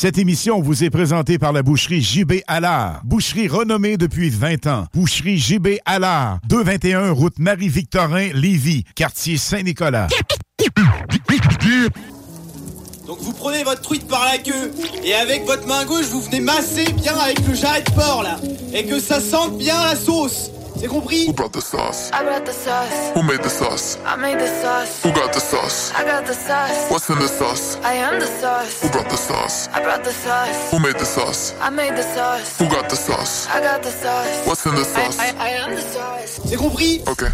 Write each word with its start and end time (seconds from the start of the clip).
Cette 0.00 0.16
émission 0.16 0.62
vous 0.62 0.82
est 0.82 0.88
présentée 0.88 1.38
par 1.38 1.52
la 1.52 1.62
boucherie 1.62 2.00
JB 2.00 2.36
Allard. 2.46 3.02
Boucherie 3.04 3.48
renommée 3.48 3.98
depuis 3.98 4.30
20 4.30 4.66
ans. 4.66 4.86
Boucherie 4.94 5.36
JB 5.36 5.76
Allard. 5.84 6.38
221 6.48 7.10
route 7.10 7.38
Marie-Victorin, 7.38 8.30
Lévis. 8.32 8.84
Quartier 8.94 9.36
Saint-Nicolas. 9.36 10.08
Donc 13.06 13.18
vous 13.20 13.34
prenez 13.34 13.62
votre 13.62 13.82
truite 13.82 14.08
par 14.08 14.24
la 14.24 14.38
queue 14.38 14.72
et 15.04 15.12
avec 15.12 15.44
votre 15.44 15.66
main 15.66 15.84
gauche 15.84 16.06
vous 16.06 16.22
venez 16.22 16.40
masser 16.40 16.90
bien 16.94 17.18
avec 17.18 17.46
le 17.46 17.52
jarret 17.54 17.82
de 17.82 17.90
porc 17.90 18.22
là 18.22 18.40
et 18.72 18.86
que 18.86 18.98
ça 19.00 19.20
sente 19.20 19.58
bien 19.58 19.84
la 19.84 19.96
sauce. 19.96 20.50
C'est 20.80 20.86
compris 20.88 21.26
Who 21.28 21.34
brought 21.34 21.52
the 21.52 21.60
sauce? 21.60 22.10
I 22.10 22.22
brought 22.24 22.46
the 22.46 22.52
sauce. 22.52 23.12
Who 23.14 23.22
made 23.22 23.42
the 23.42 23.50
sauce? 23.50 23.98
I 24.06 24.16
made 24.16 24.38
the 24.38 24.46
sauce. 24.46 25.02
Who 25.04 25.12
got 25.12 25.30
the 25.30 25.38
sauce? 25.38 25.92
I 25.94 26.04
got 26.04 26.24
the 26.24 26.32
sauce. 26.32 26.88
What's 26.90 27.10
in 27.10 27.18
the 27.18 27.28
sauce? 27.28 27.76
I 27.84 27.92
am 28.00 28.18
the 28.18 28.26
sauce. 28.26 28.80
Who 28.80 28.88
brought 28.88 29.10
the 29.10 29.16
sauce? 29.18 29.68
I 29.74 29.82
brought 29.82 30.04
the 30.04 30.12
sauce. 30.12 30.70
Who 30.70 30.78
made 30.80 30.94
the 30.96 31.04
sauce? 31.04 31.54
I 31.60 31.68
made 31.68 31.96
the 31.96 32.02
sauce. 32.02 32.58
Who 32.58 32.64
got 32.70 32.88
the 32.88 32.96
sauce? 32.96 33.46
I 33.48 33.60
got 33.60 33.82
the 33.82 33.90
sauce. 33.90 34.46
What's 34.46 34.64
in 34.64 34.74
the 34.74 34.84
sauce? 34.84 35.18
I, 35.18 35.34
I 35.36 35.48
am 35.50 35.74
the 35.74 35.82
sauce. 35.82 36.40
C'est 36.46 36.56
compris 36.56 37.02
Okay. 37.06 37.28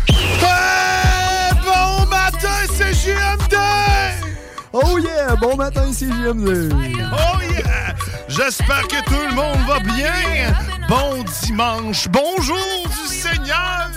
bon 1.62 2.06
matin, 2.10 2.66
c'est 2.74 2.94
JMD! 2.94 3.54
Oh 4.72 4.98
yeah, 4.98 5.36
bon 5.36 5.56
matin, 5.56 5.92
c'est 5.92 6.06
JMD. 6.06 6.72
Oh 6.74 7.40
yeah! 7.40 7.65
J'espère 8.28 8.86
que 8.88 9.04
tout 9.04 9.28
le 9.28 9.34
monde 9.34 9.58
va 9.66 9.80
bien. 9.80 10.12
Bon 10.88 11.24
dimanche. 11.44 12.08
Bonjour 12.08 12.88
du 12.88 13.14
Seigneur. 13.14 13.90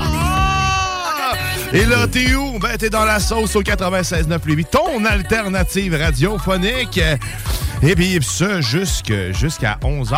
Ah! 0.00 1.32
Et 1.72 1.84
là, 1.84 2.06
t'es 2.06 2.34
où? 2.34 2.58
Ben, 2.58 2.76
t'es 2.76 2.90
dans 2.90 3.04
la 3.04 3.18
sauce 3.18 3.56
au 3.56 3.62
96.9 3.62 4.64
ton 4.70 5.04
alternative 5.04 5.94
radiophonique. 5.94 7.00
Et 7.82 7.94
puis, 7.96 8.18
ça, 8.22 8.60
jusqu'à 8.60 9.78
11h. 9.82 10.16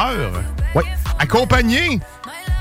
Ouais. 0.74 0.82
Accompagné 1.18 2.00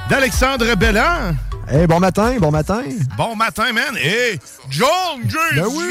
d'Alexandre 0.09 0.75
Bellan. 0.75 1.35
Hey, 1.69 1.87
bon 1.87 1.99
matin, 1.99 2.35
bon 2.39 2.51
matin. 2.51 2.81
Bon 3.17 3.35
matin, 3.35 3.71
man. 3.73 3.95
Et 4.03 4.37
John 4.69 5.21
J. 5.27 5.35
Ben 5.55 5.65
oui. 5.67 5.83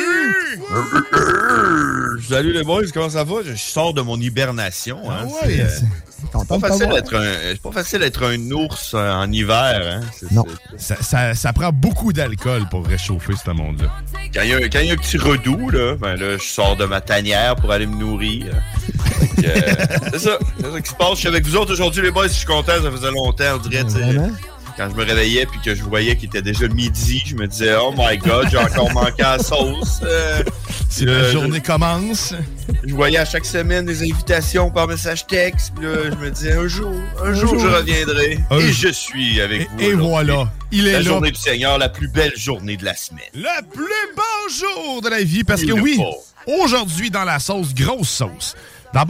Salut 2.29 2.53
les 2.53 2.63
boys, 2.63 2.83
comment 2.93 3.09
ça 3.11 3.25
va? 3.25 3.37
Je 3.45 3.55
sors 3.57 3.95
de 3.95 4.03
mon 4.03 4.17
hibernation. 4.21 4.99
Hein. 5.11 5.17
Ah 5.23 5.47
ouais. 5.47 5.67
C'est, 5.69 5.83
euh, 5.85 5.87
Content 6.33 6.61
pas 6.61 6.69
de 6.69 6.73
facile 6.73 6.79
t'avoir. 6.87 7.03
d'être 7.03 7.17
un, 7.17 7.33
c'est 7.53 7.61
pas 7.63 7.73
facile 7.73 7.99
d'être 7.99 8.25
un 8.25 8.51
ours 8.53 8.93
euh, 8.95 9.13
en 9.13 9.31
hiver. 9.33 9.81
Hein. 9.83 10.01
C'est- 10.15 10.31
Non. 10.31 10.45
Ça, 10.77 10.95
ça- 11.03 11.35
ça 11.35 11.53
prend 11.53 11.73
beaucoup 11.73 12.13
d'alcool 12.13 12.63
pour 12.71 12.87
réchauffer 12.87 13.33
ce 13.45 13.51
monde-là. 13.51 13.89
Quand 14.33 14.43
il 14.43 14.51
y, 14.51 14.55
a- 14.55 14.69
quand 14.69 14.79
il 14.81 14.87
y 14.87 14.91
a 14.91 14.93
un 14.93 14.97
petit 14.97 15.19
redout, 15.19 15.71
là, 15.71 15.97
ben 15.97 16.15
là, 16.17 16.37
je 16.39 16.45
sors 16.45 16.77
de 16.77 16.85
ma 16.85 17.01
tanière 17.01 17.57
pour 17.57 17.73
aller 17.73 17.87
me 17.87 17.97
nourrir. 17.97 18.47
Euh, 18.55 19.43
c'est 20.13 20.19
ça. 20.21 20.39
C'est 20.61 20.71
ça 20.73 20.81
qui 20.81 20.91
se 20.91 20.95
passe. 20.95 21.11
Je 21.15 21.19
suis 21.19 21.29
avec 21.29 21.45
vous 21.45 21.57
autres 21.57 21.73
aujourd'hui, 21.73 22.03
les 22.03 22.11
boys. 22.13 22.29
Je 22.29 22.35
suis 22.35 22.47
content. 22.47 22.73
Ça 22.81 22.91
faisait 22.91 23.11
longtemps, 23.11 23.45
on 23.57 23.69
dirait. 23.69 23.85
Quand 24.77 24.89
je 24.91 24.95
me 24.97 25.05
réveillais 25.05 25.47
puis 25.47 25.61
que 25.65 25.75
je 25.75 25.83
voyais 25.83 26.17
qu'il 26.17 26.29
était 26.29 26.43
déjà 26.43 26.67
midi, 26.69 27.23
je 27.27 27.35
me 27.37 27.47
disais, 27.47 27.75
oh 27.81 27.93
my 27.97 28.17
god, 28.19 28.49
j'ai 28.51 28.59
encore 28.59 28.91
manqué 28.93 29.23
à 29.23 29.37
la 29.37 29.43
sauce. 29.43 30.01
Euh, 30.03 30.43
Si 30.89 31.07
Euh, 31.09 31.23
la 31.23 31.29
je- 31.29 31.33
journée 31.33 31.61
commence, 31.63 32.35
Je 32.85 32.95
voyais 32.95 33.17
à 33.17 33.25
chaque 33.25 33.47
semaine 33.47 33.87
des 33.87 34.03
invitations 34.03 34.71
par 34.71 34.87
message 34.87 35.27
texte. 35.27 35.73
Puis 35.75 35.87
là, 35.87 36.11
je 36.11 36.17
me 36.17 36.31
disais, 36.31 36.53
un 36.53 36.69
jour, 36.69 36.93
un, 37.25 37.33
jour, 37.33 37.49
jour. 37.51 37.61
je 37.61 37.67
reviendrai. 37.67 38.39
Un 38.51 38.59
et 38.59 38.73
jour. 38.73 38.89
je 38.89 38.89
suis 38.93 39.41
avec 39.41 39.63
et, 39.63 39.67
vous. 39.75 39.81
et 39.83 39.95
voilà, 39.95 40.53
il 40.71 40.87
est 40.89 40.93
La 40.93 40.99
là. 40.99 41.05
journée 41.05 41.31
du 41.31 41.41
Seigneur, 41.41 41.79
la 41.79 41.89
plus 41.89 42.09
belle 42.09 42.37
journée 42.37 42.77
de 42.77 42.85
la 42.85 42.95
semaine. 42.95 43.25
Le 43.35 43.63
plus 43.73 44.15
beau 44.15 44.55
jour 44.55 45.01
de 45.01 45.09
la 45.09 45.23
vie, 45.23 45.45
parce 45.45 45.63
que 45.63 45.69
Il 45.69 45.81
oui, 45.81 45.99
aujourd'hui 46.47 47.11
dans 47.11 47.25
la 47.25 47.39
sauce, 47.39 47.73
grosse 47.75 48.11
sauce. 48.11 48.55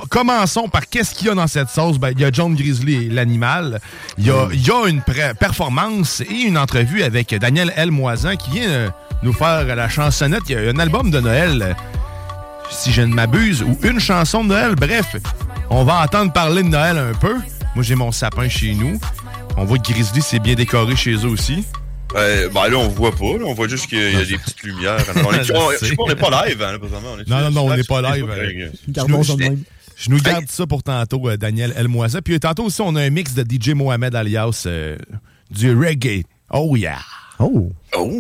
Commençons 0.09 0.69
par 0.69 0.89
qu'est-ce 0.89 1.15
qu'il 1.15 1.27
y 1.27 1.31
a 1.31 1.35
dans 1.35 1.47
cette 1.47 1.69
sauce. 1.69 1.99
Ben, 1.99 2.11
il 2.13 2.21
y 2.21 2.25
a 2.25 2.31
John 2.33 2.55
Grizzly 2.55 3.07
et 3.07 3.09
l'animal. 3.09 3.81
Il 4.19 4.27
y 4.27 4.31
a, 4.31 4.49
il 4.53 4.65
y 4.67 4.71
a 4.71 4.87
une 4.89 5.03
performance 5.39 6.21
et 6.21 6.43
une 6.47 6.57
entrevue 6.59 7.03
avec 7.03 7.35
Daniel 7.35 7.73
L. 7.77 7.91
Moisan 7.91 8.37
qui 8.37 8.51
vient 8.51 8.69
euh, 8.69 8.89
nous 9.23 9.33
faire 9.33 9.65
la 9.75 9.89
chansonnette. 9.89 10.43
Il 10.49 10.53
y 10.53 10.57
a 10.57 10.71
un 10.71 10.79
album 10.79 11.11
de 11.11 11.21
Noël, 11.21 11.63
euh, 11.63 11.73
si 12.71 12.93
je 12.93 13.03
ne 13.03 13.13
m'abuse, 13.15 13.63
ou 13.63 13.77
une 13.83 13.99
chanson 14.01 14.45
de 14.45 14.49
Noël. 14.51 14.75
Bref, 14.77 15.17
on 15.71 15.85
va 15.85 16.03
entendre 16.03 16.33
parler 16.33 16.63
de 16.63 16.69
Noël 16.69 16.97
un 16.99 17.15
peu. 17.15 17.35
Moi, 17.75 17.83
j'ai 17.83 17.95
mon 17.95 18.13
sapin 18.13 18.49
chez 18.49 18.75
nous. 18.75 19.01
On 19.57 19.65
voit 19.65 19.79
que 19.79 19.93
Grizzly 19.93 20.23
s'est 20.23 20.39
bien 20.39 20.55
décoré 20.55 20.95
chez 20.97 21.15
eux 21.15 21.29
aussi. 21.29 21.65
Euh, 22.15 22.51
ben 22.51 22.69
là, 22.69 22.77
on 22.77 22.89
voit 22.89 23.11
pas. 23.13 23.39
là, 23.39 23.45
on 23.47 23.55
voit 23.55 23.69
juste 23.69 23.87
qu'il 23.87 23.99
y 23.99 24.17
a 24.17 24.25
des 24.25 24.37
petites 24.37 24.63
lumières. 24.65 24.99
On 25.27 25.33
est, 25.33 25.45
Je 25.45 25.53
on- 25.55 25.71
sais. 25.71 25.77
je 25.81 25.87
sais 25.87 25.97
pas, 25.97 26.03
on 26.03 26.09
n'est 26.09 26.15
pas 26.15 26.45
live, 26.47 26.63
hein, 26.63 26.73
là, 26.73 26.79
présentement. 26.79 27.09
On 27.17 27.19
est 27.19 27.27
Non, 27.27 27.41
non, 27.41 27.51
non, 27.51 27.67
on 27.73 27.75
n'est 27.77 27.85
pas 27.85 28.03
live. 28.03 28.27
Euh, 28.31 28.69
Gardons 28.89 29.23
ça 29.23 29.35
même. 29.37 29.63
Je 29.97 30.11
nous 30.11 30.19
garde 30.21 30.49
ça 30.49 30.67
pour 30.67 30.83
tantôt, 30.83 31.29
euh, 31.29 31.37
Daniel 31.37 31.73
Elmoisa. 31.77 32.23
Puis 32.23 32.35
euh, 32.35 32.39
tantôt 32.39 32.65
aussi, 32.65 32.81
on 32.81 32.95
a 32.97 33.03
un 33.03 33.11
mix 33.11 33.35
de 33.35 33.43
DJ 33.49 33.71
Mohamed 33.71 34.15
alias 34.15 34.65
euh, 34.67 34.97
du 35.51 35.75
reggae. 35.77 36.25
Oh 36.51 36.77
yeah! 36.77 36.99
Oh. 37.39 37.71
Oh, 37.97 38.11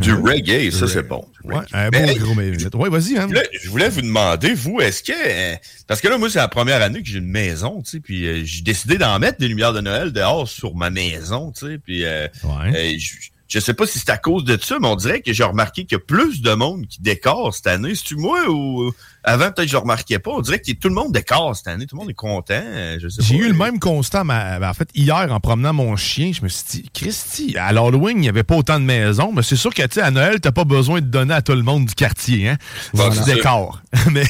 du 0.00 0.12
reggae, 0.12 0.70
ça 0.70 0.86
c'est 0.86 1.02
bon. 1.06 1.24
Ouais, 1.44 1.56
un 1.72 1.88
beau 1.90 1.98
Mais, 1.98 2.12
hey, 2.12 2.18
gros 2.18 2.34
minute. 2.34 2.74
Ouais, 2.74 2.88
vas-y, 2.90 3.14
Je 3.14 3.20
hein. 3.20 3.26
voulais, 3.26 3.48
je 3.62 3.70
voulais 3.70 3.88
vous 3.88 4.02
demander, 4.02 4.54
vous, 4.54 4.80
est-ce 4.80 5.02
que. 5.02 5.12
euh, 5.12 5.56
parce 5.86 6.00
que 6.00 6.08
là, 6.08 6.18
moi, 6.18 6.28
c'est 6.30 6.38
la 6.38 6.48
première 6.48 6.82
année 6.82 7.02
que 7.02 7.08
j'ai 7.08 7.18
une 7.18 7.26
maison, 7.30 7.80
tu 7.82 7.92
sais, 7.92 8.00
puis 8.00 8.26
euh, 8.26 8.42
j'ai 8.44 8.62
décidé 8.62 8.98
d'en 8.98 9.18
mettre 9.18 9.38
des 9.38 9.48
lumières 9.48 9.72
de 9.72 9.80
Noël 9.80 10.12
dehors 10.12 10.48
sur 10.48 10.74
ma 10.74 10.90
maison, 10.90 11.52
tu 11.52 11.66
sais, 11.66 11.78
puis. 11.78 12.04
euh, 12.04 12.28
Ouais. 12.44 12.94
euh, 12.94 12.98
je, 12.98 13.12
je 13.48 13.60
sais 13.60 13.74
pas 13.74 13.86
si 13.86 13.98
c'est 13.98 14.10
à 14.10 14.16
cause 14.16 14.44
de 14.44 14.58
ça, 14.60 14.78
mais 14.80 14.88
on 14.88 14.96
dirait 14.96 15.20
que 15.20 15.32
j'ai 15.32 15.44
remarqué 15.44 15.84
qu'il 15.84 15.92
y 15.96 16.00
a 16.00 16.04
plus 16.04 16.40
de 16.42 16.52
monde 16.54 16.86
qui 16.88 17.00
décore 17.02 17.54
cette 17.54 17.66
année. 17.66 17.94
C'est-tu 17.94 18.16
moi 18.16 18.48
ou. 18.48 18.90
Avant, 19.26 19.44
peut-être 19.46 19.62
que 19.62 19.66
je 19.68 19.72
le 19.72 19.78
remarquais 19.78 20.18
pas. 20.18 20.32
On 20.32 20.40
dirait 20.42 20.58
que 20.58 20.70
tout 20.72 20.88
le 20.88 20.94
monde 20.94 21.10
décore 21.12 21.56
cette 21.56 21.68
année. 21.68 21.86
Tout 21.86 21.96
le 21.96 22.00
monde 22.00 22.10
est 22.10 22.14
content. 22.14 22.60
euh, 22.62 22.98
J'ai 23.20 23.36
eu 23.36 23.48
le 23.48 23.54
même 23.54 23.78
constat, 23.78 24.22
mais 24.24 24.58
en 24.66 24.74
fait, 24.74 24.88
hier, 24.94 25.28
en 25.30 25.40
promenant 25.40 25.72
mon 25.72 25.96
chien, 25.96 26.30
je 26.34 26.42
me 26.42 26.48
suis 26.48 26.64
dit, 26.82 26.90
Christy, 26.92 27.56
à 27.56 27.72
l'Halloween, 27.72 28.18
il 28.18 28.20
n'y 28.20 28.28
avait 28.28 28.42
pas 28.42 28.54
autant 28.56 28.78
de 28.78 28.84
maisons, 28.84 29.32
mais 29.34 29.42
c'est 29.42 29.56
sûr 29.56 29.72
que, 29.72 29.80
tu 29.82 29.88
sais, 29.94 30.02
à 30.02 30.10
Noël, 30.10 30.40
t'as 30.40 30.52
pas 30.52 30.64
besoin 30.64 31.00
de 31.00 31.06
donner 31.06 31.32
à 31.32 31.40
tout 31.40 31.52
le 31.54 31.62
monde 31.62 31.86
du 31.86 31.94
quartier, 31.94 32.50
hein? 32.50 32.56
Du 32.92 33.00
décor. 33.36 33.80
mais, 34.12 34.24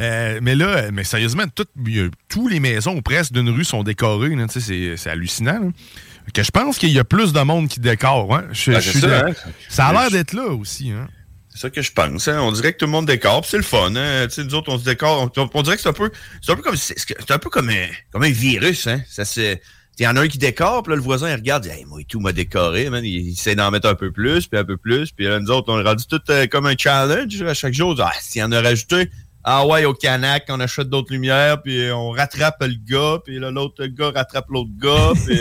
euh, 0.00 0.40
mais 0.42 0.54
là, 0.56 0.90
mais 0.92 1.04
sérieusement, 1.04 1.44
toutes, 1.54 1.70
tous 2.28 2.48
les 2.48 2.58
maisons, 2.58 2.96
ou 2.96 3.02
presque, 3.02 3.32
d'une 3.32 3.48
rue 3.50 3.64
sont 3.64 3.84
décorées, 3.84 4.34
là, 4.34 4.46
tu 4.48 4.54
sais, 4.54 4.60
c'est- 4.60 4.96
c'est 4.96 5.10
hallucinant, 5.10 5.60
là. 5.60 5.68
Que 6.34 6.42
je 6.42 6.50
pense 6.50 6.78
qu'il 6.78 6.90
y 6.90 6.98
a 6.98 7.04
plus 7.04 7.32
de 7.32 7.40
monde 7.40 7.68
qui 7.68 7.80
décore, 7.80 8.34
hein? 8.34 8.44
Je- 8.52 8.72
je 8.72 8.80
c'est 8.80 8.90
suis 8.90 9.00
ça, 9.00 9.06
de- 9.06 9.12
hein? 9.30 9.34
ça 9.68 9.86
a 9.86 9.92
l'air 9.92 10.10
d'être 10.10 10.32
là 10.32 10.46
aussi, 10.48 10.90
hein? 10.90 11.08
C'est 11.50 11.58
ça 11.60 11.70
que 11.70 11.82
je 11.82 11.92
pense. 11.92 12.28
hein. 12.28 12.38
On 12.40 12.50
dirait 12.52 12.72
que 12.72 12.78
tout 12.78 12.86
le 12.86 12.92
monde 12.92 13.04
décore, 13.06 13.44
c'est 13.44 13.58
le 13.58 13.62
fun. 13.62 13.94
Hein. 13.94 14.26
Nous 14.38 14.54
autres, 14.54 14.72
on 14.72 14.78
se 14.78 14.84
décore. 14.84 15.30
On, 15.36 15.50
on 15.52 15.62
dirait 15.62 15.76
que 15.76 15.82
c'est 15.82 15.88
un 15.90 15.92
peu, 15.92 16.10
c'est 16.40 16.50
un 16.52 16.56
peu 16.56 16.62
comme, 16.62 16.76
c'est 16.76 17.30
un 17.30 17.38
peu 17.38 17.50
comme 17.50 17.68
un, 17.68 17.86
comme 18.10 18.22
un 18.22 18.30
virus. 18.30 18.86
Hein. 18.86 19.02
Ça 19.10 19.26
c'est, 19.26 19.60
il 19.98 20.04
y 20.04 20.06
en 20.08 20.16
a 20.16 20.22
un 20.22 20.28
qui 20.28 20.38
décore, 20.38 20.82
puis 20.82 20.92
là 20.92 20.96
le 20.96 21.02
voisin 21.02 21.28
il 21.28 21.34
regarde, 21.34 21.66
il 21.66 21.70
dit, 21.70 21.76
hey, 21.76 21.84
moi 21.84 22.00
tout 22.08 22.20
m'a 22.20 22.32
décoré, 22.32 22.88
man. 22.88 23.04
Il, 23.04 23.10
il 23.26 23.32
essaie 23.32 23.54
d'en 23.54 23.70
mettre 23.70 23.86
un 23.88 23.94
peu 23.94 24.10
plus, 24.10 24.46
puis 24.46 24.58
un 24.58 24.64
peu 24.64 24.78
plus, 24.78 25.10
puis 25.12 25.26
là 25.26 25.38
nous 25.40 25.50
autres 25.50 25.70
on 25.70 25.78
est 25.78 25.86
rendu 25.86 26.04
tout 26.08 26.22
euh, 26.30 26.46
comme 26.46 26.64
un 26.64 26.74
challenge 26.78 27.42
à 27.42 27.52
chaque 27.52 27.74
jour. 27.74 27.94
Ah, 28.00 28.12
s'il 28.18 28.40
y 28.40 28.42
en 28.44 28.52
a 28.52 28.62
rajouté, 28.62 29.10
ah 29.44 29.66
ouais, 29.66 29.84
au 29.84 29.92
Canac, 29.94 30.44
on 30.50 30.60
achète 30.60 30.88
d'autres 30.88 31.12
lumières, 31.12 31.60
puis 31.62 31.90
on 31.92 32.10
rattrape 32.10 32.56
le 32.62 32.74
gars, 32.88 33.18
puis 33.24 33.38
là, 33.40 33.50
l'autre 33.50 33.84
gars 33.86 34.10
rattrape 34.14 34.46
l'autre 34.50 34.70
gars, 34.80 35.10
puis 35.26 35.38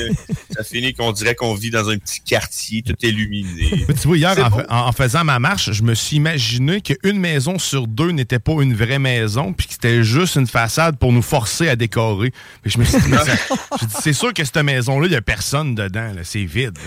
ça 0.49 0.63
finit 0.63 0.93
qu'on 0.93 1.11
dirait 1.11 1.35
qu'on 1.35 1.53
vit 1.53 1.69
dans 1.69 1.89
un 1.89 1.97
petit 1.97 2.21
quartier 2.21 2.81
tout 2.81 2.95
illuminé. 3.01 3.85
Tu 4.01 4.07
vois, 4.07 4.17
hier, 4.17 4.35
en, 4.39 4.73
en- 4.75 4.87
en 4.87 4.91
faisant 4.91 5.23
ma 5.23 5.37
marche, 5.39 5.71
je 5.71 5.83
me 5.83 5.93
suis 5.93 6.15
imaginé 6.17 6.81
qu'une 6.81 7.19
maison 7.19 7.59
sur 7.59 7.87
deux 7.87 8.09
n'était 8.11 8.39
pas 8.39 8.53
une 8.61 8.73
vraie 8.73 8.97
maison, 8.99 9.53
puis 9.53 9.67
que 9.67 9.73
c'était 9.73 10.03
juste 10.03 10.35
une 10.35 10.47
façade 10.47 10.97
pour 10.97 11.13
nous 11.13 11.21
forcer 11.21 11.69
à 11.69 11.75
décorer. 11.75 12.31
Puis 12.63 12.71
je 12.71 12.79
me 12.79 12.83
suis 12.83 12.99
dit, 12.99 13.11
c'est 14.01 14.13
sûr 14.13 14.33
que 14.33 14.43
cette 14.43 14.57
maison-là, 14.57 15.07
il 15.07 15.11
n'y 15.11 15.15
a 15.15 15.21
personne 15.21 15.75
dedans. 15.75 16.11
là. 16.15 16.21
C'est 16.23 16.43
vide. 16.45 16.77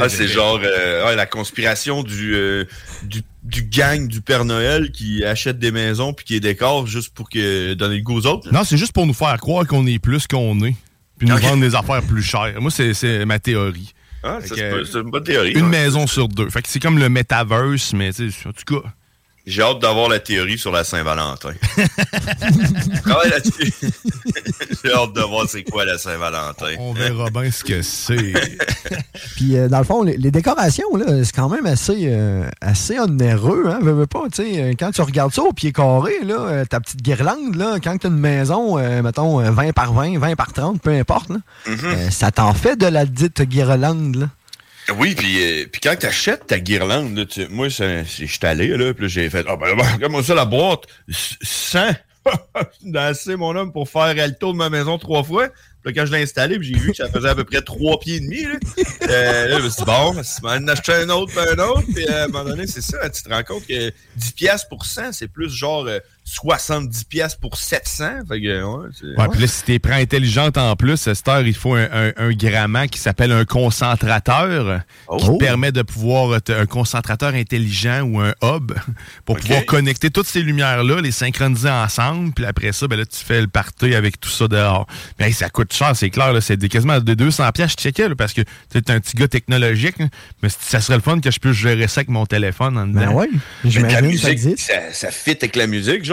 Ah, 0.00 0.08
c'est 0.08 0.28
genre 0.28 0.58
euh, 0.64 1.06
ouais, 1.06 1.16
la 1.16 1.26
conspiration 1.26 2.02
du, 2.02 2.34
euh, 2.34 2.64
du, 3.02 3.22
du 3.42 3.62
gang 3.64 4.06
du 4.06 4.20
Père 4.20 4.44
Noël 4.44 4.92
qui 4.92 5.24
achète 5.24 5.58
des 5.58 5.72
maisons 5.72 6.12
puis 6.12 6.24
qui 6.24 6.32
les 6.34 6.40
décore 6.40 6.86
juste 6.86 7.12
pour 7.14 7.28
que 7.28 7.74
donner 7.74 7.96
le 7.96 8.02
goût 8.02 8.14
aux 8.18 8.26
autres. 8.26 8.52
Non, 8.52 8.62
c'est 8.64 8.76
juste 8.76 8.92
pour 8.92 9.06
nous 9.06 9.14
faire 9.14 9.36
croire 9.38 9.66
qu'on 9.66 9.86
est 9.86 9.98
plus 9.98 10.26
qu'on 10.26 10.58
est, 10.64 10.74
puis 11.18 11.28
nous 11.28 11.36
vendre 11.36 11.60
des 11.60 11.74
affaires 11.74 12.02
plus 12.02 12.22
chères. 12.22 12.60
Moi, 12.60 12.70
c'est- 12.70 12.94
c'est 12.94 13.24
ma 13.26 13.38
théorie. 13.38 13.92
Ah, 14.24 14.38
c'est 14.44 14.72
une 14.94 15.10
bonne 15.10 15.24
théorie. 15.24 15.50
Une 15.52 15.62
ouais. 15.64 15.68
maison 15.68 16.06
sur 16.06 16.28
deux. 16.28 16.48
Fait 16.48 16.62
que 16.62 16.68
c'est 16.68 16.78
comme 16.78 16.98
le 17.00 17.08
metaverse, 17.08 17.92
mais 17.92 18.12
tu 18.12 18.30
sais, 18.30 18.48
en 18.48 18.52
tout 18.52 18.80
cas. 18.80 18.88
J'ai 19.46 19.62
hâte 19.62 19.80
d'avoir 19.80 20.08
la 20.08 20.20
théorie 20.20 20.58
sur 20.58 20.70
la 20.70 20.84
Saint-Valentin. 20.84 21.52
J'ai 24.84 24.92
hâte 24.92 25.12
de 25.14 25.20
voir 25.22 25.48
c'est 25.48 25.64
quoi 25.64 25.84
la 25.84 25.98
Saint-Valentin. 25.98 26.76
On 26.78 26.92
verra 26.92 27.28
bien 27.30 27.50
ce 27.50 27.64
que 27.64 27.82
c'est. 27.82 28.32
Puis, 29.36 29.56
euh, 29.56 29.68
dans 29.68 29.78
le 29.78 29.84
fond, 29.84 30.02
les, 30.02 30.16
les 30.16 30.30
décorations, 30.30 30.96
là, 30.96 31.24
c'est 31.24 31.34
quand 31.34 31.48
même 31.48 31.66
assez, 31.66 32.04
euh, 32.06 32.48
assez 32.60 33.00
onéreux. 33.00 33.64
Hein? 33.68 33.80
Veux, 33.82 33.92
veux 33.92 34.06
pas, 34.06 34.24
tu 34.32 34.42
sais, 34.42 34.62
euh, 34.62 34.72
quand 34.78 34.92
tu 34.92 35.02
regardes 35.02 35.32
ça 35.34 35.42
au 35.42 35.52
pied 35.52 35.72
carré, 35.72 36.20
là, 36.24 36.64
ta 36.66 36.80
petite 36.80 37.02
guirlande, 37.02 37.56
là, 37.56 37.78
quand 37.82 37.98
tu 37.98 38.06
as 38.06 38.10
une 38.10 38.18
maison, 38.18 38.78
euh, 38.78 39.02
mettons, 39.02 39.40
euh, 39.40 39.50
20 39.50 39.72
par 39.72 39.92
20, 39.92 40.18
20 40.18 40.36
par 40.36 40.52
30, 40.52 40.80
peu 40.80 40.90
importe, 40.90 41.30
là, 41.30 41.36
euh, 41.68 42.10
ça 42.10 42.30
t'en 42.30 42.54
fait 42.54 42.76
de 42.76 42.86
la 42.86 43.06
dite 43.06 43.42
guirlande. 43.42 44.16
Là. 44.16 44.26
Oui, 44.98 45.14
puis, 45.14 45.42
euh, 45.42 45.66
puis 45.70 45.80
quand 45.80 45.96
t'achètes 45.98 46.46
ta 46.46 46.58
guirlande, 46.58 47.26
tu- 47.28 47.48
moi, 47.48 47.68
je 47.68 48.02
suis 48.04 48.28
allé, 48.42 48.68
là, 48.68 48.92
puis 48.94 49.08
j'ai 49.08 49.28
fait, 49.30 49.44
ah 49.48 49.56
ben, 49.56 49.76
ben, 49.76 49.84
regarde-moi 49.94 50.22
ça, 50.22 50.34
la 50.34 50.44
boîte, 50.44 50.82
100! 51.10 51.38
C'est 51.42 51.88
assez, 52.96 53.36
mon 53.36 53.54
homme, 53.56 53.72
pour 53.72 53.88
faire 53.88 54.14
le 54.14 54.32
tour 54.34 54.52
de 54.52 54.58
ma 54.58 54.70
maison 54.70 54.96
trois 54.98 55.24
fois. 55.24 55.48
Puis 55.84 55.92
quand 55.92 56.06
je 56.06 56.12
l'ai 56.12 56.22
installé, 56.22 56.56
j'ai 56.60 56.74
vu 56.78 56.92
que 56.92 56.96
ça 56.98 57.08
faisait 57.10 57.30
à 57.30 57.34
peu 57.34 57.42
près 57.42 57.60
trois 57.62 57.98
pieds 57.98 58.16
et 58.16 58.20
demi. 58.20 58.44
Euh, 58.44 59.58
je 59.58 59.64
me 59.64 59.68
suis 59.68 59.78
dit, 59.78 59.84
bon, 59.84 60.14
si 60.22 60.40
m'en 60.40 60.54
ai 60.54 60.70
acheté 60.70 60.92
un 60.94 61.08
autre, 61.10 61.32
puis 61.32 61.40
un 61.40 61.58
autre, 61.58 61.82
puis 61.92 62.06
à 62.06 62.24
un 62.24 62.28
moment 62.28 62.44
donné, 62.44 62.68
c'est 62.68 62.80
ça, 62.80 63.10
tu 63.10 63.20
te 63.24 63.28
rends 63.28 63.42
compte 63.42 63.66
que 63.66 63.90
10 64.14 64.30
piastres 64.32 64.68
pour 64.68 64.84
100, 64.86 65.10
c'est 65.12 65.26
plus 65.26 65.50
genre 65.52 65.84
euh, 65.88 65.98
70 66.24 67.04
piastres 67.04 67.40
pour 67.40 67.56
700. 67.56 68.04
Fait 68.28 68.40
que, 68.40 68.62
ouais. 68.62 68.88
Ouais, 69.18 69.28
puis 69.30 69.40
là, 69.40 69.46
si 69.46 69.64
t'es 69.64 69.78
prends 69.78 69.94
intelligente 69.94 70.56
en 70.56 70.76
plus, 70.76 71.06
à 71.08 71.14
cette 71.14 71.26
heure, 71.28 71.42
il 71.42 71.54
faut 71.54 71.74
un, 71.74 71.88
un, 71.92 72.12
un 72.16 72.32
grammant 72.32 72.86
qui 72.86 72.98
s'appelle 72.98 73.32
un 73.32 73.44
concentrateur, 73.44 74.80
qui 75.18 75.26
Oh. 75.28 75.36
permet 75.38 75.72
de 75.72 75.82
pouvoir, 75.82 76.36
être 76.36 76.50
un 76.50 76.66
concentrateur 76.66 77.34
intelligent 77.34 78.02
ou 78.02 78.20
un 78.20 78.32
hub, 78.42 78.72
pour 79.24 79.36
pouvoir 79.38 79.64
connecter 79.66 80.10
toutes 80.10 80.26
ces 80.26 80.42
lumières-là, 80.42 81.00
les 81.00 81.10
synchroniser 81.12 81.68
ensemble, 81.70 82.32
puis 82.32 82.44
après 82.46 82.72
ça, 82.72 82.86
ben 82.86 82.96
là, 82.98 83.04
tu 83.04 83.18
fais 83.24 83.40
le 83.40 83.48
party 83.48 83.94
avec 83.94 84.20
tout 84.20 84.30
ça 84.30 84.46
dehors. 84.48 84.86
Mais 85.18 85.26
hey, 85.26 85.32
ça 85.32 85.50
coûte 85.50 85.72
cher, 85.72 85.94
c'est 85.96 86.10
clair, 86.10 86.32
c'est 86.40 86.56
quasiment 86.68 87.00
de 87.00 87.14
200 87.14 87.50
pièces 87.52 87.72
je 87.72 87.82
checkais, 87.82 88.08
là, 88.08 88.14
parce 88.14 88.32
que 88.32 88.42
tu 88.70 88.78
es 88.78 88.90
un 88.90 89.00
petit 89.00 89.16
gars 89.16 89.28
technologique, 89.28 89.98
là, 89.98 90.06
mais 90.42 90.48
ça 90.48 90.80
serait 90.80 90.96
le 90.96 91.02
fun 91.02 91.20
que 91.20 91.30
je 91.30 91.38
puisse 91.40 91.54
gérer 91.56 91.88
ça 91.88 92.00
avec 92.00 92.08
mon 92.08 92.26
téléphone 92.26 92.78
en 92.78 92.86
dedans. 92.86 93.00
Ben 93.00 93.10
ouais, 93.12 93.28
Mais 93.64 93.70
ça 93.90 94.02
musique, 94.02 94.28
existe. 94.28 94.58
ça, 94.60 94.92
ça 94.92 95.10
fit 95.10 95.30
avec 95.32 95.56
la 95.56 95.66
musique, 95.66 96.04
genre. 96.04 96.11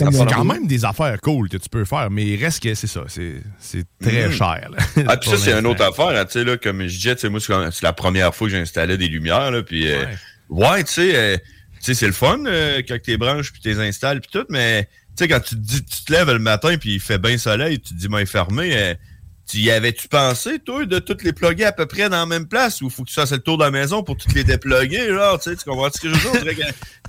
Ça 0.00 0.10
c'est 0.12 0.18
quand 0.34 0.44
même 0.44 0.66
des 0.66 0.84
affaires 0.84 1.20
cool 1.20 1.48
que 1.48 1.56
tu 1.56 1.68
peux 1.68 1.84
faire, 1.84 2.10
mais 2.10 2.24
il 2.24 2.42
reste 2.42 2.62
que 2.62 2.74
c'est 2.74 2.86
ça, 2.86 3.04
c'est 3.08 3.84
très 4.02 4.26
Mhm. 4.28 4.32
cher. 4.32 4.68
là, 4.70 4.76
Ah, 5.08 5.16
puis 5.16 5.30
ça, 5.30 5.36
c'est 5.38 5.52
une 5.52 5.66
autre 5.66 5.84
affaire, 5.84 6.08
hein, 6.20 6.24
tu 6.24 6.32
sais, 6.32 6.44
là, 6.44 6.56
comme 6.56 6.86
je 6.86 6.96
disais, 7.14 7.28
moi, 7.28 7.40
c'est 7.40 7.82
la 7.82 7.92
première 7.92 8.34
fois 8.34 8.48
que 8.48 8.52
j'installais 8.54 8.96
des 8.98 9.08
lumières, 9.08 9.50
là, 9.50 9.62
puis, 9.62 9.90
euh, 9.90 10.04
ouais, 10.48 10.84
tu 10.84 10.92
sais, 10.92 11.16
euh, 11.16 11.36
tu 11.36 11.42
sais, 11.80 11.94
c'est 11.94 12.06
le 12.06 12.12
fun, 12.12 12.38
euh, 12.46 12.82
quand 12.86 12.96
tes 13.02 13.16
branches, 13.16 13.52
puis 13.52 13.60
tes 13.62 13.78
installes, 13.80 14.20
puis 14.20 14.30
tout, 14.32 14.46
mais, 14.50 14.84
tu 15.16 15.24
sais, 15.24 15.28
quand 15.28 15.40
tu 15.40 15.54
te 15.56 15.60
dis, 15.60 15.84
tu 15.84 16.04
te 16.04 16.12
lèves 16.12 16.30
le 16.30 16.38
matin, 16.38 16.76
puis 16.78 16.94
il 16.94 17.00
fait 17.00 17.18
bien 17.18 17.38
soleil, 17.38 17.78
tu 17.80 17.94
te 17.94 17.98
dis, 17.98 18.08
main 18.08 18.24
fermée, 18.26 18.76
euh, 18.76 18.94
tu 19.48 19.58
y 19.58 19.70
avais-tu 19.70 20.08
pensé, 20.08 20.58
toi, 20.58 20.84
de 20.86 20.98
toutes 20.98 21.22
les 21.22 21.32
plugger 21.32 21.66
à 21.66 21.72
peu 21.72 21.86
près 21.86 22.08
dans 22.08 22.16
la 22.18 22.26
même 22.26 22.48
place, 22.48 22.82
ou 22.82 22.90
faut 22.90 23.04
que 23.04 23.08
tu 23.10 23.14
fasses 23.14 23.30
le 23.30 23.38
tour 23.38 23.58
de 23.58 23.62
la 23.64 23.70
maison 23.70 24.02
pour 24.02 24.16
toutes 24.16 24.34
les 24.34 24.42
déploguer, 24.42 25.08
genre, 25.08 25.38
tu 25.38 25.50
sais, 25.50 25.56
tu 25.56 25.64
comprends 25.64 25.88
ce 25.92 26.00
que 26.00 26.08
je 26.08 26.14
veux 26.14 26.42
dire? 26.42 26.66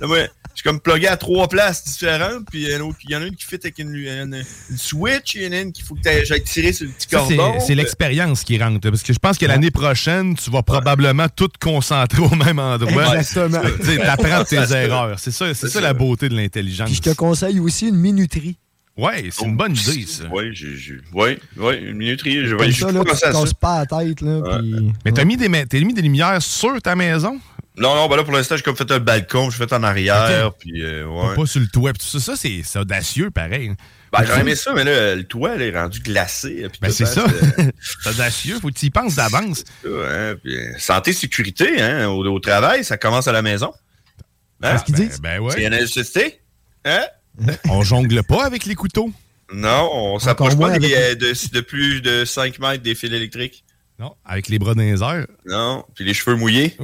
Suis 0.58 0.64
comme 0.64 0.80
plugué 0.80 1.06
à 1.06 1.16
trois 1.16 1.46
places 1.46 1.84
différentes, 1.84 2.44
puis 2.50 2.62
il 2.64 2.68
y 2.68 2.72
en 2.72 2.72
a 2.72 2.76
une 2.78 2.82
autre- 2.82 2.98
il 3.04 3.10
y 3.12 3.16
en 3.16 3.22
a 3.22 3.26
une 3.26 3.36
qui 3.36 3.44
fit 3.44 3.54
avec 3.62 3.78
une, 3.78 3.94
une- 3.94 4.42
une 4.70 4.76
switch, 4.76 5.36
il 5.36 5.42
y 5.44 5.46
en 5.46 5.52
a 5.52 5.60
une 5.60 5.70
qu'il 5.70 5.84
faut 5.84 5.94
que 5.94 6.00
j'aille 6.24 6.42
tirer 6.42 6.72
sur 6.72 6.86
le 6.86 6.90
petit 6.92 7.06
cordon. 7.06 7.60
C'est 7.64 7.76
l'expérience 7.76 8.42
qui 8.42 8.60
rentre. 8.60 8.80
Parce 8.90 9.04
que 9.04 9.12
je 9.12 9.20
pense 9.20 9.38
que 9.38 9.46
l'année 9.46 9.70
prochaine, 9.70 10.34
tu 10.34 10.50
vas 10.50 10.64
probablement 10.64 11.28
tout 11.28 11.48
concentrer 11.60 12.20
au 12.22 12.34
même 12.34 12.58
endroit. 12.58 13.18
Exactement. 13.18 13.60
Tu 13.84 13.98
Ça, 13.98 14.44
tes 14.44 14.74
erreurs. 14.74 15.20
C'est 15.20 15.30
ça, 15.30 15.54
ça 15.54 15.68
ça. 15.68 15.80
la 15.80 15.92
beauté 15.94 16.28
de 16.28 16.34
l'intelligence. 16.34 16.88
Puis 16.88 16.96
je 16.96 17.02
te 17.02 17.14
conseille 17.14 17.60
aussi 17.60 17.86
une 17.86 17.96
minuterie. 17.96 18.56
Ouais, 18.96 19.28
c'est 19.30 19.44
une 19.44 19.56
bonne 19.56 19.76
idée, 19.76 20.06
ça. 20.08 20.24
Oui, 20.32 20.50
ouais, 21.14 21.38
ouais, 21.56 21.78
une 21.82 21.98
minuterie. 21.98 22.44
Je 22.44 22.56
vais 22.56 22.72
ça, 22.72 22.90
là, 22.90 22.98
tu 23.04 23.06
pensé 23.06 23.20
te 23.20 23.26
à 23.26 23.32
ça. 23.32 23.40
casses 23.40 23.54
pas 23.54 23.78
la 23.78 23.86
tête. 23.86 24.20
Là, 24.22 24.58
puis- 24.58 24.92
Mais 25.04 25.12
t'as 25.12 25.24
mis, 25.24 25.36
des, 25.36 25.48
ma- 25.48 25.64
t'as 25.66 25.78
mis 25.78 25.94
des 25.94 26.02
lumières 26.02 26.42
sur 26.42 26.82
ta 26.82 26.96
maison? 26.96 27.38
Non, 27.78 27.94
non, 27.94 28.08
ben 28.08 28.16
là, 28.16 28.24
pour 28.24 28.32
l'instant, 28.34 28.56
j'ai 28.56 28.62
comme 28.62 28.76
fait 28.76 28.90
un 28.90 28.98
balcon, 28.98 29.50
je 29.50 29.56
fait 29.56 29.72
en 29.72 29.82
arrière, 29.82 30.52
puis 30.54 30.82
euh, 30.82 31.06
ouais. 31.06 31.34
Pas 31.36 31.46
sur 31.46 31.60
le 31.60 31.66
toit. 31.68 31.92
Puis 31.92 32.00
tout 32.10 32.18
ça, 32.18 32.34
ça 32.36 32.42
c'est 32.62 32.78
audacieux, 32.78 33.30
pareil. 33.30 33.72
Ben, 34.12 34.24
j'aurais 34.24 34.40
aimé 34.40 34.54
ça, 34.56 34.72
mais 34.72 34.84
là, 34.84 35.14
le 35.14 35.24
toit, 35.24 35.54
elle 35.54 35.62
est 35.62 35.78
rendu 35.78 36.00
glacé. 36.00 36.66
puis 36.70 36.78
Ben, 36.80 36.90
c'est 36.90 37.04
hein, 37.04 37.06
ça. 37.06 37.26
c'est 38.02 38.10
audacieux. 38.10 38.58
Faut 38.60 38.68
que 38.68 38.74
tu 38.78 38.86
y 38.86 38.90
penses 38.90 39.14
d'avance. 39.16 39.58
ça, 39.82 39.88
hein, 39.88 40.34
euh, 40.46 40.72
santé, 40.78 41.12
sécurité, 41.12 41.80
hein, 41.80 42.08
au, 42.08 42.24
au 42.26 42.40
travail, 42.40 42.84
ça 42.84 42.96
commence 42.96 43.28
à 43.28 43.32
la 43.32 43.42
maison. 43.42 43.72
Hein? 44.62 44.72
Qu'est-ce 44.72 44.84
qu'ils 44.84 44.94
Ben- 44.96 45.08
disent? 45.08 45.20
ben 45.20 45.38
ouais. 45.40 45.52
C'est 45.54 45.64
une 45.64 45.70
nécessité. 45.70 46.40
Hein? 46.84 47.04
On 47.68 47.82
jongle 47.82 48.22
pas 48.24 48.44
avec 48.44 48.64
les 48.64 48.74
couteaux. 48.74 49.10
Non, 49.52 49.88
on 49.94 50.18
s'approche 50.18 50.58
pas 50.58 50.78
des, 50.78 50.92
euh, 50.94 51.14
de, 51.14 51.32
de 51.54 51.60
plus 51.62 52.02
de 52.02 52.26
5 52.26 52.58
mètres 52.58 52.82
des 52.82 52.94
fils 52.94 53.10
électriques. 53.10 53.64
Non, 54.00 54.14
avec 54.24 54.48
les 54.48 54.60
bras 54.60 54.74
dans 54.74 54.82
les 54.82 55.02
airs. 55.02 55.26
Non, 55.44 55.84
puis 55.94 56.04
les 56.04 56.14
cheveux 56.14 56.36
mouillés. 56.36 56.76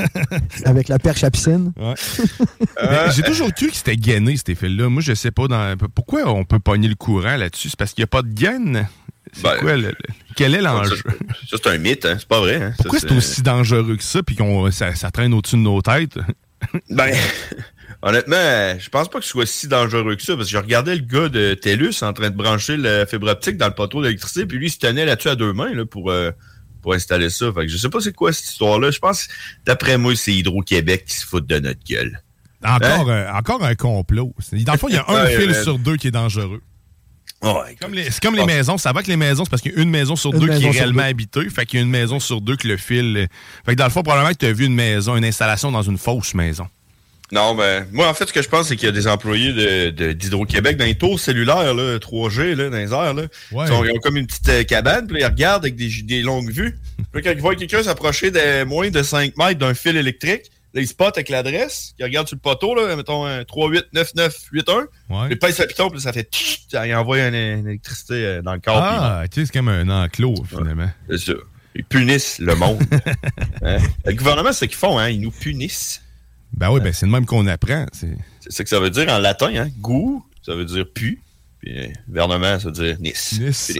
Avec 0.66 0.88
la 0.88 0.98
perche 0.98 1.24
à 1.24 1.30
piscine. 1.30 1.72
Ouais. 1.78 1.94
Mais 2.82 3.10
J'ai 3.14 3.22
toujours 3.22 3.52
cru 3.54 3.68
que 3.68 3.76
c'était 3.76 3.96
gainé, 3.96 4.36
ces 4.36 4.54
fils-là. 4.54 4.90
Moi, 4.90 5.00
je 5.00 5.14
sais 5.14 5.30
pas 5.30 5.48
dans... 5.48 5.74
pourquoi 5.94 6.26
on 6.28 6.44
peut 6.44 6.58
pogner 6.58 6.88
le 6.88 6.96
courant 6.96 7.36
là-dessus. 7.36 7.70
C'est 7.70 7.78
parce 7.78 7.92
qu'il 7.94 8.02
n'y 8.02 8.04
a 8.04 8.08
pas 8.08 8.20
de 8.22 8.32
gaine. 8.32 8.86
C'est 9.32 9.42
Ben, 9.42 9.56
quoi 9.58 9.76
le, 9.76 9.88
le- 9.88 9.94
Quel 10.36 10.54
est 10.54 10.60
l'enjeu? 10.60 10.96
Ça, 10.96 11.12
ça, 11.50 11.56
c'est 11.62 11.66
un 11.70 11.78
mythe, 11.78 12.04
hein? 12.04 12.16
c'est 12.18 12.28
pas 12.28 12.40
vrai. 12.40 12.56
Hein? 12.56 12.72
Pourquoi 12.78 12.98
c'est 12.98 13.12
aussi 13.12 13.40
dangereux 13.42 13.96
que 13.96 14.02
ça 14.02 14.22
puis 14.22 14.36
qu'on 14.36 14.70
ça, 14.70 14.94
ça 14.94 15.10
traîne 15.10 15.32
au-dessus 15.32 15.56
de 15.56 15.62
nos 15.62 15.80
têtes? 15.80 16.18
Ben, 16.90 17.10
honnêtement, 18.02 18.36
euh, 18.36 18.74
je 18.78 18.90
pense 18.90 19.08
pas 19.08 19.18
que 19.18 19.24
ce 19.24 19.30
soit 19.30 19.46
si 19.46 19.66
dangereux 19.66 20.14
que 20.14 20.22
ça, 20.22 20.36
parce 20.36 20.48
que 20.48 20.52
je 20.52 20.58
regardais 20.58 20.94
le 20.94 21.00
gars 21.00 21.30
de 21.30 21.54
TELUS 21.54 22.02
en 22.02 22.12
train 22.12 22.28
de 22.28 22.36
brancher 22.36 22.76
la 22.76 23.06
fibre 23.06 23.28
optique 23.30 23.56
dans 23.56 23.68
le 23.68 23.74
poteau 23.74 24.02
d'électricité, 24.02 24.44
puis 24.44 24.58
lui, 24.58 24.66
il 24.66 24.70
se 24.70 24.76
tenait 24.78 25.06
là-dessus 25.06 25.28
à 25.30 25.36
deux 25.36 25.54
mains 25.54 25.72
là, 25.72 25.86
pour, 25.86 26.10
euh, 26.10 26.32
pour 26.82 26.94
installer 26.94 27.30
ça. 27.30 27.52
Fait 27.52 27.62
que 27.62 27.68
je 27.68 27.76
sais 27.76 27.88
pas 27.88 28.00
c'est 28.00 28.14
quoi 28.14 28.32
cette 28.32 28.46
histoire-là. 28.48 28.90
Je 28.90 28.98
pense, 28.98 29.28
d'après 29.64 29.98
moi, 29.98 30.14
c'est 30.16 30.32
Hydro-Québec 30.34 31.04
qui 31.06 31.14
se 31.16 31.26
fout 31.26 31.46
de 31.46 31.58
notre 31.58 31.80
gueule. 31.84 32.22
Encore, 32.64 33.10
un, 33.10 33.32
encore 33.34 33.64
un 33.64 33.74
complot. 33.74 34.34
Dans 34.52 34.72
le 34.72 34.78
fond, 34.78 34.88
il 34.88 34.94
y 34.94 34.98
a 34.98 35.04
un 35.08 35.24
Hein? 35.24 35.26
Fil 35.28 35.54
sur 35.54 35.78
deux 35.78 35.96
qui 35.96 36.08
est 36.08 36.12
dangereux. 36.12 36.60
Ouais, 37.42 37.74
Comme 37.80 37.94
les- 37.94 38.10
C'est 38.10 38.22
comme 38.22 38.36
les 38.36 38.44
maisons. 38.44 38.76
Ça 38.76 38.92
va 38.92 39.02
que 39.02 39.08
les 39.08 39.16
maisons, 39.16 39.44
c'est 39.44 39.50
parce 39.50 39.62
qu'il 39.62 39.72
y 39.72 39.78
a 39.78 39.80
une 39.82 39.88
maison 39.88 40.14
sur 40.14 40.34
Une 40.34 40.40
deux 40.40 40.46
qui 40.58 40.66
est 40.66 40.70
réellement 40.70 41.02
deux. 41.04 41.08
habitée. 41.08 41.48
Fait 41.48 41.64
qu'il 41.64 41.78
y 41.78 41.80
a 41.80 41.84
une 41.84 41.90
maison 41.90 42.20
sur 42.20 42.42
deux 42.42 42.56
que 42.56 42.68
le 42.68 42.76
fil. 42.76 43.16
euh, 43.16 43.26
Fait 43.64 43.72
que 43.72 43.78
dans 43.78 43.84
le 43.84 43.90
fond, 43.90 44.02
probablement 44.02 44.32
que 44.32 44.38
tu 44.38 44.44
as 44.46 44.52
vu 44.52 44.66
une 44.66 44.74
maison, 44.74 45.16
une 45.16 45.24
installation 45.24 45.72
dans 45.72 45.80
une 45.82 45.96
fausse 45.96 46.34
maison. 46.34 46.66
Non, 47.32 47.54
ben, 47.54 47.86
moi, 47.92 48.08
en 48.08 48.14
fait, 48.14 48.26
ce 48.26 48.32
que 48.32 48.42
je 48.42 48.48
pense, 48.48 48.68
c'est 48.68 48.76
qu'il 48.76 48.86
y 48.86 48.88
a 48.88 48.92
des 48.92 49.06
employés 49.06 49.52
de, 49.52 50.12
d'Hydro-Québec 50.12 50.76
dans 50.76 50.84
les 50.84 50.96
tours 50.96 51.20
cellulaires, 51.20 51.74
là, 51.74 51.98
3G, 51.98 52.54
là, 52.54 52.70
dans 52.70 52.76
les 52.76 52.92
airs, 52.92 53.14
là. 53.14 53.22
Ouais. 53.52 53.66
Ils, 53.66 53.72
ont, 53.72 53.84
ils 53.84 53.92
ont 53.92 53.98
comme 53.98 54.16
une 54.16 54.26
petite 54.26 54.48
euh, 54.48 54.64
cabane, 54.64 55.06
puis 55.06 55.20
ils 55.20 55.24
regardent 55.24 55.64
avec 55.64 55.76
des, 55.76 55.90
des 56.02 56.22
longues 56.22 56.50
vues. 56.50 56.76
Puis 57.12 57.22
quand 57.22 57.30
ils 57.30 57.40
voient 57.40 57.54
quelqu'un 57.54 57.82
s'approcher 57.82 58.30
de 58.30 58.64
moins 58.64 58.90
de 58.90 59.02
5 59.02 59.36
mètres 59.36 59.58
d'un 59.58 59.74
fil 59.74 59.96
électrique, 59.96 60.50
là, 60.74 60.80
ils 60.80 60.86
spotent 60.86 61.16
avec 61.16 61.28
l'adresse, 61.28 61.94
ils 61.98 62.04
regardent 62.04 62.28
sur 62.28 62.36
le 62.36 62.40
poteau, 62.40 62.74
là, 62.74 62.94
mettons, 62.94 63.24
un 63.24 63.44
389981. 63.44 64.86
Ouais. 65.08 65.28
Ils 65.30 65.38
pèsent 65.38 65.58
le 65.58 65.66
piton, 65.66 65.90
puis 65.90 66.00
ça 66.00 66.12
fait 66.12 66.30
tch, 66.30 66.66
ça 66.70 66.86
il 66.86 66.94
envoie 66.94 67.18
une, 67.20 67.34
une 67.34 67.68
électricité 67.68 68.14
euh, 68.14 68.42
dans 68.42 68.54
le 68.54 68.60
corps. 68.60 68.76
Ah, 68.82 69.22
tu 69.30 69.40
sais, 69.40 69.46
c'est 69.46 69.52
comme 69.52 69.68
un 69.68 69.88
enclos, 69.88 70.44
finalement. 70.48 70.90
C'est 71.08 71.18
ça. 71.18 71.32
Ils 71.74 71.84
punissent 71.84 72.38
le 72.38 72.54
monde. 72.54 72.82
Hein? 73.62 73.76
Le 74.06 74.14
gouvernement, 74.14 74.52
c'est 74.52 74.60
ce 74.60 74.64
qu'ils 74.64 74.76
font, 74.76 74.98
hein? 74.98 75.10
Ils 75.10 75.20
nous 75.20 75.30
punissent. 75.30 76.00
Ben 76.52 76.70
oui, 76.70 76.80
ben 76.80 76.92
c'est 76.92 77.06
le 77.06 77.12
même 77.12 77.26
qu'on 77.26 77.46
apprend. 77.46 77.86
C'est 77.92 78.16
C'est 78.40 78.52
ça 78.52 78.64
que 78.64 78.70
ça 78.70 78.80
veut 78.80 78.90
dire 78.90 79.08
en 79.08 79.18
latin, 79.18 79.50
hein? 79.56 79.68
Goût, 79.78 80.24
ça 80.44 80.54
veut 80.54 80.64
dire 80.64 80.84
pu. 80.92 81.20
Puis 81.60 81.78
euh, 81.78 81.86
gouvernement, 82.08 82.58
ça 82.58 82.66
veut 82.66 82.72
dire 82.72 82.96
nice. 83.00 83.38
Nice. 83.40 83.72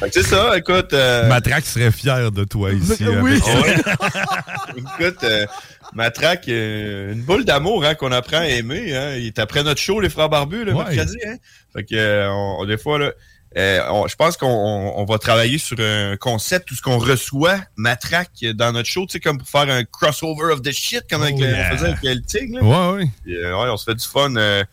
Fait 0.00 0.08
que 0.08 0.12
c'est 0.12 0.22
ça, 0.22 0.56
écoute. 0.58 0.92
euh, 0.92 1.28
Matraque 1.28 1.64
serait 1.64 1.90
fier 1.90 2.30
de 2.30 2.44
toi 2.44 2.72
ici. 2.72 3.04
Oui. 3.22 3.40
avec- 3.46 3.86
Écoute, 4.76 5.24
euh, 5.24 5.46
Matraque, 5.94 6.48
euh, 6.48 7.12
une 7.14 7.22
boule 7.22 7.44
d'amour 7.44 7.84
hein, 7.84 7.94
qu'on 7.94 8.12
apprend 8.12 8.38
à 8.38 8.46
aimer. 8.48 8.94
Hein. 8.94 9.16
Il 9.16 9.26
est 9.26 9.38
après 9.38 9.62
notre 9.62 9.80
show, 9.80 9.98
les 10.00 10.10
frères 10.10 10.28
barbus, 10.28 10.64
le 10.64 10.74
Ouais. 10.74 10.84
mercredi. 10.84 11.16
Hein. 11.26 11.36
Fait 11.72 11.84
que, 11.84 11.94
euh, 11.94 12.30
on- 12.30 12.64
des 12.66 12.76
fois, 12.76 12.98
là, 12.98 13.12
euh, 13.56 13.80
on- 13.90 14.06
je 14.06 14.16
pense 14.16 14.36
qu'on 14.36 14.46
on- 14.46 14.98
on 15.00 15.04
va 15.04 15.18
travailler 15.18 15.58
sur 15.58 15.78
un 15.80 16.16
concept 16.16 16.70
où 16.70 16.74
ce 16.74 16.82
qu'on 16.82 16.98
reçoit 16.98 17.58
Matraque 17.76 18.44
dans 18.54 18.72
notre 18.72 18.88
show, 18.88 19.06
tu 19.06 19.12
sais, 19.12 19.20
comme 19.20 19.38
pour 19.38 19.48
faire 19.48 19.68
un 19.70 19.84
crossover 19.84 20.52
of 20.52 20.62
the 20.62 20.72
shit, 20.72 21.04
comme 21.10 21.22
avec 21.22 21.36
Oh, 21.38 21.40
yeah. 21.40 21.70
on 21.72 21.76
faisait 21.76 21.86
avec 21.88 22.02
le 22.02 22.20
Tigre. 22.22 22.60
là. 22.60 22.92
Ouais, 22.92 22.98
ouais. 23.26 23.32
Euh, 23.34 23.52
ouais, 23.62 23.70
on 23.70 23.76
se 23.76 23.84
fait 23.84 23.94
du 23.94 24.06
fun. 24.06 24.34
euh, 24.36 24.64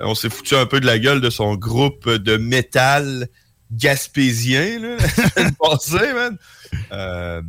on 0.00 0.14
s'est 0.16 0.30
foutu 0.30 0.56
un 0.56 0.66
peu 0.66 0.80
de 0.80 0.86
la 0.86 0.98
gueule 0.98 1.20
de 1.20 1.30
son 1.30 1.54
groupe 1.54 2.08
de 2.08 2.36
métal 2.36 3.28
gaspésien, 3.70 4.78
là, 4.80 4.96
la 4.98 5.08
semaine 5.08 5.54
passée, 5.54 6.12
man. 6.12 6.36
Euh, 6.92 7.42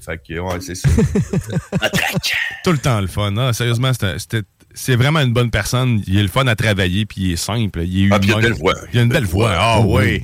fait 0.00 0.18
que, 0.26 0.38
ouais, 0.38 0.60
c'est 0.60 0.74
ça. 0.74 0.88
Matraque. 1.80 2.34
Tout 2.64 2.72
le 2.72 2.78
temps 2.78 3.00
le 3.00 3.06
fun. 3.06 3.36
Ah, 3.36 3.52
sérieusement, 3.52 3.92
c'était- 3.92 4.42
c'est 4.74 4.96
vraiment 4.96 5.20
une 5.20 5.32
bonne 5.32 5.50
personne. 5.50 6.02
Il 6.06 6.18
est 6.18 6.22
le 6.22 6.28
fun 6.28 6.46
à 6.46 6.56
travailler, 6.56 7.06
puis 7.06 7.20
il 7.22 7.32
est 7.32 7.36
simple. 7.36 7.82
Il 7.84 8.06
est 8.06 8.08
Ah, 8.12 8.18
puis 8.18 8.30
il 8.30 8.32
a 8.32 8.36
une 8.36 8.42
belle 8.42 8.52
voix. 8.54 8.74
Il 8.92 8.98
a 8.98 9.02
une 9.02 9.08
belle 9.08 9.24
voix. 9.24 9.52
Ah, 9.54 9.80
oui. 9.80 10.22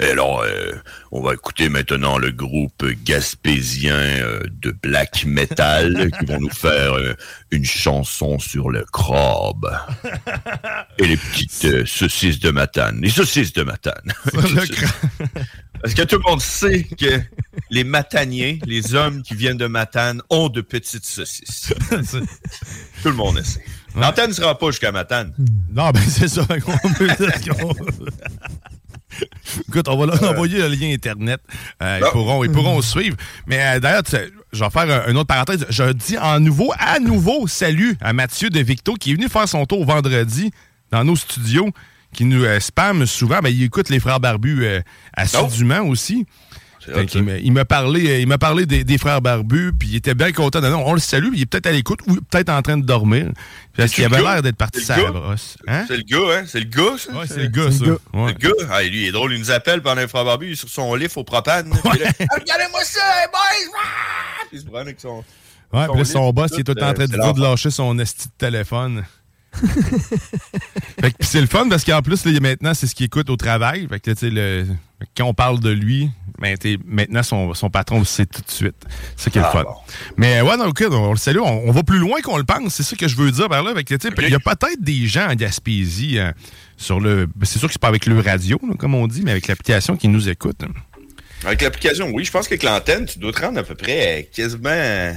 Et 0.00 0.10
alors, 0.12 0.40
euh, 0.40 0.72
on 1.12 1.20
va 1.20 1.34
écouter 1.34 1.68
maintenant 1.68 2.16
le 2.16 2.30
groupe 2.30 2.86
gaspésien 3.04 3.94
euh, 3.94 4.40
de 4.62 4.70
black 4.70 5.26
metal 5.26 6.10
qui 6.18 6.24
vont 6.24 6.40
nous 6.40 6.50
faire 6.50 6.94
euh, 6.94 7.14
une 7.50 7.66
chanson 7.66 8.38
sur 8.38 8.70
le 8.70 8.84
crabe. 8.90 9.70
Et 10.98 11.06
les 11.06 11.18
petites 11.18 11.86
saucisses 11.86 12.40
de 12.40 12.50
matane. 12.50 13.00
Les 13.02 13.10
saucisses 13.10 13.52
de 13.52 13.62
matane. 13.62 14.12
Parce 15.82 15.94
que 15.94 16.02
tout 16.02 16.16
le 16.16 16.30
monde 16.30 16.40
sait 16.40 16.84
que 16.84 17.20
les 17.70 17.84
mataniens, 17.84 18.58
les 18.66 18.94
hommes 18.94 19.22
qui 19.22 19.34
viennent 19.34 19.56
de 19.56 19.66
Matane, 19.66 20.20
ont 20.28 20.50
de 20.50 20.60
petites 20.60 21.06
saucisses. 21.06 21.72
tout 23.02 23.08
le 23.08 23.14
monde 23.14 23.36
le 23.36 23.42
sait. 23.42 23.64
L'antenne 23.96 24.28
ne 24.28 24.34
sera 24.34 24.58
pas 24.58 24.66
jusqu'à 24.66 24.92
Matane. 24.92 25.32
Non, 25.72 25.90
ben 25.90 26.02
c'est 26.06 26.28
ça. 26.28 26.46
Écoute, 29.68 29.88
on 29.88 29.96
va 29.96 30.06
leur 30.06 30.22
envoyer 30.30 30.58
le 30.58 30.68
lien 30.68 30.92
Internet. 30.92 31.40
Euh, 31.82 32.00
ils, 32.00 32.10
pourront, 32.10 32.44
ils 32.44 32.50
pourront 32.50 32.80
suivre. 32.82 33.16
Mais 33.46 33.58
euh, 33.60 33.80
d'ailleurs, 33.80 34.02
je 34.52 34.64
vais 34.64 34.70
faire 34.70 34.90
un- 35.06 35.10
une 35.10 35.16
autre 35.16 35.26
parenthèse. 35.26 35.66
Je 35.68 35.92
dis 35.92 36.16
en 36.18 36.40
nouveau, 36.40 36.72
à 36.78 36.98
nouveau, 36.98 37.46
salut 37.46 37.96
à 38.00 38.12
Mathieu 38.12 38.50
de 38.50 38.60
Victo 38.60 38.94
qui 38.94 39.12
est 39.12 39.14
venu 39.14 39.28
faire 39.28 39.48
son 39.48 39.64
tour 39.66 39.84
vendredi 39.84 40.50
dans 40.90 41.04
nos 41.04 41.16
studios, 41.16 41.70
qui 42.12 42.24
nous 42.24 42.42
euh, 42.44 42.58
spamme 42.60 43.06
souvent. 43.06 43.38
Ben, 43.40 43.50
il 43.50 43.62
écoute 43.62 43.88
les 43.90 44.00
frères 44.00 44.20
barbus 44.20 44.64
euh, 44.64 44.80
assidûment 45.12 45.80
aussi. 45.86 46.26
Fait 46.80 47.04
qu'il 47.06 47.22
m'a- 47.24 47.36
il 47.36 47.52
m'a 47.52 47.64
parlé, 47.66 48.08
euh, 48.10 48.18
il 48.20 48.26
m'a 48.26 48.38
parlé 48.38 48.64
des, 48.64 48.84
des 48.84 48.96
frères 48.98 49.20
barbus, 49.20 49.72
puis 49.78 49.88
il 49.90 49.96
était 49.96 50.14
bien 50.14 50.32
content. 50.32 50.60
Non, 50.62 50.82
on 50.86 50.94
le 50.94 50.98
salue, 51.00 51.28
puis 51.28 51.38
il 51.40 51.42
est 51.42 51.46
peut-être 51.46 51.66
à 51.66 51.72
l'écoute 51.72 52.00
ou 52.06 52.14
peut-être 52.16 52.48
en 52.48 52.62
train 52.62 52.78
de 52.78 52.84
dormir. 52.84 53.26
Parce 53.76 53.92
qu'il 53.92 54.04
avait 54.04 54.16
gars? 54.22 54.32
l'air 54.34 54.42
d'être 54.42 54.56
parti 54.56 54.80
le 54.80 55.02
la 55.04 55.10
brosse. 55.10 55.56
Hein? 55.68 55.84
C'est 55.88 55.96
le 55.98 56.02
gars, 56.04 56.38
hein? 56.38 56.44
C'est 56.46 56.60
le 56.60 56.64
gars, 56.66 56.96
ça? 56.98 57.12
Ouais, 57.12 57.26
c'est 57.26 57.36
le 57.42 57.48
gars, 57.48 57.70
ça. 57.70 57.84
Ouais. 57.84 58.32
Le 58.32 58.38
gars, 58.38 58.66
ah, 58.70 58.82
lui, 58.82 59.02
il 59.02 59.08
est 59.08 59.12
drôle, 59.12 59.32
il 59.34 59.38
nous 59.40 59.50
appelle 59.50 59.82
pendant 59.82 60.00
un 60.00 60.08
frère 60.08 60.24
barbu, 60.24 60.46
il 60.48 60.52
est 60.52 60.56
sur 60.56 60.68
son 60.70 60.94
lift 60.94 61.16
au 61.18 61.24
propane. 61.24 61.68
Là, 61.68 61.76
Ah, 61.84 61.90
Regardez-moi 61.90 62.80
ça, 62.84 63.00
hey, 63.22 63.28
boys! 63.30 63.76
Ah! 63.78 64.44
Puis 64.48 64.58
il 64.58 64.60
se 64.60 64.66
prend 64.66 64.78
avec 64.78 64.98
son. 65.00 65.22
Ouais, 65.72 65.86
puis 65.86 65.98
là, 65.98 66.04
son 66.04 66.32
boss, 66.32 66.50
tout, 66.50 66.56
il 66.56 66.60
est 66.60 66.64
tout 66.64 66.72
le 66.74 66.80
temps 66.80 66.88
en 66.88 66.94
train 66.94 67.04
euh, 67.04 67.06
de 67.06 67.12
dire 67.20 67.34
de 67.34 67.40
lâcher 67.42 67.70
son 67.70 67.98
esti 67.98 68.26
de 68.28 68.32
téléphone. 68.38 69.04
fait 71.00 71.10
que 71.10 71.16
c'est 71.20 71.40
le 71.40 71.46
fun 71.46 71.68
parce 71.68 71.84
qu'en 71.84 72.02
plus, 72.02 72.24
là, 72.24 72.38
maintenant, 72.40 72.74
c'est 72.74 72.86
ce 72.86 72.94
qu'il 72.94 73.06
écoute 73.06 73.30
au 73.30 73.36
travail. 73.36 73.86
Fait 73.88 74.00
que, 74.00 74.10
tu 74.12 74.16
sais, 74.18 74.30
le- 74.30 74.66
quand 75.16 75.24
on 75.24 75.34
parle 75.34 75.60
de 75.60 75.70
lui, 75.70 76.10
ben, 76.38 76.56
t'es- 76.56 76.78
maintenant, 76.86 77.22
son, 77.22 77.54
son 77.54 77.70
patron 77.70 77.98
le 77.98 78.04
sait 78.04 78.26
tout 78.26 78.42
de 78.42 78.50
suite. 78.50 78.76
C'est 79.16 79.24
ça 79.24 79.30
qui 79.30 79.38
est 79.38 79.42
le 79.42 79.46
Ah, 79.46 79.52
fun. 79.52 79.62
bon. 79.64 79.74
Mais 80.16 80.40
ouais, 80.40 80.56
non, 80.56 80.66
ok, 80.66 80.84
on, 80.90 81.10
le 81.12 81.16
salue. 81.18 81.38
On, 81.38 81.68
on 81.68 81.72
va 81.72 81.82
plus 81.82 81.98
loin 81.98 82.20
qu'on 82.22 82.36
le 82.38 82.44
pense. 82.44 82.74
C'est 82.74 82.82
ça 82.82 82.96
que 82.96 83.08
je 83.08 83.16
veux 83.16 83.30
dire 83.30 83.48
par 83.48 83.62
là. 83.62 83.72
Il 83.76 84.30
y 84.30 84.34
a 84.34 84.38
peut-être 84.40 84.80
des 84.80 85.06
gens 85.06 85.28
en 85.28 85.34
Gaspésie 85.34 86.18
euh, 86.18 86.32
sur 86.76 87.00
le. 87.00 87.26
ben, 87.26 87.44
C'est 87.44 87.58
sûr 87.58 87.68
que 87.68 87.72
c'est 87.72 87.80
pas 87.82 87.88
avec 87.88 88.06
le 88.06 88.18
radio, 88.20 88.58
là, 88.68 88.74
comme 88.78 88.94
on 88.94 89.06
dit, 89.06 89.22
mais 89.22 89.32
avec 89.32 89.48
l'application 89.48 89.96
qui 89.96 90.08
nous 90.08 90.28
écoute. 90.28 90.62
Avec 91.44 91.62
l'application, 91.62 92.10
oui, 92.12 92.24
je 92.24 92.30
pense 92.30 92.48
qu'avec 92.48 92.62
l'antenne, 92.62 93.06
tu 93.06 93.18
dois 93.18 93.32
te 93.32 93.40
rendre 93.40 93.58
à 93.58 93.62
peu 93.62 93.74
près 93.74 94.20
euh, 94.20 94.22
quasiment. 94.34 95.14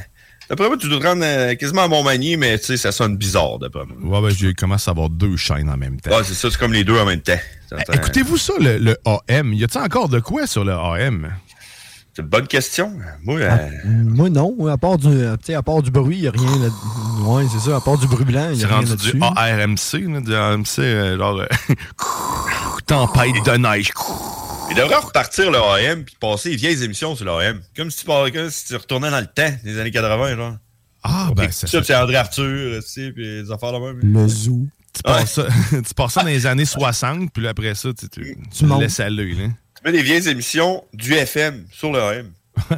D'après 0.49 0.67
moi, 0.67 0.77
tu 0.77 0.87
dois 0.89 0.99
te 0.99 1.05
rendre 1.07 1.23
euh, 1.23 1.55
quasiment 1.55 1.83
à 1.83 1.87
Montmagny, 1.87 2.35
mais 2.37 2.59
tu 2.59 2.65
sais, 2.65 2.77
ça 2.77 2.91
sonne 2.91 3.15
bizarre, 3.17 3.59
d'après 3.59 3.83
moi. 3.85 4.19
Ouais, 4.21 4.27
ben, 4.29 4.35
j'ai 4.35 4.53
commencé 4.53 4.89
à 4.89 4.91
avoir 4.91 5.09
deux 5.09 5.37
chaînes 5.37 5.69
en 5.69 5.77
même 5.77 5.99
temps. 6.01 6.11
Ouais, 6.11 6.23
c'est 6.23 6.33
ça, 6.33 6.49
c'est 6.51 6.57
comme 6.59 6.73
les 6.73 6.83
deux 6.83 6.97
en 6.99 7.05
même 7.05 7.21
temps. 7.21 7.39
Eh, 7.71 7.95
Écoutez-vous 7.95 8.37
ça, 8.37 8.53
le, 8.59 8.77
le 8.77 8.97
AM? 9.05 9.53
Y 9.53 9.63
a-t-il 9.63 9.81
encore 9.83 10.09
de 10.09 10.19
quoi 10.19 10.45
sur 10.45 10.63
le 10.63 10.73
AM? 10.73 11.33
C'est 12.15 12.21
une 12.21 12.27
bonne 12.27 12.45
question. 12.45 12.91
Moi, 13.23 13.39
euh, 13.39 13.57
Moi, 13.85 14.29
non. 14.29 14.55
À 14.67 14.77
part 14.77 14.99
du, 14.99 15.07
euh, 15.07 15.35
tu 15.37 15.45
sais, 15.47 15.53
à 15.55 15.63
part 15.63 15.81
du 15.81 15.89
bruit, 15.89 16.17
il 16.17 16.21
n'y 16.21 16.27
a 16.27 16.31
rien 16.31 16.59
là 16.59 16.69
Ouais, 17.25 17.45
c'est 17.51 17.67
ça. 17.71 17.77
À 17.77 17.81
part 17.81 17.97
du 17.97 18.05
bruit 18.05 18.23
blanc, 18.25 18.49
il 18.51 18.57
n'y 18.59 18.63
a 18.63 18.67
rien 18.67 18.75
rendu 18.77 18.89
là-dessus. 18.91 19.13
du 19.13 19.19
ARMC, 19.23 20.13
là, 20.13 20.21
du 20.21 20.35
ARMC, 20.35 21.17
genre 21.17 21.39
euh, 21.39 21.47
tempête 22.85 23.43
de 23.45 23.57
neige. 23.57 23.91
Il 24.73 24.77
devrait 24.77 24.95
repartir 24.95 25.51
le 25.51 25.57
AM 25.59 26.03
puis 26.03 26.15
passer 26.19 26.49
les 26.49 26.55
vieilles 26.55 26.83
émissions 26.83 27.15
sur 27.15 27.25
le 27.25 27.31
AM. 27.31 27.61
Comme 27.75 27.91
si 27.91 27.99
tu, 27.99 28.05
par- 28.05 28.31
comme 28.31 28.49
si 28.49 28.65
tu 28.65 28.75
retournais 28.75 29.11
dans 29.11 29.19
le 29.19 29.27
temps 29.27 29.51
des 29.63 29.79
années 29.79 29.91
80, 29.91 30.35
genre. 30.35 30.57
Ah, 31.03 31.31
ben, 31.35 31.51
ça, 31.51 31.67
ça, 31.67 31.83
c'est 31.83 31.95
André 31.95 32.15
Arthur, 32.15 32.81
tu 32.81 32.89
sais, 32.89 33.11
puis 33.11 33.41
les 33.41 33.51
affaires 33.51 33.73
de 33.73 33.77
même. 33.77 33.99
Le 34.01 34.27
zoo. 34.27 34.65
Tu 34.93 35.01
passes, 35.03 35.33
ça, 35.33 35.47
tu 35.71 35.93
passes 35.93 36.13
ça 36.13 36.21
dans 36.21 36.27
les 36.27 36.45
années 36.45 36.65
60, 36.65 37.31
puis 37.33 37.43
là, 37.43 37.49
après 37.49 37.75
ça, 37.75 37.89
tu, 37.93 38.07
tu, 38.09 38.37
tu 38.55 38.65
le 38.65 38.79
laisses 38.79 38.99
aller. 38.99 39.33
Là. 39.33 39.47
Tu 39.47 39.83
mets 39.83 39.91
des 39.91 40.01
vieilles 40.03 40.29
émissions 40.29 40.83
du 40.93 41.13
FM 41.13 41.65
sur 41.71 41.91
le 41.91 41.99
AM. 42.01 42.31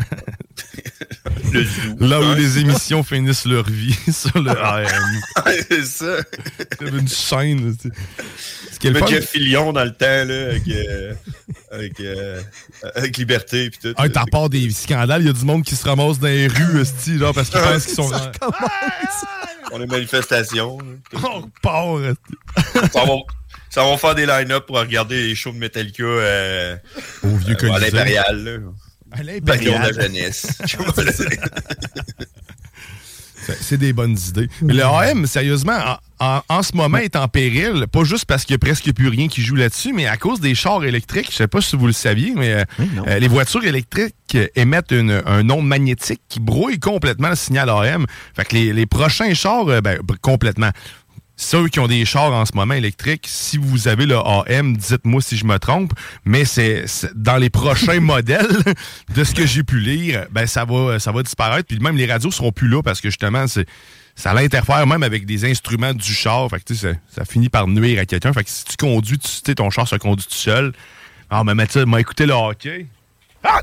le 1.54 1.64
zoo. 1.64 1.96
Là 2.00 2.20
où 2.20 2.24
Ouais. 2.24 2.36
les 2.36 2.60
émissions 2.60 3.04
finissent 3.04 3.46
leur 3.46 3.68
vie 3.70 3.96
sur 4.12 4.40
le 4.42 4.52
AM. 4.64 4.88
c'est 5.70 5.86
ça. 5.86 6.18
Une 6.82 7.08
chaîne. 7.08 7.70
là, 7.70 7.76
tu 7.82 7.90
sais. 7.90 7.96
Ce 8.74 8.80
qui 8.80 8.88
est 8.88 8.94
Tu 8.94 9.00
le 9.00 9.08
Jeff 9.08 9.30
Fillion 9.30 9.72
dans 9.72 9.84
le 9.86 9.94
temps, 9.94 10.06
là, 10.26 10.50
avec, 10.50 10.68
euh, 10.68 11.14
avec, 11.72 12.00
euh, 12.02 12.42
avec 12.96 13.18
Liberté, 13.18 13.70
puis 13.70 13.80
tout. 13.82 13.94
Ah, 13.98 14.10
t'en 14.10 14.26
part 14.26 14.50
des 14.50 14.70
scandales, 14.72 15.22
il 15.22 15.28
y 15.28 15.30
a 15.30 15.34
du 15.34 15.46
monde 15.46 15.64
qui 15.64 15.76
se 15.76 15.86
ramasse 15.88 16.20
dans 16.20 16.28
les 16.28 16.48
rues, 16.48 16.84
genre, 17.18 17.34
parce 17.34 17.50
qu'ils 17.50 17.62
pensent 17.62 17.86
qu'ils 17.86 17.96
sont. 17.96 18.10
Ça 18.10 18.32
On 19.72 19.78
les 19.80 19.88
manifestations. 19.88 20.78
là, 20.80 20.86
tout. 21.10 21.26
On 21.26 21.50
part, 21.62 22.04
esti. 22.04 22.92
ça, 22.94 23.06
va, 23.06 23.14
ça 23.70 23.84
va 23.86 23.98
faire 23.98 24.14
des 24.16 24.26
line-up 24.26 24.66
pour 24.68 24.78
regarder 24.78 25.24
les 25.24 25.36
shows 25.36 25.52
de 25.54 25.58
Metallica 25.58 26.04
euh, 26.04 26.76
Au 27.24 27.36
vieux 27.38 27.56
euh, 27.64 27.72
à 27.72 27.80
l'Impérial. 27.80 28.62
La 29.80 29.92
jeunesse. 30.02 30.58
C'est- 33.62 33.78
des 33.78 33.94
bonnes 33.94 34.18
idées. 34.30 34.50
Mais 34.64 34.74
le 34.74 34.84
AM, 34.84 35.28
sérieusement, 35.28 35.78
en, 36.20 36.26
en- 36.38 36.42
en 36.50 36.64
ce 36.64 36.76
moment, 36.76 36.98
est 36.98 37.16
en 37.16 37.28
péril, 37.28 37.86
pas 37.92 38.04
juste 38.04 38.26
parce 38.26 38.44
qu'il 38.44 38.54
n'y 38.54 38.56
a 38.56 38.60
presque 38.60 38.92
plus 38.92 39.08
rien 39.08 39.28
qui 39.28 39.44
joue 39.44 39.54
là-dessus, 39.56 39.94
mais 39.94 40.08
à 40.08 40.18
cause 40.18 40.40
des 40.40 40.56
chars 40.56 40.84
électriques. 40.84 41.28
Je 41.30 41.36
sais 41.36 41.48
pas 41.48 41.62
si 41.62 41.76
vous 41.76 41.86
le 41.86 41.94
saviez, 41.94 42.34
mais 42.36 42.54
euh, 42.54 42.64
euh, 43.08 43.20
les 43.20 43.28
voitures 43.28 43.64
électriques 43.64 44.16
euh, 44.34 44.48
émettent 44.56 44.92
une- 44.92 45.22
un 45.28 45.48
onde 45.52 45.68
magnétique 45.68 46.22
qui 46.28 46.40
brouille 46.40 46.80
complètement 46.80 47.30
le 47.30 47.36
signal 47.36 47.70
AM. 47.70 48.08
Fait 48.36 48.46
que 48.46 48.56
les, 48.56 48.74
les 48.74 48.86
prochains 48.88 49.34
chars, 49.36 49.66
ben, 49.84 50.00
complètement. 50.22 50.72
Ceux 51.38 51.68
qui 51.68 51.80
ont 51.82 51.88
des 51.88 52.06
chars 52.06 52.32
en 52.32 52.46
ce 52.46 52.54
moment 52.56 52.74
électriques, 52.76 53.26
si 53.30 53.58
vous 53.58 53.90
avez 53.90 54.06
le 54.06 54.18
AM, 54.18 54.78
dites-moi 54.78 55.22
si 55.22 55.36
je 55.36 55.44
me 55.46 55.58
trompe, 55.60 55.92
mais 56.24 56.46
c'est 56.46 56.86
dans 57.14 57.36
les 57.36 57.50
prochains 57.50 58.00
modèles 58.14 58.48
de 59.14 59.24
ce 59.24 59.34
que 59.36 59.46
j'ai 59.46 59.64
pu 59.64 59.80
lire, 59.80 60.28
ben 60.32 60.48
ça 60.48 60.64
va 60.64 60.98
ça 61.00 61.12
va 61.12 61.24
disparaître 61.24 61.68
puis 61.68 61.78
même 61.80 61.98
les 61.98 62.06
radios 62.10 62.32
seront 62.32 62.54
plus 62.54 62.70
là 62.70 62.82
parce 62.82 63.02
que 63.02 63.10
justement 63.10 63.48
c'est 63.48 63.68
ça 64.16 64.34
l'interfère 64.34 64.88
même 64.88 65.04
avec 65.04 65.26
des 65.26 65.44
instruments 65.44 65.94
du 65.94 66.14
char, 66.14 66.50
fait 66.50 66.60
que 66.60 66.66
tu 66.66 66.76
sais 66.76 66.94
ça, 66.94 67.00
ça 67.18 67.26
finit 67.26 67.50
par 67.50 67.68
nuire 67.68 68.00
à 68.00 68.06
quelqu'un, 68.06 68.32
fait 68.32 68.46
que 68.46 68.50
si 68.50 68.64
tu 68.64 68.78
conduis, 68.78 69.20
tu 69.20 69.28
sais 69.28 69.56
ton 69.56 69.70
char 69.70 69.88
se 69.90 69.98
conduit 69.98 70.26
tout 70.26 70.34
seul. 70.36 70.72
Ah 71.30 71.44
mais 71.44 71.54
Mathieu 71.54 71.86
m'a 71.86 72.00
écouté 72.00 72.26
le 72.26 72.34
hockey. 72.34 72.88
Ah! 73.44 73.62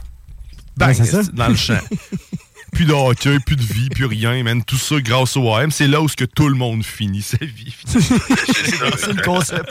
Bang, 0.76 0.88
Ouais, 0.88 0.94
c'est 0.94 1.04
ça. 1.06 1.22
dans 1.32 1.48
le 1.48 1.54
champ. 1.54 1.78
plus 2.72 2.84
de 2.86 2.92
hockey, 2.92 3.38
plus 3.40 3.56
de 3.56 3.62
vie, 3.62 3.88
plus 3.90 4.06
rien, 4.06 4.42
man. 4.42 4.64
Tout 4.64 4.76
ça 4.76 5.00
grâce 5.00 5.36
au 5.36 5.54
AM. 5.54 5.70
C'est 5.70 5.86
là 5.86 6.00
où 6.00 6.08
ce 6.08 6.16
que 6.16 6.24
tout 6.24 6.48
le 6.48 6.54
monde 6.54 6.82
finit 6.84 7.22
sa 7.22 7.36
vie. 7.40 7.74
C'est 7.86 9.12
le 9.12 9.22
concept. 9.22 9.70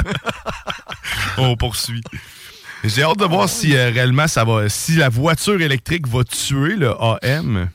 On 1.37 1.55
poursuit. 1.57 2.03
J'ai 2.83 3.03
hâte 3.03 3.19
de 3.19 3.25
voir 3.25 3.47
si 3.49 3.75
euh, 3.75 3.89
réellement 3.91 4.27
ça 4.27 4.43
va. 4.43 4.69
Si 4.69 4.95
la 4.95 5.09
voiture 5.09 5.61
électrique 5.61 6.07
va 6.07 6.23
tuer 6.23 6.75
le 6.75 6.93
AM. 7.23 7.69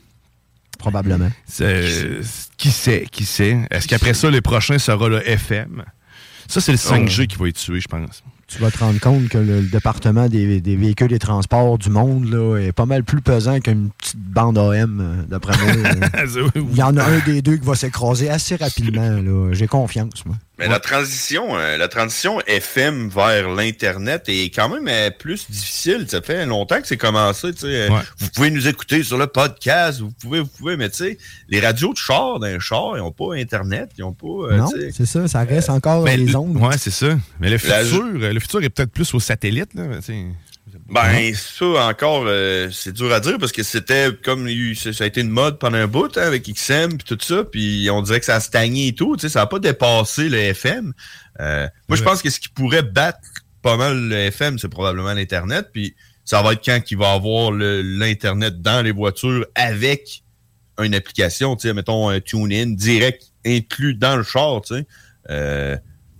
Probablement. 0.79 1.31
C'est- 1.45 2.19
Qui 2.57 2.71
sait, 2.71 3.07
qui 3.11 3.25
sait? 3.25 3.57
Est-ce 3.71 3.87
qu'après 3.87 4.13
ça, 4.13 4.29
le 4.29 4.41
prochain 4.41 4.77
sera 4.79 5.09
le 5.09 5.27
FM? 5.27 5.83
Ça, 6.47 6.61
c'est 6.61 6.71
le 6.71 6.77
5G 6.77 7.27
qui 7.27 7.35
va 7.35 7.47
être 7.49 7.57
tué, 7.57 7.79
je 7.81 7.87
pense. 7.87 8.23
Tu 8.47 8.59
vas 8.59 8.71
te 8.71 8.77
rendre 8.79 8.99
compte 8.99 9.27
que 9.27 9.37
le, 9.37 9.59
le 9.59 9.67
département 9.67 10.29
des, 10.29 10.61
des 10.61 10.75
véhicules 10.77 11.11
et 11.11 11.19
transports 11.19 11.77
du 11.77 11.89
monde 11.89 12.25
là, 12.29 12.57
est 12.57 12.71
pas 12.71 12.85
mal 12.85 13.03
plus 13.03 13.21
pesant 13.21 13.59
qu'une 13.59 13.89
petite 13.89 14.19
bande 14.19 14.57
AM, 14.57 14.99
euh, 15.01 15.23
d'après 15.27 15.53
moi. 15.57 16.09
Il 16.55 16.77
y 16.77 16.81
en 16.81 16.95
a 16.95 17.03
un 17.03 17.19
des 17.25 17.41
deux 17.41 17.57
qui 17.57 17.65
va 17.65 17.75
s'écraser 17.75 18.29
assez 18.29 18.55
rapidement. 18.55 19.51
J'ai 19.51 19.67
confiance, 19.67 20.25
moi. 20.25 20.35
Mais 20.59 20.67
la 20.67 20.79
transition, 20.79 21.55
euh, 21.57 21.77
la 21.77 21.87
transition 21.87 22.39
FM 22.47 23.09
vers 23.09 23.49
l'internet 23.49 24.23
est 24.27 24.45
quand 24.53 24.69
même 24.69 24.87
euh, 24.87 25.11
plus 25.11 25.49
difficile. 25.49 26.05
Ça 26.09 26.21
fait 26.21 26.45
longtemps 26.47 26.81
que 26.81 26.87
c'est 26.87 26.97
commencé. 26.97 27.53
tu 27.53 27.59
sais. 27.61 27.67
Euh, 27.67 27.89
Vous 28.17 28.29
pouvez 28.33 28.49
nous 28.49 28.67
écouter 28.67 29.03
sur 29.03 29.17
le 29.19 29.27
podcast, 29.27 29.99
vous 29.99 30.11
pouvez, 30.19 30.39
vous 30.39 30.47
pouvez, 30.47 30.75
mais 30.75 30.89
tu 30.89 30.97
sais, 30.97 31.17
les 31.47 31.59
radios 31.59 31.93
de 31.93 31.97
char 31.97 32.39
d'un 32.39 32.57
char, 32.59 32.93
ils 32.95 32.99
n'ont 33.01 33.11
pas 33.11 33.35
internet, 33.35 33.91
ils 33.97 34.01
n'ont 34.01 34.13
pas. 34.13 34.27
euh, 34.53 34.57
non, 34.57 34.69
c'est 34.93 35.05
ça, 35.05 35.27
ça 35.27 35.43
reste 35.43 35.69
encore 35.69 36.03
les 36.05 36.17
le- 36.17 36.35
ondes. 36.35 36.57
Ouais, 36.57 36.77
c'est 36.79 36.89
ça. 36.91 37.15
Mais 37.39 37.49
le 37.51 37.59
La- 37.67 37.83
futur, 37.83 38.03
le 38.07 38.39
futur 38.39 38.63
est 38.63 38.69
peut-être 38.69 38.91
plus 38.91 39.13
au 39.13 39.19
satellite. 39.19 39.73
Là, 39.75 39.83
tu 39.97 40.01
sais. 40.01 40.25
Ben, 40.89 41.33
ça 41.35 41.65
encore, 41.87 42.23
euh, 42.27 42.69
c'est 42.71 42.93
dur 42.93 43.11
à 43.11 43.19
dire 43.19 43.37
parce 43.39 43.51
que 43.51 43.61
c'était 43.61 44.09
comme 44.23 44.47
ça 44.75 45.03
a 45.03 45.07
été 45.07 45.19
une 45.19 45.29
mode 45.29 45.59
pendant 45.59 45.77
un 45.77 45.87
bout 45.87 46.17
hein, 46.17 46.21
avec 46.21 46.43
XM 46.43 46.97
puis 46.97 47.03
tout 47.05 47.17
ça, 47.21 47.43
puis 47.43 47.89
on 47.91 48.01
dirait 48.01 48.19
que 48.19 48.25
ça 48.25 48.35
a 48.35 48.39
stagné 48.39 48.87
et 48.87 48.95
tout, 48.95 49.17
tu 49.17 49.23
sais, 49.23 49.29
ça 49.29 49.41
n'a 49.41 49.47
pas 49.47 49.59
dépassé 49.59 50.29
le 50.29 50.37
FM. 50.37 50.93
Euh, 51.41 51.67
moi, 51.89 51.97
je 51.97 52.03
pense 52.03 52.21
que 52.21 52.29
ce 52.29 52.39
qui 52.39 52.47
pourrait 52.47 52.83
battre 52.83 53.19
pas 53.61 53.75
mal 53.75 54.07
le 54.07 54.15
FM, 54.15 54.57
c'est 54.59 54.69
probablement 54.69 55.13
l'Internet, 55.13 55.67
puis 55.73 55.93
ça 56.23 56.41
va 56.41 56.53
être 56.53 56.63
quand 56.63 56.79
qu'il 56.79 56.97
va 56.97 57.11
avoir 57.11 57.51
l'Internet 57.51 58.61
dans 58.61 58.81
les 58.81 58.91
voitures 58.91 59.45
avec 59.55 60.23
une 60.81 60.95
application, 60.95 61.57
tu 61.57 61.67
sais, 61.67 61.73
mettons 61.73 62.07
un 62.07 62.21
tune-in 62.21 62.67
direct 62.67 63.23
inclus 63.45 63.95
dans 63.95 64.15
le 64.15 64.23
char, 64.23 64.61
tu 64.61 64.75
sais. 64.75 64.87
Euh, 65.29 65.75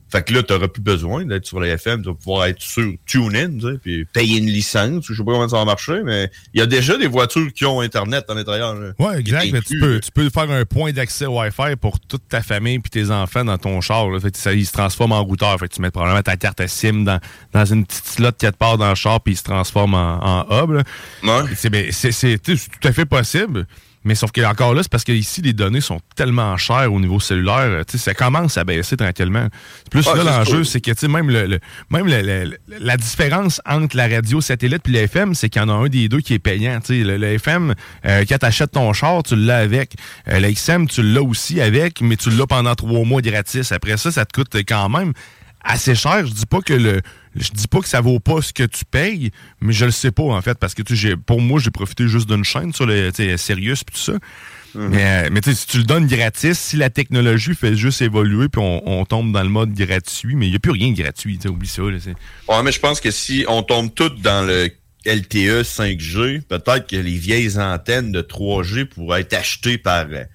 fait 0.09 0.23
que 0.23 0.33
là, 0.33 0.41
tu 0.41 0.53
n'auras 0.53 0.69
plus 0.69 0.81
besoin 0.81 1.25
d'être 1.25 1.45
sur 1.45 1.59
les 1.59 1.69
FM, 1.69 2.01
tu 2.01 2.07
vas 2.07 2.15
pouvoir 2.15 2.45
être 2.45 2.61
sur 2.61 2.93
TuneIn, 3.05 3.57
tu 3.59 3.61
sais, 3.61 3.77
puis 3.81 4.05
payer 4.05 4.37
une 4.37 4.45
licence. 4.45 5.05
Je 5.07 5.13
sais 5.13 5.23
pas 5.23 5.33
comment 5.33 5.49
ça 5.49 5.57
va 5.57 5.65
marcher, 5.65 6.01
mais 6.03 6.31
il 6.53 6.59
y 6.59 6.63
a 6.63 6.65
déjà 6.65 6.97
des 6.97 7.07
voitures 7.07 7.51
qui 7.53 7.65
ont 7.65 7.81
Internet 7.81 8.25
à 8.29 8.33
l'intérieur. 8.33 8.75
Ouais, 8.99 9.19
exact. 9.19 9.51
Mais 9.51 9.61
tu, 9.61 9.79
peux, 9.79 9.99
tu 9.99 10.11
peux 10.11 10.29
faire 10.29 10.49
un 10.49 10.63
point 10.63 10.93
d'accès 10.93 11.25
Wi-Fi 11.25 11.75
pour 11.79 11.99
toute 11.99 12.27
ta 12.29 12.41
famille 12.41 12.79
puis 12.79 12.89
tes 12.89 13.11
enfants 13.11 13.43
dans 13.43 13.57
ton 13.57 13.81
char. 13.81 14.09
Là. 14.09 14.19
Fait 14.19 14.31
que 14.31 14.37
ça, 14.37 14.53
il 14.53 14.65
se 14.65 14.71
transforme 14.71 15.11
en 15.11 15.23
routeur. 15.23 15.59
Fait 15.59 15.67
que 15.67 15.73
tu 15.73 15.81
mets 15.81 15.91
probablement 15.91 16.21
ta 16.21 16.37
carte 16.37 16.65
SIM 16.67 17.03
dans, 17.03 17.19
dans 17.53 17.65
une 17.65 17.85
petite 17.85 18.05
slot 18.05 18.31
quelque 18.39 18.57
part 18.57 18.77
dans 18.77 18.89
le 18.89 18.95
char 18.95 19.21
puis 19.21 19.33
il 19.33 19.37
se 19.37 19.43
transforme 19.43 19.93
en, 19.93 20.45
en 20.47 20.63
hub. 20.63 20.71
là. 20.71 21.45
C'est, 21.55 21.69
ben, 21.69 21.91
c'est 21.91 22.41
tout 22.41 22.87
à 22.87 22.91
fait 22.93 23.05
possible. 23.05 23.67
Mais 24.03 24.15
sauf 24.15 24.31
que 24.31 24.39
encore 24.45 24.73
là, 24.73 24.83
c'est 24.83 24.91
parce 24.91 25.03
que 25.03 25.11
ici, 25.11 25.41
les 25.41 25.51
données 25.53 25.81
sont 25.81 25.99
tellement 26.15 26.55
chères 26.55 26.93
au 26.93 26.99
niveau 26.99 27.19
cellulaire. 27.19 27.83
Tu 27.85 27.97
sais, 27.97 28.03
ça 28.05 28.13
commence 28.13 28.57
à 28.57 28.63
baisser 28.63 28.95
tranquillement. 28.95 29.47
Plus 29.91 30.07
Ah, 30.07 30.15
là, 30.15 30.23
l'enjeu, 30.23 30.63
c'est 30.63 30.79
que 30.79 30.91
tu 30.91 30.97
sais, 30.99 31.07
même, 31.09 31.29
le, 31.29 31.45
le- 31.45 31.59
même 31.89 32.07
le- 32.07 32.57
la 32.79 32.95
différence 32.97 33.61
entre 33.65 33.97
la 33.97 34.07
radio 34.07 34.39
satellite 34.39 34.87
et 34.87 34.91
le 34.91 34.99
FM, 34.99 35.33
c'est 35.35 35.49
qu'il 35.49 35.61
y 35.61 35.65
en 35.65 35.69
a 35.69 35.73
un 35.73 35.87
des 35.89 36.07
deux 36.07 36.21
qui 36.21 36.35
est 36.35 36.39
payant. 36.39 36.79
Tu 36.79 36.99
sais, 36.99 37.03
le, 37.03 37.17
le 37.17 37.27
FM, 37.33 37.73
euh, 38.05 38.23
quand 38.29 38.37
tu 38.37 38.45
achètes 38.45 38.71
ton 38.71 38.93
char, 38.93 39.23
tu 39.23 39.35
l'as 39.35 39.57
avec. 39.57 39.95
Euh, 40.29 40.39
le 40.39 40.51
XM, 40.51 40.87
tu 40.87 41.01
l'as 41.03 41.23
aussi 41.23 41.59
avec, 41.59 41.99
mais 42.01 42.15
tu 42.15 42.29
l'as 42.29 42.47
pendant 42.47 42.75
trois 42.75 43.03
mois 43.03 43.21
gratis. 43.21 43.71
Après 43.73 43.97
ça, 43.97 44.11
ça 44.11 44.25
te 44.25 44.31
coûte 44.31 44.55
quand 44.67 44.87
même 44.89 45.11
assez 45.67 45.95
cher. 45.95 46.25
Je 46.25 46.33
dis 46.33 46.45
pas 46.45 46.61
que 46.61 46.73
le 46.73 47.01
je 47.35 47.51
dis 47.51 47.67
pas 47.67 47.81
que 47.81 47.87
ça 47.87 48.01
vaut 48.01 48.19
pas 48.19 48.41
ce 48.41 48.51
que 48.51 48.63
tu 48.63 48.83
payes, 48.85 49.31
mais 49.61 49.73
je 49.73 49.85
le 49.85 49.91
sais 49.91 50.11
pas 50.11 50.23
en 50.23 50.41
fait 50.41 50.57
parce 50.57 50.73
que 50.73 50.81
tu 50.81 50.95
j'ai 50.95 51.15
pour 51.15 51.39
moi 51.39 51.59
j'ai 51.59 51.69
profité 51.69 52.07
juste 52.07 52.27
d'une 52.27 52.43
chaîne 52.43 52.73
sur 52.73 52.85
le 52.85 53.11
Sirius 53.37 53.83
puis 53.83 53.95
tout 53.95 54.01
ça. 54.01 54.17
Mais, 54.75 55.25
euh, 55.25 55.29
mais 55.31 55.41
tu 55.41 55.49
sais, 55.49 55.55
si 55.55 55.67
tu 55.67 55.77
le 55.77 55.85
donnes 55.85 56.05
gratis, 56.05 56.59
si 56.59 56.77
la 56.77 56.91
technologie 56.91 57.55
fait 57.55 57.75
juste 57.75 58.01
évoluer 58.01 58.47
puis 58.47 58.61
on, 58.61 58.87
on 58.99 59.05
tombe 59.05 59.31
dans 59.31 59.41
le 59.41 59.49
mode 59.49 59.73
gratuit, 59.73 60.35
mais 60.35 60.45
il 60.45 60.51
n'y 60.51 60.55
a 60.55 60.59
plus 60.59 60.71
rien 60.71 60.91
de 60.91 61.01
gratuit, 61.01 61.39
oublie 61.47 61.67
ça. 61.67 61.81
là, 61.81 61.97
Ouais, 62.47 62.63
mais 62.63 62.71
je 62.71 62.79
pense 62.79 62.99
que 62.99 63.09
si 63.09 63.45
on 63.47 63.63
tombe 63.63 63.93
tous 63.93 64.09
dans 64.21 64.45
le 64.45 64.69
LTE 65.05 65.63
5G, 65.63 66.41
peut-être 66.41 66.87
que 66.87 66.95
les 66.95 67.17
vieilles 67.17 67.57
antennes 67.57 68.11
de 68.11 68.21
3G 68.21 68.85
pourraient 68.85 69.21
être 69.21 69.33
achetées 69.33 69.77
par 69.77 70.05
euh, 70.11 70.25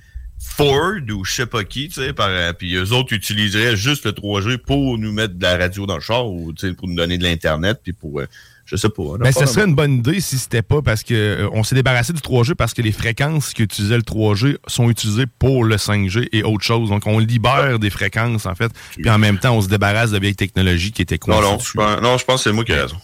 Ford 0.45 1.01
ou 1.15 1.25
je 1.25 1.33
sais 1.33 1.47
pas 1.47 1.65
qui, 1.65 1.89
tu 1.89 1.95
sais, 2.01 2.13
par, 2.13 2.29
euh, 2.29 2.53
puis 2.53 2.75
eux 2.75 2.93
autres 2.93 3.13
utiliseraient 3.13 3.77
juste 3.77 4.05
le 4.05 4.13
3G 4.13 4.59
pour 4.59 4.99
nous 4.99 5.13
mettre 5.13 5.35
de 5.35 5.43
la 5.43 5.57
radio 5.57 5.87
dans 5.87 5.95
le 5.95 6.01
char 6.01 6.27
ou 6.29 6.53
pour 6.77 6.89
nous 6.89 6.95
donner 6.97 7.17
de 7.19 7.23
l'Internet, 7.25 7.81
puis 7.83 7.93
pour, 7.93 8.21
euh, 8.21 8.27
je 8.67 8.77
sais 8.77 8.89
pas. 8.89 9.03
Ben, 9.19 9.33
ce 9.33 9.47
serait 9.47 9.65
une 9.67 9.75
bonne 9.75 9.95
idée 9.99 10.21
si 10.21 10.39
c'était 10.39 10.63
pas 10.63 10.83
parce 10.83 11.03
que 11.05 11.15
euh, 11.15 11.49
on 11.53 11.63
s'est 11.63 11.75
débarrassé 11.75 12.13
du 12.13 12.21
3G 12.21 12.55
parce 12.55 12.75
que 12.75 12.83
les 12.83 12.93
fréquences 12.93 13.53
qui 13.55 13.63
utilisaient 13.63 13.97
le 13.97 14.03
3G 14.03 14.57
sont 14.67 14.91
utilisées 14.91 15.27
pour 15.39 15.65
le 15.65 15.77
5G 15.77 16.29
et 16.33 16.43
autre 16.43 16.65
chose. 16.65 16.89
Donc 16.91 17.07
on 17.07 17.19
libère 17.19 17.79
des 17.79 17.91
fréquences 17.91 18.47
en 18.47 18.55
fait, 18.55 18.73
puis 18.97 19.09
en 19.11 19.19
même 19.19 19.39
temps 19.39 19.55
on 19.57 19.63
se 19.63 19.69
débarrasse 19.69 20.11
de 20.11 20.19
vieilles 20.19 20.35
technologies 20.37 20.93
qui 20.93 21.03
étaient 21.03 21.19
Non, 21.27 21.41
coincées. 21.41 21.49
non, 21.51 21.59
je 21.59 21.73
pense, 21.73 22.03
non, 22.03 22.19
je 22.19 22.25
pense 22.25 22.45
que 22.45 22.51
c'est 22.51 22.55
moi 22.55 22.65
qui 22.65 22.73
ai 22.73 22.81
raison. 22.81 22.97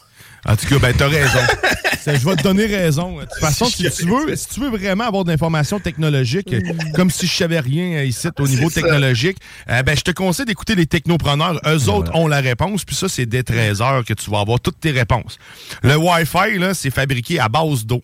En 0.47 0.57
tout 0.57 0.67
cas, 0.67 0.79
ben 0.79 0.95
t'as 0.97 1.09
raison. 1.09 1.39
Je 2.07 2.25
vais 2.25 2.37
te 2.37 2.43
donner 2.43 2.67
raison. 2.67 3.19
De 3.19 3.23
toute 3.23 3.41
façon, 3.41 3.67
si 3.67 3.91
tu 3.91 4.07
veux, 4.07 4.35
si 4.35 4.49
tu 4.49 4.61
veux 4.61 4.71
vraiment 4.71 5.05
avoir 5.05 5.25
d'informations 5.25 5.79
technologiques, 5.79 6.53
euh, 6.53 6.61
comme 6.95 7.11
si 7.11 7.27
je 7.27 7.35
savais 7.35 7.61
rien 7.61 7.99
euh, 7.99 8.05
ici 8.05 8.29
au 8.39 8.49
niveau 8.49 8.71
technologique, 8.71 9.37
euh, 9.69 9.83
ben 9.83 9.97
je 9.97 10.03
te 10.03 10.11
conseille 10.11 10.47
d'écouter 10.47 10.75
les 10.75 10.87
technopreneurs. 10.87 11.61
Eux 11.67 11.89
autres 11.91 12.15
ont 12.15 12.27
la 12.27 12.41
réponse, 12.41 12.85
puis 12.85 12.97
ça, 12.97 13.09
c'est 13.09 13.27
dès 13.27 13.43
13 13.43 13.83
heures 13.83 14.05
que 14.05 14.15
tu 14.15 14.31
vas 14.31 14.41
avoir 14.41 14.61
toutes 14.61 14.81
tes 14.81 14.91
réponses. 14.91 15.39
Le 15.83 15.97
Wi-Fi, 15.97 16.59
là, 16.59 16.73
c'est 16.73 16.91
fabriqué 16.91 17.39
à 17.39 17.49
base 17.49 17.85
d'eau. 17.85 18.03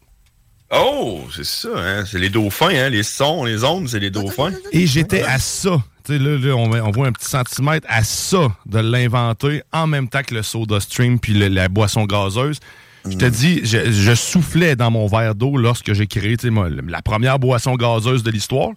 Oh, 0.71 1.23
c'est 1.35 1.45
ça, 1.45 1.69
hein? 1.77 2.05
C'est 2.11 2.19
les 2.19 2.31
dauphins, 2.31 2.75
hein? 2.75 2.89
Les 2.91 3.03
sons, 3.03 3.45
les 3.45 3.65
ondes, 3.65 3.89
c'est 3.89 4.01
les 4.01 4.11
dauphins. 4.11 4.53
Et 4.73 4.87
j'étais 4.87 5.23
à 5.23 5.39
ça. 5.39 5.83
Tu 6.05 6.13
sais, 6.13 6.19
là, 6.19 6.37
là, 6.39 6.55
on, 6.55 6.71
on 6.71 6.91
voit 6.91 7.07
un 7.07 7.13
petit 7.13 7.29
centimètre 7.29 7.87
à 7.91 8.05
ça 8.05 8.55
de 8.67 8.79
l'inventer 8.79 9.63
en 9.73 9.87
même 9.87 10.09
temps 10.09 10.23
que 10.23 10.35
le 10.35 10.43
soda 10.43 10.79
stream 10.81 11.19
puis 11.19 11.33
le- 11.33 11.49
la 11.49 11.69
boisson 11.69 12.05
gazeuse. 12.05 12.61
Je 13.07 13.17
te 13.17 13.25
dis, 13.27 13.61
je, 13.65 13.91
je 13.93 14.15
soufflais 14.15 14.77
dans 14.77 14.91
mon 14.91 15.07
verre 15.07 15.35
d'eau 15.35 15.57
lorsque 15.59 15.93
j'ai 15.93 16.07
créé 16.07 16.37
moi, 16.51 16.69
la 16.71 17.03
première 17.03 17.39
boisson 17.39 17.75
gazeuse 17.75 18.23
de 18.23 18.31
l'histoire. 18.31 18.71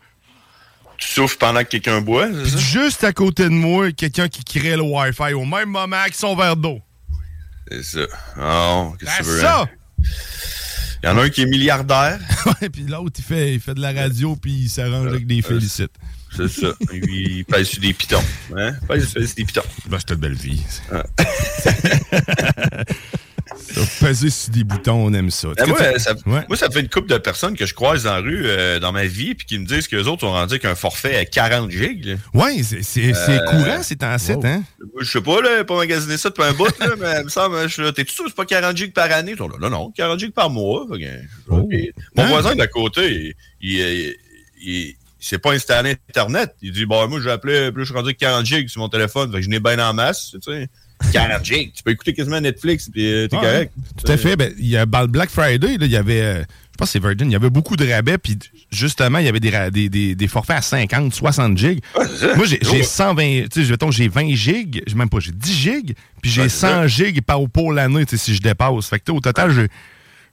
Tu 0.98 1.08
souffles 1.08 1.38
pendant 1.38 1.60
que 1.64 1.70
quelqu'un 1.70 2.02
boit, 2.02 2.28
c'est 2.44 2.50
ça? 2.52 2.58
Juste 2.58 3.04
à 3.04 3.14
côté 3.14 3.44
de 3.44 3.50
moi, 3.50 3.92
quelqu'un 3.92 4.28
qui 4.28 4.44
crée 4.44 4.76
le 4.76 4.82
Wi-Fi 4.82 5.34
au 5.34 5.46
même 5.46 5.70
moment 5.70 6.04
que 6.10 6.16
son 6.16 6.36
verre 6.36 6.56
d'eau. 6.58 6.80
C'est 7.70 7.84
ça. 7.84 8.00
Oh, 8.42 8.94
qu'est-ce 9.00 9.12
que 9.12 9.16
C'est 9.18 9.24
tu 9.24 9.30
veux? 9.30 9.40
ça! 9.42 9.62
hein? 9.62 9.70
Il 11.04 11.06
y 11.06 11.10
en 11.10 11.18
a 11.20 11.24
un 11.24 11.30
qui 11.30 11.42
est 11.42 11.46
milliardaire. 11.46 12.20
Ouais, 12.62 12.70
puis 12.70 12.84
l'autre, 12.84 13.16
il 13.20 13.24
fait, 13.24 13.54
il 13.54 13.60
fait 13.60 13.74
de 13.76 13.82
la 13.82 13.92
radio 13.92 14.36
puis 14.36 14.52
il 14.54 14.70
s'arrange 14.70 15.08
avec 15.08 15.28
des 15.28 15.42
félicites. 15.42 15.92
C'est 16.36 16.48
ça. 16.50 16.68
Il 16.94 17.46
pèse 17.46 17.68
sur 17.68 17.82
des 17.82 17.94
pitons. 17.94 18.22
Hein? 18.56 18.74
Il 18.82 18.88
pèse, 18.88 19.08
sur 19.10 19.22
des 19.22 19.46
pitons. 19.46 19.62
Ben, 19.88 20.00
c'était 20.00 20.14
une 20.16 20.20
belle 20.20 20.34
vie. 20.34 20.62
Peser 24.02 24.30
sur 24.30 24.52
des 24.52 24.64
boutons, 24.64 25.06
on 25.06 25.14
aime 25.14 25.30
ça. 25.32 25.50
Ben, 25.58 25.66
moi, 25.68 25.78
tu- 25.94 26.00
ça, 26.00 26.14
Ouais. 26.26 26.42
moi, 26.48 26.58
ça 26.58 26.70
fait 26.70 26.82
une 26.82 26.90
couple 26.90 27.10
de 27.10 27.18
personnes 27.18 27.56
que 27.56 27.66
je 27.66 27.74
croise 27.74 28.04
dans 28.04 28.14
la 28.16 28.20
rue, 28.20 28.44
euh, 28.46 28.80
dans 28.80 28.92
ma 28.92 29.06
vie, 29.06 29.36
puis 29.36 29.46
qui 29.46 29.58
me 29.60 29.66
disent 29.66 29.88
qu'eux 29.88 30.04
autres 30.04 30.22
sont 30.22 30.32
rendus 30.32 30.54
avec 30.56 30.66
un 30.66 30.76
forfait 30.76 31.16
à 31.18 31.26
40 31.26 31.72
gigs. 31.72 32.18
Ouais, 32.34 32.62
c'est 32.64 32.84
c'est- 32.84 33.14
c'est 33.14 33.40
Euh, 33.40 33.46
courant, 33.46 33.80
c'est 33.84 34.04
en 34.04 34.18
site, 34.18 34.44
hein? 34.44 34.64
Moi, 34.80 35.02
Je 35.04 35.12
sais 35.12 35.22
pas, 35.22 35.42
là, 35.42 35.64
pas 35.64 35.76
magasiner 35.78 36.18
ça 36.18 36.30
depuis 36.30 36.44
un 36.44 36.54
bout, 36.54 36.68
là, 36.80 36.88
mais 37.00 37.20
il 37.20 37.24
me 37.26 37.30
semble, 37.30 37.62
je 37.64 37.68
suis 37.74 37.82
là, 37.82 37.92
t'es-tu 37.92 38.14
sûr 38.14 38.24
que 38.26 38.30
c'est 38.32 38.36
pas 38.36 38.46
40 38.46 38.76
gigs 38.76 38.94
par 38.94 39.12
année? 39.12 39.36
Non, 39.40 39.70
non, 39.70 39.92
40 39.92 40.20
gigs 40.20 40.34
par 40.34 40.50
mois. 40.50 40.86
Ok. 40.90 41.02
Mon 41.48 41.68
Hein? 42.18 42.28
voisin 42.28 42.56
d'à 42.56 42.68
côté, 42.68 43.36
il, 43.62 43.72
il, 43.80 44.16
il, 44.62 44.96
il- 45.20 45.24
il 45.24 45.26
s'est 45.26 45.38
pas 45.40 45.54
installé 45.54 45.98
Internet. 46.10 46.56
Il 46.62 46.72
dit, 46.72 46.86
bon, 46.86 47.08
moi, 47.08 47.20
j'ai 47.24 47.32
appelé, 47.32 47.72
puis 47.72 47.80
là, 47.80 47.84
je 47.84 47.86
suis 47.86 47.94
rendu 47.94 48.08
avec 48.08 48.18
40 48.18 48.46
gigs 48.46 48.68
sur 48.70 48.82
mon 48.82 48.90
téléphone, 48.90 49.32
fait 49.32 49.38
que 49.38 49.44
je 49.44 49.50
n'ai 49.50 49.60
bien 49.60 49.80
en 49.80 49.94
masse, 49.94 50.32
tu 50.34 50.52
sais. 50.52 50.68
40 51.14 51.44
gigs, 51.46 51.74
tu 51.74 51.84
peux 51.84 51.92
écouter 51.92 52.14
quasiment 52.14 52.42
Netflix, 52.42 52.90
puis 52.90 53.06
euh, 53.12 53.28
t'es 53.28 53.36
Ouais, 53.38 53.42
correct. 53.44 53.74
Tout 54.04 54.12
à 54.12 54.18
fait. 54.18 54.36
Ben, 54.36 54.52
il 54.58 54.68
y 54.68 54.78
a, 54.78 54.86
le 54.86 55.08
Black 55.08 55.30
Friday, 55.30 55.78
là, 55.78 55.86
il 55.86 55.92
y 55.92 55.96
avait, 55.96 56.22
euh, 56.22 56.40
je 56.42 56.78
pense 56.78 56.88
que 56.90 56.92
c'est 56.94 57.00
Virgin, 57.00 57.30
il 57.30 57.34
y 57.34 57.36
avait 57.36 57.50
beaucoup 57.52 57.76
de 57.76 57.88
rabais, 57.88 58.18
puis 58.18 58.38
justement, 58.72 59.20
il 59.20 59.26
y 59.26 59.28
avait 59.28 59.40
des, 59.40 59.50
ra- 59.52 59.70
des, 59.70 59.90
des, 59.90 60.16
des 60.16 60.28
forfaits 60.28 60.58
à 60.58 60.62
50, 60.62 61.14
60 61.14 61.56
gigs. 61.58 61.80
ça. 62.20 62.36
Moi, 62.36 62.46
j'ai 62.48 62.58
j'ai 62.64 62.72
Ouais. 62.78 62.84
120, 62.84 63.44
tu 63.52 63.64
sais, 63.64 63.72
mettons, 63.72 63.92
j'ai 63.92 64.08
20 64.08 64.34
gigs, 64.34 64.82
même 64.96 65.10
pas, 65.10 65.20
j'ai 65.20 65.32
10 65.32 65.54
gigs, 65.54 65.94
puis 66.22 66.32
j'ai 66.32 66.42
Ouais, 66.44 66.50
c'est 66.50 66.68
100 66.68 66.88
gigs 66.88 67.22
par, 67.22 67.48
pour 67.48 67.72
l'année, 67.74 68.06
tu 68.06 68.18
sais, 68.18 68.24
si 68.26 68.36
je 68.36 68.42
dépasse. 68.42 68.88
Fait 68.88 68.98
que, 69.00 69.06
tu 69.06 69.12
sais, 69.12 69.18
au 69.18 69.22
total, 69.22 69.52
j'ai- 69.52 69.68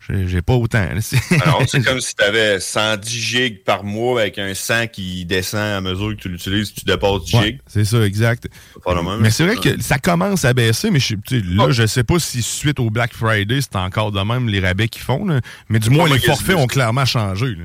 j'ai 0.08 0.42
pas 0.42 0.54
autant. 0.54 0.78
Alors, 1.42 1.62
c'est 1.66 1.80
comme 1.84 2.00
si 2.00 2.14
tu 2.14 2.22
avais 2.24 2.60
110 2.60 3.08
gigs 3.20 3.64
par 3.64 3.84
mois 3.84 4.20
avec 4.22 4.38
un 4.38 4.54
100 4.54 4.88
qui 4.88 5.24
descend 5.24 5.60
à 5.60 5.80
mesure 5.80 6.10
que 6.16 6.20
tu 6.22 6.28
l'utilises, 6.28 6.72
tu 6.72 6.84
dépasses 6.84 7.24
10 7.24 7.34
Ouais, 7.34 7.44
gigs. 7.46 7.60
c'est 7.66 7.84
ça, 7.84 8.02
exact. 8.04 8.48
Pas 8.84 8.94
le 8.94 9.02
même. 9.02 9.20
Mais 9.20 9.30
c'est 9.30 9.46
vrai 9.46 9.56
que 9.56 9.80
ça 9.82 9.98
commence 9.98 10.44
à 10.44 10.52
baisser, 10.52 10.90
mais 10.90 11.00
je, 11.00 11.14
là, 11.56 11.70
je 11.70 11.86
sais 11.86 12.04
pas 12.04 12.18
si 12.18 12.42
suite 12.42 12.80
au 12.80 12.90
Black 12.90 13.12
Friday, 13.14 13.60
c'est 13.60 13.76
encore 13.76 14.12
de 14.12 14.20
même 14.20 14.48
les 14.48 14.60
rabais 14.60 14.88
qu'ils 14.88 15.02
font, 15.02 15.24
là. 15.24 15.40
mais 15.68 15.78
du 15.78 15.90
moins, 15.90 16.04
Ouais, 16.04 16.18
les 16.18 16.18
forfaits 16.20 16.56
ont 16.56 16.66
clairement 16.66 17.04
changé. 17.04 17.46
là. 17.46 17.64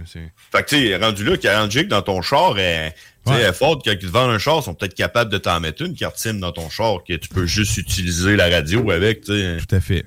Fait 0.52 0.63
que, 0.63 0.69
tu 0.69 0.88
sais, 0.88 0.95
rendu 0.95 1.23
là, 1.23 1.38
40 1.38 1.71
gigs 1.71 1.88
dans 1.88 2.02
ton 2.02 2.21
char, 2.21 2.56
tu 2.56 3.34
sais, 3.34 3.54
Ford, 3.54 3.80
quand 3.84 3.91
ils 3.91 3.99
te 3.99 4.06
vendent 4.08 4.32
un 4.32 4.39
char, 4.39 4.60
ils 4.60 4.63
sont 4.63 4.73
peut-être 4.73 4.95
capables 4.95 5.32
de 5.32 5.38
t'en 5.38 5.60
mettre 5.60 5.82
une 5.84 5.93
carte 5.93 6.17
SIM 6.17 6.36
dans 6.36 6.52
ton 6.52 6.69
char 6.69 6.99
que 7.08 7.13
tu 7.13 7.28
peux 7.30 7.45
juste 7.45 7.78
utiliser 7.78 8.36
la 8.36 8.49
radio 8.49 8.89
avec. 8.91 9.21
Tout 9.25 9.34
à 9.75 9.80
fait. 9.82 10.06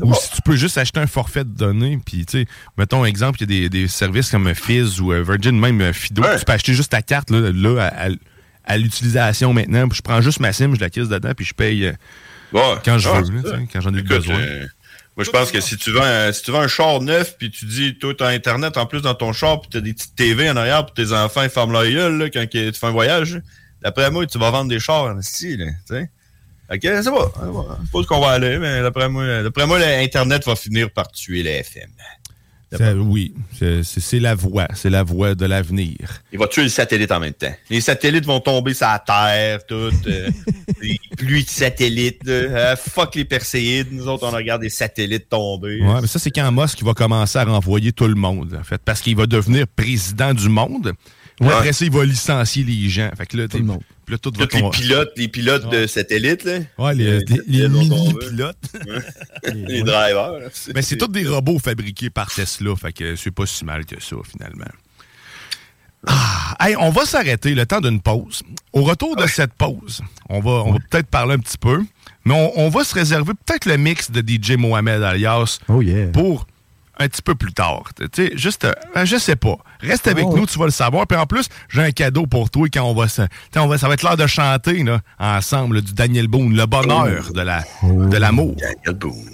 Ou 0.00 0.14
si 0.14 0.30
tu 0.30 0.42
peux 0.42 0.54
juste 0.56 0.78
acheter 0.78 1.00
un 1.00 1.06
forfait 1.06 1.44
de 1.44 1.50
données, 1.50 1.98
puis 2.04 2.24
tu 2.24 2.38
sais, 2.40 2.46
mettons 2.78 3.04
exemple, 3.04 3.38
il 3.42 3.50
y 3.50 3.64
a 3.64 3.68
des, 3.68 3.80
des 3.82 3.88
services 3.88 4.30
comme 4.30 4.54
Fizz 4.54 5.00
ou 5.00 5.12
euh, 5.12 5.22
Virgin, 5.22 5.58
même 5.58 5.80
euh, 5.80 5.92
Fido, 5.92 6.22
tu 6.38 6.44
peux 6.44 6.52
acheter 6.52 6.72
juste 6.74 6.92
ta 6.92 7.02
carte 7.02 7.30
là, 7.30 7.50
là, 7.52 7.80
à, 7.86 8.06
à- 8.06 8.14
à 8.68 8.76
l'utilisation 8.78 9.52
maintenant. 9.52 9.88
Puis 9.88 9.98
je 9.98 10.02
prends 10.02 10.20
juste 10.20 10.40
ma 10.40 10.52
SIM, 10.52 10.74
je 10.74 10.80
la 10.80 10.90
casse 10.90 11.08
dedans, 11.08 11.32
puis 11.36 11.44
je 11.44 11.54
paye 11.54 11.86
euh, 11.86 11.92
Ouais. 12.52 12.76
quand 12.84 12.98
je 12.98 13.08
Ah, 13.08 13.20
veux, 13.20 13.42
là, 13.50 13.58
quand 13.72 13.80
j'en 13.80 13.92
ai 13.94 13.98
Écoute, 13.98 14.08
besoin. 14.08 14.38
euh, 14.38 14.66
moi, 15.16 15.24
je 15.24 15.30
pense 15.30 15.50
que 15.50 15.60
si 15.60 15.76
tu 15.76 15.90
vends, 15.92 16.02
un- 16.04 16.32
si 16.32 16.42
tu 16.42 16.50
vends 16.52 16.60
un 16.60 16.68
char 16.68 17.00
neuf, 17.00 17.36
puis 17.38 17.50
tu 17.50 17.64
dis, 17.66 17.96
toi, 17.98 18.12
t'as 18.16 18.28
Internet 18.28 18.76
en 18.76 18.86
plus 18.86 19.02
dans 19.02 19.14
ton 19.14 19.32
char, 19.32 19.60
puis 19.60 19.70
t'as 19.72 19.80
des 19.80 19.92
petites 19.94 20.14
TV 20.16 20.48
en 20.50 20.56
arrière 20.56 20.84
pour 20.86 20.94
tes 20.94 21.12
enfants, 21.12 21.42
ils 21.42 21.48
ferment 21.50 21.72
leur 21.72 21.84
gueule, 21.90 22.18
là, 22.18 22.30
quand 22.30 22.44
tu 22.50 22.72
fais 22.72 22.86
un 22.86 22.90
voyage, 22.90 23.40
d'après 23.82 24.10
moi, 24.10 24.26
tu 24.26 24.38
vas 24.38 24.50
vendre 24.50 24.68
des 24.68 24.78
chars 24.80 25.04
en 25.04 25.20
style, 25.22 25.58
là, 25.60 25.66
tu 25.88 25.94
sais. 25.94 26.10
Ok, 26.72 26.80
c'est 26.82 27.04
pas. 27.04 27.32
Je 27.92 28.02
ce 28.02 28.06
qu'on 28.06 28.20
va 28.20 28.30
aller, 28.30 28.58
mais 28.58 28.82
d'après 28.82 29.08
moi, 29.08 29.42
d'après 29.42 29.66
moi, 29.66 29.78
l'Internet 29.78 30.44
va 30.44 30.56
finir 30.56 30.90
par 30.90 31.08
tuer 31.12 31.42
les 31.42 31.50
FM. 31.60 31.90
Ça, 32.72 32.94
oui, 32.94 33.32
c'est- 33.56 34.18
la 34.18 34.34
voie. 34.34 34.66
C'est 34.74 34.90
la 34.90 35.04
voie 35.04 35.36
de 35.36 35.46
l'avenir. 35.46 35.96
Il 36.32 36.38
va 36.38 36.48
tuer 36.48 36.64
le 36.64 36.68
satellite 36.68 37.12
en 37.12 37.20
même 37.20 37.32
temps. 37.32 37.54
Les 37.70 37.80
satellites 37.80 38.26
vont 38.26 38.40
tomber 38.40 38.74
sur 38.74 38.88
la 38.88 38.98
Terre, 38.98 39.64
tout. 39.64 39.74
euh, 40.08 40.28
les 40.82 40.98
pluies 41.16 41.44
de 41.44 41.48
satellites. 41.48 42.22
Euh, 42.26 42.74
fuck 42.76 43.14
les 43.14 43.24
perséides. 43.24 43.92
Nous 43.92 44.08
autres, 44.08 44.26
on 44.26 44.32
regarde 44.32 44.62
des 44.62 44.68
satellites 44.68 45.28
tomber. 45.28 45.80
Ouais, 45.80 46.00
mais 46.00 46.06
ça, 46.08 46.18
c'est 46.18 46.32
quand 46.32 46.50
Musk 46.50 46.82
va 46.82 46.92
commencer 46.92 47.38
à 47.38 47.44
renvoyer 47.44 47.92
tout 47.92 48.08
le 48.08 48.16
monde, 48.16 48.58
en 48.60 48.64
fait, 48.64 48.82
parce 48.84 49.00
qu'il 49.00 49.16
va 49.16 49.26
devenir 49.26 49.66
président 49.68 50.34
du 50.34 50.48
monde. 50.48 50.92
Ouais. 51.40 51.52
Après 51.52 51.72
ça, 51.72 51.84
il 51.84 51.90
va 51.90 52.04
licencier 52.04 52.64
les 52.64 52.88
gens. 52.88 53.10
Fait 53.16 53.26
que 53.26 53.36
là, 53.36 53.48
tout 53.48 53.58
le 53.58 53.64
monde. 53.64 53.82
Là, 54.08 54.18
tout 54.18 54.32
va 54.36 54.46
les 54.50 54.70
pilotes, 54.70 55.12
les 55.16 55.28
pilotes 55.28 55.68
de 55.68 55.86
satellites, 55.86 56.44
là. 56.44 56.58
Ouais, 56.78 56.94
les, 56.94 57.68
mini-pilotes. 57.68 58.56
les 59.44 59.82
drivers. 59.82 60.38
là. 60.38 60.48
Mais 60.74 60.82
c'est 60.82 60.96
tous 60.96 61.08
des 61.08 61.26
robots 61.26 61.58
fabriqués 61.58 62.08
par 62.08 62.32
Tesla, 62.32 62.74
fait 62.76 62.92
que 62.92 63.16
c'est 63.16 63.32
pas 63.32 63.46
si 63.46 63.64
mal 63.64 63.84
que 63.84 64.00
ça, 64.00 64.16
finalement. 64.30 64.64
Ah, 66.06 66.56
hey, 66.60 66.76
on 66.78 66.90
va 66.90 67.04
s'arrêter 67.04 67.54
le 67.54 67.66
temps 67.66 67.80
d'une 67.80 68.00
pause. 68.00 68.42
Au 68.72 68.84
retour 68.84 69.16
de 69.16 69.26
cette 69.26 69.54
pause, 69.54 70.02
on 70.28 70.38
va, 70.40 70.50
on 70.50 70.72
va 70.72 70.78
peut-être 70.88 71.08
parler 71.08 71.34
un 71.34 71.38
petit 71.40 71.58
peu, 71.58 71.82
mais 72.24 72.34
on, 72.34 72.60
on 72.60 72.68
va 72.68 72.84
se 72.84 72.94
réserver 72.94 73.32
peut-être 73.44 73.66
le 73.66 73.76
mix 73.76 74.10
de 74.12 74.22
DJ 74.24 74.52
Mohamed 74.52 75.02
alias 75.02 75.58
pour 76.12 76.46
un 76.98 77.08
petit 77.08 77.22
peu 77.22 77.34
plus 77.34 77.52
tard. 77.52 77.84
Tu 77.96 78.06
sais, 78.14 78.32
juste, 78.36 78.64
euh, 78.64 78.72
je 79.04 79.16
sais 79.16 79.36
pas. 79.36 79.56
Reste 79.80 80.06
avec 80.08 80.24
Oh. 80.26 80.36
nous, 80.36 80.46
tu 80.46 80.58
vas 80.58 80.64
le 80.64 80.70
savoir. 80.70 81.06
Puis 81.06 81.18
en 81.18 81.26
plus, 81.26 81.48
j'ai 81.68 81.82
un 81.82 81.90
cadeau 81.90 82.26
pour 82.26 82.48
toi 82.50 82.66
quand 82.72 82.84
on 82.84 82.94
va 82.94 83.06
se, 83.08 83.22
tu 83.22 83.28
sais, 83.52 83.60
on 83.60 83.68
va, 83.68 83.76
ça 83.78 83.88
va 83.88 83.94
être 83.94 84.02
l'heure 84.02 84.16
de 84.16 84.26
chanter 84.26 84.82
là, 84.82 85.00
ensemble 85.18 85.82
du 85.82 85.92
Daniel 85.92 86.26
Boone, 86.28 86.56
le 86.56 86.66
bonheur 86.66 87.32
de 87.32 87.40
la, 87.42 87.64
de 87.82 88.16
l'amour. 88.16 88.56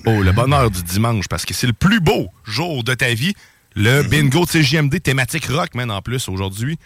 Oh, 0.06 0.22
le 0.22 0.32
bonheur 0.32 0.70
du 0.70 0.82
dimanche, 0.82 1.28
parce 1.28 1.44
que 1.44 1.54
c'est 1.54 1.66
le 1.66 1.72
plus 1.72 2.00
beau 2.00 2.26
jour 2.44 2.82
de 2.84 2.94
ta 2.94 3.14
vie. 3.14 3.34
Le 3.74 4.02
bingo 4.02 4.44
de 4.44 4.50
CJMD 4.50 5.00
thématique 5.02 5.46
rock, 5.46 5.74
man, 5.74 5.90
en 5.90 6.02
plus, 6.02 6.28
aujourd'hui. 6.28 6.78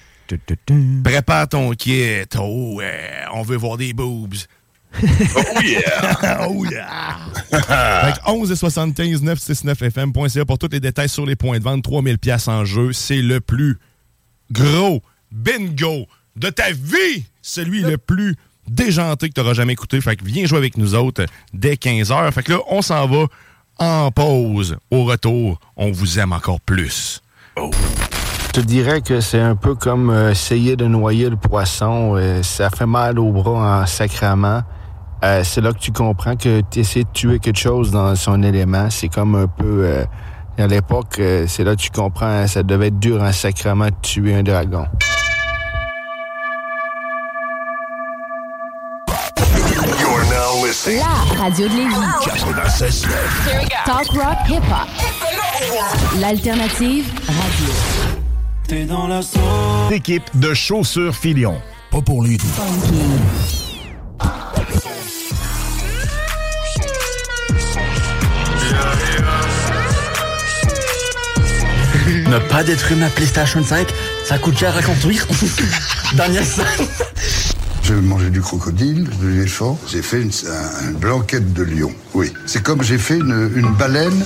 Prépare 1.04 1.48
ton 1.48 1.70
kit. 1.72 2.24
Oh, 2.38 2.74
ouais, 2.76 3.10
on 3.34 3.42
veut 3.42 3.56
voir 3.56 3.76
des 3.76 3.92
boobs. 3.92 4.34
Oh 5.02 5.60
yeah! 5.62 6.46
oh 6.48 6.64
yeah! 6.64 7.16
Fait 7.50 8.12
que 8.20 8.30
11 8.30 8.50
et 8.50 8.56
75 8.56 9.22
969 9.22 9.82
FM.ca 9.82 10.44
pour 10.44 10.58
tous 10.58 10.68
les 10.72 10.80
détails 10.80 11.08
sur 11.08 11.26
les 11.26 11.36
points 11.36 11.58
de 11.58 11.64
vente. 11.64 11.82
3000 11.82 12.18
pièces 12.18 12.48
en 12.48 12.64
jeu. 12.64 12.92
C'est 12.92 13.22
le 13.22 13.40
plus 13.40 13.78
gros 14.52 15.02
bingo 15.30 16.06
de 16.36 16.48
ta 16.50 16.70
vie! 16.72 17.24
Celui 17.42 17.82
le 17.82 17.98
plus 17.98 18.36
déjanté 18.68 19.28
que 19.28 19.34
tu 19.34 19.40
n'auras 19.40 19.54
jamais 19.54 19.74
écouté. 19.74 20.00
Fait 20.00 20.16
que 20.16 20.24
viens 20.24 20.46
jouer 20.46 20.58
avec 20.58 20.76
nous 20.76 20.94
autres 20.94 21.24
dès 21.52 21.74
15h. 21.74 22.32
Fait 22.32 22.42
que 22.42 22.52
là, 22.52 22.58
on 22.68 22.82
s'en 22.82 23.06
va 23.06 23.26
en 23.78 24.10
pause. 24.10 24.76
Au 24.90 25.04
retour, 25.04 25.60
on 25.76 25.92
vous 25.92 26.18
aime 26.18 26.32
encore 26.32 26.60
plus. 26.60 27.20
Je 27.56 28.50
te 28.52 28.60
dirais 28.60 29.02
que 29.02 29.20
c'est 29.20 29.40
un 29.40 29.54
peu 29.54 29.74
comme 29.74 30.08
euh, 30.10 30.30
essayer 30.30 30.76
de 30.76 30.86
noyer 30.86 31.28
le 31.28 31.36
poisson. 31.36 32.14
euh, 32.16 32.42
ça 32.42 32.70
fait 32.70 32.86
mal 32.86 33.18
au 33.18 33.30
bras 33.30 33.82
en 33.82 33.86
sacrament. 33.86 34.62
Euh, 35.24 35.42
c'est 35.44 35.60
là 35.60 35.72
que 35.72 35.78
tu 35.78 35.92
comprends 35.92 36.36
que 36.36 36.60
tu 36.70 36.80
essaies 36.80 37.04
de 37.04 37.08
tuer 37.12 37.38
quelque 37.38 37.58
chose 37.58 37.90
dans 37.90 38.14
son 38.16 38.42
élément. 38.42 38.90
C'est 38.90 39.08
comme 39.08 39.34
un 39.34 39.46
peu... 39.46 39.84
euh, 39.84 40.04
à 40.58 40.66
l'époque, 40.66 41.18
euh, 41.18 41.44
c'est 41.46 41.64
là 41.64 41.76
que 41.76 41.80
tu 41.82 41.90
comprends, 41.90 42.26
hein, 42.26 42.46
ça 42.46 42.62
devait 42.62 42.88
être 42.88 42.98
dur 42.98 43.22
en 43.22 43.32
sacrament 43.32 43.86
de 43.86 43.94
tuer 44.02 44.34
un 44.34 44.42
dragon. 44.42 44.86
La 50.86 51.42
radio 51.42 51.68
de 51.68 51.74
Lévis. 51.74 51.94
96.9. 52.22 53.06
Talk 53.84 54.08
rock 54.10 54.36
hip 54.48 54.62
hop. 54.70 56.20
L'alternative 56.20 57.10
radio. 57.26 57.74
T'es 58.68 58.84
dans 58.84 59.08
la 59.08 59.22
sauce. 59.22 59.40
Équipe 59.90 60.24
de 60.34 60.54
chaussures 60.54 61.14
Filion. 61.14 61.60
Pas 61.90 62.02
pour 62.02 62.22
doux. 62.22 62.36
Ne 72.28 72.38
pas 72.38 72.64
détruire 72.64 72.98
ma 72.98 73.08
PlayStation 73.08 73.62
5, 73.64 73.86
ça 74.24 74.38
coûte 74.38 74.58
cher 74.58 74.76
à 74.76 74.82
construire. 74.82 75.26
Daniel 76.14 76.44
J'ai 77.82 77.94
mangé 77.94 78.30
du 78.30 78.40
crocodile, 78.40 79.08
de 79.22 79.28
l'éléphant. 79.28 79.78
J'ai 79.88 80.02
fait 80.02 80.20
une, 80.22 80.30
un- 80.30 80.88
une 80.90 80.96
blanquette 80.96 81.52
de 81.52 81.62
lion. 81.62 81.92
Oui. 82.14 82.32
C'est 82.46 82.62
comme 82.62 82.82
j'ai 82.82 82.98
fait 82.98 83.16
une, 83.18 83.72
baleine, 83.78 84.24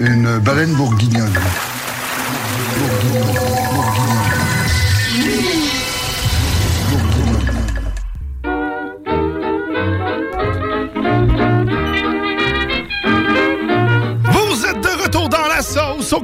une 0.00 0.38
baleine 0.38 0.72
bourguignonne. 0.74 1.32
Vous 2.76 3.99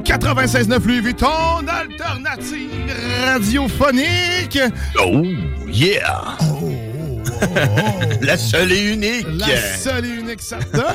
96.9 0.07 0.87
Louis 0.87 1.01
Vuitton, 1.01 1.67
alternative 1.67 2.71
radiophonique. 3.25 4.61
Oh, 5.05 5.25
yeah! 5.67 6.39
La 8.23 8.37
seule 8.37 8.71
et 8.71 8.93
unique! 8.93 9.27
La 9.37 9.57
seule 9.77 10.07
et 10.07 10.11
unique 10.11 10.41
certain. 10.41 10.95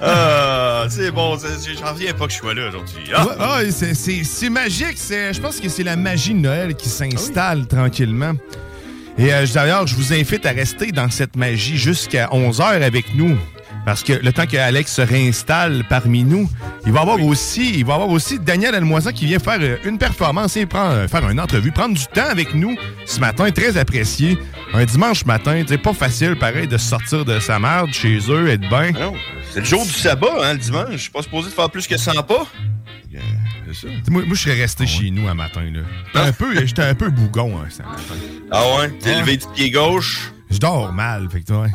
Ah, 0.00 0.86
c'est 0.88 1.10
bon, 1.10 1.36
j'en 1.36 1.92
reviens 1.92 2.12
pas 2.12 2.26
que 2.26 2.32
je 2.32 2.38
sois 2.38 2.54
là 2.54 2.68
aujourd'hui. 2.68 3.10
Ah. 3.14 3.26
Ouais, 3.26 3.32
ah, 3.40 3.60
c'est- 3.70 4.50
magique. 4.50 4.98
Je 4.98 5.40
pense 5.40 5.58
que 5.58 5.68
c'est 5.68 5.82
la 5.82 5.96
magie 5.96 6.34
de 6.34 6.38
Noël 6.38 6.74
qui 6.74 6.88
s'installe 6.88 7.66
tranquillement. 7.66 8.34
Et 9.18 9.32
euh, 9.32 9.46
d'ailleurs, 9.52 9.86
je 9.86 9.94
vous 9.96 10.12
invite 10.12 10.46
à 10.46 10.50
rester 10.50 10.92
dans 10.92 11.10
cette 11.10 11.36
magie 11.36 11.78
jusqu'à 11.78 12.28
11h 12.28 12.82
avec 12.82 13.14
nous. 13.14 13.36
Parce 13.86 14.02
que 14.02 14.14
le 14.14 14.32
temps 14.32 14.46
que 14.46 14.56
Alex 14.56 14.92
se 14.94 15.00
réinstalle 15.00 15.84
parmi 15.88 16.24
nous, 16.24 16.50
il 16.84 16.90
va 16.90 16.98
y 16.98 17.02
avoir 17.02 17.22
aussi, 17.22 17.72
il 17.78 17.84
va 17.84 17.94
avoir 17.94 18.08
aussi 18.08 18.40
Daniel 18.40 18.74
Almoisin 18.74 19.12
qui 19.12 19.26
vient 19.26 19.38
faire 19.38 19.60
euh, 19.60 19.76
une 19.84 19.96
performance 19.96 20.56
et 20.56 20.66
euh, 20.74 21.06
faire 21.06 21.30
une 21.30 21.38
entrevue, 21.38 21.70
prendre 21.70 21.94
du 21.94 22.04
temps 22.06 22.28
avec 22.28 22.52
nous 22.52 22.76
ce 23.04 23.20
matin, 23.20 23.48
très 23.52 23.76
apprécié. 23.76 24.38
Un 24.74 24.84
dimanche 24.84 25.24
matin, 25.24 25.62
c'est 25.68 25.78
pas 25.78 25.92
facile 25.92 26.34
pareil 26.34 26.66
de 26.66 26.76
sortir 26.76 27.24
de 27.24 27.38
sa 27.38 27.60
merde 27.60 27.92
chez 27.92 28.18
eux, 28.28 28.48
être 28.48 28.68
bien. 28.68 28.90
C'est 29.52 29.60
le 29.60 29.64
jour 29.64 29.84
du 29.84 29.92
sabbat, 29.92 30.34
hein, 30.42 30.54
le 30.54 30.58
dimanche. 30.58 30.90
Je 30.90 30.96
suis 30.96 31.10
pas 31.10 31.22
supposé 31.22 31.50
de 31.50 31.54
faire 31.54 31.70
plus 31.70 31.86
que 31.86 31.96
100 31.96 32.24
pas. 32.24 32.44
C'est 33.68 33.74
ça. 33.74 33.86
Moi, 34.10 34.24
moi, 34.26 34.34
je 34.34 34.42
serais 34.42 34.60
resté 34.60 34.84
chez 34.88 35.12
nous 35.12 35.28
un 35.28 35.34
matin. 35.34 35.62
là. 35.62 35.82
J'étais 36.12 36.18
un 36.26 36.32
peu, 36.32 36.66
j'étais 36.66 36.82
un 36.82 36.94
peu 36.96 37.08
bougon 37.08 37.56
hein, 37.56 37.68
ce 37.70 37.82
matin. 37.82 38.02
Ah 38.50 38.62
ouais? 38.78 38.90
T'es 39.00 39.20
levé 39.20 39.36
du 39.36 39.46
pied 39.54 39.70
gauche? 39.70 40.32
Je 40.50 40.58
dors 40.58 40.92
mal, 40.92 41.28
fait 41.30 41.42
que 41.42 41.52
ouais. 41.52 41.70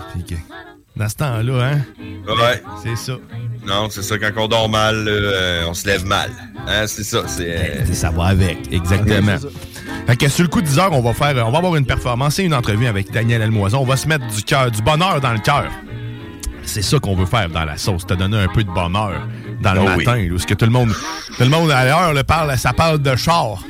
Dans 1.01 1.09
ce 1.09 1.15
temps-là, 1.15 1.63
hein? 1.65 1.81
Ouais. 2.27 2.61
C'est 2.83 2.95
ça. 2.95 3.17
Non, 3.65 3.87
c'est 3.89 4.03
ça, 4.03 4.19
quand 4.19 4.29
on 4.37 4.47
dort 4.47 4.69
mal, 4.69 5.05
euh, 5.07 5.63
on 5.67 5.73
se 5.73 5.87
lève 5.87 6.05
mal. 6.05 6.29
Hein, 6.67 6.85
c'est 6.85 7.03
ça, 7.03 7.23
c'est... 7.27 7.49
euh, 7.89 7.93
Ça 7.93 8.11
va 8.11 8.25
avec, 8.25 8.71
exactement. 8.71 9.35
Fait 10.05 10.15
que 10.15 10.29
sur 10.29 10.43
le 10.43 10.49
coup 10.49 10.61
de 10.61 10.67
10 10.67 10.77
heures, 10.77 10.91
on 10.91 11.01
va 11.01 11.13
faire, 11.13 11.47
on 11.47 11.49
va 11.51 11.57
avoir 11.57 11.75
une 11.75 11.87
performance 11.87 12.37
et 12.37 12.43
une 12.43 12.53
entrevue 12.53 12.85
avec 12.85 13.11
Daniel 13.11 13.41
Elmoison. 13.41 13.79
On 13.79 13.83
va 13.85 13.97
se 13.97 14.07
mettre 14.07 14.27
du 14.27 14.43
cœur, 14.43 14.69
du 14.69 14.83
bonheur 14.83 15.19
dans 15.21 15.33
le 15.33 15.39
cœur. 15.39 15.71
C'est 16.63 16.83
ça 16.83 16.99
qu'on 16.99 17.15
veut 17.15 17.25
faire 17.25 17.49
dans 17.49 17.65
la 17.65 17.77
sauce, 17.77 18.05
te 18.05 18.13
donner 18.13 18.37
un 18.37 18.47
peu 18.47 18.63
de 18.63 18.69
bonheur 18.69 19.27
dans 19.59 19.73
le 19.73 19.79
Oh 19.81 19.85
matin, 19.97 20.27
parce 20.29 20.45
que 20.45 20.53
tout 20.53 20.65
le 20.65 20.71
monde, 20.71 20.93
tout 21.35 21.43
le 21.43 21.49
monde 21.49 21.71
à 21.71 21.83
l'heure 21.83 22.13
le 22.13 22.23
parle, 22.23 22.55
ça 22.59 22.73
parle 22.73 22.99
de 23.01 23.15
char. 23.15 23.63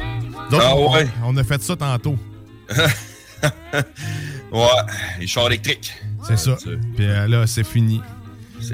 Donc, 0.51 0.61
Ah 0.61 0.75
on, 0.75 0.91
ouais. 0.93 1.07
on 1.23 1.37
a 1.37 1.43
fait 1.45 1.61
ça 1.61 1.77
tantôt. 1.77 2.17
ouais, 4.51 4.59
les 5.19 5.27
chars 5.27 5.47
électriques. 5.47 5.93
C'est 6.27 6.37
ça. 6.37 6.55
Puis 6.95 7.05
euh, 7.07 7.27
là, 7.27 7.47
c'est 7.47 7.63
fini. 7.65 8.01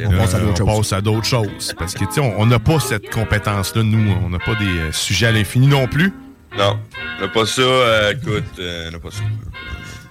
On 0.05 0.11
Là, 0.11 0.17
passe 0.17 0.33
à 0.35 0.39
d'autres 0.39 0.61
on 0.63 0.65
choses. 0.67 0.77
passe 0.89 0.93
à 0.93 1.01
d'autres 1.01 1.25
choses. 1.25 1.73
Parce 1.79 1.93
que, 1.93 2.03
tu 2.05 2.13
sais, 2.13 2.19
on 2.21 2.45
n'a 2.45 2.59
pas 2.59 2.79
cette 2.79 3.09
compétence-là, 3.09 3.83
nous. 3.83 4.13
On 4.25 4.29
n'a 4.29 4.39
pas 4.39 4.55
des 4.55 4.65
euh, 4.65 4.91
sujets 4.91 5.27
à 5.27 5.31
l'infini 5.31 5.67
non 5.67 5.87
plus. 5.87 6.11
Non, 6.57 6.77
on 7.17 7.21
n'a 7.21 7.27
pas 7.29 7.45
ça, 7.45 7.61
euh, 7.61 8.13
écoute, 8.13 8.43
euh, 8.59 8.87
on 8.89 8.91
n'a 8.91 8.99
pas 8.99 9.11
ça. 9.11 9.21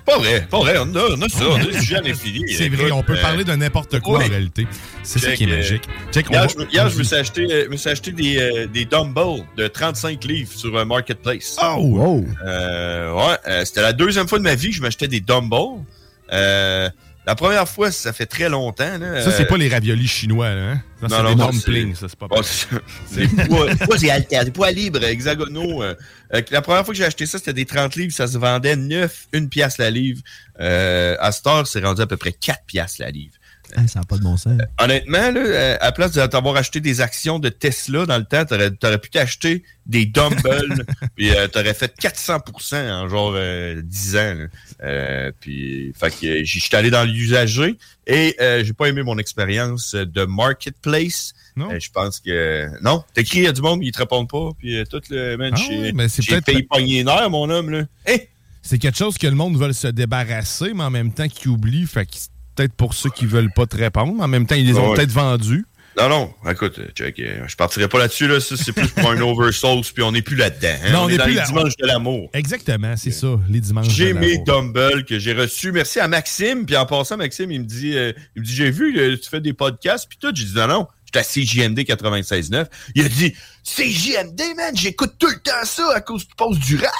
Pas 0.06 0.18
vrai, 0.18 0.46
pas 0.48 0.58
vrai, 0.60 0.76
on 0.78 0.94
a, 0.94 1.00
on 1.16 1.20
a 1.20 1.28
ça, 1.28 1.44
on 1.50 1.56
a 1.56 1.64
des 1.64 1.72
sujets 1.72 1.96
à 1.96 2.00
l'infini. 2.00 2.44
C'est 2.56 2.68
vrai, 2.68 2.92
on 2.92 3.02
peut 3.02 3.18
euh, 3.18 3.20
parler 3.22 3.42
de 3.42 3.52
n'importe 3.56 3.98
quoi 4.00 4.18
en 4.24 4.28
réalité. 4.28 4.66
C'est 5.02 5.18
ça 5.18 5.32
qui 5.32 5.44
est 5.44 5.50
euh, 5.52 5.56
magique. 5.56 5.82
Check, 6.12 6.30
hier, 6.30 6.42
va- 6.42 6.46
je, 6.48 6.64
hier, 6.72 6.88
je 6.88 6.98
me 6.98 7.02
suis 7.02 7.16
acheté, 7.16 7.46
euh, 7.50 7.68
me 7.68 7.76
suis 7.76 7.90
acheté 7.90 8.12
des, 8.12 8.38
euh, 8.38 8.66
des 8.68 8.84
dumbbells 8.84 9.44
de 9.56 9.66
35 9.66 10.22
livres 10.24 10.52
sur 10.54 10.78
un 10.78 10.84
marketplace. 10.84 11.56
Oh! 11.60 12.24
Euh, 12.46 13.12
ouais, 13.12 13.36
euh, 13.48 13.64
c'était 13.64 13.82
la 13.82 13.92
deuxième 13.92 14.28
fois 14.28 14.38
de 14.38 14.44
ma 14.44 14.54
vie 14.54 14.70
que 14.70 14.76
je 14.76 14.82
m'achetais 14.82 15.08
des 15.08 15.20
dumbbells. 15.20 15.82
Euh, 16.32 16.88
La 17.26 17.34
première 17.34 17.68
fois, 17.68 17.90
ça 17.90 18.12
fait 18.12 18.26
très 18.26 18.48
longtemps. 18.48 18.98
Là, 18.98 19.20
Ça, 19.20 19.32
c'est 19.32 19.42
euh, 19.42 19.46
pas 19.46 19.56
les 19.56 19.68
raviolis 19.68 20.06
chinois, 20.06 20.54
là, 20.54 20.70
hein? 20.72 20.82
Non, 21.02 21.22
non, 21.34 21.34
dumplings, 21.50 21.94
c'est- 21.94 22.00
ça, 22.02 22.06
c'est 22.08 22.18
pas 22.18 22.26
Oh, 22.30 22.36
pareil. 22.36 22.46
c'est- 23.10 23.48
poids, 23.48 23.66
poids 23.84 23.96
poids 24.52 24.70
libres, 24.70 25.02
hexagonaux. 25.02 25.82
euh, 25.82 25.94
euh, 26.34 26.42
la 26.50 26.62
première 26.62 26.84
fois 26.84 26.94
que 26.94 26.98
j'ai 26.98 27.04
acheté 27.04 27.26
ça, 27.26 27.38
c'était 27.38 27.52
des 27.52 27.64
30 27.66 27.96
livres. 27.96 28.12
Ça 28.14 28.28
se 28.28 28.38
vendait 28.38 28.76
9, 28.76 29.26
1 29.34 29.46
pièce 29.48 29.78
la 29.78 29.90
livre. 29.90 30.22
Euh, 30.60 31.16
à 31.18 31.32
heure, 31.48 31.66
c'est 31.66 31.84
rendu 31.84 32.00
à 32.00 32.06
peu 32.06 32.16
près 32.16 32.32
4 32.32 32.64
pièces 32.64 32.98
la 32.98 33.10
livre. 33.10 33.34
Ça 33.74 34.00
n'a 34.00 34.04
pas 34.04 34.16
de 34.16 34.22
bon 34.22 34.36
sens. 34.36 34.58
Honnêtement, 34.80 35.30
là, 35.32 35.40
euh, 35.40 35.76
à 35.80 35.86
la 35.86 35.92
place 35.92 36.12
de 36.12 36.24
t'avoir 36.26 36.56
acheté 36.56 36.80
des 36.80 37.00
actions 37.00 37.38
de 37.38 37.48
Tesla 37.48 38.06
dans 38.06 38.18
le 38.18 38.24
temps, 38.24 38.44
t'aurais, 38.44 38.70
t'aurais 38.70 38.98
pu 38.98 39.10
t'acheter 39.10 39.64
des 39.86 40.06
dumbbells, 40.06 40.84
puis 41.16 41.30
euh, 41.34 41.48
t'aurais 41.48 41.74
fait 41.74 41.94
400% 42.00 42.90
en 42.90 43.08
genre 43.08 43.32
euh, 43.34 43.80
10 43.82 44.16
ans. 44.16 44.36
Euh, 44.82 45.32
puis, 45.40 45.92
fait 45.98 46.10
que 46.10 46.26
euh, 46.42 46.78
allé 46.78 46.90
dans 46.90 47.04
l'usager 47.04 47.76
et 48.06 48.36
j'ai 48.62 48.72
pas 48.72 48.86
aimé 48.86 49.02
mon 49.02 49.18
expérience 49.18 49.94
de 49.94 50.24
marketplace. 50.24 51.34
Je 51.56 51.90
pense 51.90 52.20
que 52.20 52.68
non. 52.82 53.02
T'écris, 53.14 53.38
il 53.38 53.44
y 53.44 53.48
a 53.48 53.52
du 53.52 53.62
monde, 53.62 53.80
ils 53.82 53.90
te 53.92 53.98
répondent 53.98 54.28
pas, 54.28 54.50
puis 54.58 54.82
tout 54.90 55.00
le 55.10 55.36
man, 55.36 55.52
Ah 55.56 55.60
mais 55.94 56.08
c'est 56.08 56.24
peut-être- 56.26 56.44
payé 56.44 56.62
pogné 56.64 57.04
mon 57.04 57.48
homme 57.50 57.70
là. 57.70 57.82
Hey! 58.04 58.28
C'est 58.62 58.78
quelque 58.78 58.98
chose 58.98 59.16
que 59.16 59.26
le 59.28 59.34
monde 59.36 59.56
veut 59.56 59.72
se 59.72 59.86
débarrasser, 59.86 60.72
mais 60.74 60.82
en 60.82 60.90
même 60.90 61.12
temps 61.12 61.28
qu'ils 61.28 61.50
oublient. 61.50 61.86
Fait 61.86 62.04
que 62.04 62.16
peut-être 62.56 62.72
pour 62.74 62.94
ceux 62.94 63.10
qui 63.10 63.26
veulent 63.26 63.52
pas 63.54 63.66
te 63.66 63.76
répondre. 63.76 64.20
En 64.20 64.28
même 64.28 64.46
temps, 64.46 64.54
ils 64.56 64.66
les 64.66 64.74
ont 64.78 64.90
Ouais. 64.90 64.96
peut-être 64.96 65.12
vendus. 65.12 65.64
Non, 65.98 66.10
non, 66.10 66.34
écoute, 66.50 66.78
euh, 66.78 66.88
check, 66.94 67.18
euh, 67.20 67.44
je 67.46 67.56
partirai 67.56 67.88
pas 67.88 67.98
là-dessus, 67.98 68.28
là. 68.28 68.38
C'est 68.38 68.72
plus 68.74 68.88
pour 68.88 69.10
un 69.10 69.18
oversauce, 69.22 69.92
puis 69.92 70.02
on 70.02 70.12
n'est 70.12 70.20
plus 70.20 70.36
là-dedans. 70.36 70.74
hein. 70.84 70.92
Non, 70.92 70.98
on 70.98 71.04
on, 71.04 71.08
est 71.08 71.14
est 71.14 71.16
dans 71.16 71.24
plus 71.24 71.34
les 71.36 71.40
dimanches 71.42 71.76
de 71.78 71.86
l'amour. 71.86 72.28
Exactement, 72.34 72.94
c'est 72.98 73.10
ça, 73.12 73.28
les 73.48 73.60
dimanches. 73.60 73.88
J'ai 73.88 74.12
de 74.12 74.18
mes 74.18 74.32
l'amour. 74.32 74.44
dumbbells 74.44 75.04
que 75.06 75.18
j'ai 75.18 75.32
reçus. 75.32 75.72
Merci 75.72 75.98
à 75.98 76.06
Maxime. 76.06 76.66
Puis 76.66 76.76
en 76.76 76.84
passant, 76.84 77.16
Maxime, 77.16 77.50
il 77.50 77.60
me 77.60 77.64
dit, 77.64 77.96
euh, 77.96 78.12
il 78.34 78.42
me 78.42 78.46
dit 78.46 78.54
j'ai 78.54 78.70
vu 78.70 78.92
que 78.92 79.14
tu 79.14 79.28
fais 79.30 79.40
des 79.40 79.54
podcasts. 79.54 80.06
Puis 80.06 80.18
tout, 80.20 80.30
j'ai 80.34 80.44
dit 80.44 80.54
non, 80.54 80.66
non, 80.66 80.86
j'étais 81.06 81.20
à 81.20 81.22
CJMD 81.22 81.78
96.9. 81.80 82.66
Il 82.94 83.06
a 83.06 83.08
dit 83.08 83.32
CJMD, 83.64 84.40
man, 84.54 84.76
j'écoute 84.76 85.14
tout 85.18 85.28
le 85.28 85.38
temps 85.40 85.64
ça 85.64 85.92
à 85.94 86.00
cause 86.02 86.28
tu 86.28 86.34
passes 86.36 86.58
du 86.58 86.76
rap. 86.76 86.90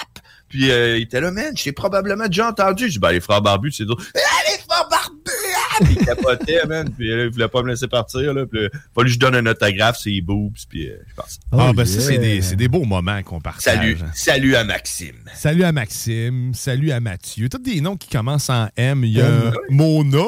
Puis 0.49 0.71
euh, 0.71 0.97
il 0.97 1.03
était 1.03 1.21
là, 1.21 1.29
man, 1.29 1.51
j'ai 1.55 1.71
probablement 1.71 2.25
déjà 2.25 2.47
entendu. 2.49 2.85
J'ai 2.85 2.93
dit, 2.93 2.99
ben, 2.99 3.11
les 3.11 3.19
frères 3.19 3.41
barbus, 3.43 3.73
c'est 3.73 3.85
d'autres. 3.85 4.05
Ah, 4.15 4.19
les 4.51 4.57
frères 4.63 4.87
barbus! 4.89 5.31
Ah! 5.79 5.85
Puis 5.85 5.97
il 5.99 6.05
capotait, 6.05 6.65
man. 6.67 6.89
Puis 6.97 7.07
là, 7.09 7.23
il 7.25 7.29
voulait 7.29 7.47
pas 7.47 7.61
me 7.63 7.69
laisser 7.69 7.87
partir. 7.87 8.33
Là. 8.33 8.45
Puis 8.45 8.59
fallu 8.95 9.07
que 9.07 9.13
je 9.13 9.19
donne 9.19 9.35
un 9.35 9.45
autographe, 9.45 9.97
c'est 10.01 10.21
boobs. 10.21 10.53
Puis 10.69 10.89
euh, 10.89 10.97
je 11.07 11.13
pense. 11.15 11.39
Ah, 11.51 11.71
ben 11.73 11.85
ça, 11.85 11.99
c'est 12.01 12.17
des, 12.17 12.41
c'est 12.41 12.55
des 12.55 12.67
beaux 12.67 12.85
moments 12.85 13.21
qu'on 13.23 13.39
partage. 13.39 13.63
Salut, 13.63 13.97
hein. 14.01 14.11
salut 14.13 14.55
à 14.55 14.63
Maxime. 14.63 15.17
Salut 15.33 15.63
à 15.63 15.71
Maxime, 15.71 16.53
salut 16.53 16.91
à 16.91 16.99
Mathieu. 16.99 17.49
Tous 17.49 17.57
des 17.57 17.81
noms 17.81 17.97
qui 17.97 18.09
commencent 18.09 18.49
en 18.49 18.69
M. 18.75 19.03
Il 19.03 19.13
y 19.13 19.21
a 19.21 19.27
M. 19.27 19.53
Mona. 19.69 20.27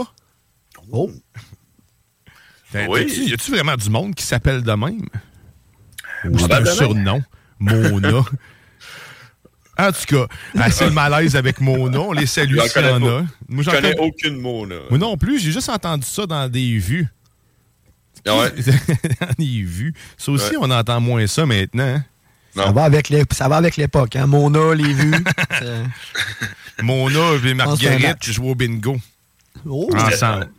Oh. 0.91 1.12
Oui. 2.88 3.12
Y 3.27 3.33
a-tu 3.33 3.49
vraiment 3.49 3.75
du 3.75 3.89
monde 3.89 4.13
qui 4.13 4.23
s'appelle 4.23 4.62
de 4.62 4.71
même? 4.71 5.07
Ou 6.25 6.38
c'est 6.38 6.43
un 6.43 6.62
Probablement. 6.62 6.75
surnom? 6.75 7.23
Mona. 7.59 8.21
En 9.80 9.92
tout 9.94 10.06
cas, 10.08 10.28
assez 10.62 10.86
le 10.86 10.92
malaise 10.92 11.36
avec 11.36 11.62
Mona. 11.62 12.02
On 12.02 12.12
les 12.12 12.26
salue 12.26 12.60
s'il 12.60 12.82
y 12.82 12.89
en 12.89 13.08
a. 13.08 13.24
Moi, 13.48 13.63
je 13.63 13.70
connais 13.70 13.98
aucune 13.98 14.36
Mona. 14.36 14.76
Moi 14.89 15.00
non 15.00 15.15
plus, 15.15 15.39
j'ai 15.39 15.52
juste 15.52 15.70
entendu 15.70 16.06
ça 16.06 16.26
dans 16.26 16.50
des 16.50 16.78
vues. 16.78 17.08
Ah 18.28 18.38
ouais? 18.38 18.52
dans 19.22 19.34
des 19.38 19.63
vues. 19.63 19.94
Ça 20.18 20.32
aussi, 20.32 20.56
on 20.60 20.70
entend 20.70 21.00
moins 21.00 21.26
ça 21.28 21.46
maintenant. 21.46 21.96
Hein. 21.96 22.04
Ça 22.56 22.72
va 22.72 22.84
avec 22.84 23.08
les, 23.10 23.24
ça 23.32 23.48
va 23.48 23.56
avec 23.56 23.78
l'époque. 23.78 24.18
Hein? 24.18 24.28
Mona, 24.28 24.76
les 24.76 24.94
vues. 24.94 25.13
Mona 26.84 27.20
et 27.46 27.54
Marguerite, 27.54 28.18
je 28.22 28.34
joue 28.34 28.50
au 28.50 28.56
bingo. 28.56 28.98
Oh. 29.65 29.89
Ensemble. 29.96 30.50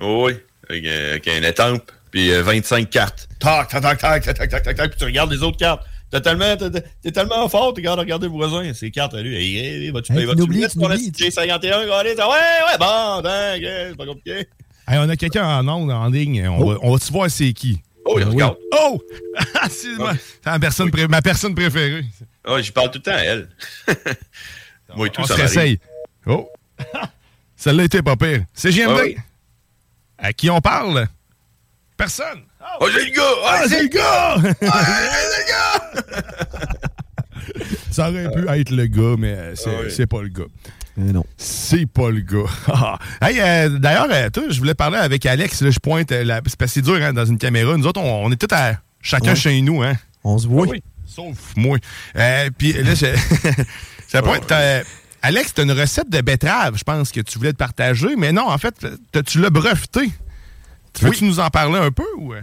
Oh 0.00 0.26
oui, 0.26 0.34
avec, 0.68 0.84
euh, 0.84 1.10
avec 1.12 1.26
une 1.26 1.44
étampe, 1.44 1.90
puis 2.10 2.30
euh, 2.32 2.42
25 2.42 2.90
cartes. 2.90 3.28
Tac, 3.38 3.68
tac, 3.68 3.82
tac, 3.82 3.98
tac, 3.98 4.22
tac, 4.22 4.36
tac, 4.36 4.62
tac, 4.62 4.76
tac, 4.76 4.90
puis 4.90 4.98
tu 4.98 5.04
regardes 5.04 5.32
les 5.32 5.42
autres 5.42 5.56
cartes. 5.56 5.84
T'es 6.10 6.20
tellement, 6.20 6.56
t'es- 6.56 6.82
t'es 7.02 7.12
tellement 7.12 7.48
fort, 7.48 7.72
tu 7.72 7.80
regardes 7.80 8.00
regarder 8.00 8.26
le 8.26 8.32
voisin, 8.32 8.72
ces 8.74 8.90
cartes 8.90 9.14
à 9.14 9.22
lui. 9.22 9.36
Hey, 9.36 9.56
hey, 9.56 9.84
hey, 9.84 9.90
vas-tu 9.90 10.12
Hey, 10.12 10.18
tu 10.20 10.26
vas-tu 10.26 10.38
n'oublies, 10.40 10.60
mettre 10.60 10.72
tu 10.72 10.78
ton 10.80 10.88
n'oublies, 10.88 11.10
SJ51, 11.10 11.80
regardez, 11.82 12.16
ça, 12.16 12.28
ouais, 12.28 12.34
ouais, 12.34 12.78
bon, 12.78 13.20
dingue, 13.22 13.68
c'est 13.90 13.96
pas 13.96 14.06
compliqué. 14.06 14.36
Hey, 14.88 14.98
on 14.98 15.08
a 15.08 15.16
quelqu'un 15.16 15.46
en 15.46 15.68
onde, 15.68 15.90
en 15.92 16.08
ligne. 16.08 16.48
On 16.48 16.64
va, 16.64 16.78
on 16.82 16.92
va-tu 16.92 17.12
voir 17.12 17.30
c'est 17.30 17.52
qui? 17.52 17.80
Oh, 18.04 18.14
il 18.18 18.24
Ben 18.24 18.28
oui. 18.30 18.34
regarde. 18.34 18.56
Oh! 18.72 19.00
c'est 19.70 19.96
ma, 19.98 20.14
c'est 20.14 20.46
ma 20.46 20.58
personne 20.58 20.90
ma 21.08 21.22
personne 21.22 21.54
préférée. 21.54 22.04
Ah, 22.44 22.60
j'y 22.60 22.72
parle 22.72 22.90
tout 22.90 22.98
le 22.98 23.02
temps 23.02 23.12
à 23.12 23.18
elle. 23.22 23.48
Moi 24.96 25.06
et 25.06 25.10
tout, 25.10 25.20
on 25.20 25.24
ça 25.26 25.34
se 25.36 25.40
m'arrive. 25.42 25.56
réessaye. 25.58 25.80
Oh! 26.26 26.48
Celle-là 27.56 27.84
était 27.84 28.02
pas 28.02 28.16
pire. 28.16 28.44
C'est 28.52 28.72
JMD. 28.72 28.88
Ah 28.98 29.02
oui. 29.04 29.16
À 30.18 30.32
qui 30.32 30.50
on 30.50 30.60
parle? 30.60 31.06
Personne. 31.96 32.40
Oh, 32.80 32.86
c'est 32.92 33.04
le 33.04 33.10
gars! 33.10 33.22
Ah, 33.46 33.62
c'est 33.68 33.82
le 33.82 33.88
gars! 33.88 34.36
Ah, 34.70 34.84
c'est 34.84 35.42
le 35.42 35.48
gars! 35.48 36.66
Ça 37.90 38.08
aurait 38.10 38.30
pu 38.30 38.48
être 38.48 38.70
le 38.70 38.86
gars, 38.86 39.16
mais 39.18 39.32
euh, 39.34 39.54
c'est 39.56 39.70
Ah 39.70 39.80
oui. 39.84 39.90
c'est 39.94 40.06
pas 40.06 40.22
le 40.22 40.28
gars. 40.28 40.44
Euh, 40.98 41.12
non. 41.12 41.24
C'est 41.36 41.86
pas 41.86 42.10
le 42.10 42.20
gars. 42.20 42.48
Ah. 42.68 42.98
hey, 43.22 43.40
euh, 43.40 43.78
D'ailleurs, 43.78 44.06
euh, 44.10 44.30
toi, 44.30 44.44
je 44.48 44.58
voulais 44.58 44.74
parler 44.74 44.98
avec 44.98 45.26
Alex. 45.26 45.60
Là, 45.62 45.70
je 45.70 45.78
pointe. 45.80 46.10
la... 46.12 46.36
C'est 46.36 46.42
parce 46.42 46.56
que 46.56 46.66
c'est 46.68 46.82
dur 46.82 46.94
hein, 47.02 47.12
dans 47.12 47.24
une 47.24 47.38
caméra. 47.38 47.76
Nous 47.76 47.86
autres, 47.86 48.00
on, 48.00 48.26
on 48.26 48.30
est 48.30 48.36
tous 48.36 48.54
à 48.54 48.74
chacun 49.02 49.30
Ouais. 49.30 49.36
chez 49.36 49.60
nous. 49.62 49.82
Hein? 49.82 49.94
On 50.22 50.38
se 50.38 50.46
voit. 50.46 50.66
Sauf 51.06 51.36
moi. 51.56 51.78
Euh, 52.16 52.50
Puis 52.56 52.72
là, 52.74 52.94
je... 52.94 53.06
ça 54.08 54.22
pointe. 54.22 54.46
t'as- 54.46 54.82
Alex, 55.22 55.52
tu 55.54 55.60
as 55.60 55.64
une 55.64 55.72
recette 55.72 56.08
de 56.08 56.20
betterave, 56.20 56.78
je 56.78 56.84
pense, 56.84 57.10
que 57.10 57.20
tu 57.20 57.38
voulais 57.38 57.52
te 57.52 57.58
partager. 57.58 58.14
Mais 58.16 58.30
non, 58.32 58.48
en 58.48 58.58
fait, 58.58 58.74
t'as- 59.12 59.22
tu 59.22 59.40
l'as 59.40 59.50
breveté? 59.50 60.10
Tu 60.92 61.04
Veux-tu 61.04 61.24
nous 61.24 61.40
en 61.40 61.50
parler 61.50 61.78
un 61.78 61.90
peu? 61.90 62.06
Ou... 62.18 62.34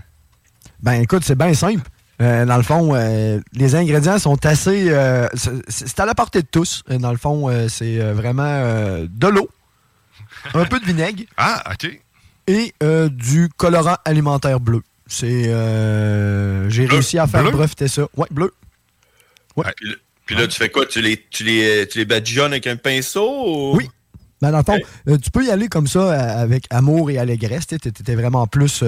Ben 0.88 1.02
écoute, 1.02 1.24
c'est 1.26 1.38
bien 1.38 1.54
simple. 1.54 1.82
Euh, 2.22 2.46
dans 2.46 2.56
le 2.56 2.64
fond, 2.64 2.96
euh, 2.96 3.42
les 3.52 3.76
ingrédients 3.76 4.18
sont 4.20 4.46
assez. 4.46 4.86
euh, 4.90 5.28
c'est 5.68 6.00
à 6.00 6.06
la 6.06 6.16
portée 6.16 6.42
de 6.42 6.48
tous. 6.50 6.82
Dans 6.90 7.12
le 7.12 7.18
fond, 7.18 7.52
c'est 7.68 7.98
vraiment 8.14 8.62
de 9.04 9.28
l'eau, 9.28 9.50
un 10.54 10.64
peu 10.64 10.80
de 10.80 10.86
vinaigre 10.86 11.24
Ah, 11.38 11.62
OK. 11.74 11.92
et 12.48 12.74
du 13.12 13.50
colorant 13.58 13.98
alimentaire 14.06 14.62
bleu. 14.62 14.82
C'est. 15.08 15.44
J'ai 16.70 16.86
réussi 16.86 17.20
à 17.20 17.28
faire 17.28 17.42
Bleu? 17.44 17.52
breveter 17.52 17.90
ça. 17.90 18.08
Ouais, 18.16 18.28
bleu. 18.32 18.54
Puis, 19.54 19.90
là, 19.90 19.96
puis 20.26 20.36
là, 20.38 20.48
tu 20.48 20.56
fais 20.58 20.70
quoi? 20.70 20.86
Tu 20.86 21.02
les, 21.02 21.22
tu 21.30 21.44
les, 21.44 21.86
tu 21.92 21.98
les 21.98 22.06
badigeonnes 22.06 22.54
avec 22.54 22.66
un 22.68 22.78
pinceau? 22.78 23.74
Ou... 23.74 23.76
Oui. 23.76 23.90
Ben, 24.42 24.52
dans 24.52 24.60
le 24.60 24.64
fond, 24.64 24.80
tu 25.22 25.32
peux 25.32 25.44
y 25.44 25.52
aller 25.52 25.68
comme 25.68 25.88
ça 25.88 26.14
avec 26.40 26.66
amour 26.70 27.12
et 27.12 27.18
allégresse. 27.18 27.68
Tu 27.68 27.76
étais 27.76 28.16
vraiment 28.16 28.48
plus 28.48 28.82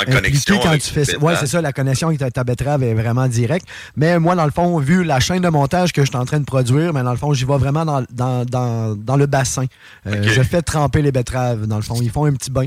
En 0.00 0.10
connexion 0.10 0.58
quand 0.58 0.70
avec 0.70 0.82
tu 0.82 0.90
fais. 0.90 1.16
Ouais, 1.18 1.34
c'est 1.36 1.46
ça, 1.46 1.60
la 1.60 1.72
connexion 1.72 2.08
avec 2.08 2.18
ta, 2.18 2.30
ta 2.30 2.44
betterave 2.44 2.82
est 2.82 2.94
vraiment 2.94 3.28
directe. 3.28 3.66
Mais 3.94 4.18
moi, 4.18 4.34
dans 4.34 4.46
le 4.46 4.50
fond, 4.50 4.78
vu 4.78 5.04
la 5.04 5.20
chaîne 5.20 5.42
de 5.42 5.48
montage 5.48 5.92
que 5.92 6.02
je 6.02 6.06
suis 6.06 6.16
en 6.16 6.24
train 6.24 6.40
de 6.40 6.46
produire, 6.46 6.94
mais 6.94 7.02
dans 7.02 7.10
le 7.10 7.18
fond, 7.18 7.34
j'y 7.34 7.44
vais 7.44 7.58
vraiment 7.58 7.84
dans, 7.84 8.02
dans, 8.10 8.44
dans, 8.46 8.96
dans 8.96 9.16
le 9.16 9.26
bassin. 9.26 9.66
Euh. 10.06 10.22
Je 10.22 10.42
fais 10.42 10.62
tremper 10.62 11.02
les 11.02 11.12
betteraves. 11.12 11.66
Dans 11.66 11.76
le 11.76 11.82
fond, 11.82 12.00
ils 12.00 12.10
font 12.10 12.24
un 12.24 12.32
petit 12.32 12.50
bain. 12.50 12.66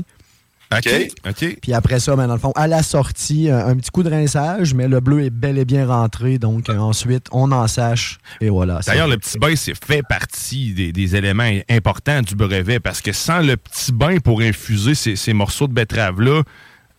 OK. 0.72 0.88
OK. 1.28 1.58
Puis 1.62 1.72
après 1.74 2.00
ça, 2.00 2.16
ben, 2.16 2.26
dans 2.26 2.34
le 2.34 2.40
fond, 2.40 2.52
à 2.56 2.66
la 2.66 2.82
sortie, 2.82 3.50
un, 3.50 3.68
un 3.68 3.76
petit 3.76 3.90
coup 3.90 4.02
de 4.02 4.10
rinçage, 4.10 4.74
mais 4.74 4.88
le 4.88 5.00
bleu 5.00 5.22
est 5.24 5.30
bel 5.30 5.58
et 5.58 5.64
bien 5.64 5.86
rentré. 5.86 6.38
Donc 6.38 6.68
euh, 6.68 6.76
ensuite, 6.78 7.26
on 7.32 7.52
en 7.52 7.66
sache. 7.68 8.18
Et 8.40 8.50
voilà. 8.50 8.80
D'ailleurs, 8.86 9.08
le 9.08 9.16
petit 9.16 9.38
bain, 9.38 9.54
c'est 9.56 9.74
fait 9.74 10.02
partie 10.08 10.74
des, 10.74 10.92
des 10.92 11.16
éléments 11.16 11.50
importants 11.68 12.22
du 12.22 12.34
brevet 12.34 12.80
parce 12.80 13.00
que 13.00 13.12
sans 13.12 13.40
le 13.40 13.56
petit 13.56 13.92
bain 13.92 14.18
pour 14.18 14.40
infuser 14.40 14.94
ces, 14.94 15.14
ces 15.16 15.32
morceaux 15.32 15.68
de 15.68 15.72
betterave-là, 15.72 16.42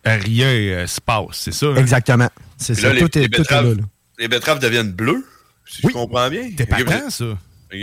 rien 0.04 0.48
euh, 0.48 0.86
se 0.86 1.00
passe, 1.00 1.26
c'est 1.32 1.52
ça? 1.52 1.66
hein? 1.66 1.76
Exactement. 1.76 2.28
C'est 2.56 2.74
ça. 2.74 2.88
là, 2.88 2.94
les, 2.94 3.00
tout, 3.00 3.18
est, 3.18 3.22
les 3.22 3.28
tout 3.28 3.40
est 3.42 3.50
là, 3.50 3.62
betteraves, 3.62 3.76
là. 3.78 3.82
les 4.18 4.28
betteraves 4.28 4.58
deviennent 4.60 4.92
bleues, 4.92 5.24
si 5.66 5.82
je 5.82 5.88
comprends 5.92 6.28
bien. 6.30 6.50
T'es 6.56 6.64
Ok, 6.64 6.84
partant, 6.84 7.10
ça? 7.10 7.24
Ah 7.72 7.76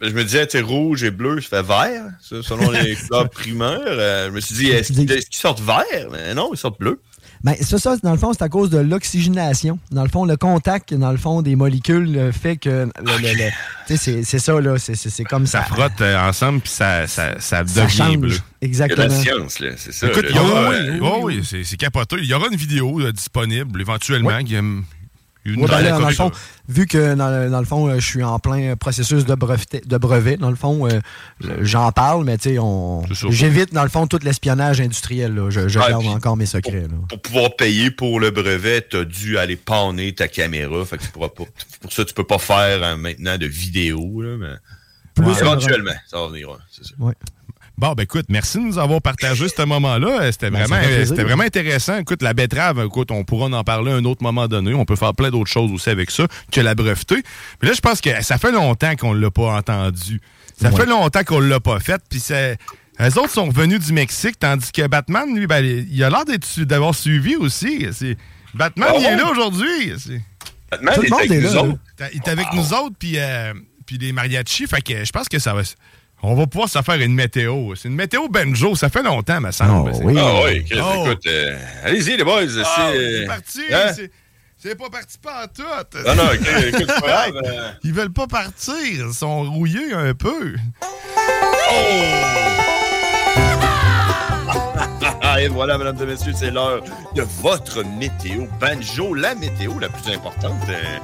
Je 0.00 0.10
me 0.10 0.24
disais, 0.24 0.46
tu 0.46 0.60
rouge 0.60 1.02
et 1.04 1.10
bleu, 1.10 1.40
ça 1.40 1.48
fait 1.48 1.62
vert, 1.62 2.04
ça, 2.20 2.42
selon 2.42 2.70
les 2.70 2.96
couleurs 3.08 3.30
primaires. 3.30 3.80
Euh, 3.86 4.26
je 4.28 4.32
me 4.32 4.40
suis 4.40 4.54
dit, 4.56 4.68
est-ce 4.68 4.92
qu'ils 4.92 5.10
est-ce 5.10 5.26
qu'ils 5.26 5.38
sortent 5.40 5.60
vert? 5.60 6.08
Mais 6.12 6.34
non, 6.34 6.50
ils 6.52 6.58
sortent 6.58 6.78
bleus. 6.78 7.00
Ben, 7.44 7.54
ça, 7.60 7.78
ça, 7.78 7.96
dans 8.02 8.12
le 8.12 8.18
fond, 8.18 8.32
c'est 8.32 8.42
à 8.42 8.48
cause 8.48 8.68
de 8.70 8.78
l'oxygénation. 8.78 9.78
Dans 9.92 10.02
le 10.02 10.08
fond, 10.08 10.24
le 10.24 10.36
contact, 10.36 10.92
dans 10.94 11.12
le 11.12 11.16
fond, 11.18 11.40
des 11.42 11.54
molécules 11.56 12.16
euh, 12.16 12.32
fait 12.32 12.56
que. 12.56 12.88
sais, 13.86 13.96
c'est- 13.96 14.22
c'est 14.24 14.38
ça, 14.38 14.60
là. 14.60 14.78
C'est- 14.78 14.94
C'est 14.94 15.10
c'est 15.10 15.24
comme 15.24 15.46
ça. 15.46 15.60
Ça 15.60 15.64
frotte 15.66 16.00
euh, 16.00 16.18
ensemble 16.28 16.60
puis 16.60 16.70
ça, 16.70 17.06
ça, 17.06 17.38
ça 17.40 17.64
Ça 17.66 17.84
devient 17.86 18.16
bleu. 18.16 18.30
Il 18.30 18.34
y 18.34 18.36
a 18.36 18.40
Exactement. 18.66 19.04
la 19.04 19.10
science, 19.10 19.60
là, 19.60 19.68
c'est 19.76 19.92
ça. 19.92 20.08
Écoute, 20.08 20.24
là. 20.24 20.30
il 20.30 20.36
y 20.36 20.38
aura, 20.40 20.70
oui, 20.70 20.76
oui, 21.00 21.36
oui, 21.38 21.64
c'est- 21.64 21.76
capoté. 21.76 22.16
Il 22.18 22.26
y 22.26 22.34
aura 22.34 22.48
une 22.50 22.56
vidéo 22.56 23.00
euh, 23.00 23.12
disponible 23.12 23.80
éventuellement. 23.80 24.42
qui, 24.42 24.56
une- 25.54 25.60
Ouais, 25.60 25.66
ben 25.68 25.80
là, 25.80 25.90
dans 25.98 26.08
le 26.08 26.14
fond, 26.14 26.30
vu 26.68 26.86
que 26.86 27.14
dans 27.14 27.30
le, 27.30 27.50
dans 27.50 27.58
le 27.60 27.64
fond, 27.66 27.88
euh, 27.88 27.98
je 27.98 28.06
suis 28.06 28.22
en 28.22 28.38
plein 28.38 28.76
processus 28.76 29.24
de 29.24 29.34
brevet, 29.34 29.64
de 29.84 29.96
brevet 29.98 30.36
dans 30.36 30.50
le 30.50 30.56
fond, 30.56 30.86
euh, 30.88 31.00
j'en 31.60 31.90
parle, 31.92 32.24
mais 32.24 32.38
tu 32.38 32.50
sais, 32.50 32.58
on- 32.58 33.02
j'évite 33.30 33.72
dans 33.72 33.82
le 33.82 33.88
fond 33.88 34.06
tout 34.06 34.18
l'espionnage 34.22 34.80
industriel. 34.80 35.34
là. 35.34 35.50
Je, 35.50 35.68
je 35.68 35.78
Ah, 35.78 35.90
garde 35.90 36.06
encore 36.06 36.36
mes 36.36 36.46
secrets. 36.46 36.82
là. 36.82 36.96
Pour 37.08 37.20
pouvoir 37.22 37.56
payer 37.56 37.90
pour 37.90 38.20
le 38.20 38.30
brevet, 38.30 38.86
tu 38.88 38.96
as 38.98 39.04
dû 39.04 39.38
aller 39.38 39.56
panner 39.56 40.14
ta 40.14 40.28
caméra. 40.28 40.84
Fait 40.84 40.98
que 40.98 41.02
tu 41.04 41.08
pourras 41.10 41.28
pas, 41.28 41.44
pour 41.80 41.92
ça, 41.92 42.04
tu 42.04 42.14
peux 42.14 42.24
pas 42.24 42.38
faire 42.38 42.82
euh, 42.82 42.96
maintenant 42.96 43.36
de 43.38 43.46
vidéo. 43.46 44.20
Là, 44.22 44.36
mais 44.38 44.54
Plus 45.14 45.26
Ouais, 45.26 45.40
éventuellement, 45.40 45.90
ça 46.06 46.20
va 46.20 46.28
venir. 46.28 46.48
Ouais. 46.98 47.12
Bon, 47.78 47.92
ben 47.92 48.02
écoute, 48.02 48.26
merci 48.28 48.58
de 48.58 48.64
nous 48.64 48.76
avoir 48.78 49.00
partagé 49.00 49.46
ce 49.48 49.62
moment-là. 49.62 50.22
Euh, 50.22 50.32
C'était 50.32 50.50
Ben, 50.50 50.64
vraiment, 50.64 50.82
c'était 51.06 51.22
vraiment 51.22 51.44
intéressant. 51.44 51.96
Écoute, 51.98 52.22
la 52.22 52.34
betterave, 52.34 52.82
écoute, 52.84 53.12
on 53.12 53.22
pourra 53.22 53.46
en 53.46 53.62
parler 53.62 53.92
à 53.92 53.94
un 53.94 54.04
autre 54.04 54.20
moment 54.24 54.48
donné. 54.48 54.74
On 54.74 54.84
peut 54.84 54.96
faire 54.96 55.14
plein 55.14 55.30
d'autres 55.30 55.50
choses 55.50 55.70
aussi 55.70 55.88
avec 55.88 56.10
ça 56.10 56.26
que 56.50 56.60
la 56.60 56.74
breveter. 56.74 57.22
Mais 57.62 57.68
là, 57.68 57.74
je 57.74 57.80
pense 57.80 58.00
que 58.00 58.10
ça 58.24 58.36
fait 58.36 58.50
longtemps 58.50 58.96
qu'on 58.96 59.12
l'a 59.12 59.30
pas 59.30 59.56
entendu. 59.56 60.20
Ça 60.60 60.70
Ouais. 60.70 60.76
fait 60.76 60.86
longtemps 60.86 61.22
qu'on 61.22 61.38
l'a 61.38 61.60
pas 61.60 61.78
fait. 61.78 62.02
Puis 62.10 62.18
c'est... 62.18 62.58
Les 62.98 63.16
autres 63.16 63.30
sont 63.30 63.46
revenus 63.46 63.78
du 63.78 63.92
Mexique, 63.92 64.40
tandis 64.40 64.72
que 64.72 64.84
Batman, 64.88 65.32
lui, 65.32 65.46
ben, 65.46 65.64
il 65.64 66.02
a 66.02 66.10
l'air 66.10 66.24
d'être- 66.24 66.60
d'avoir 66.62 66.96
suivi 66.96 67.36
aussi. 67.36 67.86
Batman, 68.54 68.88
Ah 68.90 68.96
il 68.98 69.04
est 69.04 69.08
ouais? 69.10 69.16
là 69.18 69.30
aujourd'hui. 69.30 69.92
Batman 70.68 70.94
Tout 70.96 71.02
le 71.02 71.06
est 71.06 71.10
monde 71.10 71.20
avec 71.20 71.30
est 71.30 71.40
nous 71.42 71.54
là, 71.54 71.62
autres. 71.62 71.78
Il 72.12 72.16
est 72.18 72.28
avec 72.28 72.46
nous 72.54 72.72
autres, 72.74 72.96
puis, 72.98 73.12
euh, 73.18 73.54
puis 73.86 73.98
les 73.98 74.10
mariachis. 74.10 74.66
Fait 74.66 74.82
que 74.82 75.04
je 75.04 75.12
pense 75.12 75.28
que 75.28 75.38
ça 75.38 75.54
va... 75.54 75.62
On 76.22 76.34
va 76.34 76.46
pouvoir 76.46 76.68
se 76.68 76.80
faire 76.82 77.00
une 77.00 77.14
météo. 77.14 77.74
C'est 77.76 77.88
une 77.88 77.94
météo 77.94 78.28
banjo. 78.28 78.74
Ça 78.74 78.88
fait 78.88 79.02
longtemps, 79.02 79.40
me 79.40 79.50
semble. 79.52 79.92
Ah 79.94 80.40
oui, 80.44 80.64
Chris, 80.64 80.80
Oh. 80.82 81.04
écoute, 81.06 81.26
euh, 81.28 81.56
allez-y 81.84 82.16
les 82.16 82.24
boys. 82.24 82.42
Ah, 82.64 82.90
c'est 82.92 83.18
c'est 83.20 83.26
parti. 83.26 83.60
Hein? 83.72 83.92
c'est- 84.60 84.74
pas 84.74 84.90
parti 84.90 85.16
pas 85.18 85.46
tout. 85.46 85.62
Non, 86.04 86.14
non, 86.16 86.24
ok, 86.32 86.48
écoute, 86.66 86.86
c'est 86.88 87.00
pas 87.00 87.06
grave, 87.30 87.40
euh. 87.44 87.70
Ils 87.84 87.92
veulent 87.92 88.12
pas 88.12 88.26
partir. 88.26 88.74
Ils 88.84 89.14
sont 89.14 89.44
rouillés 89.44 89.92
un 89.92 90.12
peu. 90.14 90.56
Ah, 95.22 95.40
et 95.40 95.48
voilà, 95.48 95.78
mesdames 95.78 95.96
et 96.02 96.06
messieurs, 96.06 96.32
c'est 96.34 96.50
l'heure 96.50 96.82
de 97.14 97.22
votre 97.40 97.84
météo 97.84 98.46
banjo, 98.60 99.14
la 99.14 99.34
météo 99.36 99.78
la 99.78 99.88
plus 99.88 100.12
importante 100.12 100.62
euh, 100.68 100.98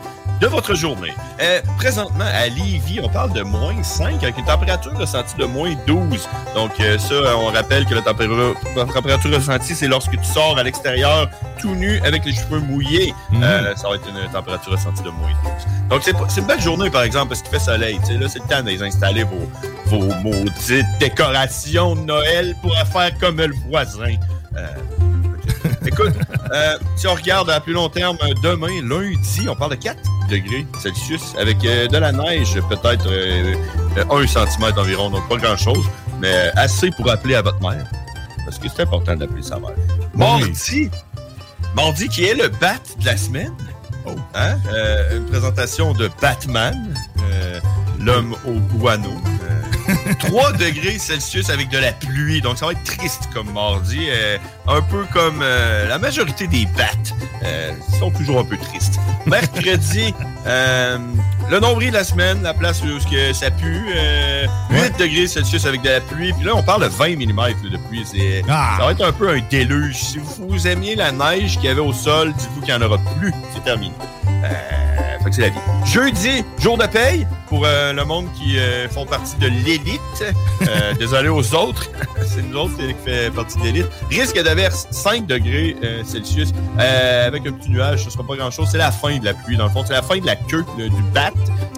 de 0.44 0.48
votre 0.50 0.74
journée. 0.74 1.14
Euh, 1.40 1.60
présentement, 1.78 2.26
à 2.26 2.48
Lévis, 2.48 3.00
on 3.02 3.08
parle 3.08 3.32
de 3.32 3.40
moins 3.40 3.82
5 3.82 4.22
avec 4.22 4.36
une 4.36 4.44
température 4.44 4.92
ressentie 4.92 5.36
de 5.38 5.46
moins 5.46 5.72
12. 5.86 6.28
Donc, 6.54 6.72
euh, 6.80 6.98
ça, 6.98 7.14
on 7.38 7.46
rappelle 7.46 7.86
que 7.86 7.94
la 7.94 8.02
température, 8.02 8.54
la 8.76 8.84
température 8.84 9.30
ressentie, 9.32 9.74
c'est 9.74 9.88
lorsque 9.88 10.10
tu 10.10 10.24
sors 10.24 10.58
à 10.58 10.62
l'extérieur 10.62 11.30
tout 11.58 11.74
nu 11.74 11.98
avec 12.00 12.26
les 12.26 12.34
cheveux 12.34 12.60
mouillés. 12.60 13.14
Euh, 13.42 13.74
ça 13.74 13.88
va 13.88 13.94
être 13.94 14.06
une 14.06 14.30
température 14.30 14.72
ressentie 14.72 15.02
de 15.02 15.08
moins 15.08 15.32
12. 15.44 15.52
Donc, 15.88 16.02
c'est 16.28 16.40
une 16.40 16.46
belle 16.46 16.60
journée, 16.60 16.90
par 16.90 17.04
exemple, 17.04 17.28
parce 17.28 17.40
qu'il 17.40 17.50
fait 17.50 17.64
soleil. 17.64 17.98
Là, 18.20 18.28
c'est 18.28 18.40
le 18.40 18.46
temps 18.46 18.62
de 18.62 18.68
les 18.68 18.82
installer 18.82 19.24
vos, 19.24 19.50
vos 19.86 20.14
maudites 20.16 20.84
décorations 21.00 21.96
de 21.96 22.02
Noël 22.02 22.54
pour 22.60 22.76
faire 22.76 23.16
comme 23.18 23.38
le 23.38 23.54
voisin. 23.70 24.16
Écoute, 25.86 26.14
euh, 26.52 26.78
si 26.96 27.06
on 27.06 27.14
regarde 27.14 27.50
à 27.50 27.60
plus 27.60 27.72
long 27.72 27.88
terme, 27.88 28.16
demain, 28.42 28.80
lundi, 28.82 29.48
on 29.48 29.54
parle 29.54 29.72
de 29.72 29.76
4 29.76 29.98
degrés 30.28 30.66
Celsius 30.82 31.34
avec 31.38 31.64
euh, 31.64 31.86
de 31.86 31.98
la 31.98 32.12
neige, 32.12 32.58
peut-être 32.68 33.06
euh, 33.06 33.54
euh, 33.98 34.04
1 34.10 34.26
cm 34.26 34.72
environ, 34.76 35.10
donc 35.10 35.28
pas 35.28 35.36
grand-chose, 35.36 35.86
mais 36.20 36.50
assez 36.56 36.90
pour 36.90 37.10
appeler 37.10 37.34
à 37.34 37.42
votre 37.42 37.60
mère. 37.60 37.86
Parce 38.44 38.58
que 38.58 38.68
c'est 38.68 38.82
important 38.82 39.16
d'appeler 39.16 39.42
sa 39.42 39.58
mère. 39.58 39.74
Mardi, 40.14 40.90
mardi 41.74 42.08
qui 42.08 42.24
est 42.24 42.34
le 42.34 42.48
bat 42.48 42.76
de 43.00 43.06
la 43.06 43.16
semaine. 43.16 43.52
Hein? 44.34 44.58
Euh, 44.72 45.18
une 45.18 45.24
présentation 45.26 45.92
de 45.92 46.10
Batman, 46.20 46.94
l'homme 48.00 48.36
au 48.46 48.52
guano. 48.76 49.10
Euh, 49.88 50.14
3 50.18 50.52
degrés 50.52 50.98
Celsius 50.98 51.50
avec 51.50 51.68
de 51.68 51.78
la 51.78 51.92
pluie, 51.92 52.40
donc 52.40 52.58
ça 52.58 52.66
va 52.66 52.72
être 52.72 52.84
triste 52.84 53.28
comme 53.32 53.52
mardi. 53.52 54.06
euh, 54.08 54.38
un 54.66 54.80
peu 54.80 55.04
comme 55.12 55.40
euh, 55.42 55.86
la 55.88 55.98
majorité 55.98 56.46
des 56.46 56.66
battes. 56.66 57.12
Euh, 57.44 57.72
ils 57.92 57.98
sont 57.98 58.10
toujours 58.10 58.40
un 58.40 58.44
peu 58.44 58.56
tristes. 58.56 58.98
Mercredi, 59.26 60.14
euh, 60.46 60.98
le 61.50 61.60
nombril 61.60 61.90
de 61.90 61.96
la 61.96 62.04
semaine, 62.04 62.42
la 62.42 62.54
place 62.54 62.82
où 62.82 62.86
que 63.10 63.32
ça 63.32 63.50
pue. 63.50 63.84
euh, 63.94 64.46
8 64.70 64.98
degrés 64.98 65.26
Celsius 65.26 65.66
avec 65.66 65.82
de 65.82 65.90
la 65.90 66.00
pluie. 66.00 66.32
Puis 66.32 66.44
là, 66.46 66.52
on 66.54 66.62
parle 66.62 66.82
de 66.84 66.88
20 66.88 67.16
mm 67.16 67.70
de 67.70 67.76
pluie. 67.88 68.04
Ah. 68.48 68.76
Ça 68.78 68.84
va 68.86 68.92
être 68.92 69.04
un 69.04 69.12
peu 69.12 69.28
un 69.30 69.40
déluge. 69.50 69.96
Si 69.96 70.18
vous, 70.18 70.48
vous 70.48 70.66
aimiez 70.66 70.94
la 70.96 71.12
neige 71.12 71.54
qu'il 71.56 71.64
y 71.64 71.68
avait 71.68 71.80
au 71.80 71.92
sol, 71.92 72.32
dites-vous 72.32 72.60
qu'il 72.62 72.74
n'y 72.74 72.82
en 72.82 72.86
aura 72.86 72.98
plus. 73.20 73.32
C'est 73.54 73.64
terminé. 73.64 73.94
Fait 75.24 75.30
que 75.30 75.36
c'est 75.36 75.42
la 75.42 75.48
vie. 75.48 75.58
Jeudi, 75.86 76.44
jour 76.58 76.76
de 76.76 76.86
paye 76.86 77.26
pour 77.48 77.64
euh, 77.64 77.94
le 77.94 78.04
monde 78.04 78.26
qui 78.34 78.58
euh, 78.58 78.88
font 78.90 79.06
partie 79.06 79.36
de 79.38 79.46
l'élite. 79.46 80.00
Euh, 80.22 80.94
désolé 80.98 81.28
aux 81.28 81.54
autres. 81.54 81.90
c'est 82.26 82.42
nous 82.42 82.56
autres 82.56 82.76
qui 82.76 82.94
fait 83.04 83.30
partie 83.30 83.58
de 83.58 83.64
l'élite. 83.64 83.86
Risque 84.10 84.40
d'averse 84.42 84.86
5 84.90 85.26
degrés 85.26 85.76
Celsius 86.04 86.52
avec 86.78 87.46
un 87.46 87.52
petit 87.52 87.70
nuage. 87.70 88.04
Ce 88.04 88.10
sera 88.10 88.22
pas 88.22 88.36
grand-chose. 88.36 88.68
C'est 88.70 88.78
la 88.78 88.92
fin 88.92 89.18
de 89.18 89.24
la 89.24 89.34
pluie. 89.34 89.56
Dans 89.56 89.64
le 89.64 89.70
fond, 89.70 89.82
c'est 89.86 89.94
la 89.94 90.02
fin 90.02 90.18
de 90.18 90.26
la 90.26 90.36
queue 90.36 90.64
du 90.76 91.02
bat. 91.14 91.30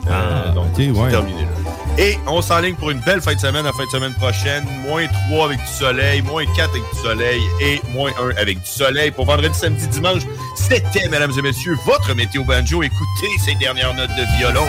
Euh, 0.08 0.52
donc, 0.52 0.66
c'est 0.76 0.92
terminé 0.92 1.42
là. 1.42 1.65
Et 1.98 2.18
on 2.26 2.42
s'enligne 2.42 2.74
pour 2.74 2.90
une 2.90 3.00
belle 3.00 3.22
fin 3.22 3.34
de 3.34 3.40
semaine 3.40 3.64
la 3.64 3.72
fin 3.72 3.86
de 3.86 3.90
semaine 3.90 4.12
prochaine. 4.14 4.64
Moins 4.82 5.06
3 5.28 5.46
avec 5.46 5.58
du 5.60 5.66
soleil, 5.66 6.20
moins 6.22 6.44
4 6.44 6.68
avec 6.70 6.82
du 6.92 6.98
soleil 7.00 7.40
et 7.62 7.80
moins 7.90 8.10
1 8.20 8.36
avec 8.36 8.60
du 8.60 8.66
soleil. 8.70 9.10
Pour 9.10 9.24
vendredi, 9.24 9.58
samedi, 9.58 9.88
dimanche, 9.88 10.22
c'était, 10.54 11.08
mesdames 11.08 11.32
et 11.38 11.42
messieurs, 11.42 11.74
votre 11.86 12.14
météo 12.14 12.44
banjo. 12.44 12.82
Écoutez 12.82 13.28
ces 13.42 13.54
dernières 13.54 13.94
notes 13.94 14.10
de 14.10 14.36
violon. 14.36 14.66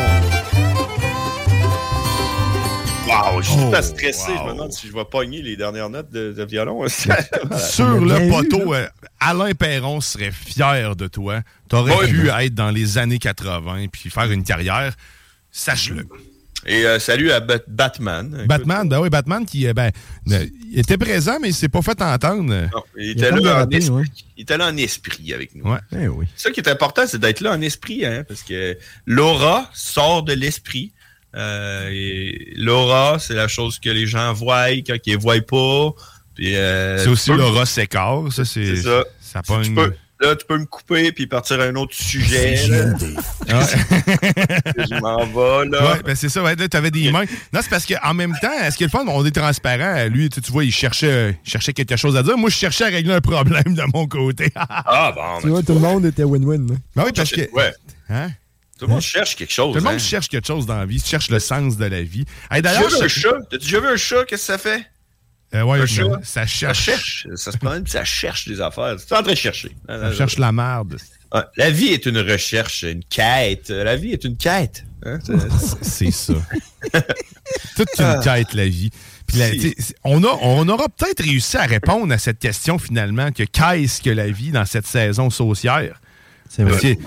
Wow, 3.08 3.42
je 3.42 3.50
suis 3.50 3.58
tout 3.60 3.76
à 3.76 3.82
stressé. 3.82 4.32
Je 4.38 4.44
me 4.44 4.52
demande 4.54 4.72
si 4.72 4.88
je 4.88 4.94
vais 4.94 5.04
pogner 5.06 5.42
les 5.42 5.58
dernières 5.58 5.90
notes 5.90 6.10
de, 6.10 6.32
de 6.32 6.44
violon. 6.46 6.88
Sur 6.90 7.90
le 8.00 8.30
poteau, 8.30 8.74
euh, 8.74 8.88
Alain 9.20 9.52
Perron 9.54 10.00
serait 10.00 10.32
fier 10.32 10.96
de 10.96 11.08
toi. 11.08 11.42
T'aurais 11.68 11.94
Oui. 12.04 12.10
pu 12.10 12.30
être 12.30 12.54
dans 12.54 12.72
les 12.72 12.98
années 12.98 13.20
80 13.20 13.88
puis 13.92 14.10
faire 14.10 14.32
une 14.32 14.44
carrière. 14.44 14.94
Sache-le. 15.52 16.06
Et 16.66 16.86
euh, 16.86 17.00
salut 17.00 17.32
à 17.32 17.40
Bat- 17.40 17.64
Batman. 17.68 18.32
Écoute, 18.36 18.48
Batman, 18.48 18.90
ben 18.90 19.00
oui, 19.00 19.10
Batman 19.10 19.46
qui 19.46 19.68
euh, 19.68 19.74
ben, 19.74 19.92
euh, 20.32 20.46
il 20.72 20.80
était 20.80 20.98
présent, 20.98 21.38
mais 21.42 21.50
il 21.50 21.54
s'est 21.54 21.70
pas 21.70 21.82
fait 21.82 22.02
entendre. 22.02 22.44
non, 22.44 22.84
il, 22.98 23.12
était 23.12 23.32
là 23.32 23.66
en 23.66 23.70
esprit. 23.70 24.12
il 24.38 24.42
était 24.42 24.58
là 24.58 24.68
en 24.68 24.76
esprit 24.78 25.34
avec 25.34 25.56
nous. 25.56 25.72
Ouais. 25.72 25.80
Eh 25.94 26.08
oui. 26.08 26.26
Ça 26.36 26.52
qui 26.52 26.60
est 26.60 26.68
important, 26.68 27.04
c'est 27.08 27.20
d'être 27.20 27.40
là 27.42 27.52
en 27.54 27.62
esprit, 27.62 28.06
hein, 28.06 28.24
parce 28.28 28.44
que 28.44 28.78
l'aura 29.06 29.70
sort 29.74 30.24
de 30.24 30.34
l'esprit. 30.34 30.92
Euh, 31.36 31.90
et 31.92 32.54
l'aura, 32.56 33.18
c'est 33.20 33.36
la 33.36 33.48
chose 33.48 33.80
que 33.80 33.90
les 33.90 34.08
gens 34.08 34.34
voient 34.34 34.70
quand 34.86 34.98
ils 35.06 35.14
ne 35.16 35.22
voient 35.22 35.40
pas. 35.42 35.94
Euh, 36.42 36.98
C'est 37.04 37.10
aussi 37.10 37.30
l'aura 37.32 37.66
s'écart. 37.66 38.32
Ça, 38.32 38.44
c'est. 38.46 38.78
Ça. 38.78 39.04
Ça 39.22 39.42
Tu 39.42 39.48
pogne- 39.54 39.76
peux- 39.76 39.94
là, 40.20 40.36
tu 40.36 40.46
peux 40.46 40.58
me 40.58 40.66
couper 40.66 41.12
puis 41.12 41.28
partir 41.28 41.60
à 41.60 41.64
un 41.66 41.76
autre 41.76 41.96
sujet. 41.96 42.56
là. 42.68 42.94
Je 44.78 45.00
m'en 45.00 45.26
vais, 45.26 45.70
là. 45.70 45.94
Ouais, 45.94 46.02
ben 46.04 46.16
c'est 46.16 46.30
ça, 46.30 46.42
ouais, 46.44 46.56
là, 46.56 46.68
t'avais 46.68 46.92
des 46.92 47.12
mains. 47.12 47.26
Non, 47.54 47.60
c'est 47.62 47.70
parce 47.70 47.86
qu'en 47.86 48.14
même 48.14 48.34
temps, 48.42 48.52
est-ce 48.64 48.78
que 48.78 48.84
le 48.84 48.90
fun, 48.90 49.06
on 49.08 49.26
est 49.26 49.32
transparent. 49.32 50.06
Lui, 50.10 50.30
tu, 50.30 50.42
tu 50.42 50.52
vois, 50.52 50.64
il 50.64 50.72
cherchait, 50.72 51.12
euh, 51.12 51.32
il 51.46 51.50
cherchait 51.50 51.74
quelque 51.74 51.96
chose 51.96 52.16
à 52.18 52.24
dire. 52.24 52.38
Moi, 52.38 52.50
je 52.50 52.56
cherchais 52.56 52.86
à 52.86 52.88
régler 52.88 53.14
un 53.14 53.22
problème 53.22 53.74
de 53.74 53.84
mon 53.94 54.08
côté. 54.08 54.52
Ah, 54.90 55.12
bon. 55.16 55.42
Tu 55.42 55.48
vois, 55.50 55.64
tout 55.64 55.74
le 55.74 55.80
monde 55.80 56.06
était 56.06 56.24
win-win. 56.24 56.68
Ben 56.96 57.04
oui, 57.06 57.12
parce 57.16 57.32
que. 57.32 57.42
Ouais. 57.52 57.74
Hein? 58.10 58.30
Tout 58.80 58.86
le 58.86 58.94
monde 58.94 59.02
cherche 59.02 59.36
quelque 59.36 59.54
chose. 59.54 59.74
Tout 59.74 59.80
le 59.80 59.84
monde 59.84 59.96
hein. 59.96 60.00
cherche 60.00 60.28
quelque 60.30 60.46
chose 60.46 60.66
dans 60.66 60.78
la 60.78 60.86
vie, 60.86 61.02
cherche 61.04 61.30
le 61.30 61.40
sens 61.40 61.78
de 61.78 61.86
la 61.86 62.02
vie. 62.04 62.26
Hey, 62.52 62.62
D'ailleurs, 62.62 62.94
un 63.02 63.08
je- 63.08 63.08
chat? 63.08 63.34
T'as 63.50 63.58
déjà 63.58 63.80
vu 63.80 63.88
un 63.88 63.98
chat? 63.98 64.24
Qu'est-ce 64.26 64.48
que 64.48 64.54
ça 64.54 64.58
fait? 64.58 64.86
Euh, 65.56 65.62
ouais, 65.64 65.80
ça 66.24 66.46
cherche. 66.46 66.58
Ça 66.60 66.74
cherche. 66.74 67.28
Ça 67.36 67.52
se 67.54 67.58
promène 67.58 67.84
puis 67.84 67.92
ça 67.94 68.04
cherche 68.04 68.48
des 68.48 68.60
affaires. 68.60 68.96
C'est 69.00 69.16
en 69.16 69.24
train 69.24 69.32
de 69.32 69.38
chercher. 69.38 69.76
Ça 69.88 70.12
cherche 70.14 70.38
la 70.38 70.52
merde. 70.52 70.98
Ouais, 71.34 71.42
La 71.58 71.70
vie 71.72 71.88
est 71.88 72.06
une 72.06 72.20
recherche, 72.20 72.84
une 72.84 73.04
quête. 73.04 73.70
La 73.70 73.96
vie 73.96 74.12
est 74.12 74.24
une 74.26 74.36
quête. 74.38 74.84
hein, 75.06 75.20
c'est- 75.82 76.12
ça. 76.12 76.34
Toute 77.76 77.88
une 78.00 78.06
Ah. 78.06 78.20
quête, 78.24 78.54
la 78.54 78.68
vie. 78.68 78.92
Puis 79.26 79.38
la- 79.38 79.50
on, 80.04 80.24
a, 80.24 80.38
on 80.42 80.68
aura 80.70 80.88
peut-être 80.90 81.24
réussi 81.24 81.58
à 81.58 81.64
répondre 81.66 82.14
à 82.14 82.18
cette 82.18 82.40
question 82.40 82.78
finalement 82.80 83.32
que 83.32 83.44
qu'est-ce 83.44 84.02
que 84.02 84.10
la 84.10 84.30
vie 84.30 84.52
dans 84.52 84.66
cette 84.66 84.88
saison 84.88 85.30
saucière? 85.30 86.00
C'est 86.50 86.64
vrai. 86.64 86.98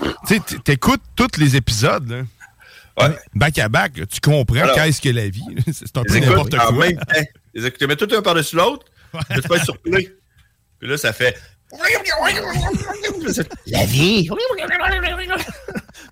t'écoutes 0.63 1.01
tous 1.15 1.37
les 1.39 1.55
épisodes, 1.55 2.09
là. 2.09 3.11
Back 3.33 3.57
à 3.57 3.69
back, 3.69 3.93
tu 3.93 4.19
comprends 4.21 4.67
qu'est-ce 4.75 5.01
que 5.01 5.09
la 5.09 5.27
vie? 5.29 5.41
C'est 5.71 5.97
un 5.97 6.03
peu 6.03 6.19
n'importe 6.19 6.53
en 6.53 6.73
quoi. 6.73 6.87
même 6.87 6.97
temps. 6.97 7.21
Les 7.53 7.65
écoutes, 7.65 7.83
mais 7.87 7.95
tout 7.95 8.07
un 8.15 8.21
par-dessus 8.21 8.55
l'autre. 8.55 8.85
Tu 9.33 9.41
fais 9.41 9.59
sur 9.63 9.77
play. 9.79 10.09
Puis 10.79 10.89
là, 10.89 10.97
ça 10.97 11.11
fait. 11.13 11.37
La 13.67 13.85
vie. 13.85 14.29
Puis 14.29 14.37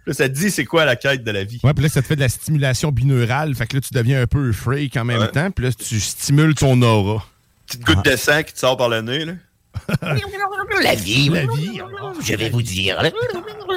là, 0.06 0.14
ça 0.14 0.30
te 0.30 0.34
dit 0.34 0.52
c'est 0.52 0.66
quoi 0.66 0.86
la 0.86 0.96
quête 0.96 1.24
de 1.24 1.32
la 1.32 1.44
vie. 1.44 1.60
Ouais, 1.64 1.74
puis 1.74 1.84
là, 1.84 1.90
ça 1.90 2.02
te 2.02 2.08
fait 2.08 2.16
de 2.16 2.22
la 2.22 2.30
stimulation 2.30 2.92
binaurale. 2.92 3.56
Fait 3.56 3.68
que 3.68 3.76
là, 3.76 3.82
tu 3.82 3.94
deviens 3.94 4.22
un 4.22 4.28
peu 4.28 4.52
freak 4.52 4.96
en 4.98 5.06
même 5.06 5.20
Ouais. 5.22 5.32
temps. 5.32 5.52
Puis 5.52 5.66
là, 5.66 5.72
tu 5.74 6.00
stimules 6.00 6.56
ton 6.56 6.82
aura. 6.82 7.26
Petite 7.68 7.84
goutte 7.86 8.06
de 8.06 8.16
sang 8.16 8.42
qui 8.44 8.54
te 8.54 8.60
sort 8.60 8.78
par 8.78 8.90
le 8.90 9.02
nez. 9.02 9.26
Là. 9.26 9.34
La 10.82 10.96
vie, 10.96 11.30
La 11.30 11.46
vie. 11.46 11.80
je 12.24 12.36
vais 12.36 12.50
vous 12.50 12.62
dire. 12.62 13.02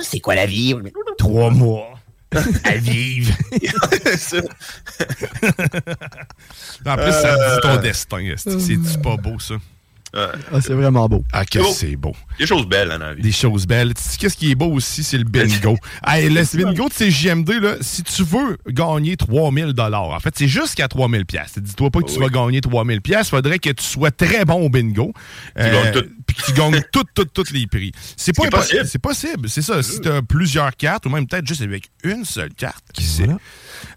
C'est 0.03 0.20
quoi 0.20 0.35
la 0.35 0.46
vie? 0.46 0.75
Trois 1.18 1.51
mois. 1.51 1.91
À 2.64 2.77
vivre. 2.77 3.33
En 6.87 6.97
plus, 6.97 7.12
ça 7.12 7.35
dit 7.37 7.61
ton 7.62 7.68
Euh. 7.68 7.76
destin. 7.78 8.18
esti. 8.18 8.61
C'est-tu 8.61 8.99
pas 9.03 9.16
beau, 9.16 9.39
ça? 9.39 9.55
Ah, 10.15 10.61
c'est 10.61 10.75
vraiment 10.75 11.09
beau. 11.09 11.25
Ah, 11.33 11.45
que 11.45 11.63
c'est 11.73 11.97
beau. 11.97 12.15
Des 12.39 12.47
choses 12.47 12.67
belles 12.67 12.91
hein, 12.91 12.99
la 12.99 13.15
vie. 13.15 13.23
Des 13.23 13.33
choses 13.33 13.67
belles. 13.67 13.95
Qu'est-ce 14.19 14.37
qui 14.37 14.51
est 14.51 14.55
beau 14.55 14.71
aussi, 14.73 15.03
c'est 15.03 15.17
le 15.19 15.25
bingo. 15.25 15.77
hey, 16.07 16.29
le 16.29 16.43
bingo 16.65 16.89
de 16.89 16.93
CJMD, 16.93 17.51
là, 17.63 17.75
si 17.81 18.03
tu 18.03 18.23
veux 18.23 18.59
gagner 18.69 19.17
3000 19.17 19.75
en 19.79 20.21
fait, 20.21 20.35
c'est 20.37 20.49
jusqu'à 20.49 20.89
3000 20.89 21.25
pièces. 21.25 21.59
Dis-toi 21.59 21.91
pas 21.91 22.01
que 22.01 22.07
tu 22.11 22.19
Oui. 22.19 22.21
vas 22.25 22.29
gagner 22.29 22.61
3000 22.61 23.01
pièces. 23.01 23.31
faudrait 23.31 23.59
que 23.59 23.71
tu 23.71 23.85
sois 23.85 24.11
très 24.11 24.45
bon 24.45 24.67
au 24.67 24.69
bingo. 24.69 25.13
Euh, 25.59 25.65
Tu 25.69 25.73
gagnes 25.73 25.93
tout. 26.03 26.09
Puis 26.27 26.37
que 26.37 26.43
tu 26.47 26.53
gagnes 26.53 26.81
toutes, 26.93 27.09
toutes, 27.15 27.33
toutes 27.33 27.51
les 27.53 27.67
prix. 27.67 27.93
C'est 28.17 28.35
pas 28.37 28.49
possible. 28.49 28.87
C'est 28.87 28.99
possible, 29.01 29.49
c'est 29.49 29.63
ça. 29.63 29.83
Si 29.83 30.01
tu 30.01 30.09
as 30.09 30.23
plusieurs 30.23 30.77
cartes, 30.77 31.07
ou 31.07 31.11
même 31.11 31.27
peut-être 31.27 31.47
juste 31.47 31.63
avec 31.63 31.91
une 32.05 32.25
seule 32.25 32.53
carte, 32.55 32.85
qui 32.93 33.05
sait. 33.05 33.29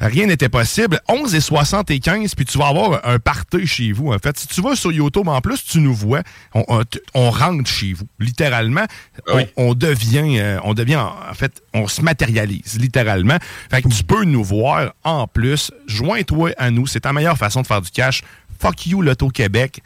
Rien 0.02 0.28
n'était 0.28 0.50
possible. 0.50 1.00
11 1.08 1.36
et 1.36 1.42
75, 1.42 2.36
puis 2.36 2.46
tu 2.46 2.58
vas 2.58 2.68
avoir 2.68 3.06
un 3.08 3.20
party 3.20 3.66
chez 3.66 3.92
vous. 3.92 4.12
En 4.12 4.20
fait, 4.20 4.38
si 4.38 4.48
tu 4.48 4.62
vas 4.62 4.76
sur 4.76 4.92
YouTube, 4.92 5.28
en 5.28 5.42
plus, 5.42 5.64
tu 5.64 5.80
nous 5.80 5.94
vois. 5.94 6.22
On, 6.54 6.64
on- 6.68 6.84
t- 6.84 7.02
on 7.14 7.30
rentre 7.30 7.70
chez 7.70 7.94
vous, 7.94 8.08
littéralement. 8.20 8.86
Ah 9.28 9.32
On, 9.58 9.70
on 9.70 9.74
devient, 9.74 10.38
euh, 10.40 10.60
on 10.64 10.74
devient, 10.74 10.98
en 10.98 11.34
fait, 11.34 11.62
on 11.74 11.88
se 11.88 12.02
matérialise, 12.02 12.78
littéralement. 12.80 13.38
Fait 13.72 13.82
que 13.82 13.88
tu 13.90 14.04
peux 14.04 14.24
nous 14.26 14.44
voir 14.44 14.94
en 15.04 15.28
plus. 15.28 15.72
Joins-toi 15.88 16.52
à 16.58 16.72
nous. 16.72 16.88
C'est 16.88 17.02
ta 17.02 17.14
meilleure 17.14 17.38
façon 17.38 17.62
de 17.62 17.68
faire 17.68 17.82
du 17.82 17.92
cash. 17.92 18.22
Fuck 18.60 18.88
you, 18.88 19.02
l'Auto-Québec. 19.02 19.82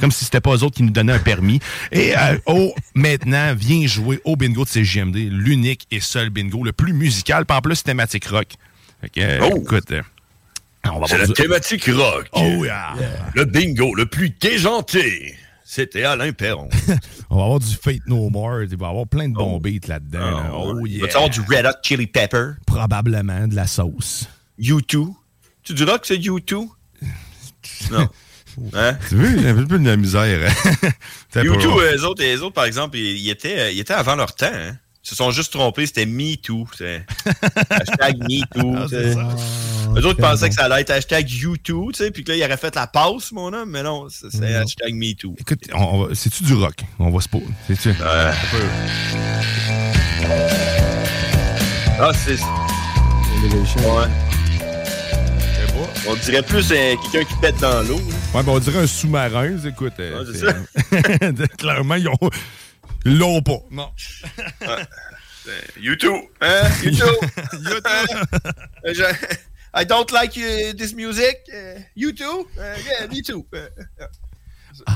Comme 0.00 0.10
si 0.10 0.24
c'était 0.24 0.40
pas 0.40 0.50
eux 0.56 0.62
autres 0.64 0.74
qui 0.76 0.82
nous 0.82 0.90
donnaient 0.90 1.12
un 1.12 1.18
permis. 1.20 1.60
Et 1.92 2.16
euh, 2.18 2.36
oh, 2.46 2.74
maintenant, 2.96 3.54
viens 3.56 3.86
jouer 3.86 4.20
au 4.24 4.34
bingo 4.34 4.64
de 4.64 4.68
CGMD, 4.68 5.14
l'unique 5.30 5.86
et 5.92 6.00
seul 6.00 6.30
bingo, 6.30 6.64
le 6.64 6.72
plus 6.72 6.92
musical, 6.92 7.46
puis 7.46 7.56
en 7.56 7.60
plus 7.60 7.82
thématique 7.84 8.26
rock. 8.26 8.48
Fait 9.00 9.08
que, 9.10 9.42
Oh. 9.42 9.58
écoute, 9.62 9.90
euh, 9.92 10.02
va 10.84 11.06
C'est 11.06 11.18
la 11.18 11.28
thématique 11.28 11.84
rock. 11.94 12.28
Oh, 12.32 12.64
yeah. 12.64 12.94
Le 13.34 13.44
bingo 13.44 13.94
le 13.94 14.06
plus 14.06 14.30
déjanté. 14.30 15.34
C'était 15.64 16.04
Alain 16.04 16.32
Perron. 16.32 16.68
On 17.30 17.36
va 17.38 17.42
avoir 17.44 17.58
du 17.58 17.74
Fate 17.74 18.06
No 18.06 18.28
More, 18.30 18.62
il 18.62 18.76
va 18.76 18.86
y 18.86 18.90
avoir 18.90 19.06
plein 19.06 19.28
de 19.28 19.34
bons 19.34 19.58
beats 19.58 19.88
là-dedans. 19.88 20.18
là. 20.30 20.50
Oh, 20.54 20.86
yeah. 20.86 21.02
Va-tu 21.02 21.16
avoir 21.16 21.30
du 21.30 21.40
Red 21.40 21.66
Hot 21.66 21.78
Chili 21.82 22.06
Pepper? 22.06 22.52
Probablement 22.66 23.48
de 23.48 23.56
la 23.56 23.66
sauce. 23.66 24.28
U2? 24.60 25.12
Tu 25.64 25.72
diras 25.74 25.98
que 25.98 26.06
c'est 26.06 26.16
U2? 26.18 26.68
Non. 27.90 28.08
Hein? 28.72 28.96
Tu 29.08 29.16
veux, 29.16 29.36
j'ai 29.40 29.48
un 29.48 29.54
peu 29.64 29.78
de 29.80 29.84
la 29.84 29.96
misère. 29.96 30.48
Pas- 31.32 31.42
U2, 31.42 31.96
eux 31.96 32.04
autres, 32.04 32.22
les 32.22 32.40
autres, 32.40 32.52
par 32.54 32.66
exemple, 32.66 32.96
ils, 32.96 33.16
ils 33.18 33.30
étaient, 33.30 33.74
ils 33.74 33.80
étaient 33.80 33.94
avant 33.94 34.14
leur 34.14 34.32
temps. 34.32 34.46
hein. 34.48 34.76
Ils 35.04 35.10
se 35.10 35.16
sont 35.16 35.30
juste 35.30 35.52
trompés, 35.52 35.84
c'était 35.86 36.06
Me 36.06 36.34
Too. 36.36 36.66
c'est- 36.78 37.04
Hashtag 37.70 38.16
Me 38.22 38.40
Too. 38.54 38.74
Ah, 38.74 38.86
ça. 38.88 39.96
Eux 40.00 40.06
autres 40.06 40.20
pensaient 40.20 40.48
que 40.48 40.54
ça 40.54 40.64
allait 40.64 40.80
être 40.80 40.90
hashtag 40.90 41.26
U2, 41.26 41.58
tu 41.58 41.92
sais, 41.94 42.10
puis 42.10 42.24
que 42.24 42.32
là, 42.32 42.38
ils 42.38 42.42
auraient 42.44 42.56
fait 42.56 42.74
la 42.74 42.86
passe, 42.86 43.30
mon 43.32 43.52
homme, 43.52 43.68
mais 43.70 43.82
non, 43.82 44.06
c'est 44.08 44.32
Non. 44.40 44.46
hashtag 44.62 44.94
Me 44.94 45.12
Too. 45.14 45.34
Écoute, 45.38 45.60
c'est-tu 46.14 46.42
du 46.44 46.54
rock? 46.54 46.76
On 46.98 47.10
va 47.10 47.20
se 47.20 47.28
poser. 47.28 47.44
C'est-tu? 47.66 47.94
Ah, 52.00 52.10
c'est. 52.14 52.40
Ouais. 53.78 54.08
On 56.06 56.14
dirait 56.16 56.42
plus 56.42 56.70
euh, 56.72 56.94
quelqu'un 57.12 57.28
qui 57.28 57.40
pète 57.40 57.58
dans 57.60 57.82
l'eau. 57.82 57.96
là. 57.98 58.38
Ouais, 58.38 58.42
ben 58.42 58.52
on 58.52 58.58
dirait 58.58 58.80
un 58.80 58.86
sous-marin, 58.86 59.56
écoute. 59.66 59.92
euh, 60.00 60.24
Ouais, 60.24 60.32
c'est 60.32 60.38
c'est- 61.36 61.56
Clairement, 61.58 61.94
ils 61.96 62.08
ont. 62.08 62.16
L'ont 63.04 63.42
pas. 63.42 63.58
Non. 63.70 63.90
YouTube, 65.80 66.22
hein? 66.40 66.62
YouTube. 66.82 67.06
Euh, 68.86 68.92
je- 68.94 69.36
I 69.76 69.84
don't 69.84 70.10
like 70.12 70.36
uh, 70.36 70.72
this 70.76 70.94
music. 70.94 71.36
Uh, 71.52 71.80
YouTube. 71.96 72.46
Uh, 72.56 72.76
yeah, 72.86 73.06
me 73.08 73.22
too. 73.22 73.44
Uh, 73.52 74.92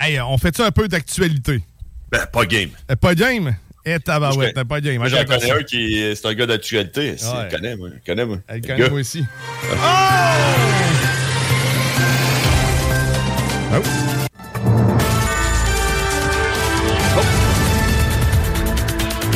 Hey, 0.00 0.20
on 0.20 0.36
fait-tu 0.38 0.62
un 0.62 0.70
peu 0.70 0.86
d'actualité? 0.88 1.62
Ben, 2.10 2.26
pas 2.26 2.44
game. 2.46 2.70
Euh, 2.90 2.96
Pas 2.96 3.14
game? 3.14 3.56
Eh, 3.86 3.98
tabarouette, 4.00 4.54
Moi, 4.56 4.62
t'as 4.62 4.64
pas 4.68 4.80
game. 4.80 4.96
Moi, 4.98 5.08
j'en 5.08 5.18
Attends, 5.18 5.34
connais 5.38 5.48
ça. 5.48 5.56
un 5.56 5.62
qui 5.62 5.98
est, 5.98 6.14
c'est 6.14 6.26
un 6.26 6.34
gars 6.34 6.46
d'actualité. 6.46 7.10
Ouais. 7.10 7.16
Je 7.50 7.56
connais, 7.56 7.76
moi. 7.76 7.88
Je 7.92 8.04
connais, 8.12 8.24
moi. 8.24 8.38
Elle 8.48 8.60
Le 8.60 8.66
connaît 8.66 8.78
gars. 8.78 8.88
moi 8.90 9.00
aussi. 9.00 9.24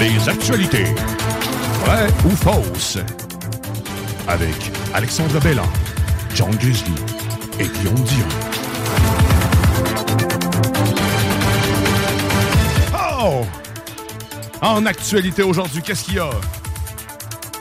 Les 0.01 0.29
actualités. 0.29 0.85
Vraies 1.85 2.09
ou 2.25 2.31
fausses? 2.31 2.99
Avec 4.29 4.55
Alexandre 4.95 5.41
Bellin, 5.41 5.69
John 6.35 6.55
Grizzly 6.57 6.95
et 7.59 7.67
Guillaume 7.67 8.03
Dion. 8.05 8.27
Oh! 13.21 13.45
En 14.61 14.87
actualité 14.87 15.43
aujourd'hui, 15.43 15.83
qu'est-ce 15.83 16.05
qu'il 16.05 16.15
y 16.15 16.19
a? 16.21 16.31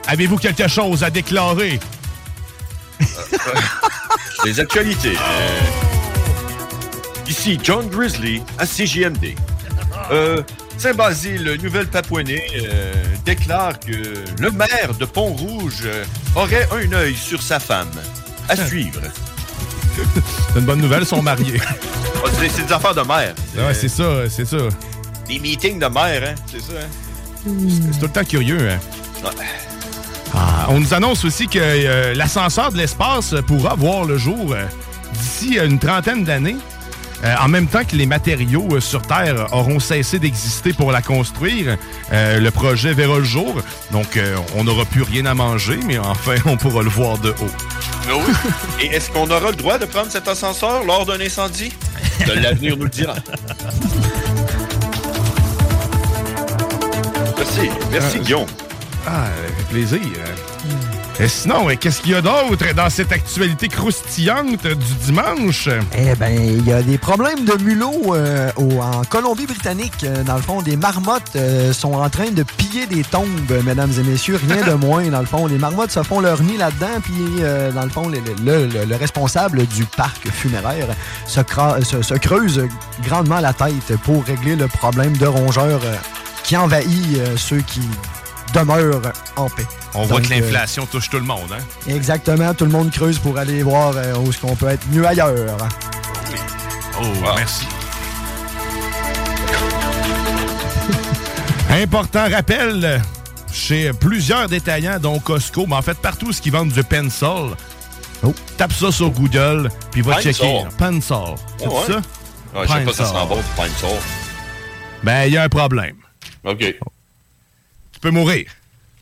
Avez-vous 0.08 0.38
quelque 0.38 0.68
chose 0.68 1.04
à 1.04 1.10
déclarer? 1.10 1.80
Les 4.46 4.60
actualités. 4.60 5.18
Euh, 5.18 5.60
ici, 7.28 7.60
John 7.64 7.88
Grizzly 7.90 8.44
à 8.60 8.66
CJMD. 8.66 9.36
Euh, 10.12 10.44
Saint-Basile, 10.78 11.58
Nouvelle-Papouasie, 11.62 12.40
euh, 12.64 12.94
déclare 13.26 13.80
que 13.80 13.92
le 14.40 14.52
maire 14.52 14.94
de 15.00 15.06
Pont-Rouge 15.06 15.84
euh, 15.86 16.04
aurait 16.36 16.68
un 16.72 16.92
œil 16.94 17.16
sur 17.16 17.42
sa 17.42 17.60
femme. 17.60 17.90
À 18.48 18.56
suivre. 18.56 19.02
C'est 20.54 20.60
une 20.60 20.66
bonne 20.66 20.82
nouvelle, 20.82 21.02
ils 21.02 21.08
sont 21.08 21.22
mariés. 21.22 21.60
Ah, 22.26 22.30
c'est 22.40 22.50
c'est 22.50 22.66
des 22.66 22.74
affaires 22.74 22.96
de 22.96 23.02
maire. 23.02 23.36
ouais, 23.56 23.74
c'est 23.76 23.88
ça, 23.88 24.28
c'est 24.28 24.44
ça. 24.44 24.58
Des 25.28 25.38
meetings 25.38 25.78
de 25.80 25.86
maire, 25.86 26.24
hein? 26.32 26.36
C'est 26.52 26.60
ça, 26.60 26.74
hein? 26.82 27.50
C'est 27.70 28.00
tout 28.00 28.06
le 28.08 28.12
temps 28.12 28.24
curieux, 28.24 28.72
hein? 28.72 28.80
Ouais. 29.24 29.46
Ah, 30.34 30.66
on 30.70 30.80
nous 30.80 30.94
annonce 30.96 31.24
aussi 31.26 31.48
que 31.48 31.60
euh, 31.62 32.16
l'ascenseur 32.16 32.72
de 32.72 32.78
l'espace 32.78 33.36
pourra 33.46 33.76
voir 33.76 34.04
le 34.06 34.18
jour 34.18 34.52
euh, 34.52 34.66
d'ici 35.14 35.60
une 35.60 35.78
trentaine 35.78 36.24
d'années. 36.24 36.58
Euh, 37.24 37.36
en 37.42 37.48
même 37.48 37.68
temps 37.68 37.84
que 37.84 37.96
les 37.96 38.06
matériaux 38.06 38.68
euh, 38.72 38.80
sur 38.80 39.02
Terre 39.02 39.48
auront 39.52 39.80
cessé 39.80 40.20
d'exister 40.20 40.74
pour 40.74 40.92
la 40.92 41.02
construire, 41.02 41.78
euh, 42.14 42.40
le 42.40 42.52
projet 42.52 42.94
verra 42.94 43.18
le 43.18 43.24
jour. 43.24 43.56
Donc, 43.92 44.18
euh, 44.18 44.36
on 44.56 44.64
n'aura 44.64 44.86
plus 44.86 45.02
rien 45.02 45.26
à 45.26 45.34
manger, 45.34 45.80
mais 45.86 45.98
enfin, 45.98 46.36
on 46.46 46.58
pourra 46.58 46.84
le 46.84 46.90
voir 46.90 47.18
de 47.18 47.30
haut. 47.30 47.52
Ah 48.10 48.14
oui. 48.16 48.34
Et 48.82 48.86
est-ce 48.96 49.10
qu'on 49.10 49.30
aura 49.30 49.50
le 49.50 49.56
droit 49.56 49.78
de 49.78 49.86
prendre 49.86 50.12
cet 50.12 50.28
ascenseur 50.28 50.84
lors 50.84 51.06
d'un 51.06 51.20
incendie? 51.20 51.74
De 52.26 52.34
L'avenir 52.34 52.78
nous 52.78 52.84
le 52.84 52.90
dira. 52.90 53.16
Merci. 57.38 57.70
Merci, 57.92 58.20
Guillaume. 58.20 58.46
Ah, 59.06 59.26
avec 59.26 59.68
plaisir. 59.70 60.00
Et 61.20 61.28
sinon, 61.28 61.66
qu'est-ce 61.80 62.02
qu'il 62.02 62.12
y 62.12 62.16
a 62.16 62.22
d'autre 62.22 62.74
dans 62.76 62.92
cette 62.92 63.12
actualité 63.12 63.68
croustillante 63.70 64.68
du 64.68 64.94
dimanche? 65.06 65.68
Eh 65.98 66.14
ben, 66.14 66.30
il 66.32 66.64
y 66.68 66.72
a 66.72 66.84
des 66.84 67.00
problèmes 67.00 67.44
de 67.44 67.54
mulots 67.64 68.14
euh, 68.14 68.52
au- 68.56 68.80
en 68.82 69.02
Colombie-Britannique. 69.04 70.04
Euh, 70.04 70.22
Dans 70.24 70.36
le 70.36 70.44
fond, 70.44 70.62
des 70.62 70.78
marmottes 70.78 71.32
euh, 71.36 71.74
sont 71.74 71.94
en 71.94 72.08
train 72.12 72.30
de 72.30 72.44
piller 72.44 72.86
des 72.86 73.04
tombes, 73.04 73.28
mesdames 73.66 73.92
et 74.00 74.04
messieurs. 74.04 74.40
Rien 74.48 74.64
de 74.68 74.74
moins, 74.86 75.08
dans 75.08 75.22
le 75.22 75.26
fond. 75.26 75.48
Les 75.48 75.58
marmottes 75.58 75.90
se 75.92 76.04
font 76.04 76.20
leur 76.20 76.40
nid 76.44 76.56
là-dedans, 76.58 77.02
puis 77.04 77.16
euh, 77.40 77.72
dans 77.72 77.84
le 77.84 77.90
fond, 77.90 78.08
le, 78.10 78.20
le- 78.46 78.68
le- 78.68 78.86
le 78.86 78.96
responsable 78.96 79.66
du 79.66 79.86
parc 79.86 80.30
funéraire 80.30 80.86
se, 81.26 81.40
cra- 81.40 81.84
se- 81.84 82.04
se 82.04 82.14
creuse 82.14 82.62
grandement 83.08 83.40
la 83.40 83.54
tête 83.54 83.98
pour 84.04 84.24
régler 84.24 84.56
le 84.56 84.68
problème 84.68 85.18
de 85.18 85.26
rongeurs 85.26 85.82
qui 86.44 86.56
envahit 86.56 87.18
ceux 87.38 87.62
qui 87.62 87.82
demeurent 88.54 89.02
en 89.36 89.50
paix. 89.50 89.66
On 90.00 90.04
voit 90.06 90.22
que 90.22 90.28
euh, 90.28 90.40
l'inflation 90.40 90.86
touche 90.86 91.10
tout 91.10 91.18
le 91.18 91.24
monde, 91.26 91.52
hein? 91.52 91.64
Exactement, 91.90 92.54
tout 92.54 92.66
le 92.66 92.72
monde 92.72 92.92
creuse 92.92 93.18
pour 93.20 93.38
aller 93.38 93.64
voir 93.64 93.94
euh, 93.96 94.16
où 94.18 94.30
est-ce 94.30 94.38
qu'on 94.40 94.56
peut 94.56 94.68
être 94.70 94.86
mieux 94.92 95.06
ailleurs. 95.06 95.58
Oh, 97.02 97.06
merci. 97.36 97.66
Important 101.70 102.30
rappel 102.30 103.02
chez 103.52 103.92
plusieurs 103.94 104.48
détaillants, 104.48 105.00
dont 105.00 105.20
Costco, 105.20 105.66
mais 105.68 105.76
en 105.76 105.82
fait 105.82 105.98
partout 105.98 106.32
ce 106.32 106.42
qui 106.42 106.50
vendent 106.50 106.72
du 106.72 106.84
pencil. 106.84 107.56
Tape 108.58 108.74
ça 108.74 108.92
sur 108.92 109.10
Google, 109.12 109.70
puis 109.92 110.02
va 110.02 110.16
Pencil. 110.16 110.34
checker. 110.34 110.64
Pencil. 110.78 111.36
C'est 111.60 111.66
Ah 111.66 111.70
ouais? 111.70 111.86
ça? 111.88 111.96
Ouais, 112.60 112.68
je 112.68 112.74
sais 112.74 112.80
pas 112.84 112.92
si 112.92 112.98
ça 112.98 113.04
Pencil. 113.04 113.20
sent 113.20 113.28
bon, 113.30 113.42
Pine 113.56 113.74
Soul. 113.80 114.00
Ben, 115.04 115.26
il 115.26 115.34
y 115.34 115.38
a 115.38 115.44
un 115.44 115.50
problème. 115.50 115.96
OK. 116.44 116.58
Tu 116.60 118.00
peux 118.02 118.10
mourir. 118.12 118.46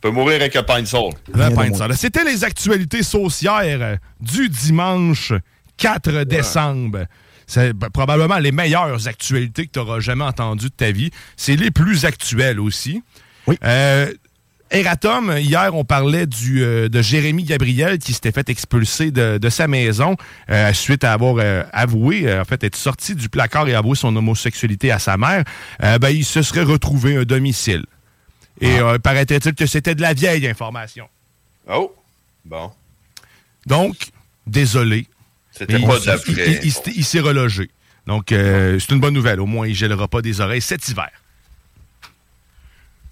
Peux 0.06 0.12
mourir 0.12 0.36
avec 0.36 0.56
un 0.56 0.86
Soul. 0.86 1.14
Le 1.34 1.56
Pencil. 1.56 1.98
C'était 1.98 2.24
les 2.24 2.44
actualités 2.44 3.02
saucières 3.02 3.82
euh, 3.82 3.96
du 4.22 4.50
dimanche 4.50 5.34
4 5.78 6.26
décembre. 6.26 7.08
C'est 7.48 7.74
probablement 7.92 8.38
les 8.38 8.52
meilleures 8.52 9.08
actualités 9.08 9.66
que 9.66 9.72
tu 9.72 9.80
auras 9.80 10.02
jamais 10.02 10.24
entendues 10.24 10.70
de 10.70 10.76
ta 10.76 10.92
vie. 10.92 11.10
C'est 11.38 11.56
les 11.56 11.72
plus 11.72 12.06
actuelles 12.06 12.60
aussi. 12.60 13.02
Oui. 13.48 13.58
Euh, 13.64 14.14
Eratom, 14.70 15.38
hier, 15.38 15.74
on 15.74 15.86
parlait 15.86 16.28
du, 16.28 16.64
euh, 16.64 16.88
de 16.88 17.02
Jérémy 17.02 17.44
Gabriel 17.44 17.98
qui 17.98 18.14
s'était 18.14 18.32
fait 18.32 18.50
expulser 18.50 19.10
de, 19.10 19.40
de 19.40 19.50
sa 19.50 19.68
maison 19.68 20.18
euh, 20.52 20.74
suite 20.74 21.04
à 21.04 21.14
avoir 21.14 21.38
euh, 21.40 21.64
avoué, 21.72 22.28
euh, 22.28 22.42
en 22.42 22.46
fait, 22.46 22.64
être 22.64 22.76
sorti 22.76 23.16
du 23.16 23.30
placard 23.30 23.68
et 23.68 23.74
avoué 23.74 23.96
son 23.96 24.16
homosexualité 24.16 24.92
à 24.92 25.00
sa 25.00 25.18
mère. 25.18 25.44
Euh, 25.84 25.98
ben, 25.98 26.10
il 26.10 26.26
se 26.26 26.44
serait 26.44 26.64
retrouvé 26.64 27.18
un 27.18 27.24
domicile. 27.24 27.86
Et 28.62 28.80
euh, 28.80 28.98
paraîtrait-il 29.00 29.54
que 29.54 29.66
c'était 29.66 29.96
de 29.96 30.02
la 30.02 30.14
vieille 30.14 30.48
information. 30.48 31.08
Oh, 31.70 31.94
bon. 32.46 32.72
Donc, 33.66 33.96
désolé. 34.48 35.08
C'était 35.52 35.80
pas 35.80 36.00
de 36.00 36.06
la 36.06 36.16
il- 36.28 36.34
vraie. 36.34 36.52
il- 36.62 36.66
il 36.66 36.72
s'est- 36.72 36.94
il 36.96 37.06
s'est 37.06 37.20
relogé. 37.20 37.70
Donc, 38.08 38.32
euh, 38.32 38.78
c'est 38.80 38.94
une 38.94 39.00
bonne 39.00 39.14
nouvelle. 39.14 39.40
Au 39.42 39.46
moins, 39.46 39.68
il 39.68 39.74
gèlera 39.76 40.08
pas 40.08 40.22
des 40.22 40.40
oreilles 40.42 40.62
cet 40.62 40.88
hiver. 40.88 41.10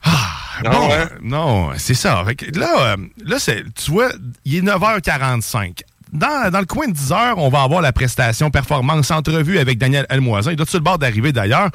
Ah, 0.04 0.62
Non, 0.66 0.72
bon, 0.72 0.88
ouais? 0.90 0.94
euh, 0.96 1.06
non, 1.22 1.72
c'est 1.78 1.94
ça. 1.94 2.24
Là, 2.54 2.94
euh, 2.94 2.98
là 3.26 3.40
c'est, 3.40 3.64
tu 3.74 3.92
vois, 3.92 4.12
il 4.46 4.56
est 4.58 4.62
9h45. 4.62 5.82
Dans, 6.12 6.52
dans 6.52 6.60
le 6.60 6.66
coin 6.66 6.88
de 6.88 6.94
10h, 6.94 7.34
on 7.38 7.50
va 7.50 7.64
avoir 7.64 7.82
la 7.82 7.92
prestation 7.92 8.52
performance 8.52 9.10
entrevue 9.10 9.58
avec 9.58 9.80
Daniel 9.80 10.06
Elmoisin. 10.10 10.52
Il 10.52 10.58
doit 10.58 10.66
sur 10.68 10.78
le 10.78 10.84
bord 10.84 11.00
d'arriver 11.00 11.32
d'ailleurs. 11.32 11.72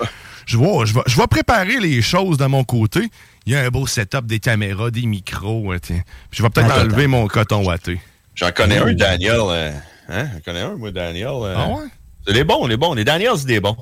Je 0.46 0.56
vois, 0.56 0.84
je 0.84 0.94
vais, 0.94 1.00
je 1.06 1.16
vais 1.16 1.26
préparer 1.26 1.80
les 1.80 2.00
choses 2.02 2.36
de 2.38 2.46
mon 2.46 2.62
côté. 2.62 3.00
Il 3.48 3.52
y 3.52 3.56
a 3.56 3.60
un 3.64 3.68
beau 3.70 3.86
setup, 3.86 4.26
des 4.26 4.40
caméras, 4.40 4.90
des 4.90 5.06
micros. 5.06 5.72
hein. 5.72 5.78
Puis 5.80 5.96
je 6.32 6.42
vais 6.42 6.50
peut-être 6.50 6.68
Ah, 6.70 6.82
enlever 6.82 7.06
mon 7.06 7.26
coton 7.28 7.64
watté. 7.64 7.98
J'en 8.34 8.50
connais 8.52 8.78
Oh. 8.78 8.88
un, 8.88 8.92
Daniel. 8.92 9.40
euh, 9.40 9.72
hein? 10.10 10.28
J'en 10.34 10.40
connais 10.44 10.60
un, 10.60 10.76
moi, 10.76 10.90
Daniel. 10.90 11.28
euh, 11.28 11.54
Ah 11.56 11.68
ouais? 11.70 11.86
C'est 12.26 12.34
les 12.34 12.44
bons, 12.44 12.66
les 12.66 12.76
bons. 12.76 12.92
Les 12.92 13.04
Daniels, 13.04 13.38
c'est 13.38 13.46
des 13.46 13.58
bons. 13.60 13.74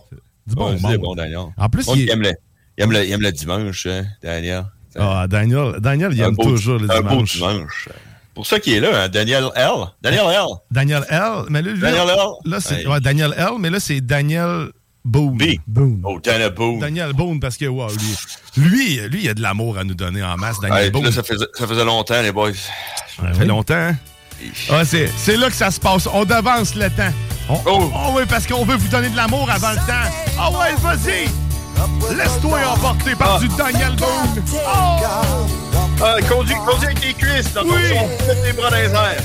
Du 0.46 0.54
bon, 0.54 0.72
bon. 0.74 0.88
des 0.88 0.98
bons, 0.98 1.14
Daniel. 1.16 1.46
En 1.56 1.68
plus, 1.68 1.84
il 1.96 2.08
aime 2.08 2.22
le, 2.22 2.32
il, 2.78 2.84
aime 2.84 2.92
le, 2.92 3.04
il 3.04 3.10
aime 3.10 3.20
le 3.22 3.32
dimanche, 3.32 3.86
hein, 3.86 4.04
Daniel. 4.22 4.66
Ah, 4.96 5.26
Daniel, 5.28 5.72
Daniel, 5.80 6.12
il 6.14 6.22
Un 6.22 6.28
aime 6.28 6.36
beau- 6.36 6.44
toujours 6.44 6.78
le 6.78 6.88
Un 6.88 7.00
beau 7.00 7.22
dimanche. 7.24 7.88
Pour 8.34 8.46
ça 8.46 8.60
qu'il 8.60 8.74
est 8.74 8.80
là, 8.80 9.02
hein, 9.02 9.08
Daniel 9.08 9.46
L. 9.56 9.70
Daniel 10.00 10.26
L. 10.30 10.46
Daniel 10.70 11.04
L. 11.10 11.22
Mais 11.50 11.60
là, 11.62 11.72
Daniel 11.72 12.08
L. 12.08 12.18
Là, 12.44 12.60
c'est 12.60 12.86
ouais, 12.86 13.00
Daniel 13.00 13.34
L. 13.36 13.48
Mais 13.58 13.70
là, 13.70 13.80
c'est 13.80 14.00
Daniel 14.00 14.68
Boone. 15.06 15.38
Boone. 15.66 16.00
Oh, 16.04 16.18
Daniel 16.22 16.50
Boone. 16.50 16.80
Daniel 16.80 17.12
Boone, 17.12 17.38
parce 17.40 17.56
que, 17.56 17.64
wow, 17.66 17.88
lui, 17.88 18.16
lui, 18.56 18.96
lui, 19.08 19.20
il 19.24 19.28
a 19.28 19.34
de 19.34 19.40
l'amour 19.40 19.78
à 19.78 19.84
nous 19.84 19.94
donner 19.94 20.22
en 20.22 20.36
masse, 20.36 20.58
Daniel 20.60 20.84
Hey, 20.86 20.90
Boone. 20.90 21.04
là, 21.04 21.12
ça, 21.12 21.22
faisait, 21.22 21.46
ça 21.54 21.66
faisait 21.66 21.84
longtemps, 21.84 22.20
les 22.22 22.32
boys. 22.32 22.52
Ça 23.16 23.32
fait 23.32 23.44
longtemps. 23.46 23.74
hein? 23.74 23.96
Ah, 24.70 24.84
c'est, 24.84 25.10
c'est 25.16 25.36
là 25.36 25.48
que 25.48 25.54
ça 25.54 25.70
se 25.70 25.78
passe. 25.80 26.06
On 26.12 26.24
devance 26.24 26.74
le 26.74 26.90
temps. 26.90 27.12
On, 27.48 27.60
oh. 27.66 27.90
oui, 28.16 28.22
parce 28.28 28.46
qu'on 28.46 28.64
veut 28.64 28.76
vous 28.76 28.88
donner 28.88 29.08
de 29.08 29.16
l'amour 29.16 29.48
avant 29.50 29.70
le 29.70 29.76
temps. 29.76 30.10
Ah 30.38 30.50
ouais, 30.50 30.74
vas-y! 30.82 31.28
Laisse-toi 32.16 32.58
emporter 32.68 33.14
par 33.14 33.38
du 33.38 33.48
Daniel 33.48 33.94
Boone. 33.96 34.44
Oh! 34.54 34.98
Ah, 36.02 36.16
conduis, 36.28 36.54
conduis 36.66 36.86
avec 36.86 37.00
tes 37.00 37.14
cuisses, 37.14 37.52
dans 37.54 37.62
ton 37.62 37.68
Oui. 37.70 37.82
tes 38.44 38.52
bras 38.52 38.70
dans 38.70 38.76
les 38.76 38.90
airs. 38.90 39.22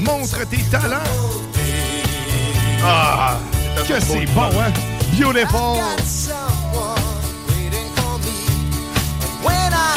Montre 0.00 0.48
tes 0.48 0.62
talents. 0.70 0.96
Ah, 2.82 3.38
que 3.82 4.00
c'est 4.00 4.26
bon, 4.26 4.42
hein? 4.42 4.72
Beautiful. 5.18 5.78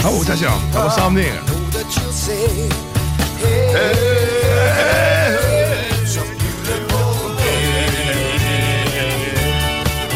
Oh, 0.10 0.22
attention, 0.22 0.52
ça 0.72 0.80
va 0.82 0.90
s'en 0.90 1.12
venir. 1.12 1.34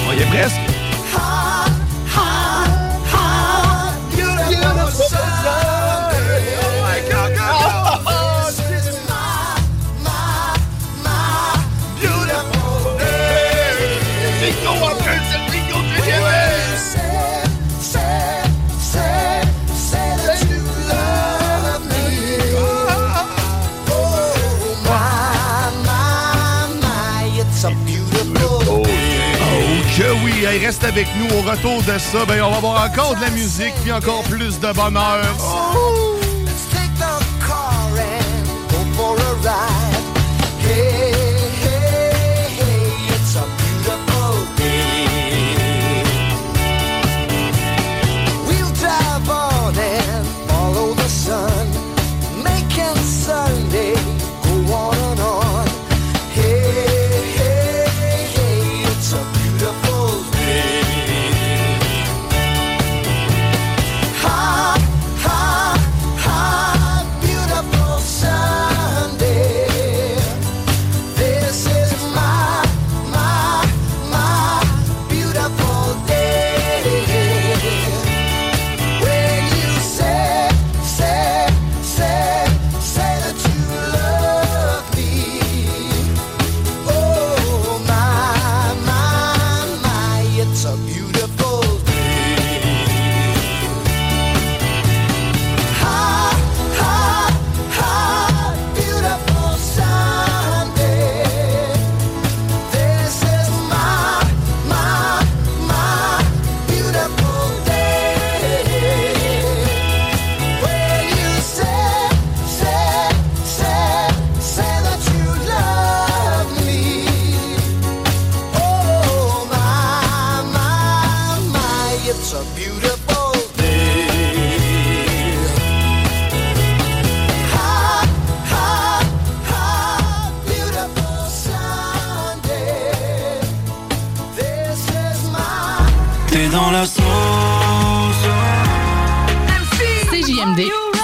On 0.07 0.14
y 0.14 0.22
est 0.22 0.26
presque. 0.26 0.61
Reste 30.57 30.83
avec 30.83 31.07
nous 31.17 31.37
au 31.37 31.41
retour 31.41 31.81
de 31.83 31.97
ça. 31.97 32.25
Ben, 32.25 32.41
on 32.43 32.51
va 32.51 32.57
avoir 32.57 32.85
encore 32.85 33.15
de 33.15 33.21
la 33.21 33.29
musique 33.29 33.73
puis 33.83 33.91
encore 33.91 34.23
plus 34.23 34.59
de 34.59 34.71
bonheur. 34.73 35.23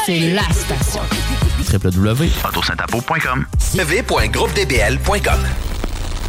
C'est 0.08 0.20
la 0.20 0.44
station. 0.54 1.02
www.autosaintapo.com 1.70 3.46
www.groupedbl.com 3.76 5.42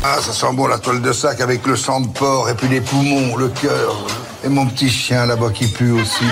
Ah, 0.03 0.19
ça 0.21 0.33
sent 0.33 0.53
bon 0.55 0.67
la 0.67 0.79
toile 0.79 1.01
de 1.01 1.13
sac 1.13 1.41
avec 1.41 1.65
le 1.65 1.77
sang 1.77 2.01
de 2.01 2.09
porc 2.09 2.51
et 2.51 2.55
puis 2.55 2.67
les 2.67 2.81
poumons, 2.81 3.37
le 3.37 3.47
cœur. 3.47 4.05
Et 4.45 4.49
mon 4.49 4.67
petit 4.67 4.91
chien 4.91 5.27
là-bas 5.27 5.51
qui 5.51 5.69
pue 5.69 5.93
aussi. 5.93 6.25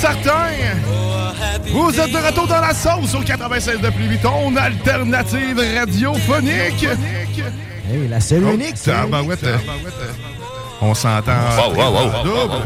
Certain! 0.00 0.48
Vous 1.72 2.00
êtes 2.00 2.10
de 2.12 2.16
retour 2.26 2.46
dans 2.46 2.60
la 2.60 2.74
sauce 2.74 3.14
au 3.14 3.20
96 3.20 3.80
de 3.80 3.90
plus 3.90 4.08
vite, 4.08 4.22
ton 4.22 4.54
alternative 4.56 5.60
radiophonique! 5.78 6.86
Hey, 7.92 8.08
la 8.08 8.20
seule 8.20 8.44
Oh, 8.48 8.54
unique. 8.54 8.76
euh, 8.88 9.58
On 10.80 10.94
s'entend. 10.94 11.32
Wow, 11.56 11.74
wow, 11.74 11.92
wow, 11.92 12.24
double. 12.24 12.62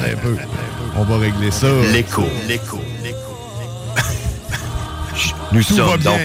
un 0.00 0.16
peu. 0.16 0.36
On 0.96 1.04
va 1.04 1.18
régler 1.18 1.50
ça. 1.50 1.66
L'écho, 1.92 2.24
l'écho, 2.46 2.80
l'écho. 3.02 3.18
Nous 5.52 5.62
Tout 5.62 5.74
sommes 5.74 5.96
dans 6.02 6.16
bien. 6.16 6.24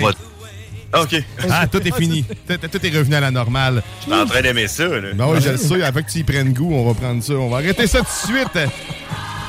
OK. 0.96 1.16
Ah, 1.50 1.68
tout 1.68 1.86
est 1.88 1.96
fini. 1.96 2.24
Tout, 2.48 2.68
tout 2.68 2.86
est 2.86 2.98
revenu 2.98 3.16
à 3.16 3.20
la 3.20 3.32
normale. 3.32 3.82
Je 4.00 4.04
suis 4.12 4.22
en 4.22 4.26
train 4.26 4.41
d'aimer 4.41 4.68
ça, 4.68 4.86
là. 4.88 5.10
Ben 5.14 5.26
oui, 5.28 5.39
je 5.41 5.50
le 5.50 5.58
sais. 5.58 5.82
Avec 5.84 6.06
que 6.06 6.12
tu 6.12 6.20
y 6.20 6.24
prennes 6.24 6.54
goût, 6.54 6.74
on 6.74 6.86
va 6.86 6.94
prendre 6.94 7.24
ça. 7.24 7.34
On 7.34 7.50
va 7.50 7.58
arrêter 7.58 7.88
ça 7.88 8.00
tout 8.00 8.06
de 8.06 8.36
suite. 8.36 8.70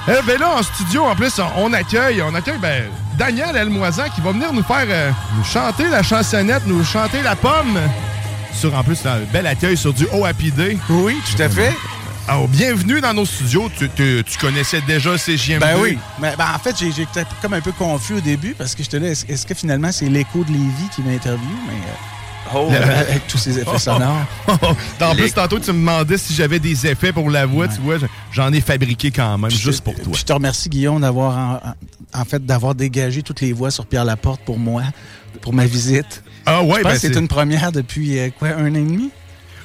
Eh 0.07 0.13
ben 0.27 0.39
là, 0.39 0.57
en 0.59 0.63
studio, 0.63 1.05
en 1.05 1.15
plus, 1.15 1.39
on, 1.39 1.65
on 1.65 1.73
accueille, 1.73 2.21
on 2.23 2.35
accueille 2.35 2.59
ben, 2.61 2.85
Daniel 3.19 3.57
Elmoisan 3.57 4.05
qui 4.15 4.21
va 4.21 4.33
venir 4.33 4.53
nous 4.53 4.63
faire 4.63 4.85
euh, 4.89 5.11
nous 5.37 5.45
chanter 5.45 5.89
la 5.89 6.03
chansonnette, 6.03 6.67
nous 6.67 6.85
chanter 6.85 7.23
la 7.23 7.35
pomme. 7.37 7.79
Sur, 8.53 8.75
en 8.75 8.85
plus, 8.85 9.05
un 9.07 9.21
bel 9.33 9.47
accueil 9.47 9.77
sur 9.77 9.93
du 9.93 10.07
OAPD. 10.13 10.79
Oui, 10.91 11.17
tout 11.35 11.43
à 11.43 11.49
fait. 11.49 11.73
Alors, 12.27 12.49
bienvenue 12.49 13.01
dans 13.03 13.13
nos 13.13 13.27
studios. 13.27 13.71
Tu, 13.79 13.89
tu- 13.91 14.23
tu 14.25 14.39
connaissais 14.39 14.81
déjà 14.87 15.17
CGMD? 15.19 15.61
Ben 15.61 15.77
oui. 15.79 15.99
Mais, 16.21 16.35
ben, 16.39 16.47
en 16.55 16.59
fait, 16.59 16.75
j'étais 16.79 17.25
comme 17.43 17.53
un 17.53 17.61
peu 17.61 17.73
confus 17.73 18.15
au 18.15 18.21
début 18.21 18.55
parce 18.57 18.75
que 18.75 18.83
j'étais 18.83 18.99
là, 18.99 19.09
est-ce 19.09 19.27
est-ce 19.29 19.47
que 19.47 19.55
finalement 19.55 19.93
c'est 19.93 20.09
l'écho 20.09 20.43
de 20.43 20.51
Lévis 20.51 20.89
qui 20.95 21.03
m'interviewe? 21.03 21.49
Mais. 21.67 21.75
euh, 21.75 21.95
Oh. 22.55 22.69
avec 22.71 23.27
tous 23.27 23.39
ces 23.39 23.59
effets 23.59 23.79
sonores. 23.79 24.21
en 25.01 25.15
plus, 25.17 25.33
tantôt, 25.33 25.59
tu 25.59 25.73
me 25.73 25.79
demandais 25.79 26.19
si 26.19 26.35
j'avais 26.35 26.59
des 26.61 26.87
effets 26.87 27.11
pour 27.11 27.31
la 27.31 27.47
voix. 27.47 27.67
Tu 27.69 27.81
vois, 27.81 27.97
j'en 28.33 28.53
ai 28.53 28.61
fabriqué 28.61 29.11
quand 29.11 29.39
même, 29.39 29.51
juste 29.51 29.83
pour 29.83 29.95
toi. 29.95 30.13
Je 30.15 30.23
te 30.23 30.33
remercie, 30.33 30.69
Guillaume, 30.69 31.01
d'avoir 31.01 31.75
en, 32.13 32.25
fait 32.27 32.45
d'avoir 32.45 32.75
dégagé 32.75 33.23
toutes 33.23 33.41
les 33.41 33.55
voix 33.55 33.71
sur 33.71 33.87
Pierre 33.87 34.05
Laporte 34.05 34.43
pour 34.45 34.59
moi, 34.59 34.83
pour 35.41 35.55
ma 35.55 35.65
visite. 35.65 36.23
Ah 36.45 36.63
ouais, 36.63 36.67
Je 36.69 36.75
pense 36.75 36.83
ben 36.83 36.91
que 36.93 36.99
c'est 37.01 37.15
c'est- 37.15 37.19
une 37.19 37.29
première 37.29 37.73
depuis 37.73 38.19
euh, 38.19 38.29
quoi, 38.39 38.49
un 38.49 38.65
an 38.71 38.75
et 38.75 38.81
demi? 38.83 39.11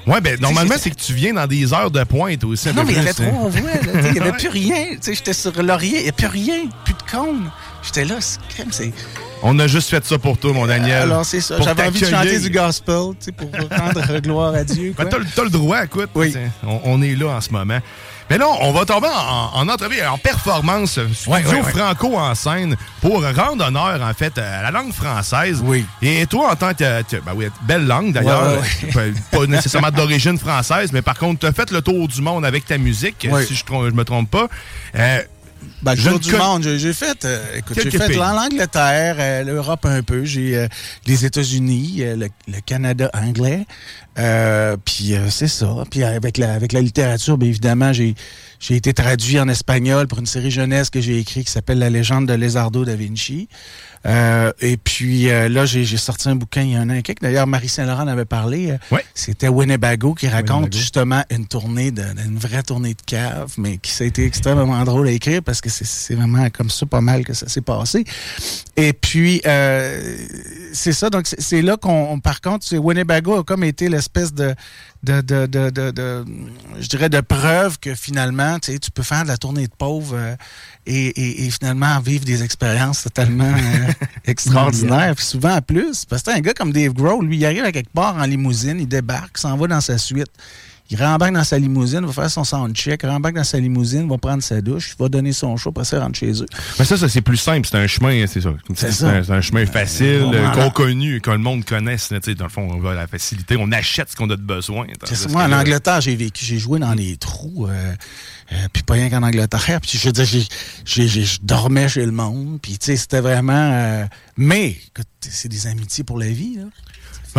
Ouais, 0.10 0.22
ben 0.22 0.40
normalement, 0.40 0.76
c'est 0.78 0.90
que 0.90 0.96
tu 1.00 1.14
viens 1.14 1.34
dans 1.34 1.46
des 1.48 1.72
heures 1.74 1.92
de 1.92 2.04
pointe 2.04 2.44
aussi. 2.44 2.68
Non, 2.74 2.84
mais 2.84 2.94
il 2.94 2.98
y 2.98 3.00
avait 3.00 3.08
là, 3.08 3.14
tu 3.14 3.24
sais, 3.24 4.08
Il 4.08 4.12
n'y 4.14 4.20
avait 4.20 4.32
plus 4.38 4.50
rien. 4.50 4.86
Tu 4.94 4.98
sais, 5.02 5.14
J'étais 5.14 5.34
sur 5.34 5.62
Laurier, 5.62 6.00
il 6.00 6.04
n'y 6.04 6.10
a 6.10 6.14
plus 6.14 6.28
rien, 6.28 6.66
plus 6.84 6.94
de 6.96 7.12
cône. 7.12 7.50
J'étais 7.84 8.06
là, 8.06 8.16
c'est. 8.20 8.92
On 9.42 9.58
a 9.60 9.68
juste 9.68 9.90
fait 9.90 10.04
ça 10.04 10.18
pour 10.18 10.38
toi, 10.38 10.52
mon 10.52 10.68
Daniel. 10.68 11.04
Alors, 11.04 11.24
c'est 11.26 11.40
ça. 11.40 11.62
J'avais 11.62 11.88
envie 11.88 12.02
de 12.02 12.06
chanter 12.06 12.40
du 12.40 12.50
gospel, 12.50 12.96
tu 13.20 13.26
sais, 13.26 13.32
pour 13.32 13.50
rendre 13.78 14.20
gloire 14.20 14.54
à 14.54 14.64
Dieu. 14.64 14.94
Ben, 14.98 15.06
t'as, 15.06 15.44
le- 15.44 15.50
droit, 15.50 15.84
écoute. 15.86 16.10
t'sais, 16.14 16.50
On, 16.66 16.82
on 16.86 17.02
est 17.02 17.16
là 17.16 17.28
en 17.28 17.42
ce 17.42 17.52
moment. 17.52 17.80
Mais 18.30 18.38
non, 18.38 18.56
on 18.62 18.72
va 18.72 18.86
tomber 18.86 19.08
en, 19.08 19.52
en 19.60 19.68
entrevue, 19.70 20.02
en 20.06 20.18
performance 20.18 20.98
euh, 21.00 21.08
studio 21.14 21.34
Ouais, 21.34 21.46
ouais, 21.46 21.62
ouais. 21.62 21.72
franco 21.72 22.16
en 22.16 22.36
scène 22.36 22.76
pour 23.02 23.24
rendre 23.24 23.66
honneur, 23.66 24.00
en 24.02 24.14
fait, 24.14 24.38
à 24.38 24.62
la 24.62 24.72
langue 24.72 24.94
française. 24.94 25.62
Oui. 25.64 25.86
Et 26.02 26.26
toi, 26.28 26.52
en 26.52 26.56
tant 26.56 26.74
que... 26.74 27.02
ben 27.22 27.32
oui, 27.36 27.48
belle 27.64 27.88
langue, 27.88 28.12
d'ailleurs. 28.14 28.62
Pas- 29.32 29.46
nécessairement 29.48 29.90
d'origine 29.92 30.38
française, 30.38 30.92
mais 30.94 31.02
par 31.02 31.18
contre, 31.18 31.40
tu 31.40 31.46
as 31.48 31.54
fait 31.54 31.72
le 31.72 31.82
tour 31.82 32.08
du 32.08 32.22
monde 32.22 32.46
avec 32.46 32.66
ta 32.66 32.78
musique, 32.78 33.28
si 33.48 33.56
je 33.56 33.74
ne 33.74 33.92
me 33.92 34.04
trompe 34.04 34.30
pas. 34.30 34.48
Euh, 34.96 35.22
Ben, 35.82 35.94
le 35.96 36.02
je 36.02 36.10
tour 36.10 36.20
du 36.20 36.32
con- 36.32 36.38
monde, 36.40 36.64
j'ai 36.64 36.78
j'ai 36.78 36.94
fait, 36.94 37.24
euh, 37.24 37.58
écoute, 37.58 37.78
j'ai 37.84 37.90
fait 37.98 38.08
l'Angleterre, 38.34 39.16
euh, 39.20 39.44
l'Europe 39.44 39.86
un 39.86 40.04
peu, 40.04 40.26
j'ai 40.26 40.58
euh, 40.58 40.68
les 41.08 41.26
États-Unis, 41.26 41.98
euh, 42.02 42.16
le, 42.18 42.28
le 42.48 42.60
Canada 42.66 43.10
anglais, 43.14 43.66
euh, 44.18 44.76
puis 44.84 45.14
euh, 45.16 45.30
c'est 45.30 45.48
ça. 45.48 45.68
Puis 45.90 46.04
avec 46.04 46.38
la, 46.38 46.54
avec 46.54 46.74
la 46.74 46.82
littérature, 46.82 47.38
bien 47.38 47.48
évidemment, 47.48 47.94
j'ai 47.94 48.14
j'ai 48.60 48.76
été 48.76 48.94
traduit 48.94 49.40
en 49.40 49.48
espagnol 49.48 50.08
pour 50.08 50.20
une 50.20 50.26
série 50.26 50.52
jeunesse 50.52 50.90
que 50.90 51.00
j'ai 51.00 51.18
écrite 51.18 51.46
qui 51.46 51.52
s'appelle 51.52 51.80
La 51.80 51.90
légende 51.90 52.28
de 52.28 52.34
Lézardo 52.34 52.84
da 52.84 52.96
Vinci. 52.96 53.48
Euh, 54.06 54.52
et 54.62 54.78
puis 54.78 55.30
euh, 55.30 55.50
là, 55.50 55.66
j'ai 55.66 55.86
sorti 55.98 56.30
un 56.30 56.36
bouquin 56.36 56.62
il 56.62 56.72
y 56.72 56.76
a 56.76 56.80
un 56.80 56.90
an 56.90 56.94
et 56.94 57.02
quelques. 57.04 57.22
D'ailleurs, 57.22 57.48
Marie 57.48 57.68
Saint-Laurent 57.68 58.04
en 58.04 58.08
avait 58.08 58.26
parlé. 58.26 58.72
euh, 58.72 58.78
C'était 59.14 59.50
Winnebago 59.50 60.14
qui 60.14 60.28
raconte 60.30 60.74
justement 60.74 61.24
une 61.30 61.46
tournée, 61.48 61.92
de, 61.92 62.04
une 62.26 62.38
vraie 62.38 62.64
tournée 62.64 62.94
de 62.94 63.02
cave, 63.06 63.52
mais 63.58 63.78
qui 63.78 63.92
ça 63.92 64.04
a 64.04 64.08
été 64.08 64.26
extrêmement 64.26 64.84
drôle 64.86 65.08
à 65.08 65.12
écrire 65.12 65.42
parce 65.44 65.60
que 65.62 65.70
c'est- 65.70 66.16
vraiment 66.16 66.50
comme 66.50 66.70
ça 66.70 66.86
pas 66.86 67.02
mal 67.02 67.24
que 67.26 67.34
ça 67.34 67.48
s'est 67.50 67.62
passé. 67.62 68.04
Et 68.78 68.94
puis, 68.94 69.42
euh, 69.46 70.16
c'est 70.74 70.94
ça. 70.94 71.10
Donc, 71.10 71.28
c'est- 71.28 71.62
là 71.62 71.76
qu'on, 71.78 72.20
par 72.20 72.40
contre, 72.42 72.74
Winnebago 72.78 73.40
a 73.40 73.44
comme 73.44 73.64
été 73.66 73.90
l'espèce 73.90 74.34
de, 74.34 74.56
de, 75.04 75.22
de, 75.22 75.46
de, 75.48 75.92
de- 75.92 76.26
je 76.80 76.88
dirais, 76.88 77.10
de 77.10 77.22
preuve 77.22 77.80
que 77.80 77.96
finalement, 77.96 78.60
tu 78.60 78.74
sais, 78.74 78.80
tu 78.80 78.92
peux 78.92 79.04
faire 79.04 79.24
de 79.24 79.30
la 79.30 79.38
tournée 79.38 79.68
de 79.68 79.74
pauvres 79.78 80.16
euh, 80.16 80.36
et, 80.86 81.08
et, 81.08 81.46
et 81.46 81.50
finalement 81.52 82.00
vivre 82.02 82.26
des 82.26 82.44
expériences 82.44 83.04
totalement 83.04 83.46
euh, 83.54 83.92
extraordinaires. 84.26 85.16
Puis 85.16 85.26
souvent 85.26 85.56
en 85.56 85.62
plus, 85.62 86.06
parce 86.06 86.24
que 86.24 86.32
un 86.32 86.42
gars 86.42 86.54
comme 86.54 86.72
Dave 86.74 86.94
Grohl, 86.94 87.26
lui, 87.26 87.38
il 87.38 87.46
arrive 87.46 87.64
à 87.64 87.72
quelque 87.72 87.94
part 87.94 88.16
en 88.18 88.26
limousine, 88.26 88.78
il 88.80 88.88
débarque, 88.88 89.38
s'en 89.38 89.56
va 89.58 89.68
dans 89.68 89.82
sa 89.82 89.98
suite. 89.98 90.28
Il 90.92 91.04
rembarque 91.04 91.34
dans 91.34 91.44
sa 91.44 91.60
limousine, 91.60 92.04
va 92.04 92.12
faire 92.12 92.32
son 92.32 92.44
soundcheck, 92.44 93.04
rembarque 93.04 93.36
dans 93.36 93.44
sa 93.44 93.60
limousine, 93.60 94.10
va 94.10 94.18
prendre 94.18 94.42
sa 94.42 94.60
douche, 94.60 94.96
va 94.98 95.08
donner 95.08 95.34
son 95.34 95.56
show, 95.56 95.70
après 95.70 95.86
ça, 95.86 96.00
rentre 96.00 96.18
chez 96.18 96.42
eux. 96.42 96.48
Mais 96.80 96.86
ça, 96.86 96.98
ça 96.98 97.08
c'est 97.08 97.22
plus 97.22 97.38
simple. 97.38 97.68
C'est 97.70 97.78
un 97.78 97.86
chemin, 97.86 98.26
c'est 98.26 98.42
ça. 98.42 98.56
C'est 98.76 98.92
ça. 98.92 99.10
un, 99.10 99.24
c'est 99.24 99.32
un 99.32 99.42
chemin 99.42 99.68
facile, 99.68 100.24
on 100.26 100.34
euh, 100.34 100.50
qu'on 100.50 100.72
connu, 100.72 101.22
que 101.22 101.30
le 101.30 101.38
monde 101.38 101.64
connaisse. 101.64 102.10
là, 102.10 102.20
Dans 102.20 102.46
le 102.46 102.50
fond, 102.50 102.68
on 102.72 102.80
va 102.80 102.92
à 102.92 102.96
la 102.96 103.08
facilité, 103.08 103.56
on 103.60 103.72
achète 103.72 104.10
ce 104.10 104.16
qu'on 104.16 104.30
a 104.32 104.36
de 104.36 104.42
besoin. 104.42 104.88
C'est 105.04 105.16
ça. 105.16 105.24
Tandis 105.24 105.34
Moi, 105.34 105.44
en 105.44 105.52
Angleterre, 105.52 106.02
j'ai 106.02 106.16
vécu, 106.16 106.44
j'ai 106.44 106.58
joué 106.58 106.80
dans 106.80 106.94
les 106.94 107.18
trous, 107.18 107.68
euh, 107.68 107.94
euh, 108.52 108.56
puis 108.74 108.82
pas 108.82 108.96
rien 108.96 109.12
qu'en 109.12 109.22
Angleterre. 109.22 109.80
Puis 109.82 110.00
je 110.00 110.08
veux 110.08 110.12
dire, 110.12 110.26
je 110.86 111.38
dormais 111.44 111.88
chez 111.88 112.06
le 112.06 112.12
monde, 112.12 112.58
puis 112.62 112.80
tu 112.80 112.88
sais, 112.88 112.98
c'était 112.98 113.22
vraiment... 113.22 113.72
euh, 113.74 114.06
mais, 114.38 114.70
écoute, 114.70 115.08
c'est 115.22 115.50
des 115.50 115.68
amitiés 115.68 116.04
pour 116.04 116.18
la 116.18 116.30
vie, 116.30 116.56
là. 116.56 116.64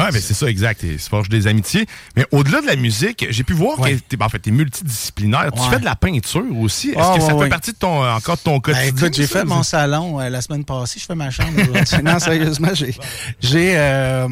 Ouais, 0.05 0.11
ben 0.13 0.21
c'est 0.21 0.35
ça, 0.35 0.47
exact. 0.47 0.81
Tu 0.81 0.99
forges 0.99 1.29
des 1.29 1.47
amitiés. 1.47 1.87
Mais 2.17 2.27
au-delà 2.33 2.61
de 2.61 2.67
la 2.67 2.77
musique, 2.77 3.27
j'ai 3.31 3.45
pu 3.45 3.53
voir 3.53 3.77
que 3.77 3.95
t'es, 3.95 4.23
en 4.23 4.29
fait, 4.29 4.39
t'es 4.39 4.51
multidisciplinaire. 4.51 5.51
Tu 5.53 5.63
fais 5.71 5.79
de 5.79 5.85
la 5.85 5.97
peinture 5.97 6.45
aussi. 6.59 6.91
Est-ce 6.91 6.99
Ah, 7.01 7.15
que 7.17 7.23
ça 7.23 7.35
ouais, 7.35 7.45
fait 7.45 7.51
partie 7.51 7.73
de 7.73 7.77
ton, 7.77 8.05
encore 8.09 8.37
de 8.37 8.43
ton 8.43 8.55
Ben, 8.57 8.61
quotidien? 8.61 8.89
écoute, 8.89 9.15
j'ai 9.15 9.27
fait 9.27 9.45
mon 9.45 9.63
salon 9.63 10.21
euh, 10.21 10.29
la 10.29 10.41
semaine 10.41 10.65
passée, 10.65 11.01
je 11.01 11.05
fais 11.07 11.15
ma 11.15 11.31
chambre 11.31 11.51
non, 12.03 12.19
sérieusement, 12.19 12.71
j'ai... 12.75 12.95
j'ai 13.41 13.77
euh, 13.77 14.29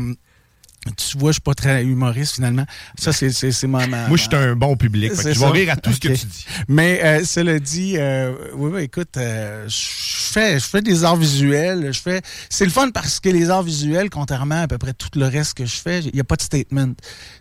tu 0.97 1.19
vois, 1.19 1.31
je 1.31 1.35
suis 1.35 1.41
pas 1.43 1.55
très 1.55 1.85
humoriste 1.85 2.35
finalement. 2.37 2.65
Ça, 2.99 3.13
c'est, 3.13 3.31
c'est, 3.31 3.53
c'est 3.53 3.67
ma, 3.67 3.87
ma- 3.87 4.09
Moi, 4.09 4.17
je 4.17 4.23
suis 4.23 4.35
un 4.35 4.55
bon 4.57 4.77
public. 4.77 5.15
fait 5.15 5.35
je 5.35 5.39
vais 5.41 5.47
rire 5.49 5.73
à 5.73 5.77
tout 5.77 5.93
ce 5.93 6.01
que 6.01 6.09
tu 6.09 6.27
dis. 6.27 6.47
Mais 6.69 7.01
euh, 7.03 7.25
cela 7.25 7.59
dit, 7.59 7.95
euh, 7.97 8.33
oui, 8.55 8.71
oui, 8.75 8.83
écoute, 8.85 9.17
euh, 9.17 9.69
je 9.69 9.77
fais, 10.33 10.59
je 10.59 10.65
fais 10.67 10.83
des 10.83 11.05
arts 11.05 11.17
visuels. 11.17 11.93
Je 11.93 12.01
fais, 12.01 12.21
c'est 12.51 12.65
le 12.65 12.71
fun 12.71 12.91
parce 12.91 13.21
que 13.21 13.29
les 13.29 13.51
arts 13.51 13.63
visuels, 13.63 14.11
contrairement 14.11 14.63
à 14.63 14.69
peu 14.69 14.79
près 14.79 14.93
tout 14.95 15.09
le 15.17 15.27
reste 15.27 15.55
que 15.55 15.65
je 15.67 15.77
fais, 15.77 16.01
il 16.01 16.15
n'y 16.15 16.21
a 16.21 16.25
pas 16.25 16.37
de 16.37 16.43
statement. 16.43 16.89
Tu 16.89 16.95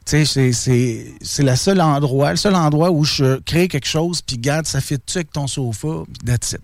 sais, 0.05 0.25
c'est, 0.25 0.53
c'est, 0.53 1.13
c'est 1.21 1.43
le 1.43 1.55
seul 1.55 1.81
endroit, 1.81 2.31
le 2.31 2.37
seul 2.37 2.55
endroit 2.55 2.91
où 2.91 3.03
je 3.03 3.39
crée 3.41 3.67
quelque 3.67 3.87
chose, 3.87 4.21
puis 4.21 4.37
garde, 4.37 4.65
ça 4.65 4.81
fit-tu 4.81 5.17
avec 5.17 5.31
ton 5.31 5.47
sofa, 5.47 6.03
that's 6.25 6.53
it. 6.53 6.61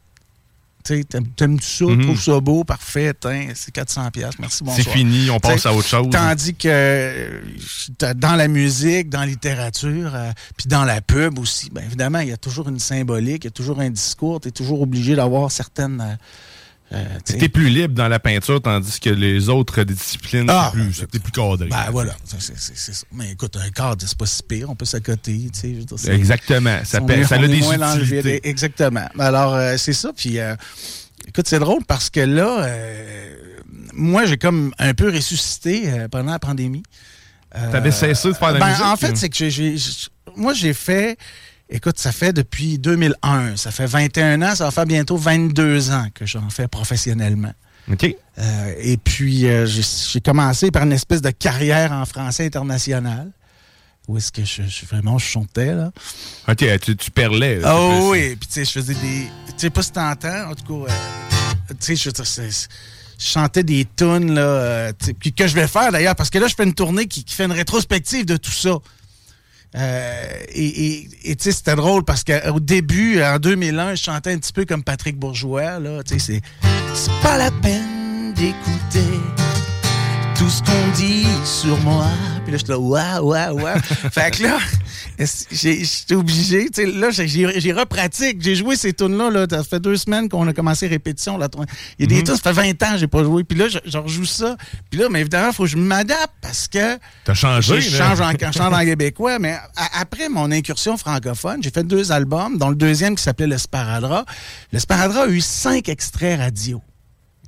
T'aimes-tu 0.84 1.66
ça, 1.66 1.86
Mhm. 1.86 2.02
trouves 2.04 2.22
ça 2.22 2.40
beau, 2.40 2.64
parfait, 2.64 3.14
c'est 3.56 3.72
400 3.72 4.12
pièces, 4.12 4.38
merci, 4.40 4.64
bonsoir. 4.64 4.84
C'est 4.86 4.92
fini, 4.92 5.30
on 5.30 5.40
passe 5.40 5.62
T'sais, 5.62 5.70
à 5.70 5.74
autre 5.74 5.88
chose. 5.88 6.08
Tandis 6.12 6.56
que 6.56 6.68
euh, 6.68 7.42
dans 8.16 8.36
la 8.36 8.48
musique, 8.48 9.10
dans 9.10 9.22
la 9.22 9.26
littérature, 9.28 10.12
euh, 10.14 10.32
puis 10.58 10.68
dans 10.68 10.84
la 10.84 11.02
pub 11.02 11.40
aussi, 11.40 11.70
bien 11.70 11.84
évidemment, 11.84 12.20
il 12.20 12.30
y 12.30 12.34
a 12.34 12.38
toujours 12.38 12.68
une 12.70 12.80
symbolique, 12.80 13.44
il 13.44 13.46
y 13.46 13.48
a 13.48 13.52
toujours 13.52 13.80
un 13.80 13.90
discours, 13.90 14.42
tu 14.42 14.50
es 14.50 14.52
toujours 14.52 14.82
obligé 14.82 15.16
d'avoir 15.16 15.52
certaines... 15.52 16.02
euh, 16.02 16.16
euh, 16.92 17.04
T'es 17.26 17.50
plus 17.50 17.70
libre 17.70 17.96
dans 17.96 18.08
la 18.08 18.20
peinture, 18.20 18.62
tandis 18.62 19.00
que 19.00 19.10
les 19.10 19.50
autres 19.50 19.84
disciplines, 19.84 20.46
Ah, 20.50 20.72
c'est 20.74 20.80
plus, 20.82 20.94
c'est 20.94 21.08
plus 21.22 21.32
cadré. 21.32 21.68
Ben 21.70 21.90
voilà, 21.92 22.16
c'est 22.40 22.92
ça. 22.92 23.06
Mais 23.12 23.32
écoute, 23.32 23.58
un 23.58 23.70
cadre, 23.72 24.06
c'est 24.06 24.18
pas 24.18 24.26
si 24.28 24.44
pire, 24.44 24.70
on 24.70 24.76
peut 24.76 24.86
s'accoter, 24.86 25.50
Exactement. 26.08 26.80
Ça, 26.84 27.00
on 27.02 27.08
est- 27.08 27.24
ça 27.24 27.38
on 27.40 27.44
a 27.44 27.48
des 27.48 27.60
utilités. 27.60 28.48
Exactement. 28.48 29.08
Alors, 29.18 29.56
euh, 29.56 29.76
c'est 29.78 29.94
ça. 29.94 30.12
Puis, 30.16 30.40
euh, 30.40 30.56
écoute, 31.28 31.48
c'est 31.48 31.60
drôle 31.60 31.84
parce 31.86 32.10
que 32.12 32.20
là, 32.20 32.64
euh, 32.66 33.36
moi, 33.94 34.26
j'ai 34.26 34.38
comme 34.38 34.72
un 34.78 34.94
peu 34.94 35.10
ressuscité 35.12 35.90
pendant 36.12 36.32
la 36.34 36.40
pandémie. 36.40 36.84
T'avais 37.72 37.92
cessé 37.92 38.28
de 38.30 38.34
faire 38.34 38.50
de 38.50 38.54
la 38.56 38.60
ben, 38.60 38.68
musique, 38.72 38.86
En 38.86 38.96
fait, 38.98 39.16
c'est 39.16 39.30
que 39.30 39.50
j'ai- 39.50 39.76
moi, 40.36 40.54
j'ai 40.54 40.74
fait. 40.74 41.18
Écoute, 41.76 41.98
ça 42.00 42.12
fait 42.12 42.32
depuis 42.34 42.78
2001. 42.78 43.58
Ça 43.58 43.72
fait 43.72 43.88
21 43.88 44.42
ans. 44.44 44.56
Ça 44.56 44.66
va 44.66 44.72
faire 44.72 44.86
bientôt 44.86 45.18
22 45.18 45.90
ans 45.92 46.08
que 46.14 46.26
j'en 46.26 46.50
fais 46.50 46.68
professionnellement. 46.68 47.52
OK. 47.92 48.16
Euh, 48.38 48.74
et 48.80 48.96
puis, 48.98 49.48
euh, 49.48 49.66
j'ai 49.66 50.22
commencé 50.22 50.72
par 50.72 50.84
une 50.84 50.94
espèce 50.94 51.22
de 51.22 51.32
carrière 51.32 51.92
en 51.92 52.06
français 52.06 52.46
international. 52.46 53.32
Où 54.08 54.18
est-ce 54.18 54.32
que 54.32 54.44
je, 54.46 54.62
je- 54.64 54.86
vraiment 54.86 55.18
je 55.18 55.26
chantais, 55.26 55.74
là? 55.74 55.92
OK, 56.48 56.64
tu, 56.82 56.96
tu 56.96 57.10
perlais. 57.12 57.58
là, 57.60 57.74
plus- 57.74 58.08
oui, 58.10 58.36
puis 58.36 58.48
tu 58.48 58.54
sais, 58.54 58.66
je 58.66 58.72
faisais 58.72 58.94
des... 58.94 59.28
Tu 59.48 59.54
sais, 59.58 59.70
pas 59.70 59.82
si 59.82 59.92
t'entends, 59.92 60.52
en 60.52 60.56
tout 60.56 60.86
cas, 60.86 60.92
euh, 60.92 60.96
tu 61.70 61.76
sais, 61.80 61.96
je 61.96 62.10
veux 62.10 62.12
dire, 62.14 62.26
je 62.26 63.26
chantais 63.26 63.64
des 63.64 63.88
tunes, 63.96 64.34
là, 64.34 64.42
euh, 64.42 64.92
que 65.36 65.48
je 65.48 65.56
vais 65.56 65.68
faire, 65.68 65.92
d'ailleurs, 65.92 66.16
parce 66.16 66.30
que 66.30 66.38
là, 66.38 66.48
je 66.48 66.54
fais 66.56 66.66
une 66.66 66.74
tournée 66.74 67.08
qui, 67.08 67.24
qui 67.24 67.34
fait 67.34 67.46
une 67.46 67.52
rétrospective 67.54 68.26
de 68.26 68.36
tout 68.38 68.52
ça. 68.52 68.78
Euh, 69.76 70.44
et 70.50 71.08
tu 71.24 71.36
sais, 71.40 71.52
c'était 71.52 71.76
drôle 71.76 72.04
parce 72.04 72.24
qu'au 72.24 72.60
début, 72.60 73.22
en 73.22 73.40
2001, 73.40 73.96
je 73.96 74.04
chantais 74.04 74.32
un 74.32 74.38
petit 74.38 74.54
peu 74.54 74.66
comme 74.66 74.84
Patrick 74.84 75.18
Bourgeois. 75.18 75.80
Là, 75.80 76.02
c'est 76.06 76.42
pas 77.22 77.38
la 77.38 77.50
peine 77.50 78.34
d'écouter 78.34 79.20
tout 80.38 80.50
ce 80.50 80.62
qu'on 80.64 80.92
dit 80.96 81.26
sur 81.46 81.78
moi. 81.82 82.06
Puis 82.44 82.52
là, 82.52 82.58
j'étais 82.58 82.72
là, 82.74 82.80
waouh, 82.80 83.30
waouh, 83.32 83.60
waouh. 83.62 83.80
fait 84.12 84.32
que 84.32 84.44
là, 84.44 84.58
j'étais 85.52 86.16
obligé. 86.16 86.70
Tu 86.70 86.84
sais, 86.84 86.86
là, 86.92 87.10
j'ai- 87.12 87.72
repratique. 87.72 88.42
J'ai 88.42 88.56
joué 88.56 88.76
ces 88.76 88.94
tunes-là. 88.94 89.30
Là. 89.30 89.46
Ça 89.50 89.64
fait 89.64 89.80
deux 89.80 89.96
semaines 89.98 90.28
qu'on 90.30 90.48
a 90.48 90.54
commencé 90.54 90.88
répétition. 90.88 91.38
Là. 91.38 91.48
Il 92.00 92.04
y 92.04 92.04
a 92.04 92.08
des 92.08 92.16
Mhm. 92.18 92.24
tunes, 92.24 92.36
ça 92.36 92.42
fait 92.42 92.54
20 92.54 92.84
ans 92.84 92.92
que 92.94 92.98
j'ai 92.98 93.08
pas 93.08 93.24
joué. 93.24 93.44
Puis 93.44 93.58
là, 93.58 93.68
je, 93.70 93.78
je 93.86 93.98
rejoue 93.98 94.26
ça. 94.26 94.58
Puis 94.90 95.00
là, 95.00 95.08
mais 95.10 95.22
évidemment, 95.22 95.50
il 95.50 95.54
faut 95.54 95.64
que 95.64 95.70
je 95.70 95.78
m'adapte 95.78 96.34
parce 96.42 96.68
que. 96.68 96.98
T'as 97.26 97.34
changé, 97.34 97.80
Je 97.82 97.96
change 97.96 98.20
en, 98.22 98.32
je 98.32 98.52
change 98.58 98.74
en 98.74 98.80
québécois. 98.86 99.40
Mais 99.40 99.54
a- 99.76 100.00
après 100.02 100.30
mon 100.30 100.52
incursion 100.52 100.98
francophone, 100.98 101.62
j'ai 101.62 101.72
fait 101.72 101.84
deux 101.84 102.12
albums, 102.12 102.58
dont 102.58 102.70
le 102.70 102.76
deuxième 102.76 103.16
qui 103.16 103.24
s'appelait 103.24 103.48
Le 103.48 103.58
Sparadra. 103.58 104.26
Le 104.72 104.80
Sparadra 104.80 105.24
a 105.24 105.28
eu 105.28 105.42
cinq 105.42 105.90
extraits 105.90 106.40
radio 106.40 106.82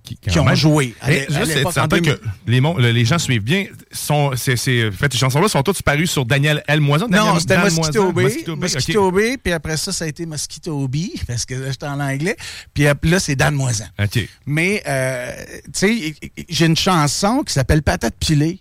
qui, 0.05 0.39
ont 0.39 0.45
même. 0.45 0.55
joué. 0.55 0.93
à 1.01 1.11
juste 1.11 1.57
être 1.57 1.71
certain 1.71 1.97
2000. 1.97 2.15
que 2.15 2.81
les, 2.81 2.93
les 2.93 3.05
gens 3.05 3.19
suivent 3.19 3.43
bien. 3.43 3.65
Sont, 3.91 4.31
c'est, 4.35 4.55
c'est, 4.55 4.87
en 4.87 4.91
fait, 4.91 5.11
ces 5.11 5.17
chansons-là 5.19 5.47
sont 5.47 5.63
toutes 5.63 5.81
parues 5.81 6.07
sur 6.07 6.25
Daniel 6.25 6.63
L. 6.67 6.79
Non, 6.79 7.39
c'était 7.39 7.57
Mosquito 7.57 8.11
Bay. 8.11 8.23
Mosquito 8.23 8.55
Bay, 8.55 8.69
Mosquito. 8.73 9.11
Bay, 9.11 9.37
puis 9.41 9.53
après 9.53 9.77
ça, 9.77 9.91
ça 9.91 10.05
a 10.05 10.07
été 10.07 10.25
Mosquito 10.25 10.87
Bee, 10.87 11.13
parce 11.27 11.45
que 11.45 11.55
là, 11.55 11.71
j'étais 11.71 11.87
en 11.87 11.99
anglais. 11.99 12.35
Puis 12.73 12.85
là, 13.03 13.19
c'est 13.19 13.35
Dan 13.35 13.55
Moisan. 13.55 13.85
OK. 13.99 14.27
Mais, 14.45 14.83
euh, 14.87 15.31
tu 15.65 15.71
sais, 15.73 16.15
j'ai 16.49 16.65
une 16.65 16.77
chanson 16.77 17.43
qui 17.43 17.53
s'appelle 17.53 17.81
Patate 17.81 18.15
pilée, 18.19 18.59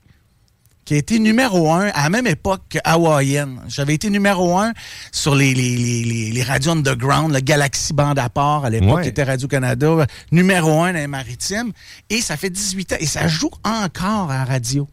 qui 0.85 0.95
a 0.95 0.97
été 0.99 1.18
numéro 1.18 1.72
un 1.72 1.87
à 1.95 2.05
la 2.05 2.11
même 2.11 2.26
époque 2.26 2.62
que 2.68 2.78
Hawaïenne. 2.85 3.61
J'avais 3.68 3.95
été 3.95 4.11
numéro 4.11 4.59
un 4.59 4.72
sur 5.12 5.35
les, 5.35 5.55
les, 5.55 5.76
les, 5.76 6.05
les, 6.05 6.30
les 6.32 6.43
radios 6.43 6.72
underground, 6.72 7.32
le 7.32 7.41
Galaxy 7.41 7.93
Band 7.95 8.14
à 8.16 8.28
part 8.28 8.64
à 8.66 8.70
l'époque, 8.70 8.97
Ouais. 8.97 9.03
qui 9.05 9.09
était 9.09 9.22
Radio-Canada, 9.24 10.07
numéro 10.30 10.82
un 10.82 10.93
dans 10.93 10.99
les 10.99 11.07
maritimes. 11.07 11.72
Et 12.11 12.20
ça 12.20 12.37
fait 12.37 12.51
18 12.51 12.93
ans. 12.93 12.97
Et 13.01 13.07
ça 13.07 13.26
joue 13.28 13.51
encore 13.64 14.30
à 14.30 14.39
la 14.39 14.45
radio. 14.45 14.87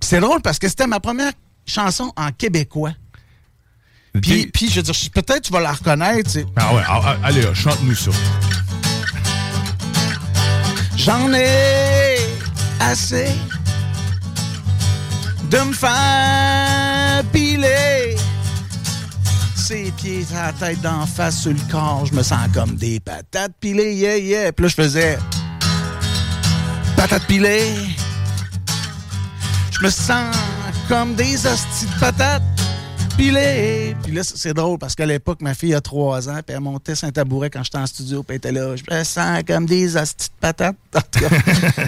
Puis 0.00 0.08
c'est 0.08 0.20
drôle 0.20 0.40
parce 0.40 0.58
que 0.58 0.68
c'était 0.68 0.86
ma 0.86 1.00
première 1.00 1.32
chanson 1.66 2.12
en 2.16 2.30
québécois. 2.30 2.92
Puis, 4.22 4.46
puis 4.46 4.68
je 4.70 4.76
veux 4.76 4.82
dire, 4.82 4.94
peut-être 5.12 5.40
tu 5.42 5.52
vas 5.52 5.60
la 5.60 5.72
reconnaître. 5.72 6.30
c'est- 6.30 6.46
Ah 6.54 6.72
ouais, 6.74 6.82
ah, 6.86 7.00
ah, 7.04 7.16
allez, 7.24 7.42
là, 7.42 7.52
chante-nous 7.54 7.96
ça. 7.96 8.12
J'en 10.96 11.32
ai 11.34 12.16
assez 12.80 13.26
de 15.50 15.58
me 15.58 15.72
faire 15.72 17.24
piler 17.32 18.16
ses 19.56 19.90
pieds 19.96 20.26
à 20.36 20.52
tête 20.52 20.80
d'en 20.82 21.06
face 21.06 21.42
sur 21.42 21.52
le 21.52 21.70
corps. 21.70 22.06
Je 22.06 22.14
me 22.14 22.22
sens 22.22 22.48
comme 22.52 22.76
des 22.76 23.00
patates 23.00 23.52
pilées, 23.60 23.94
yeah, 23.94 24.18
yeah. 24.18 24.52
Puis 24.52 24.64
là, 24.64 24.68
je 24.68 24.74
faisais 24.74 25.18
patates 26.96 27.26
pilées. 27.26 27.74
Je 29.70 29.84
me 29.84 29.90
sens 29.90 30.36
comme 30.88 31.14
des 31.14 31.46
hosties 31.46 31.86
de 31.86 32.00
patates 32.00 32.42
pilées. 33.16 33.96
Puis 34.02 34.12
là, 34.12 34.22
c'est 34.24 34.54
drôle 34.54 34.78
parce 34.78 34.94
qu'à 34.94 35.06
l'époque, 35.06 35.40
ma 35.40 35.54
fille 35.54 35.74
a 35.74 35.80
trois 35.80 36.28
ans, 36.28 36.40
puis 36.46 36.54
elle 36.54 36.60
montait 36.60 36.94
sur 36.94 37.08
un 37.08 37.12
tabouret 37.12 37.50
quand 37.50 37.62
j'étais 37.62 37.78
en 37.78 37.86
studio, 37.86 38.22
puis 38.22 38.34
elle 38.34 38.36
était 38.36 38.52
là. 38.52 38.74
Je 38.76 38.82
me 38.90 39.04
sens 39.04 39.42
comme 39.46 39.66
des 39.66 39.96
hosties 39.96 40.28
de 40.28 40.40
patates. 40.40 40.76
En 40.94 41.00
tout 41.00 41.20
cas, 41.20 41.28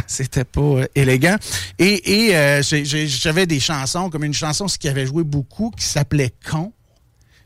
c'était 0.06 0.44
pas 0.44 0.60
euh, 0.60 0.86
élégant. 0.94 1.36
Et, 1.78 2.26
et 2.28 2.36
euh, 2.36 2.62
j'avais 2.62 3.46
des 3.46 3.60
chansons, 3.60 4.10
comme 4.10 4.24
une 4.24 4.34
chanson 4.34 4.68
ce 4.68 4.78
qui 4.78 4.88
avait 4.88 5.06
joué 5.06 5.24
beaucoup, 5.24 5.70
qui 5.76 5.84
s'appelait 5.84 6.32
Con. 6.50 6.72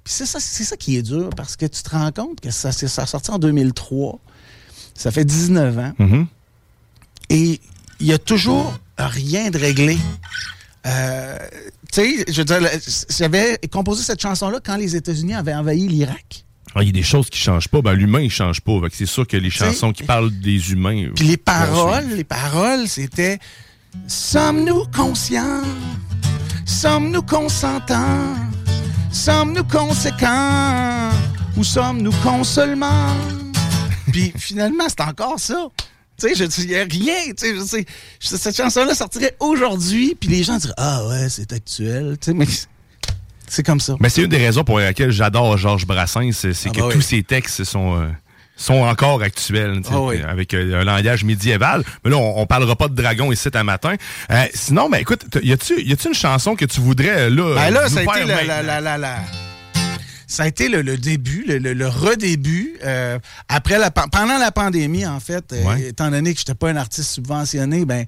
Puis 0.05 0.15
c'est 0.15 0.27
ça, 0.27 0.41
c'est 0.41 0.65
ça 0.65 0.77
qui 0.77 0.97
est 0.97 1.03
dur, 1.03 1.31
parce 1.37 1.57
que 1.57 1.67
tu 1.67 1.83
te 1.83 1.91
rends 1.91 2.13
compte 2.13 2.41
que 2.41 2.51
ça, 2.51 2.73
ça 2.73 3.03
a 3.03 3.07
sorti 3.07 3.31
en 3.31 3.39
2003. 3.39 4.19
Ça 4.95 5.11
fait 5.11 5.25
19 5.25 5.79
ans. 5.79 5.93
Mm-hmm. 5.99 6.27
Et 7.31 7.61
il 8.01 8.07
y 8.07 8.13
a 8.13 8.19
toujours 8.19 8.79
rien 8.99 9.51
de 9.51 9.59
réglé. 9.59 9.99
Euh, 10.87 11.39
tu 11.93 12.01
sais, 12.01 12.25
je 12.29 12.39
veux 12.39 12.45
dire, 12.45 12.61
j'avais 13.19 13.59
composé 13.71 14.03
cette 14.03 14.21
chanson-là 14.21 14.61
quand 14.65 14.77
les 14.77 14.97
États-Unis 14.97 15.35
avaient 15.35 15.55
envahi 15.55 15.89
l'Irak. 15.89 16.45
Ah, 16.75 16.83
Il 16.83 16.87
y 16.87 16.91
a 16.91 16.93
des 16.93 17.03
choses 17.03 17.29
qui 17.29 17.39
changent 17.39 17.69
pas. 17.69 17.83
Ben, 17.83 17.95
l'humain, 17.95 18.21
il 18.21 18.31
change 18.31 18.61
pas. 18.61 18.73
C'est 18.93 19.07
sûr 19.07 19.27
que 19.27 19.37
les 19.37 19.51
chansons 19.51 19.93
qui 19.93 20.05
parlent 20.05 20.31
des 20.31 20.73
humains. 20.73 21.09
Puis 21.17 21.27
les 21.27 21.37
paroles, 21.37 22.09
les 22.17 22.25
paroles, 22.25 22.87
c'était 22.87 23.39
Sommes-nous 24.07 24.85
conscients? 24.95 25.63
Sommes-nous 26.65 27.23
consentants? 27.23 28.37
Sommes-nous 29.11 29.65
conséquents? 29.65 31.11
Ou 31.57 31.65
sommes-nous 31.65 32.13
cons 32.23 32.45
seulement? 32.45 33.17
Puis 34.13 34.33
finalement, 34.37 34.85
c'est 34.89 35.01
encore 35.03 35.41
ça. 35.41 35.69
Tu 36.21 36.29
sais, 36.29 36.35
je 36.35 36.45
dis, 36.45 36.63
il 36.65 36.69
n'y 36.69 36.77
a 36.77 36.85
rien. 36.85 37.33
Tu 37.37 37.59
sais, 37.67 37.87
cette 38.21 38.57
chanson-là 38.57 38.95
sortirait 38.95 39.35
aujourd'hui, 39.41 40.15
puis 40.19 40.29
les 40.29 40.43
gens 40.43 40.59
diraient 40.59 40.75
Ah 40.77 41.07
ouais, 41.09 41.29
c'est 41.29 41.53
actuel. 41.53 42.17
Tu 42.21 42.27
sais, 42.27 42.35
mais 42.35 42.47
c'est 43.49 43.63
comme 43.65 43.81
ça. 43.81 43.97
Mais 44.01 44.09
c'est 44.09 44.23
une 44.23 44.29
des 44.29 44.37
raisons 44.39 44.63
pour 44.65 44.79
lesquelles 44.79 45.11
j'adore 45.11 45.57
Georges 45.57 45.87
Brassens, 45.87 46.31
c'est 46.33 46.53
Ah 46.67 46.71
que 46.71 46.81
bah 46.81 46.87
oui. 46.89 46.95
tous 46.95 47.01
ses 47.01 47.23
textes 47.25 47.65
sont, 47.65 48.01
euh, 48.01 48.07
sont 48.57 48.75
encore 48.83 49.23
actuels, 49.23 49.81
Ah 49.91 50.01
oui. 50.01 50.21
avec 50.23 50.55
euh, 50.55 50.81
un 50.81 50.85
langage 50.85 51.25
médiéval. 51.25 51.83
Mais 52.05 52.11
là, 52.11 52.19
on, 52.19 52.41
on 52.41 52.47
parlera 52.47 52.77
pas 52.77 52.87
de 52.89 52.95
dragon 52.95 53.33
ici 53.33 53.49
un 53.55 53.65
matin. 53.65 53.95
Euh, 54.31 54.45
sinon, 54.55 54.89
ben 54.89 54.99
écoute, 54.99 55.25
y 55.43 55.53
a-tu 55.53 55.83
y 55.83 55.93
a-tu 55.93 56.09
une 56.09 56.15
chanson 56.15 56.55
que 56.55 56.65
tu 56.65 56.81
voudrais 56.81 57.29
là 57.31 57.55
Ben 57.57 57.71
là, 57.71 57.89
ça 57.89 58.01
a 58.01 58.03
été 58.03 58.25
la, 58.25 58.63
la, 58.63 58.81
la- 58.99 59.19
Ça 60.31 60.45
a 60.45 60.47
été 60.47 60.69
le, 60.69 60.83
le 60.83 60.97
début, 60.97 61.45
le, 61.49 61.59
le- 61.59 61.73
le 61.75 61.89
redébut. 61.89 62.77
euh, 62.85 63.19
après 63.49 63.79
la, 63.81 63.91
pendant 63.91 64.39
la 64.39 64.53
pandémie, 64.53 65.05
en 65.05 65.19
fait, 65.19 65.53
euh, 65.53 65.65
étant 65.89 66.09
donné 66.11 66.33
que 66.33 66.39
je 66.39 66.45
n'étais 66.45 66.55
pas 66.55 66.71
un 66.71 66.77
artiste 66.77 67.11
subventionné, 67.11 67.85
ben, 67.85 68.05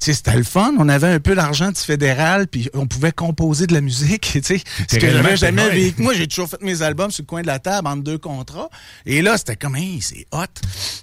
c'était 0.00 0.34
le 0.36 0.42
fun. 0.42 0.72
On 0.78 0.88
avait 0.88 1.06
un 1.06 1.20
peu 1.20 1.34
d'argent 1.36 1.68
du 1.70 1.80
fédéral, 1.80 2.48
puis 2.48 2.68
on 2.74 2.86
pouvait 2.88 3.12
composer 3.12 3.68
de 3.68 3.72
la 3.74 3.80
musique, 3.80 4.22
tu 4.32 4.40
sais. 4.42 4.58
Ce 4.88 4.96
que 4.96 5.06
j'avais 5.12 5.36
jamais 5.36 5.62
vécu. 5.70 6.02
Moi, 6.02 6.14
j'ai 6.14 6.26
toujours 6.26 6.48
fait 6.48 6.60
mes 6.62 6.82
albums 6.82 7.10
sur 7.12 7.22
le 7.22 7.26
coin 7.26 7.42
de 7.42 7.46
la 7.46 7.60
table 7.60 7.86
entre 7.86 8.02
deux 8.02 8.18
contrats. 8.18 8.68
Et 9.06 9.22
là, 9.22 9.38
c'était 9.38 9.54
comme, 9.56 9.76
hey, 9.76 10.00
c'est 10.02 10.26
hot. 10.32 10.44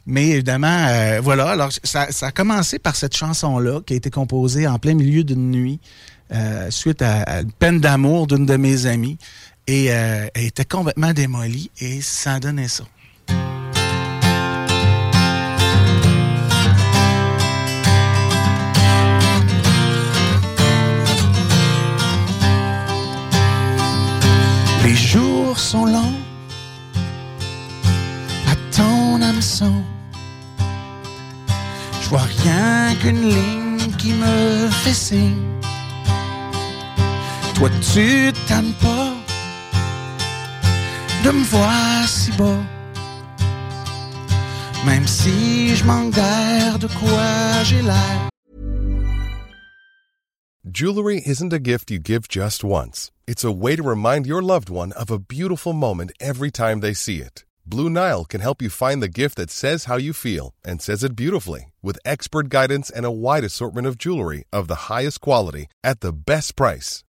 Mais 0.05 0.27
évidemment, 0.31 0.85
euh, 0.89 1.21
voilà. 1.23 1.49
Alors, 1.51 1.69
ça, 1.83 2.07
ça 2.11 2.27
a 2.27 2.31
commencé 2.31 2.77
par 2.77 2.95
cette 2.97 3.15
chanson-là 3.15 3.79
qui 3.85 3.93
a 3.93 3.95
été 3.95 4.09
composée 4.09 4.67
en 4.67 4.79
plein 4.79 4.95
milieu 4.95 5.23
d'une 5.23 5.49
nuit 5.49 5.79
euh, 6.33 6.69
suite 6.71 7.01
à, 7.01 7.21
à 7.21 7.41
une 7.41 7.51
peine 7.53 7.79
d'amour 7.79 8.27
d'une 8.27 8.45
de 8.45 8.57
mes 8.57 8.85
amies. 8.85 9.17
Et 9.69 9.91
euh, 9.91 10.27
elle 10.33 10.45
était 10.45 10.63
complètement 10.63 11.11
démolie 11.11 11.69
et 11.81 11.99
ça 11.99 12.39
donnait 12.39 12.69
ça. 12.69 12.85
Les 24.85 24.95
jours 24.95 25.59
sont 25.59 25.85
longs 25.85 26.15
à 28.47 28.55
ton 28.73 29.21
hameçon. 29.21 29.83
Je 32.01 32.07
vois 32.07 32.21
rien 32.21 32.95
qu'une 33.01 33.21
ligne 33.21 33.91
qui 33.97 34.13
me 34.13 34.69
fait 34.69 34.93
signe. 34.93 35.43
Toi, 37.55 37.69
tu 37.81 38.31
t'aimes 38.47 38.71
pas 38.81 39.16
de 41.27 41.33
me 41.33 41.43
voir 41.43 42.07
si. 42.07 42.31
Même 44.85 45.07
si 45.07 45.75
je 45.75 45.83
quoi 46.99 47.63
j'ai 47.63 47.81
l'air. 47.81 48.29
Jewelry 50.69 51.21
isn't 51.25 51.53
a 51.53 51.59
gift 51.59 51.91
you 51.91 51.99
give 51.99 52.27
just 52.29 52.63
once. 52.63 53.11
It's 53.25 53.43
a 53.43 53.51
way 53.51 53.75
to 53.75 53.83
remind 53.83 54.25
your 54.25 54.41
loved 54.41 54.69
one 54.69 54.93
of 54.93 55.11
a 55.11 55.19
beautiful 55.19 55.73
moment 55.73 56.11
every 56.19 56.51
time 56.51 56.79
they 56.79 56.93
see 56.93 57.19
it. 57.19 57.43
Blue 57.65 57.89
Nile 57.89 58.23
can 58.23 58.39
help 58.39 58.61
you 58.61 58.69
find 58.69 59.01
the 59.01 59.09
gift 59.09 59.35
that 59.35 59.49
says 59.49 59.85
how 59.85 59.97
you 59.97 60.13
feel 60.13 60.53
and 60.63 60.81
says 60.81 61.03
it 61.03 61.15
beautifully 61.15 61.73
with 61.81 61.99
expert 62.05 62.47
guidance 62.47 62.89
and 62.89 63.05
a 63.05 63.11
wide 63.11 63.43
assortment 63.43 63.87
of 63.87 63.97
jewelry 63.97 64.45
of 64.53 64.67
the 64.67 64.87
highest 64.89 65.19
quality 65.19 65.65
at 65.83 65.99
the 65.99 66.13
best 66.13 66.55
price. 66.55 67.03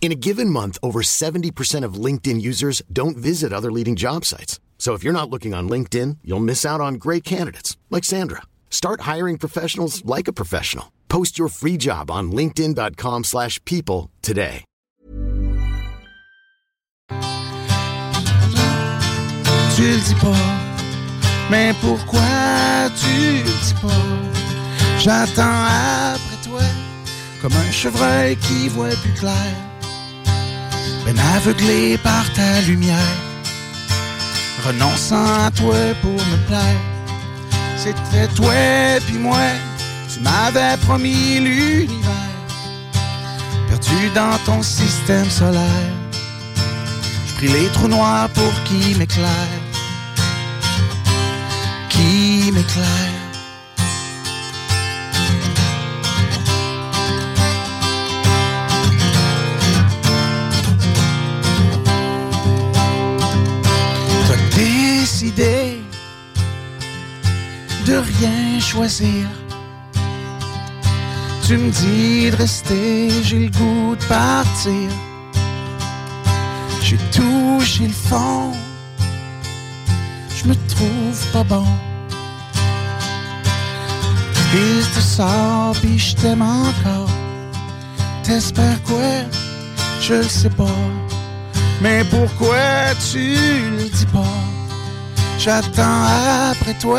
In 0.00 0.12
a 0.12 0.14
given 0.14 0.48
month, 0.50 0.78
over 0.84 1.02
70% 1.02 1.84
of 1.84 1.94
LinkedIn 1.94 2.40
users 2.40 2.80
don't 2.92 3.16
visit 3.16 3.52
other 3.52 3.72
leading 3.72 3.96
job 3.96 4.24
sites. 4.24 4.60
So 4.78 4.94
if 4.94 5.02
you're 5.02 5.12
not 5.12 5.30
looking 5.30 5.52
on 5.52 5.68
LinkedIn, 5.68 6.18
you'll 6.22 6.38
miss 6.38 6.64
out 6.64 6.80
on 6.80 6.94
great 6.94 7.24
candidates 7.24 7.76
like 7.90 8.04
Sandra. 8.04 8.42
Start 8.70 9.00
hiring 9.00 9.36
professionals 9.36 10.04
like 10.04 10.28
a 10.28 10.32
professional. 10.32 10.92
Post 11.08 11.40
your 11.40 11.48
free 11.48 11.76
job 11.76 12.08
on 12.08 12.30
linkedin.com/people 12.30 14.10
today. 14.22 14.64
Tu 19.76 19.82
le 19.82 20.00
dis 20.00 20.14
pas, 20.14 20.34
mais 21.50 21.74
pourquoi 21.82 22.88
tu 22.96 23.42
le 23.44 23.50
dis 23.64 23.74
pas? 23.82 24.06
J'attends 24.98 25.66
après 26.14 26.38
toi, 26.42 26.62
comme 27.42 27.52
un 27.52 27.70
chevreuil 27.70 28.36
qui 28.36 28.68
voit 28.68 28.96
plus 29.02 29.12
clair. 29.12 29.54
Ben 31.04 31.18
aveuglé 31.36 31.98
par 31.98 32.24
ta 32.34 32.60
lumière, 32.62 33.16
renonçant 34.66 35.26
à 35.46 35.50
toi 35.50 35.76
pour 36.02 36.12
me 36.30 36.46
plaire. 36.46 36.80
C'était 37.76 38.28
toi 38.34 38.54
puis 39.06 39.18
moi, 39.18 39.46
tu 40.12 40.20
m'avais 40.20 40.76
promis 40.78 41.40
l'univers, 41.40 42.34
perdu 43.68 44.10
dans 44.14 44.38
ton 44.44 44.62
système 44.62 45.30
solaire. 45.30 45.92
Je 47.28 47.34
pris 47.34 47.48
les 47.48 47.68
trous 47.68 47.88
noirs 47.88 48.28
pour 48.30 48.52
qui 48.64 48.94
m'éclaire, 48.96 49.60
qui 51.90 52.50
m'éclaire. 52.52 53.25
Décidé 65.06 65.80
de 67.86 67.94
rien 67.94 68.58
choisir. 68.58 69.24
Tu 71.46 71.56
me 71.56 71.70
dis 71.70 72.28
de 72.32 72.36
rester, 72.36 73.08
j'ai 73.22 73.38
le 73.46 73.50
goût 73.58 73.94
de 73.94 74.04
partir. 74.06 74.88
J'ai 76.82 76.98
touché 77.16 77.86
le 77.86 77.98
fond, 78.08 78.50
je 80.36 80.42
me 80.48 80.56
trouve 80.72 81.20
pas 81.32 81.44
bon. 81.44 81.68
Triste 84.34 84.96
de 84.96 85.00
sort, 85.00 85.74
pis 85.82 86.00
je 86.00 86.16
t'aime 86.16 86.42
encore. 86.42 87.12
T'espères 88.24 88.82
quoi? 88.82 89.12
Je 90.00 90.14
le 90.14 90.30
sais 90.40 90.54
pas. 90.62 90.82
Mais 91.80 92.02
pourquoi 92.10 92.66
tu 93.08 93.36
le 93.76 93.88
dis 93.98 94.06
pas? 94.06 94.36
J'attends 95.46 96.50
après 96.50 96.74
toi, 96.74 96.98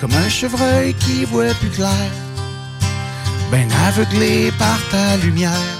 comme 0.00 0.12
un 0.14 0.28
chevreuil 0.28 0.94
qui 0.94 1.24
voit 1.24 1.52
plus 1.58 1.70
clair. 1.70 2.10
Ben 3.50 3.68
aveuglé 3.88 4.52
par 4.56 4.78
ta 4.92 5.16
lumière, 5.16 5.74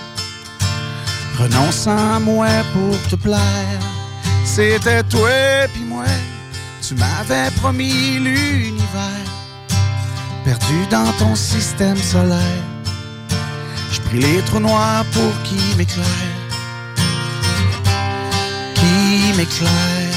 renonçant 1.38 2.16
à 2.16 2.18
moi 2.18 2.48
pour 2.72 3.00
te 3.08 3.14
plaire. 3.14 3.80
C'était 4.44 5.04
toi 5.04 5.30
puis 5.72 5.84
moi, 5.84 6.10
tu 6.82 6.96
m'avais 6.96 7.52
promis 7.60 8.18
l'univers, 8.18 9.28
perdu 10.44 10.86
dans 10.90 11.12
ton 11.20 11.36
système 11.36 11.98
solaire. 11.98 12.64
Je 13.92 14.00
pris 14.00 14.18
les 14.18 14.42
trous 14.42 14.58
noirs 14.58 15.04
pour 15.12 15.32
qui 15.44 15.76
m'éclaire, 15.76 16.34
qui 18.74 19.38
m'éclaire. 19.38 20.15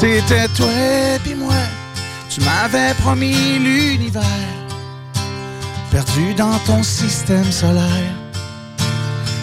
C'était 0.00 0.46
toi 0.56 0.68
puis 1.24 1.34
moi, 1.34 1.60
tu 2.30 2.40
m'avais 2.42 2.94
promis 3.00 3.58
l'univers, 3.58 4.22
perdu 5.90 6.34
dans 6.34 6.56
ton 6.66 6.84
système 6.84 7.50
solaire. 7.50 8.14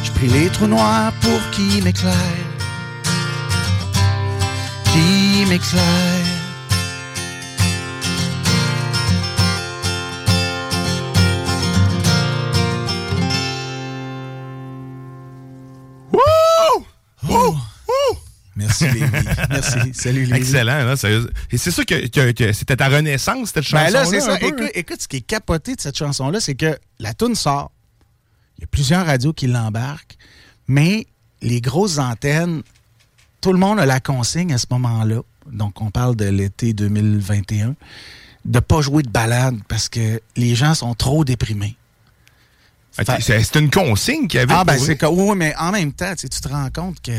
Je 0.02 0.12
pris 0.12 0.28
les 0.28 0.48
trous 0.48 0.68
noirs 0.68 1.12
pour 1.20 1.42
qui 1.52 1.82
m'éclaire, 1.82 2.14
qui 4.94 5.46
m'éclaire. 5.50 5.84
Wouh! 17.28 17.65
Merci, 18.56 18.86
Lévi. 18.86 19.06
Merci. 19.50 19.78
Salut, 19.94 20.26
Lévi. 20.26 20.34
Excellent. 20.38 20.86
Là, 20.86 20.96
sérieux. 20.96 21.30
Et 21.52 21.58
c'est 21.58 21.72
sûr 21.72 21.86
que, 21.86 22.08
que- 22.08 22.32
que 22.32 22.54
c'était 22.54 22.78
ta 22.78 22.88
renaissance, 22.88 23.52
cette 23.54 23.70
Ben 23.72 23.90
là, 23.90 24.06
c'est 24.06 24.22
ça. 24.22 24.34
un 24.34 24.38
peu, 24.38 24.48
Écoute, 24.48 24.72
écoute, 24.74 25.02
ce 25.02 25.08
qui 25.08 25.18
est 25.18 25.22
capoté 25.22 25.76
de 25.76 25.82
cette 25.82 25.98
chanson-là, 25.98 26.40
c'est 26.40 26.56
que 26.56 26.78
la 27.00 27.14
tune 27.14 27.36
sort. 27.36 27.72
Il 28.58 28.62
y 28.62 28.64
a 28.64 28.68
plusieurs 28.68 29.06
radios 29.06 29.34
qui 29.34 29.48
l'embarquent, 29.48 30.16
mais 30.68 31.06
les 31.42 31.60
grosses 31.60 31.98
antennes, 31.98 32.62
tout 33.42 33.52
le 33.52 33.60
monde 33.60 33.80
a 33.80 33.86
la 33.86 34.00
consigne 34.00 34.54
à 34.54 34.58
ce 34.58 34.68
moment-là. 34.72 35.20
Donc, 35.52 35.82
on 35.82 35.92
parle 35.92 36.16
de 36.16 36.26
l'été 36.26 36.72
2021, 36.74 37.76
de 38.46 38.60
pas 38.62 38.80
jouer 38.82 39.04
de 39.04 39.10
balade 39.10 39.58
parce 39.68 39.90
que 39.90 40.22
les 40.38 40.56
gens 40.56 40.74
sont 40.74 40.94
trop 40.96 41.26
déprimés. 41.26 41.76
C'est 43.20 43.56
une 43.58 43.70
consigne 43.70 44.28
qu'il 44.28 44.40
y 44.40 44.44
avait. 44.44 44.54
Ah, 44.56 44.64
ben 44.64 44.78
c'est 44.80 45.04
oui, 45.06 45.36
mais 45.36 45.54
en 45.58 45.72
même 45.74 45.92
temps, 45.92 46.16
tu 46.16 46.30
te 46.30 46.48
rends 46.48 46.70
compte 46.74 47.02
que 47.02 47.12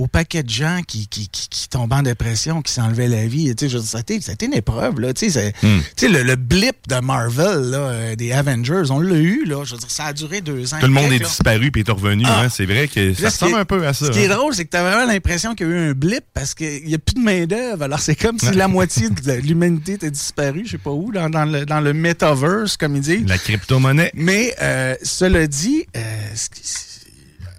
au 0.00 0.06
paquet 0.06 0.42
de 0.42 0.48
gens 0.50 0.80
qui, 0.86 1.06
qui, 1.08 1.28
qui, 1.28 1.48
qui 1.50 1.68
tombaient 1.68 1.96
en 1.96 2.02
dépression, 2.02 2.62
qui 2.62 2.72
s'enlevaient 2.72 3.06
la 3.08 3.26
vie, 3.26 3.54
tu 3.54 3.68
sais, 3.68 4.00
été 4.00 4.46
une 4.46 4.54
épreuve, 4.54 4.98
là, 5.00 5.12
tu 5.12 5.30
sais, 5.30 5.30
c'est- 5.30 5.66
Hmm. 5.66 5.80
tu 5.96 6.06
sais, 6.06 6.08
le, 6.08 6.22
le 6.22 6.36
blip 6.36 6.88
de 6.88 7.00
Marvel, 7.00 7.60
là, 7.70 7.78
euh, 7.78 8.16
des 8.16 8.32
Avengers, 8.32 8.84
on 8.90 8.98
l'a 9.00 9.16
eu, 9.16 9.44
là, 9.44 9.62
je 9.64 9.72
veux 9.74 9.78
dire, 9.78 9.90
ça 9.90 10.06
a 10.06 10.12
duré 10.14 10.40
deux 10.40 10.72
ans. 10.72 10.78
Tout 10.80 10.86
le 10.86 10.92
monde 10.92 11.04
quelques, 11.10 11.20
est 11.20 11.24
là. 11.24 11.28
disparu 11.28 11.70
puis 11.70 11.84
est 11.86 11.90
revenu. 11.90 12.24
Ah. 12.26 12.42
hein. 12.44 12.48
C'est 12.48 12.64
vrai 12.64 12.88
que 12.88 13.12
ça 13.12 13.26
ressemble 13.28 13.56
un 13.56 13.64
peu 13.66 13.86
à 13.86 13.92
ça. 13.92 14.06
Ce 14.06 14.10
qui 14.10 14.20
est 14.20 14.30
hein. 14.30 14.36
drôle, 14.36 14.54
c'est 14.54 14.64
que 14.64 14.70
tu 14.70 14.76
as 14.78 14.82
vraiment 14.82 15.06
l'impression 15.06 15.54
qu'il 15.54 15.66
y 15.66 15.70
a 15.70 15.72
eu 15.74 15.90
un 15.90 15.92
blip 15.92 16.24
parce 16.32 16.54
qu'il 16.54 16.84
n'y 16.86 16.94
a 16.94 16.98
plus 16.98 17.14
de 17.14 17.20
main-d'œuvre. 17.20 17.82
Alors, 17.82 17.98
c'est 18.00 18.14
comme 18.16 18.38
si 18.38 18.50
la 18.52 18.68
moitié 18.68 19.10
de 19.10 19.32
l'humanité 19.46 19.92
était 19.94 20.10
disparue, 20.10 20.62
je 20.64 20.70
sais 20.72 20.78
pas 20.78 20.90
où, 20.90 21.12
dans, 21.12 21.28
dans 21.28 21.44
le, 21.44 21.66
dans 21.66 21.80
le 21.80 21.92
metaverse, 21.92 22.76
comme 22.78 22.96
ils 22.96 23.02
disent. 23.02 23.26
La 23.26 23.36
crypto-monnaie. 23.38 24.12
Mais, 24.14 24.54
euh, 24.62 24.94
cela 25.02 25.46
dit, 25.46 25.84
euh, 25.94 26.00
ce 26.34 26.48
qui- 26.48 26.62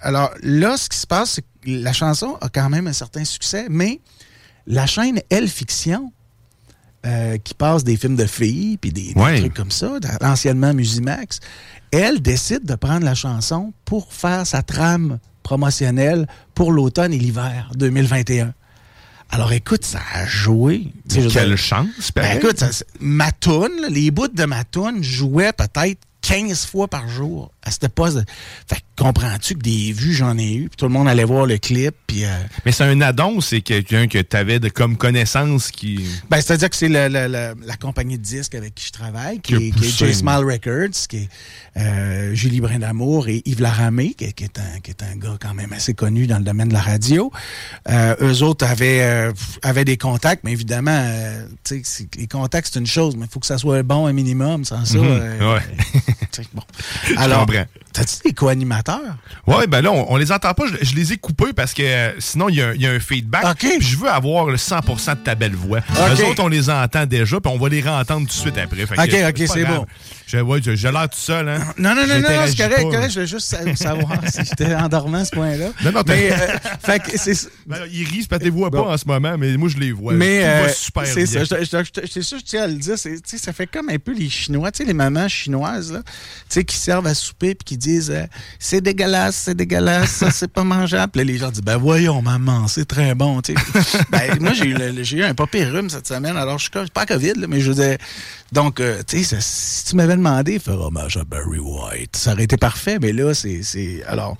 alors 0.01 0.31
là, 0.41 0.77
ce 0.77 0.89
qui 0.89 0.97
se 0.97 1.05
passe, 1.05 1.33
c'est 1.33 1.41
que 1.41 1.47
la 1.65 1.93
chanson 1.93 2.37
a 2.41 2.49
quand 2.49 2.69
même 2.69 2.87
un 2.87 2.93
certain 2.93 3.23
succès, 3.25 3.67
mais 3.69 3.99
la 4.67 4.85
chaîne 4.85 5.19
Elle 5.29 5.47
Fiction, 5.47 6.11
euh, 7.05 7.37
qui 7.37 7.53
passe 7.55 7.83
des 7.83 7.97
films 7.97 8.15
de 8.15 8.25
filles 8.27 8.77
puis 8.77 8.91
des, 8.91 9.13
des 9.13 9.19
Ouais. 9.19 9.39
trucs 9.39 9.53
comme 9.55 9.71
ça, 9.71 9.97
anciennement 10.21 10.73
Musimax, 10.73 11.39
elle 11.91 12.21
décide 12.21 12.63
de 12.63 12.75
prendre 12.75 13.03
la 13.05 13.15
chanson 13.15 13.73
pour 13.85 14.13
faire 14.13 14.45
sa 14.45 14.61
trame 14.61 15.17
promotionnelle 15.43 16.27
pour 16.53 16.71
l'automne 16.71 17.11
et 17.13 17.17
l'hiver 17.17 17.71
2021. 17.75 18.53
Alors 19.31 19.51
écoute, 19.53 19.83
ça 19.85 19.99
a 20.13 20.25
joué. 20.25 20.91
Quelle 21.09 21.27
dire- 21.27 21.57
chance, 21.57 22.11
Ben, 22.15 22.37
écoute, 22.37 22.59
ça- 22.59 22.85
ma 22.99 23.31
toune, 23.31 23.71
là, 23.81 23.87
les 23.89 24.11
bouts 24.11 24.27
de 24.27 24.45
ma 24.45 24.63
toune 24.63 25.01
jouaient 25.03 25.53
peut-être 25.53 25.99
15 26.21 26.65
fois 26.65 26.87
par 26.87 27.07
jour 27.09 27.51
à 27.63 27.71
cette 27.71 27.87
de- 28.15 28.25
Fait 28.67 28.75
que 28.75 28.81
comprends-tu 29.01 29.55
que 29.55 29.59
des 29.61 29.91
vues, 29.93 30.13
j'en 30.13 30.37
ai 30.37 30.53
eu, 30.53 30.69
puis 30.69 30.77
tout 30.77 30.85
le 30.85 30.91
monde 30.91 31.07
allait 31.07 31.23
voir 31.23 31.45
le 31.45 31.57
clip, 31.57 31.95
puis... 32.07 32.25
euh, 32.25 32.29
Mais 32.65 32.71
c'est 32.71 32.83
un 32.83 33.01
addon, 33.01 33.41
c'est 33.41 33.61
quelqu'un 33.61 34.07
que 34.07 34.19
tu 34.19 34.37
avais 34.37 34.59
de, 34.59 34.69
comme 34.69 34.97
connaissance 34.97 35.71
qui. 35.71 35.99
Ben, 36.29 36.41
c'est-à-dire 36.41 36.69
que 36.69 36.75
c'est 36.75 36.89
le- 36.89 37.07
le- 37.07 37.55
la 37.65 37.77
compagnie 37.77 38.17
de 38.17 38.23
disques 38.23 38.55
avec 38.55 38.75
qui 38.75 38.85
je 38.87 38.91
travaille, 38.91 39.39
qui, 39.39 39.55
est, 39.55 39.57
qui 39.59 39.67
est 39.67 39.71
poussé. 39.71 40.07
J-Smile 40.07 40.45
Records, 40.45 41.07
qui 41.09 41.17
est 41.17 41.29
euh, 41.77 42.33
Julie 42.35 42.61
Brindamour 42.61 43.27
et 43.29 43.41
Yves 43.45 43.61
Laramé, 43.61 44.13
qui, 44.13 44.31
qui 44.33 44.43
est 44.43 44.59
un, 44.59 44.79
qui 44.81 44.91
est 44.91 45.03
un 45.03 45.15
gars 45.15 45.37
quand 45.41 45.53
même 45.53 45.73
assez 45.73 45.93
connu 45.93 46.27
dans 46.27 46.37
le 46.37 46.43
domaine 46.43 46.67
de 46.69 46.73
la 46.73 46.81
radio. 46.81 47.31
Euh, 47.89 48.15
eux 48.21 48.43
autres 48.43 48.65
avaient, 48.65 49.01
euh, 49.01 49.31
avaient 49.63 49.85
des 49.85 49.97
contacts, 49.97 50.43
mais 50.43 50.51
évidemment, 50.51 50.91
euh, 50.95 51.45
tu 51.63 51.81
sais, 51.83 52.07
les 52.17 52.27
contacts, 52.27 52.69
c'est 52.73 52.79
une 52.79 52.85
chose, 52.87 53.15
mais 53.15 53.25
il 53.25 53.31
faut 53.31 53.39
que 53.39 53.45
ça 53.47 53.57
soit 53.57 53.81
bon 53.83 54.05
un 54.05 54.13
minimum. 54.13 54.63
Sans 54.65 54.85
ça, 54.85 54.97
Mhm. 54.97 55.05
euh, 55.07 55.53
Ouais. 55.55 55.61
bon. 56.53 56.61
Je 57.07 57.17
Alors, 57.17 57.45
comprends. 57.45 57.65
T'as-tu 57.93 58.17
des 58.23 58.33
co-animateurs? 58.33 59.17
Ouais, 59.47 59.67
ben 59.67 59.81
là, 59.81 59.91
on, 59.91 60.13
on 60.13 60.17
les 60.17 60.31
entend 60.31 60.53
pas. 60.53 60.63
Je, 60.67 60.85
je 60.85 60.95
les 60.95 61.13
ai 61.13 61.17
coupés 61.17 61.51
parce 61.53 61.73
que 61.73 61.81
euh, 61.83 62.11
sinon, 62.19 62.47
il 62.49 62.55
y, 62.55 62.61
a 62.61 62.69
un- 62.69 62.73
il 62.73 62.81
y 62.81 62.87
a 62.87 62.91
un 62.91 62.99
feedback. 62.99 63.43
Puis 63.57 63.81
je 63.81 63.97
veux 63.97 64.09
avoir 64.09 64.45
le 64.45 64.55
100% 64.57 65.15
de 65.15 65.19
ta 65.23 65.35
belle 65.35 65.55
voix. 65.55 65.79
Ok. 65.89 66.19
Eux 66.19 66.25
autres, 66.25 66.43
on 66.43 66.47
les 66.47 66.69
entend 66.69 67.05
déjà, 67.05 67.39
puis 67.41 67.51
on 67.53 67.57
va 67.57 67.67
les 67.69 67.81
réentendre 67.81 68.21
tout 68.21 68.27
de 68.27 68.31
suite 68.31 68.57
après. 68.57 68.85
Fait 68.85 68.93
Ok, 68.97 69.29
ok, 69.41 69.47
c'est 69.53 69.65
bon. 69.65 69.85
Je- 70.25 70.37
ouais, 70.37 70.59
J'ai 70.63 70.77
j'ai 70.77 70.91
l'air 70.91 71.09
tout 71.09 71.19
seul, 71.19 71.49
hein? 71.49 71.59
Non, 71.77 71.93
non, 71.93 72.07
non, 72.07 72.19
non, 72.21 72.27
c'est 72.47 72.55
correct. 72.55 73.09
Je 73.09 73.13
voulais 73.15 73.27
juste 73.27 73.47
sa- 73.47 73.75
savoir 73.75 74.17
si 74.33 74.39
j'étais 74.45 74.73
endormant 74.73 75.17
à 75.19 75.25
ce 75.25 75.31
point-là. 75.31 75.67
Non, 75.83 75.91
non, 75.91 76.03
mais, 76.07 76.31
euh, 76.31 76.37
fait 76.85 76.99
que 77.03 77.17
c'est. 77.17 77.49
Ben, 77.67 77.79
ils 77.91 78.07
rient, 78.07 78.25
parce 78.29 78.39
que 78.39 78.45
les 78.45 78.49
vois 78.51 78.71
pas 78.71 78.81
en 78.83 78.97
ce 78.97 79.05
moment, 79.05 79.35
mais 79.37 79.57
moi, 79.57 79.67
je 79.67 79.77
les 79.77 79.91
vois. 79.91 80.13
Mais 80.13 80.43
euh, 80.45 80.69
super 80.69 81.05
c'est 81.05 81.25
ça, 81.25 81.43
je, 81.43 82.21
sûr, 82.21 82.37
je 82.39 82.43
tiens 82.45 82.63
à 82.63 82.67
le 82.67 82.75
dire, 82.75 82.97
c'est- 82.97 83.15
tu 83.21 83.21
sais, 83.25 83.37
ça 83.37 83.51
fait 83.51 83.67
comme 83.67 83.89
un 83.89 83.99
peu 83.99 84.13
les 84.13 84.29
Chinois, 84.29 84.71
tu 84.71 84.77
sais, 84.77 84.85
les 84.85 84.93
mamans 84.93 85.27
chinoises, 85.27 85.91
là, 85.91 85.99
qui 86.63 86.75
servent 86.77 87.07
à 87.07 87.13
souper 87.13 87.55
puis 87.55 87.65
qui 87.65 87.77
disent 87.81 88.11
euh, 88.11 88.25
c'est 88.59 88.81
dégueulasse, 88.81 89.35
c'est 89.35 89.55
dégueulasse, 89.55 90.11
ça 90.11 90.31
c'est 90.31 90.51
pas 90.51 90.63
mangeable. 90.63 91.11
Puis 91.11 91.19
là, 91.19 91.25
les 91.25 91.37
gens 91.37 91.49
disent 91.49 91.61
ben 91.61 91.77
voyons 91.77 92.21
maman, 92.21 92.67
c'est 92.67 92.85
très 92.85 93.15
bon, 93.15 93.41
ben, 94.09 94.39
moi 94.39 94.53
j'ai 94.53 94.65
eu, 94.65 95.19
eu 95.19 95.23
un 95.23 95.33
papier 95.33 95.65
rhume 95.65 95.89
cette 95.89 96.07
semaine, 96.07 96.37
alors 96.37 96.57
je 96.57 96.69
suis 96.69 96.89
pas 96.93 97.05
Covid, 97.05 97.33
là, 97.33 97.47
mais 97.47 97.59
je 97.59 97.71
veux 97.71 97.83
dire, 97.83 97.97
donc 98.51 98.79
euh, 98.79 99.01
tu 99.07 99.23
sais, 99.23 99.37
si 99.39 99.85
tu 99.85 99.95
m'avais 99.95 100.15
demandé 100.15 100.59
faire 100.59 100.79
hommage 100.81 101.15
à 101.17 101.23
Barry 101.23 101.59
White, 101.59 102.15
ça 102.17 102.33
aurait 102.33 102.43
été 102.43 102.57
parfait, 102.57 102.99
mais 102.99 103.13
là 103.13 103.33
c'est, 103.33 104.03
alors, 104.05 104.35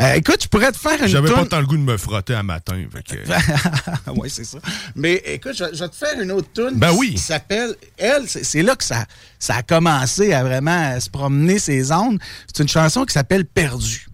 euh, 0.00 0.12
écoute, 0.14 0.38
tu 0.38 0.48
pourrais 0.48 0.70
te 0.72 0.76
faire 0.76 1.00
une 1.00 1.08
J'avais 1.08 1.30
pas 1.32 1.46
tant 1.46 1.60
le 1.60 1.66
goût 1.66 1.76
de 1.76 1.82
me 1.82 1.96
frotter 1.96 2.34
un 2.34 2.42
matin. 2.42 2.74
que- 3.08 4.10
oui, 4.16 4.28
c'est 4.30 4.44
ça. 4.44 4.58
Mais 4.94 5.14
écoute, 5.26 5.54
je, 5.56 5.64
je 5.72 5.78
vais 5.84 5.88
te 5.88 5.96
faire 5.96 6.20
une 6.20 6.30
autre 6.32 6.48
tune 6.54 6.78
Ben 6.78 6.90
qui- 6.92 6.98
oui. 6.98 7.10
qui 7.14 7.18
s'appelle 7.18 7.74
Elle. 7.96 8.28
C'est 8.28 8.62
là 8.62 8.76
que 8.76 8.84
ça, 8.84 9.06
ça 9.38 9.56
a 9.56 9.62
commencé 9.62 10.32
à 10.32 10.42
vraiment 10.44 10.98
se 11.00 11.08
promener 11.08 11.58
ses 11.58 11.90
ondes. 11.92 12.18
C'est 12.46 12.62
une 12.62 12.68
chanson 12.68 13.04
qui 13.04 13.12
s'appelle 13.14 13.44
Perdu. 13.46 14.06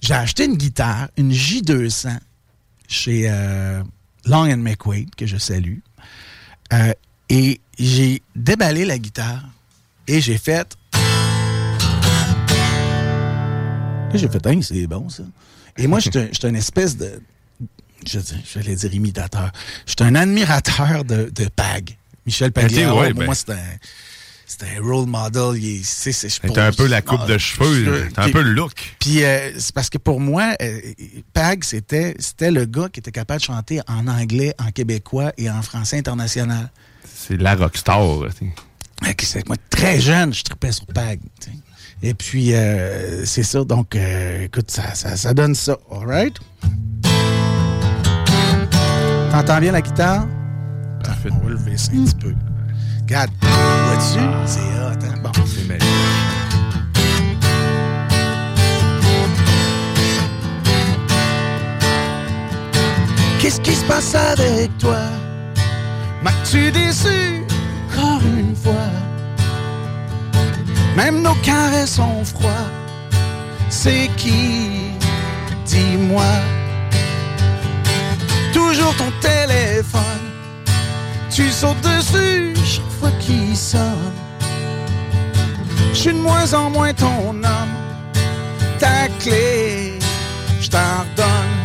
J'ai 0.00 0.14
acheté 0.14 0.46
une 0.46 0.56
guitare, 0.56 1.08
une 1.16 1.32
J200, 1.32 2.18
chez 2.88 3.26
euh, 3.28 3.82
Long 4.26 4.50
and 4.50 4.56
McQuaid, 4.58 5.14
que 5.14 5.26
je 5.26 5.36
salue. 5.36 5.78
Et 7.28 7.60
j'ai 7.82 8.22
déballé 8.36 8.84
la 8.84 8.98
guitare 8.98 9.42
et 10.06 10.20
j'ai 10.20 10.38
fait. 10.38 10.76
J'ai 14.14 14.28
fait, 14.28 14.46
Hein, 14.46 14.60
c'est 14.62 14.86
bon, 14.86 15.08
ça. 15.08 15.24
Et 15.78 15.86
moi, 15.86 15.98
j'étais 15.98 16.30
une 16.44 16.56
espèce 16.56 16.96
de. 16.96 17.20
Je, 18.06 18.18
vais 18.58 18.74
dire 18.74 18.94
imitateur. 18.94 19.50
J'étais 19.86 20.04
un 20.04 20.14
admirateur 20.14 21.04
de, 21.04 21.30
de 21.34 21.48
Pag. 21.48 21.96
Michel 22.26 22.52
Pagliaro. 22.52 22.98
Ok, 22.98 23.02
ouais, 23.02 23.12
moi, 23.14 23.26
ben. 23.26 23.34
c'est 23.34 23.52
un. 23.52 23.56
C'est 24.58 24.66
un 24.78 24.82
role 24.82 25.06
model. 25.06 25.56
Il 25.56 25.76
est- 25.80 25.84
c'est- 25.84 26.12
c'est- 26.12 26.28
un 26.60 26.72
peu 26.72 26.86
la 26.86 27.00
coupe 27.00 27.26
de 27.26 27.38
cheveux, 27.38 28.08
t'as 28.14 28.24
un 28.24 28.30
peu 28.32 28.42
le 28.42 28.52
look. 28.52 28.72
Puis 28.98 29.24
euh, 29.24 29.50
c'est 29.58 29.74
parce 29.74 29.88
que 29.88 29.98
pour 29.98 30.20
moi, 30.20 30.54
euh, 30.60 30.78
Pag, 31.32 31.64
c'était 31.64 32.14
c'était 32.18 32.50
le 32.50 32.66
gars 32.66 32.88
qui 32.92 33.00
était 33.00 33.12
capable 33.12 33.40
de 33.40 33.46
chanter 33.46 33.80
en 33.88 34.06
anglais, 34.08 34.54
en 34.58 34.70
québécois 34.70 35.32
et 35.38 35.48
en 35.50 35.62
français 35.62 35.96
international. 35.98 36.70
C'est 37.14 37.40
la 37.40 37.54
rockstar. 37.54 38.02
c'est- 39.20 39.46
moi, 39.48 39.56
très 39.70 40.00
jeune, 40.00 40.32
je 40.34 40.42
tripais 40.42 40.72
sur 40.72 40.86
Pag. 40.86 41.18
Et 42.02 42.14
puis, 42.14 42.52
euh, 42.54 43.24
c'est 43.24 43.44
ça. 43.44 43.64
Donc, 43.64 43.94
euh, 43.96 44.44
écoute, 44.44 44.70
ça, 44.70 44.94
ça, 44.94 45.16
ça 45.16 45.32
donne 45.32 45.54
ça. 45.54 45.76
All 45.90 46.06
right? 46.06 46.36
T'entends 49.30 49.60
bien 49.60 49.72
la 49.72 49.80
guitare? 49.80 50.26
Parfait. 51.04 51.30
On 51.32 51.44
va 51.46 51.50
lever 51.50 51.76
ça 51.78 51.90
un 51.94 52.04
petit 52.04 52.14
peu. 52.16 52.34
Regarde, 53.12 53.30
vois-tu? 53.42 54.24
C'est 54.46 54.60
hot, 54.60 55.04
hein? 55.04 55.18
Bon. 55.22 55.30
C'est 55.44 55.68
magique. 55.68 55.84
Qu'est-ce 63.38 63.60
qui 63.60 63.74
se 63.74 63.84
passe 63.84 64.14
avec 64.14 64.78
toi? 64.78 64.96
M'as-tu 66.22 66.72
déçu? 66.72 67.44
Encore 67.92 68.22
une 68.22 68.56
fois? 68.56 68.72
Même 70.96 71.20
nos 71.20 71.34
caresses 71.42 71.96
sont 71.96 72.24
froids. 72.24 72.70
C'est 73.68 74.08
qui? 74.16 74.70
Dis-moi. 75.66 76.32
Toujours 78.54 78.96
ton 78.96 79.12
téléphone. 79.20 80.00
Tu 81.30 81.50
sautes 81.50 81.82
dessus 81.82 82.54
chaque 82.64 82.91
qu'il 83.20 83.56
sonne. 83.56 84.12
Je 85.92 85.98
suis 85.98 86.12
de 86.12 86.18
moins 86.18 86.52
en 86.54 86.70
moins 86.70 86.92
ton 86.94 87.30
homme. 87.30 87.74
Ta 88.78 89.08
clé, 89.20 89.98
je 90.60 90.68
t'en 90.68 90.78
redonne. 90.78 91.56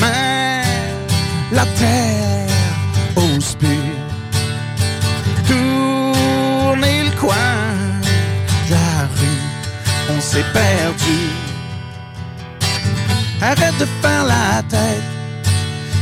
Mais 0.00 0.62
la 1.52 1.64
terre 1.66 2.48
ose 3.16 3.54
plus 3.56 3.94
tourner 5.48 7.04
le 7.04 7.16
coin 7.18 7.60
de 8.66 8.72
la 8.72 9.08
rue. 9.18 10.16
On 10.16 10.20
s'est 10.20 10.44
perdu. 10.52 11.20
Arrête 13.42 13.78
de 13.78 13.86
faire 14.02 14.24
la 14.24 14.62
tête. 14.68 15.02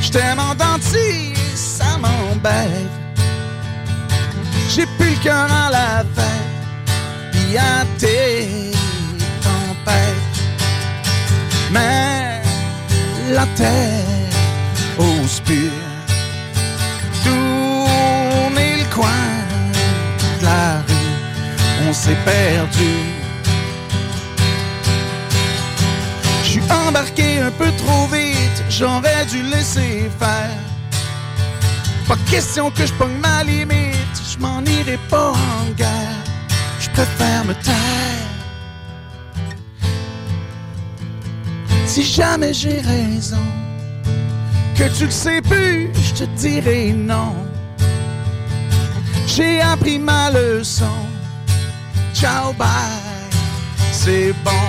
Je 0.02 0.10
t'aime 0.10 0.40
en 0.40 0.54
dentier, 0.54 1.34
ça 1.54 1.98
m'embête. 1.98 2.97
J'ai 4.68 4.84
plus 4.98 5.10
le 5.10 5.22
cœur 5.22 5.50
à 5.50 5.70
la 5.70 6.04
fête, 6.14 7.32
pis 7.32 7.56
à 7.56 7.86
tes 7.98 8.70
tempêtes. 9.42 10.38
Mais 11.72 12.42
la 13.30 13.46
terre 13.56 14.04
ose 14.98 15.40
plus 15.40 15.70
tourner 17.24 18.76
le 18.82 18.94
coin 18.94 19.26
de 20.40 20.44
la 20.44 20.82
rue. 20.86 21.88
On 21.88 21.92
s'est 21.92 22.18
perdu. 22.26 22.94
Je 26.42 26.48
suis 26.48 26.62
embarqué 26.70 27.40
un 27.40 27.50
peu 27.50 27.70
trop 27.78 28.06
vite, 28.08 28.64
j'aurais 28.68 29.24
dû 29.26 29.42
laisser 29.42 30.10
faire. 30.20 30.67
Pas 32.08 32.16
question 32.30 32.70
que 32.70 32.86
je 32.86 32.92
pogne 32.94 33.18
ma 33.20 33.44
limite, 33.44 34.16
je 34.32 34.38
m'en 34.38 34.64
irai 34.64 34.98
pas 35.10 35.32
en 35.32 35.70
guerre. 35.76 36.24
Je 36.80 36.88
préfère 36.88 37.44
me 37.44 37.52
taire. 37.52 38.08
Si 41.84 42.02
jamais 42.02 42.54
j'ai 42.54 42.80
raison, 42.80 43.46
que 44.74 44.84
tu 44.96 45.04
le 45.04 45.10
sais 45.10 45.42
plus, 45.42 45.90
je 45.94 46.24
te 46.24 46.24
dirai 46.36 46.92
non. 46.92 47.34
J'ai 49.26 49.60
appris 49.60 49.98
ma 49.98 50.30
leçon. 50.30 50.98
Ciao, 52.14 52.54
bye, 52.54 52.68
c'est 53.92 54.32
bon. 54.44 54.66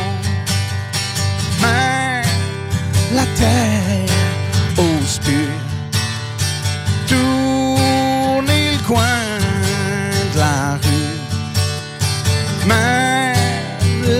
Mais 1.62 2.22
la 3.16 3.26
terre 3.38 4.09
coin 8.90 9.38
de 10.34 10.40
la 10.40 10.80
rue. 10.84 11.18
Mais 12.66 13.34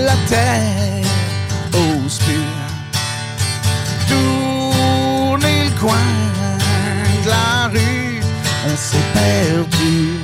la 0.06 0.16
terre 0.28 1.10
ose 1.74 2.18
plus 2.24 2.52
tourner 4.10 5.64
le 5.64 5.80
coin 5.80 6.10
de 7.24 7.28
la 7.36 7.68
rue. 7.74 8.20
On 8.68 8.76
s'est 8.76 9.08
perdu. 9.12 10.20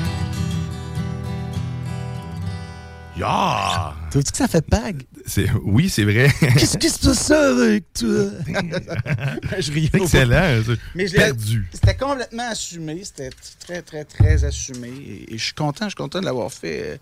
Ya! 3.16 3.95
Trouves-tu 4.16 4.32
que 4.32 4.38
ça 4.38 4.48
fait 4.48 4.64
pag? 4.66 5.02
C'est- 5.26 5.50
Oui, 5.62 5.90
c'est 5.90 6.04
vrai. 6.04 6.30
Qu'est-ce 6.40 6.78
qui 6.78 6.88
se 6.88 6.98
passe 7.06 7.30
avec 7.30 7.84
toi? 7.92 8.30
je 9.60 9.72
riais 9.72 9.90
Excellent. 9.92 10.62
ça. 10.66 10.72
Mais 10.94 11.06
je 11.06 11.12
l'ai- 11.12 11.18
Perdu. 11.18 11.66
C'était 11.72 11.96
complètement 11.96 12.48
assumé. 12.50 13.02
C'était 13.04 13.28
très, 13.60 13.82
très, 13.82 14.04
très 14.04 14.42
assumé. 14.44 14.88
Et, 14.88 15.34
et 15.34 15.38
je 15.38 15.44
suis 15.44 15.52
content, 15.54 15.84
je 15.84 15.90
suis 15.90 15.96
content 15.96 16.20
de 16.20 16.24
l'avoir 16.24 16.50
fait. 16.50 16.98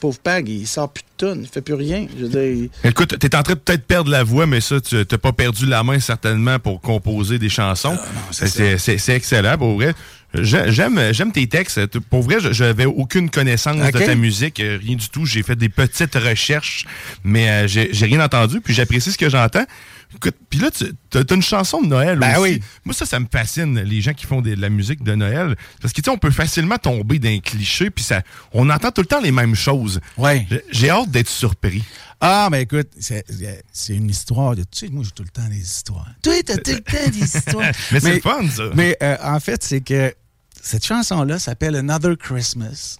Pauvre 0.00 0.18
Pag, 0.18 0.48
il 0.48 0.66
sort 0.66 0.90
plus 0.90 1.02
de 1.02 1.08
tonnes, 1.18 1.40
il 1.42 1.48
fait 1.48 1.60
plus 1.60 1.74
rien. 1.74 2.06
Je 2.18 2.24
veux 2.24 2.28
dire, 2.30 2.42
il- 2.42 2.70
Écoute, 2.88 3.18
t'es 3.18 3.34
en 3.36 3.42
train 3.42 3.54
de 3.54 3.58
peut-être 3.58 3.84
perdre 3.86 4.10
la 4.10 4.22
voix, 4.22 4.46
mais 4.46 4.60
ça, 4.60 4.80
tu 4.80 5.04
t'as 5.06 5.18
pas 5.18 5.32
perdu 5.32 5.66
la 5.66 5.82
main 5.82 5.98
certainement 6.00 6.58
pour 6.58 6.80
composer 6.80 7.38
des 7.38 7.48
chansons. 7.50 7.96
c'est 8.32 8.78
c'est- 8.78 8.98
c'est 8.98 9.14
excellent, 9.14 9.56
pour 9.58 9.74
vrai. 9.74 9.94
J'ai- 10.42 10.72
J'aime 10.72 11.12
j'aime 11.12 11.32
tes 11.32 11.46
textes. 11.46 11.86
Pour 11.98 12.22
vrai, 12.22 12.36
je- 12.40 12.52
j'avais 12.52 12.84
aucune 12.86 13.30
connaissance 13.30 13.76
de 13.76 13.90
ta 13.98 14.14
musique, 14.14 14.60
euh, 14.60 14.78
rien 14.82 14.96
du 14.96 15.08
tout. 15.08 15.26
J'ai 15.26 15.42
fait 15.42 15.56
des 15.56 15.68
petites 15.68 16.14
recherches, 16.14 16.84
mais 17.22 17.48
euh, 17.48 17.66
j'ai 17.68 18.06
rien 18.06 18.20
entendu, 18.24 18.60
puis 18.60 18.74
j'apprécie 18.74 19.12
ce 19.12 19.18
que 19.18 19.28
j'entends. 19.30 19.64
Écoute, 20.16 20.36
puis 20.48 20.60
là, 20.60 20.70
tu 20.70 20.84
as, 21.18 21.34
une 21.34 21.42
chanson 21.42 21.82
de 21.82 21.88
Noël 21.88 22.18
Ben 22.20 22.32
aussi. 22.38 22.40
oui. 22.54 22.60
Moi, 22.84 22.94
ça, 22.94 23.04
ça 23.04 23.18
me 23.18 23.26
fascine, 23.30 23.80
les 23.80 24.00
gens 24.00 24.12
qui 24.12 24.26
font 24.26 24.40
des- 24.40 24.54
de 24.54 24.60
la 24.60 24.68
musique 24.68 25.02
de 25.02 25.12
Noël. 25.16 25.56
Parce 25.82 25.92
que, 25.92 26.00
tu 26.00 26.04
sais, 26.04 26.10
on 26.10 26.18
peut 26.18 26.30
facilement 26.30 26.78
tomber 26.78 27.18
d'un 27.18 27.40
cliché, 27.40 27.90
puis 27.90 28.04
ça, 28.04 28.22
on 28.52 28.70
entend 28.70 28.92
tout 28.92 29.00
le 29.00 29.08
temps 29.08 29.20
les 29.20 29.32
mêmes 29.32 29.56
choses. 29.56 30.00
Ouais. 30.16 30.46
J'ai- 30.70 30.90
hâte 30.90 31.10
d'être 31.10 31.28
surpris. 31.28 31.82
Ah, 32.20 32.48
mais 32.50 32.62
écoute, 32.62 32.88
c'est 33.00 33.24
une 33.96 34.08
histoire 34.08 34.54
de. 34.54 34.62
Tu 34.62 34.86
sais, 34.86 34.88
moi, 34.88 35.02
j'ai 35.04 35.10
tout 35.10 35.24
le 35.24 35.30
temps 35.30 35.48
des 35.48 35.60
histoires. 35.60 36.06
Toi, 36.22 36.34
t'as 36.46 36.58
tout 36.58 36.70
le 36.70 36.80
temps 36.80 37.10
des 37.10 37.24
histoires. 37.36 37.72
Mais 37.92 37.98
c'est 38.00 38.20
fun, 38.20 38.48
ça. 38.48 38.62
Mais 38.74 38.96
euh, 39.02 39.16
en 39.22 39.40
fait, 39.40 39.64
c'est 39.64 39.80
que 39.80 40.14
cette 40.64 40.84
chanson-là 40.86 41.38
s'appelle 41.38 41.76
Another 41.76 42.16
Christmas. 42.16 42.96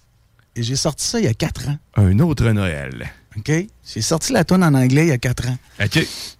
Et 0.55 0.63
j'ai 0.63 0.75
sorti 0.75 1.05
ça 1.05 1.19
il 1.19 1.25
y 1.25 1.27
a 1.27 1.33
quatre 1.33 1.67
ans. 1.67 1.77
Un 1.95 2.17
autre 2.19 2.45
Noël. 2.51 3.11
OK? 3.37 3.51
J'ai 3.83 4.01
sorti 4.01 4.31
la 4.31 4.45
tune 4.45 4.63
en 4.63 4.73
anglais 4.73 5.05
il 5.07 5.09
y 5.09 5.11
a 5.11 5.17
quatre 5.17 5.47
ans. 5.49 5.57
OK. 5.83 5.99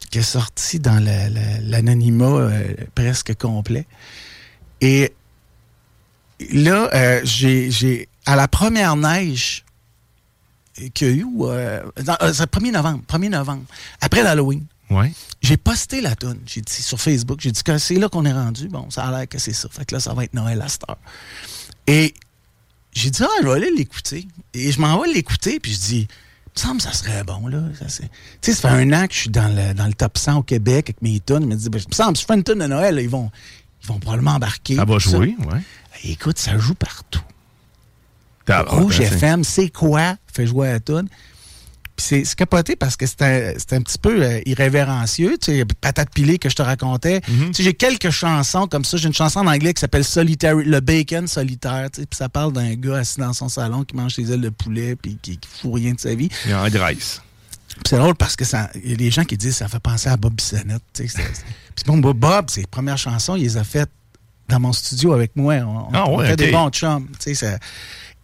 Qui 0.09 0.17
est 0.19 0.21
sortie 0.21 0.80
dans 0.80 1.03
la- 1.03 1.30
la- 1.30 1.59
l'anonymat 1.61 2.26
euh, 2.26 2.73
presque 2.93 3.36
complet. 3.36 3.86
Et 4.80 5.13
là, 6.51 6.89
euh, 6.93 7.21
j'ai, 7.23 8.07
à 8.26 8.36
la 8.36 8.47
première 8.47 8.95
neige 8.95 9.65
qu'il 10.93 11.07
y 11.07 11.11
a 11.11 11.13
eu, 11.13 11.26
euh, 11.41 11.84
dans- 12.03 12.17
euh, 12.21 12.32
c'est 12.34 12.43
le 12.43 12.47
1er 12.47 12.71
novembre, 12.71 13.03
1er 13.07 13.30
novembre, 13.30 13.63
après 14.01 14.23
l'Halloween, 14.23 14.63
Ouais. 14.95 15.11
j'ai 15.41 15.57
posté 15.57 16.01
la 16.01 16.15
tune. 16.15 16.39
J'ai 16.45 16.61
dit 16.61 16.73
sur 16.73 16.99
Facebook, 16.99 17.39
j'ai 17.41 17.51
dit 17.51 17.63
que 17.63 17.77
c'est 17.77 17.95
là 17.95 18.09
qu'on 18.09 18.25
est 18.25 18.33
rendu. 18.33 18.67
Bon, 18.67 18.89
ça 18.89 19.05
a 19.05 19.11
l'air 19.11 19.27
que 19.27 19.37
c'est 19.39 19.53
ça. 19.53 19.67
Fait 19.69 19.85
que 19.85 19.95
là, 19.95 19.99
ça 19.99 20.13
va 20.13 20.23
être 20.23 20.33
Noël 20.33 20.61
à 20.61 20.67
cette 20.67 20.89
heure. 20.89 20.97
Et 21.87 22.13
j'ai 22.93 23.09
dit, 23.09 23.21
ah, 23.23 23.27
je 23.41 23.47
vais 23.47 23.53
aller 23.53 23.71
l'écouter. 23.75 24.27
Et 24.53 24.71
je 24.71 24.79
m'en 24.79 24.99
vais 25.01 25.11
l'écouter, 25.11 25.59
puis 25.59 25.73
je 25.73 25.79
dis, 25.79 26.07
il 26.07 26.61
me 26.61 26.67
semble 26.67 26.77
que 26.77 26.83
ça 26.83 26.93
serait 26.93 27.23
bon, 27.23 27.47
là. 27.47 27.61
Ça, 27.77 27.85
tu 27.85 28.07
sais, 28.41 28.53
ça 28.53 28.69
fait 28.69 28.75
un 28.75 28.93
an 28.93 29.07
que 29.07 29.13
je 29.13 29.19
suis 29.19 29.29
dans 29.29 29.53
le, 29.53 29.73
dans 29.73 29.87
le 29.87 29.93
top 29.93 30.17
100 30.17 30.37
au 30.37 30.43
Québec 30.43 30.89
avec 30.89 31.01
mes 31.01 31.19
tunes. 31.19 31.41
Je 31.41 31.47
me 31.47 31.55
dis, 31.55 31.69
ben, 31.69 31.81
il 31.81 31.89
me 31.89 31.93
semble, 31.93 32.15
si 32.15 32.23
je 32.23 32.27
fais 32.27 32.35
une 32.35 32.43
tune 32.43 32.59
de 32.59 32.67
Noël, 32.67 32.95
là, 32.95 33.01
ils 33.01 33.09
vont, 33.09 33.29
ils 33.83 33.87
vont 33.87 33.99
probablement 33.99 34.31
embarquer. 34.31 34.77
Ça 34.77 34.85
va 34.85 34.97
jouer, 34.97 35.35
ouais. 35.51 35.61
Et 36.03 36.11
écoute, 36.11 36.39
ça 36.39 36.57
joue 36.57 36.75
partout. 36.75 37.21
Rouge 38.47 39.01
ah, 39.01 39.09
ben, 39.09 39.13
FM, 39.13 39.43
c'est 39.43 39.69
quoi? 39.69 40.17
Fait 40.31 40.47
jouer 40.47 40.69
à 40.69 40.73
la 40.73 40.79
tune. 40.79 41.07
Puis 41.95 42.25
c'est 42.25 42.35
capoté 42.35 42.75
parce 42.75 42.97
que 42.97 43.05
c'est 43.05 43.21
un, 43.23 43.81
petit 43.81 43.97
peu 43.97 44.21
euh, 44.21 44.41
irrévérencieux. 44.45 45.37
Tu 45.39 45.57
sais, 45.59 45.65
patate 45.79 46.09
pilée 46.13 46.37
que 46.37 46.49
je 46.49 46.55
te 46.55 46.61
racontais. 46.61 47.21
Mhm. 47.27 47.47
Tu 47.47 47.53
sais, 47.53 47.63
j'ai 47.63 47.73
quelques 47.73 48.09
chansons 48.09 48.67
comme 48.67 48.83
ça. 48.83 48.97
J'ai 48.97 49.07
une 49.07 49.13
chanson 49.13 49.39
en 49.39 49.47
anglais 49.47 49.73
qui 49.73 49.79
s'appelle 49.79 50.03
Solitaire, 50.03 50.55
le 50.55 50.79
bacon 50.81 51.25
solitaire. 51.27 51.89
tu 51.93 52.01
sais, 52.01 52.07
Puis 52.07 52.17
ça 52.17 52.27
parle 52.27 52.51
d'un 52.51 52.73
gars 52.75 52.97
assis 52.97 53.19
dans 53.19 53.31
son 53.33 53.47
salon 53.47 53.83
qui 53.85 53.95
mange 53.95 54.13
ses 54.15 54.29
ailes 54.31 54.41
de 54.41 54.49
poulet 54.49 54.95
puis 54.97 55.17
qui, 55.21 55.37
qui 55.37 55.47
fout 55.61 55.75
rien 55.75 55.93
de 55.93 55.99
sa 55.99 56.13
vie. 56.15 56.29
Il 56.45 56.53
en 56.53 56.67
graisse. 56.67 57.21
C'est 57.87 57.97
drôle 57.97 58.15
parce 58.15 58.35
que 58.35 58.43
ça- 58.45 58.69
il 58.83 58.91
y 58.91 58.93
a 58.93 58.97
des 58.97 59.11
gens 59.11 59.23
qui 59.23 59.37
disent 59.37 59.55
ça 59.57 59.67
fait 59.67 59.79
penser 59.79 60.09
à 60.09 60.17
Bob 60.17 60.33
Bissonnette. 60.33 60.81
Puis 60.93 61.07
bon, 61.85 61.97
Bob, 61.97 62.49
ses 62.49 62.65
premières 62.65 62.97
chansons, 62.97 63.35
il 63.35 63.43
les 63.43 63.57
a 63.57 63.63
faites 63.63 63.89
dans 64.47 64.59
mon 64.59 64.71
studio 64.73 65.13
avec 65.13 65.35
moi. 65.35 65.55
On, 65.55 65.87
Ah 65.93 66.05
on 66.07 66.17
ouais, 66.17 66.27
fait 66.27 66.35
des 66.35 66.51
bons 66.51 66.69
chums. 66.69 67.07
tu 67.19 67.33
sais, 67.33 67.33
ça- 67.35 67.57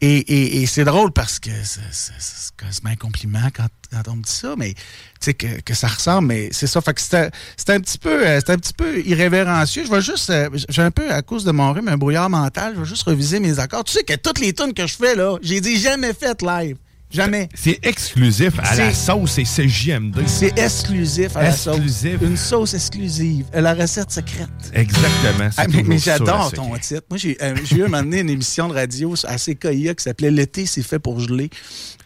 Et, 0.04 0.66
c'est 0.66 0.84
drôle 0.84 1.12
parce 1.12 1.40
que 1.40 1.52
c'est 1.64 2.56
quasiment 2.58 2.90
un 2.90 2.96
compliment 2.96 3.48
quand, 3.56 3.68
on 4.08 4.16
me 4.16 4.24
dit 4.24 4.32
ça, 4.32 4.56
mais 4.58 4.74
tu 4.74 4.82
sais 5.20 5.34
que, 5.36 5.74
ça 5.76 5.88
ressemble, 5.88 6.30
mais 6.30 6.50
c'est 6.52 6.66
ça. 6.66 6.82
Fait 6.82 6.94
que 6.96 7.02
c'était 7.02 7.30
un 7.68 7.80
petit 7.80 8.00
peu 8.00 8.28
euh, 8.28 8.40
un 8.48 8.58
petit 8.58 8.74
peu 8.74 9.00
irrévérencieux. 9.06 9.86
Je 9.86 9.92
vais 9.92 10.02
juste 10.02 10.32
euh, 10.32 10.50
j'ai 10.70 10.82
un 10.82 10.90
peu 10.90 11.12
à 11.12 11.22
cause 11.22 11.44
de 11.44 11.52
mon 11.52 11.72
rhume 11.72 11.88
un 11.88 11.98
brouillard 11.98 12.32
mental, 12.32 12.74
je 12.76 12.80
vais 12.80 12.86
juste 12.86 13.04
reviser 13.04 13.40
mes 13.40 13.60
accords. 13.60 13.84
Tu 13.84 13.94
sais 13.94 14.04
que 14.04 14.16
toutes 14.16 14.40
les 14.40 14.54
tunes 14.54 14.74
que 14.74 14.88
je 14.88 14.96
fais 14.96 15.14
là, 15.16 15.38
j'ai 15.44 15.62
dit 15.62 15.78
jamais 15.78 16.14
faites 16.14 16.42
live. 16.42 16.78
Jamais. 17.12 17.50
C'est 17.54 17.80
exclusif 17.86 18.54
à 18.60 18.76
la 18.76 18.92
C'est- 18.92 18.94
sauce 18.94 19.38
et 19.38 19.44
CJMD. 19.46 20.22
C'est 20.28 20.58
exclusif 20.58 21.36
à 21.36 21.44
la 21.44 21.52
sauce. 21.52 21.76
Exclusif. 21.76 22.18
Une 22.22 22.38
sauce 22.38 22.74
exclusive. 22.74 23.46
Euh, 23.54 23.62
La 23.62 23.74
recette 23.74 24.12
secrète. 24.12 24.48
Exactement. 24.74 25.50
c'est 25.52 25.62
Ah, 25.62 25.66
mais 25.70 25.84
mais 25.84 25.98
j'adore 25.98 26.52
ton 26.54 26.66
secret. 26.68 26.80
titre. 26.80 27.02
Moi, 27.10 27.18
j'ai 27.18 27.38
euh, 27.42 27.56
eu 27.76 27.82
un 27.84 27.88
moment 27.88 28.04
donné 28.04 28.20
une 28.22 28.30
émission 28.30 28.68
de 28.70 28.74
radio 28.74 29.14
à 29.28 29.36
CKIA 29.38 29.94
qui 29.94 30.04
s'appelait 30.04 30.32
L'été, 30.32 30.66
c'est 30.66 30.84
fait 30.84 31.00
pour 31.00 31.20
geler. 31.20 31.50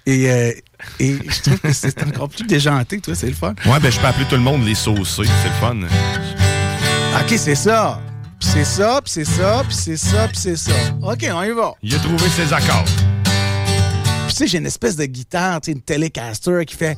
Et, 0.07 0.29
euh, 0.29 0.51
et 0.99 1.15
je 1.27 1.41
trouve 1.41 1.59
que 1.59 1.73
c'est 1.73 2.01
encore 2.03 2.29
plus 2.29 2.45
déjanté, 2.45 2.99
toi, 2.99 3.15
c'est 3.15 3.27
le 3.27 3.33
fun. 3.33 3.53
Ouais, 3.65 3.79
ben 3.79 3.91
je 3.91 3.99
peux 3.99 4.07
appeler 4.07 4.25
tout 4.25 4.35
le 4.35 4.41
monde 4.41 4.63
les 4.65 4.75
saucés. 4.75 5.23
C'est 5.41 5.49
le 5.49 5.55
fun. 5.59 5.77
OK, 7.21 7.33
c'est 7.37 7.55
ça. 7.55 8.01
Puis 8.39 8.49
c'est 8.51 8.65
ça, 8.65 8.99
puis 9.03 9.11
c'est 9.13 9.25
ça, 9.25 9.63
puis 9.67 9.75
c'est 9.75 9.97
ça, 9.97 10.27
puis 10.27 10.37
c'est 10.37 10.57
ça. 10.57 10.71
OK, 11.01 11.25
on 11.33 11.43
y 11.43 11.51
va. 11.51 11.73
Il 11.81 11.95
a 11.95 11.99
trouvé 11.99 12.27
ses 12.29 12.51
accords. 12.53 12.85
Tu 14.35 14.39
sais, 14.39 14.47
j'ai 14.47 14.57
une 14.57 14.65
espèce 14.65 14.97
de 14.97 15.05
guitare, 15.05 15.61
tu 15.61 15.67
sais, 15.67 15.71
une 15.71 15.81
Telecaster 15.81 16.65
qui 16.65 16.75
fait... 16.75 16.97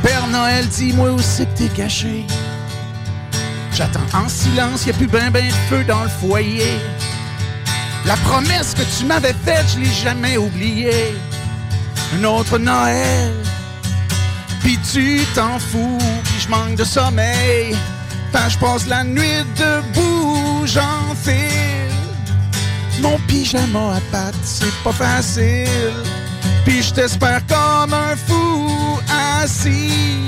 Père 0.00 0.26
Noël, 0.28 0.64
dis-moi 0.68 1.10
où 1.10 1.18
c'est 1.18 1.46
que 1.46 1.58
t'es 1.58 1.68
caché. 1.70 2.24
J'attends 3.72 3.98
en 4.14 4.28
silence, 4.28 4.86
y 4.86 4.90
a 4.90 4.92
plus 4.92 5.08
ben 5.08 5.32
ben 5.32 5.44
de 5.44 5.52
feu 5.68 5.82
dans 5.82 6.04
le 6.04 6.08
foyer. 6.08 6.78
La 8.04 8.14
promesse 8.14 8.74
que 8.74 8.82
tu 8.96 9.06
m'avais 9.06 9.34
faite, 9.44 9.66
je 9.74 9.80
l'ai 9.80 9.92
jamais 9.92 10.36
oubliée. 10.36 11.16
Un 12.16 12.22
autre 12.22 12.58
Noël, 12.58 13.32
puis 14.60 14.78
tu 14.92 15.22
t'en 15.34 15.58
fous, 15.58 15.98
puis 16.22 16.38
je 16.38 16.48
manque 16.48 16.76
de 16.76 16.84
sommeil. 16.84 17.76
Je 18.48 18.58
passe 18.58 18.86
la 18.86 19.02
nuit 19.02 19.44
debout, 19.56 20.64
j'enfile 20.64 21.76
mon 23.00 23.18
pyjama 23.26 23.96
à 23.96 24.00
pattes, 24.10 24.34
c'est 24.42 24.74
pas 24.82 24.92
facile. 24.92 25.92
Puis 26.64 26.82
je 26.82 26.94
t'espère 26.94 27.40
comme 27.46 27.92
un 27.92 28.16
fou 28.16 28.98
assis. 29.40 30.18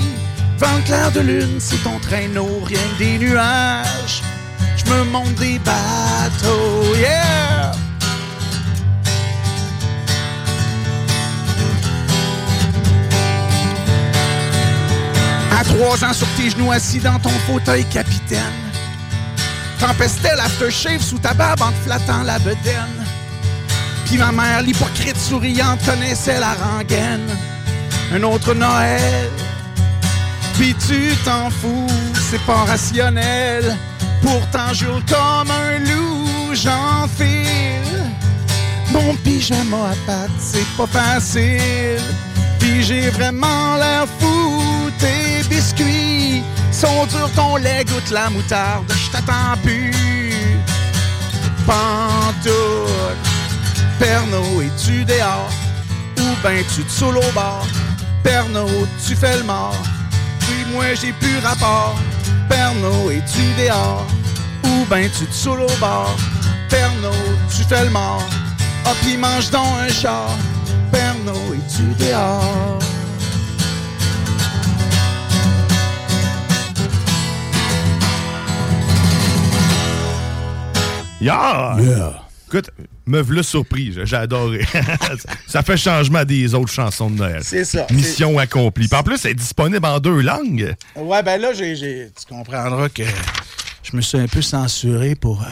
Vent 0.57 0.81
clair 0.85 1.11
de 1.11 1.21
lune, 1.21 1.57
c'est 1.59 1.81
ton 1.83 1.99
traîneau, 1.99 2.61
rien 2.65 2.79
que 2.93 3.03
des 3.03 3.17
nuages. 3.17 4.21
Je 4.77 4.91
me 4.91 5.03
monte 5.05 5.35
des 5.35 5.59
bateaux, 5.59 6.95
yeah! 6.95 7.71
Trois 15.69 16.03
ans 16.03 16.13
sur 16.13 16.27
tes 16.35 16.49
genoux 16.49 16.71
assis 16.71 16.99
dans 16.99 17.19
ton 17.19 17.37
fauteuil 17.47 17.85
capitaine. 17.85 18.39
Tempestait 19.79 20.35
l'aftershave 20.35 21.01
sous 21.01 21.19
ta 21.19 21.33
barbe 21.33 21.61
en 21.61 21.71
te 21.71 21.77
flattant 21.85 22.23
la 22.23 22.37
bedaine? 22.39 23.05
Puis 24.05 24.17
ma 24.17 24.31
mère, 24.31 24.61
l'hypocrite 24.61 25.17
souriante, 25.17 25.79
connaissait 25.85 26.39
la 26.39 26.53
rengaine. 26.53 27.29
Un 28.13 28.23
autre 28.23 28.53
Noël. 28.53 29.29
Puis 30.55 30.75
tu 30.87 31.15
t'en 31.23 31.49
fous, 31.49 31.87
c'est 32.29 32.41
pas 32.41 32.65
rationnel. 32.65 33.77
Pourtant, 34.21 34.73
je 34.73 34.85
comme 34.85 35.51
un 35.51 35.79
loup, 35.79 36.53
j'enfile. 36.53 37.47
Mon 38.91 39.15
pyjama 39.23 39.91
à 39.91 39.95
pattes, 40.05 40.31
c'est 40.39 40.67
pas 40.75 40.87
facile. 40.87 42.01
Puis 42.59 42.83
j'ai 42.83 43.09
vraiment 43.11 43.75
l'air 43.77 44.05
fou, 44.19 44.48
biscuits 45.59 46.41
sont 46.71 47.05
ton 47.35 47.57
lait 47.57 47.83
goûte 47.83 48.11
la 48.11 48.29
moutarde, 48.29 48.85
je 48.89 49.11
t'attends 49.11 49.57
plus. 49.61 49.91
Pantoute, 51.65 53.25
Pernod, 53.99 54.63
es-tu 54.63 55.03
dehors? 55.03 55.51
Ou 56.17 56.27
ben 56.41 56.63
tu 56.73 56.83
te 56.83 56.91
saoules 56.91 57.17
au 57.17 57.31
bar? 57.35 57.67
Pernod, 58.23 58.87
tu 59.05 59.15
fais 59.15 59.35
le 59.35 59.43
mort? 59.43 59.83
Puis 60.39 60.63
moi 60.71 60.93
j'ai 60.95 61.11
plus 61.11 61.39
rapport. 61.39 61.95
Pernod, 62.47 63.11
es-tu 63.11 63.43
dehors? 63.61 64.07
Ou 64.63 64.85
ben 64.89 65.09
tu 65.17 65.25
te 65.25 65.33
saoules 65.33 65.63
au 65.63 65.77
bar? 65.81 66.15
Pernod, 66.69 67.37
tu 67.53 67.63
fais 67.63 67.83
le 67.83 67.91
mort? 67.91 68.29
Ah 68.85 68.93
puis 69.01 69.17
mange 69.17 69.49
donc 69.51 69.67
un 69.81 69.91
char. 69.91 70.31
Pernod, 70.89 71.35
es-tu 71.53 71.83
dehors? 72.01 72.79
Yeah! 81.21 81.77
Écoute, 82.47 82.71
me 83.05 83.21
v'là 83.21 83.43
surpris, 83.43 83.95
j'ai 84.03 84.15
adoré. 84.15 84.65
ça 85.47 85.61
fait 85.61 85.77
changement 85.77 86.23
des 86.25 86.55
autres 86.55 86.71
chansons 86.71 87.09
de 87.11 87.17
Noël. 87.17 87.41
C'est 87.43 87.63
ça. 87.65 87.85
Mission 87.91 88.39
accomplie. 88.39 88.87
Puis 88.87 88.97
en 88.97 89.03
plus, 89.03 89.17
c'est 89.17 89.35
disponible 89.35 89.85
en 89.85 89.99
deux 89.99 90.21
langues. 90.21 90.73
Ouais, 90.95 91.21
ben 91.21 91.39
là, 91.39 91.53
j'ai, 91.53 91.75
tu 92.17 92.25
comprendras 92.33 92.89
que 92.89 93.03
je 93.83 93.95
me 93.95 94.01
suis 94.01 94.17
un 94.17 94.27
peu 94.27 94.41
censuré 94.41 95.13
pour, 95.13 95.43
euh, 95.43 95.45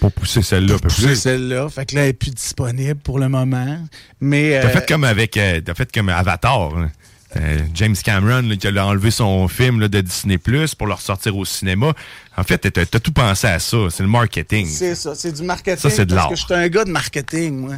Pour 0.00 0.10
pousser 0.12 0.40
celle-là 0.40 0.74
un 0.76 0.78
peu 0.78 0.88
pousser 0.88 1.06
plus. 1.08 1.16
celle-là. 1.16 1.68
Fait 1.68 1.84
que 1.84 1.94
là, 1.96 2.02
elle 2.04 2.08
est 2.08 2.12
plus 2.14 2.30
disponible 2.30 3.00
pour 3.00 3.18
le 3.18 3.28
moment. 3.28 3.78
Mais. 4.20 4.58
T'as 4.62 4.68
euh, 4.68 4.70
fait 4.70 4.88
comme 4.88 5.04
avec. 5.04 5.36
euh, 5.36 5.60
T'as 5.60 5.74
fait 5.74 5.90
comme 5.92 6.08
Avatar. 6.08 6.78
hein. 6.78 6.90
Euh, 7.36 7.58
James 7.74 7.96
Cameron 8.02 8.42
là, 8.42 8.56
qui 8.56 8.66
a 8.66 8.86
enlevé 8.86 9.10
son 9.10 9.48
film 9.48 9.80
là, 9.80 9.88
de 9.88 10.00
Disney 10.00 10.38
Plus 10.38 10.74
pour 10.74 10.86
le 10.86 10.94
ressortir 10.94 11.36
au 11.36 11.44
cinéma. 11.44 11.92
En 12.36 12.42
fait, 12.44 12.58
t'as 12.58 12.80
as 12.82 13.00
tout 13.00 13.12
pensé 13.12 13.46
à 13.46 13.58
ça. 13.58 13.76
C'est 13.90 14.02
le 14.02 14.08
marketing. 14.08 14.66
C'est 14.66 14.94
ça, 14.94 15.14
c'est 15.14 15.32
du 15.32 15.42
marketing. 15.42 15.78
Ça, 15.80 15.90
c'est 15.90 16.06
de 16.06 16.14
Parce 16.14 16.24
l'art. 16.24 16.30
que 16.30 16.36
je 16.36 16.44
suis 16.44 16.54
un 16.54 16.68
gars 16.68 16.84
de 16.84 16.90
marketing, 16.90 17.60
moi. 17.60 17.74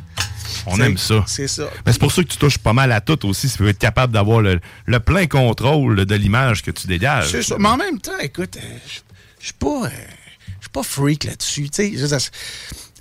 On 0.66 0.80
aime 0.80 0.98
ça. 0.98 1.24
C'est 1.26 1.48
ça. 1.48 1.68
Mais 1.86 1.93
c'est 1.93 1.98
pour 2.01 2.12
ça 2.12 2.22
que 2.22 2.28
tu 2.28 2.36
touches 2.39 2.59
pas 2.59 2.72
mal 2.72 2.90
à 2.93 3.01
tout 3.01 3.26
aussi. 3.26 3.48
Si 3.48 3.56
tu 3.56 3.62
veux 3.62 3.68
être 3.70 3.78
capable 3.78 4.12
d'avoir 4.12 4.40
le, 4.40 4.60
le 4.86 5.01
plein 5.01 5.26
contrôle 5.26 6.05
de 6.05 6.14
l'image 6.14 6.62
que 6.62 6.70
tu 6.70 6.86
dégages. 6.86 7.30
C'est 7.30 7.43
ça. 7.43 7.56
Mais 7.59 7.68
en 7.68 7.76
même 7.76 8.01
temps, 8.01 8.18
écoute, 8.20 8.56
euh, 8.56 8.78
je 9.40 9.44
suis 9.47 9.52
pas, 9.55 9.85
euh, 9.85 9.89
pas 10.72 10.82
freak 10.82 11.24
là-dessus. 11.24 11.70
Tu 11.70 11.97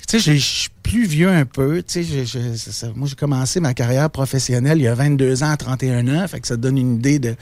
sais, 0.09 0.19
je 0.19 0.67
plus 0.89 1.05
vieux 1.05 1.29
un 1.29 1.45
peu. 1.45 1.83
Tu 1.83 1.93
sais, 1.93 2.03
je- 2.03 2.25
je- 2.25 2.55
c'est 2.55 2.71
ça. 2.71 2.87
moi, 2.95 3.07
j'ai 3.07 3.15
commencé 3.15 3.59
ma 3.59 3.73
carrière 3.73 4.09
professionnelle 4.09 4.77
il 4.79 4.83
y 4.83 4.87
a 4.87 4.93
22 4.95 5.43
ans 5.43 5.51
à 5.51 5.57
31 5.57 6.07
ans. 6.07 6.27
Fait 6.27 6.39
que 6.39 6.47
ça 6.47 6.55
te 6.55 6.61
donne 6.61 6.77
une 6.77 6.95
idée 6.95 7.19
de 7.19 7.35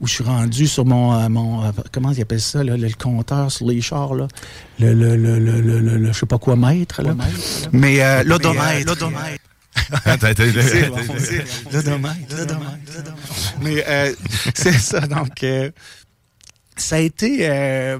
où 0.00 0.06
je 0.06 0.12
suis 0.14 0.24
rendu 0.24 0.66
sur 0.66 0.84
mon, 0.84 1.12
euh, 1.18 1.28
mon 1.28 1.64
euh, 1.64 1.70
comment 1.92 2.10
ils 2.12 2.20
appellent 2.22 2.40
ça, 2.40 2.62
là, 2.62 2.76
le, 2.76 2.86
le 2.88 2.94
compteur 2.94 3.50
sur 3.50 3.66
les 3.66 3.80
chars, 3.80 4.14
là. 4.14 4.28
Le, 4.78 4.92
le, 4.94 5.16
le, 5.16 5.38
le, 5.38 5.60
le, 5.60 5.80
le- 5.80 5.96
le- 5.98 6.12
je 6.12 6.18
sais 6.18 6.26
pas 6.26 6.38
quoi 6.38 6.56
mètre, 6.56 7.02
là. 7.02 7.14
Mais 7.72 8.02
euh, 8.02 8.22
l'odomètre. 8.24 8.86
l'odomètre. 8.86 9.42
L'odomètre, 11.72 12.36
l'odomètre. 12.36 13.54
Mais 13.62 13.84
euh, 13.88 14.12
c'est 14.54 14.72
ça, 14.72 15.00
donc 15.00 15.42
euh, 15.42 15.70
ça 16.76 16.96
a 16.96 16.98
été... 17.00 17.48
euh, 17.48 17.98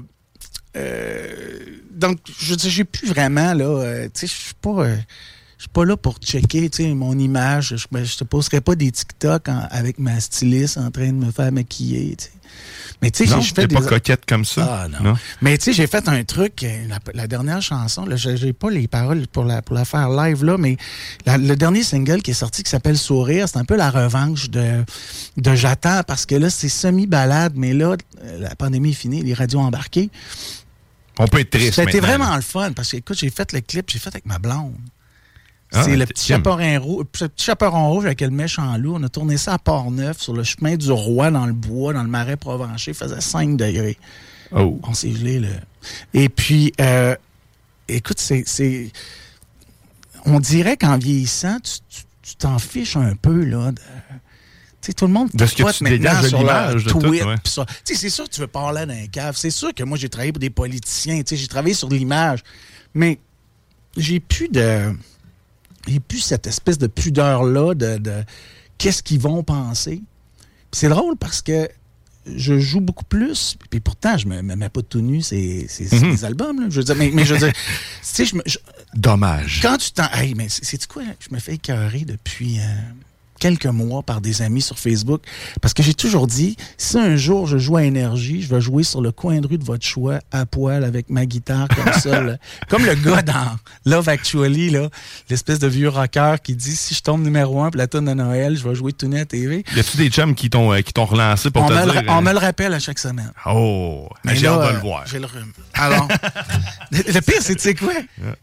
euh, 0.77 1.59
donc, 2.01 2.17
je 2.39 2.49
veux 2.51 2.55
dire, 2.57 2.69
j'ai 2.69 2.83
plus 2.83 3.07
vraiment, 3.07 3.53
là, 3.53 3.63
euh, 3.65 4.05
tu 4.13 4.21
sais, 4.21 4.27
je 4.27 4.33
suis 4.33 4.53
pas... 4.61 4.71
euh, 4.83 4.97
je 5.57 5.65
suis 5.65 5.69
pas 5.73 5.85
là 5.85 5.95
pour 5.95 6.17
checker, 6.17 6.71
tu 6.71 6.83
sais, 6.83 6.89
mon 6.95 7.15
image. 7.19 7.75
Je, 7.77 7.85
ben, 7.91 8.03
je 8.03 8.17
te 8.17 8.23
posterai 8.23 8.61
pas 8.61 8.73
des 8.73 8.91
TikTok 8.91 9.47
en- 9.47 9.67
avec 9.69 9.99
ma 9.99 10.19
styliste 10.19 10.79
en 10.79 10.89
train 10.89 11.09
de 11.09 11.23
me 11.25 11.29
faire 11.31 11.51
maquiller, 11.51 12.15
tu 12.17 12.25
sais. 12.25 12.31
Mais 13.03 13.11
tu 13.11 13.25
sais, 13.25 13.29
je 13.41 13.53
fais 13.53 13.67
pas 13.67 13.79
coquette 13.89 14.25
comme 14.27 14.43
ça? 14.43 14.85
Ah, 14.85 14.87
non. 14.87 15.13
Mais 15.41 15.55
tu 15.59 15.65
sais, 15.65 15.73
j'ai 15.73 15.85
fait 15.85 16.07
un 16.09 16.23
truc, 16.23 16.63
euh, 16.63 16.87
la, 16.87 16.97
la 17.13 17.27
dernière 17.27 17.61
chanson, 17.61 18.05
là, 18.07 18.15
j'ai 18.15 18.53
pas 18.53 18.71
les 18.71 18.87
paroles 18.87 19.27
pour 19.27 19.43
la, 19.43 19.61
pour 19.61 19.75
la 19.75 19.85
faire 19.85 20.09
live, 20.09 20.43
là, 20.43 20.57
mais 20.57 20.77
la- 21.27 21.37
le 21.37 21.55
dernier 21.55 21.83
single 21.83 22.23
qui 22.23 22.31
est 22.31 22.35
sorti 22.35 22.63
qui 22.63 22.69
s'appelle 22.71 22.97
Sourire, 22.97 23.47
c'est 23.47 23.57
un 23.59 23.63
peu 23.65 23.75
la 23.75 23.91
revanche 23.91 24.49
de, 24.49 24.83
de 25.37 25.53
J'attends 25.55 26.01
parce 26.07 26.25
que 26.25 26.33
là, 26.35 26.49
c'est 26.49 26.69
semi-balade, 26.69 27.53
mais 27.55 27.73
là, 27.75 27.95
la 28.39 28.55
pandémie 28.55 28.89
est 28.89 28.93
finie, 28.93 29.21
les 29.21 29.35
radios 29.35 29.59
embarquées. 29.59 30.09
On 31.19 31.27
peut 31.27 31.39
être 31.39 31.49
triste. 31.51 31.73
C'était 31.73 31.99
vraiment 31.99 32.35
le 32.35 32.41
fun 32.41 32.71
parce 32.73 32.91
que, 32.91 32.97
écoute, 32.97 33.17
j'ai 33.17 33.29
fait 33.29 33.51
le 33.53 33.61
clip, 33.61 33.89
j'ai 33.89 33.99
fait 33.99 34.09
avec 34.09 34.25
ma 34.25 34.39
blonde. 34.39 34.75
Ah, 35.73 35.83
c'est 35.83 35.95
le 35.95 36.05
petit 36.05 36.25
chaperon, 36.27 36.79
rouge, 36.81 37.05
le 37.21 37.27
petit 37.29 37.45
chaperon 37.45 37.89
rouge 37.91 38.05
avec 38.05 38.19
le 38.21 38.29
méchant 38.29 38.75
loup. 38.77 38.95
On 38.95 39.03
a 39.03 39.09
tourné 39.09 39.37
ça 39.37 39.53
à 39.53 39.57
Port-Neuf, 39.57 40.19
sur 40.19 40.33
le 40.33 40.43
chemin 40.43 40.75
du 40.75 40.91
Roi, 40.91 41.31
dans 41.31 41.45
le 41.45 41.53
bois, 41.53 41.93
dans 41.93 42.03
le 42.03 42.09
marais 42.09 42.35
provencher. 42.35 42.91
Il 42.91 42.93
faisait 42.97 43.21
5 43.21 43.55
degrés. 43.55 43.97
Oh. 44.51 44.79
On 44.83 44.93
s'est 44.93 45.13
gelé, 45.13 45.39
là. 45.39 45.47
Et 46.13 46.27
puis, 46.27 46.73
euh, 46.81 47.15
écoute, 47.87 48.19
c'est. 48.19 48.91
On 50.25 50.39
dirait 50.41 50.75
qu'en 50.75 50.97
vieillissant, 50.97 51.57
tu 51.61 52.35
t'en 52.35 52.59
fiches 52.59 52.97
un 52.97 53.15
peu, 53.15 53.43
là. 53.45 53.71
de- 53.71 53.79
Tu 54.81 54.87
sais, 54.87 54.93
tout 54.93 55.05
le 55.05 55.13
monde 55.13 55.29
De 55.33 55.45
ce 55.45 55.51
que 55.53 55.57
tu 55.57 55.83
maintenant 55.83 55.89
dégages 55.89 56.27
sur 56.29 56.39
l'image, 56.39 56.85
tweet, 56.85 57.23
ouais. 57.23 57.35
c'est 57.85 58.09
sûr 58.09 58.23
que 58.25 58.29
tu 58.33 58.41
veux 58.41 58.47
parler 58.47 58.85
d'un 58.87 59.05
cave. 59.07 59.35
C'est 59.37 59.51
sûr 59.51 59.73
que 59.75 59.83
moi, 59.83 59.97
j'ai 59.97 60.09
travaillé 60.09 60.31
pour 60.31 60.39
des 60.39 60.49
politiciens. 60.49 61.21
J'ai 61.29 61.47
travaillé 61.47 61.75
sur 61.75 61.87
l'image. 61.89 62.39
Mais 62.95 63.19
j'ai 63.95 64.19
plus 64.19 64.49
de. 64.49 64.93
J'ai 65.87 65.99
plus 65.99 66.19
cette 66.19 66.47
espèce 66.47 66.77
de 66.77 66.87
pudeur-là 66.87 67.73
de, 67.75 67.97
de 67.97 68.23
qu'est-ce 68.77 69.01
qu'ils 69.03 69.19
vont 69.19 69.43
penser. 69.43 70.01
C'est 70.71 70.89
drôle 70.89 71.15
parce 71.17 71.41
que 71.41 71.69
je 72.27 72.59
joue 72.59 72.81
beaucoup 72.81 73.03
plus, 73.05 73.55
puis 73.71 73.79
pourtant, 73.79 74.15
je 74.15 74.27
me, 74.27 74.41
me 74.43 74.55
mets 74.55 74.69
pas 74.69 74.83
tout 74.83 75.01
nu, 75.01 75.21
c'est 75.23 75.67
Mhm. 75.91 76.11
des 76.11 76.23
albums, 76.25 76.59
là. 76.61 76.67
Je 76.69 76.75
veux 76.77 76.83
dire, 76.83 76.95
mais, 76.95 77.09
mais 77.11 77.25
je 77.25 77.33
veux 77.33 77.39
dire, 77.39 77.51
tu 77.53 77.59
sais, 78.03 78.25
je 78.25 78.35
me. 78.35 78.41
je- 78.45 78.57
Dommage. 78.93 79.59
quand 79.61 79.77
tu 79.77 79.91
t'en. 79.91 80.07
Hey, 80.11 80.33
mais 80.35 80.47
c'est 80.49 80.63
c'est 80.65 80.85
quoi? 80.87 81.03
Je 81.19 81.33
me 81.33 81.39
fais 81.39 81.53
écœurer 81.55 82.01
depuis 82.05 82.59
euh, 82.59 82.63
quelques 83.41 83.65
mois 83.65 84.03
par 84.03 84.21
des 84.21 84.43
amis 84.43 84.61
sur 84.61 84.77
Facebook 84.77 85.23
parce 85.61 85.73
que 85.73 85.81
j'ai 85.81 85.95
toujours 85.95 86.27
dit 86.27 86.55
si 86.77 86.97
un 86.99 87.15
jour 87.15 87.47
je 87.47 87.57
joue 87.57 87.75
à 87.75 87.83
énergie, 87.83 88.43
je 88.43 88.53
vais 88.53 88.61
jouer 88.61 88.83
sur 88.83 89.01
le 89.01 89.11
coin 89.11 89.41
de 89.41 89.47
rue 89.47 89.57
de 89.57 89.63
votre 89.63 89.83
choix 89.83 90.19
à 90.31 90.45
poil 90.45 90.83
avec 90.83 91.09
ma 91.09 91.25
guitare 91.25 91.67
comme 91.69 91.91
ça. 91.93 92.21
là. 92.21 92.37
Comme 92.69 92.85
le 92.85 92.93
gars 92.93 93.23
dans 93.23 93.57
Love 93.85 94.07
Actually, 94.09 94.69
là, 94.69 94.89
l'espèce 95.29 95.57
de 95.57 95.67
vieux 95.67 95.89
rocker 95.89 96.35
qui 96.43 96.55
dit 96.55 96.75
si 96.75 96.93
je 96.93 97.01
tombe 97.01 97.23
numéro 97.23 97.61
un 97.61 97.71
pour 97.71 97.77
la 97.79 97.87
tune 97.87 98.05
de 98.05 98.13
Noël, 98.13 98.55
je 98.55 98.67
vais 98.67 98.75
jouer 98.75 98.93
tout 98.93 99.07
net 99.07 99.21
à 99.21 99.25
TV. 99.25 99.65
Y 99.75 99.79
a-tu 99.79 99.97
des 99.97 100.09
chums 100.09 100.35
qui 100.35 100.49
t'ont 100.49 100.71
euh, 100.71 100.81
qui 100.81 100.93
t'ont 100.93 101.05
relancé 101.05 101.49
pour 101.49 101.63
On, 101.63 101.67
te 101.67 101.73
dire. 101.73 102.03
on 102.07 102.17
euh, 102.19 102.21
me 102.21 102.31
le 102.31 102.37
rappelle 102.37 102.73
à 102.73 102.79
chaque 102.79 102.99
semaine. 102.99 103.31
Oh, 103.47 104.07
j'ai 104.25 104.47
hâte 104.47 104.67
de 104.69 104.73
le 104.75 104.79
voir. 104.79 105.03
J'ai 105.07 105.19
le 105.19 105.25
rhume. 105.25 105.51
Alors, 105.73 106.07
le, 106.91 107.19
pire, 107.21 107.41
c'est, 107.41 107.55
tu 107.55 107.61
sais 107.61 107.73
quoi? 107.73 107.93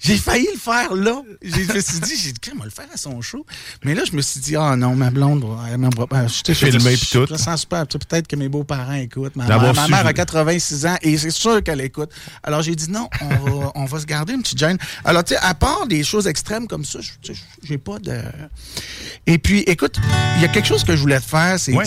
J'ai 0.00 0.16
failli 0.16 0.48
le 0.52 0.58
faire 0.58 0.94
là. 0.94 1.22
Je 1.42 1.72
me 1.72 1.80
suis 1.80 2.00
dit, 2.00 2.16
j'ai 2.16 2.32
dit, 2.32 2.38
on 2.54 2.58
va 2.58 2.64
le 2.64 2.70
faire 2.70 2.86
à 2.92 2.96
son 2.96 3.20
show? 3.20 3.46
Mais 3.84 3.94
là, 3.94 4.02
je 4.10 4.16
me 4.16 4.22
suis 4.22 4.40
dit, 4.40 4.56
ah 4.56 4.74
non, 4.76 4.87
ma 4.94 5.10
blonde, 5.10 5.44
elle 5.72 5.80
pas. 6.08 6.26
Je 6.26 6.42
t'ai 6.42 6.54
Filmé 6.54 6.96
puis 6.96 7.08
tout. 7.12 7.26
Je 7.28 7.36
sens 7.36 7.60
super. 7.60 7.86
Peut-être 7.86 8.26
que 8.26 8.36
mes 8.36 8.48
beaux-parents 8.48 8.94
écoutent. 8.94 9.36
Ma, 9.36 9.46
D'avoir 9.46 9.74
ma 9.74 9.88
mère 9.88 10.06
a 10.06 10.12
86 10.12 10.86
ans 10.86 10.96
et 11.02 11.16
c'est 11.18 11.30
sûr 11.30 11.62
qu'elle 11.62 11.80
écoute. 11.80 12.10
Alors, 12.42 12.62
j'ai 12.62 12.74
dit, 12.74 12.90
non, 12.90 13.08
on 13.20 13.28
va, 13.28 13.72
on 13.76 13.84
va 13.84 14.00
se 14.00 14.06
garder 14.06 14.34
une 14.34 14.42
petite 14.42 14.58
gêne. 14.58 14.78
Alors, 15.04 15.24
tu 15.24 15.34
sais, 15.34 15.40
à 15.40 15.54
part 15.54 15.86
des 15.86 16.02
choses 16.04 16.26
extrêmes 16.26 16.66
comme 16.66 16.84
ça, 16.84 16.98
j'ai 17.62 17.78
pas 17.78 17.98
de. 17.98 18.20
Et 19.26 19.38
puis, 19.38 19.60
écoute, 19.60 19.98
il 20.36 20.42
y 20.42 20.44
a 20.44 20.48
quelque 20.48 20.66
chose 20.68 20.84
que 20.84 20.94
je 20.96 21.00
voulais 21.00 21.20
te 21.20 21.26
faire. 21.26 21.58
C'est 21.58 21.72
Oui. 21.72 21.84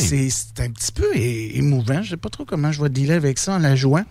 un 0.59 0.69
petit 0.69 0.91
peu 0.91 1.07
émouvant. 1.15 2.01
Je 2.03 2.11
sais 2.11 2.17
pas 2.17 2.29
trop 2.29 2.45
comment 2.45 2.71
je 2.71 2.81
vais 2.81 2.89
dealer 2.89 3.15
avec 3.15 3.39
ça 3.39 3.53
en 3.53 3.59
la 3.59 3.75
jouant. 3.75 4.03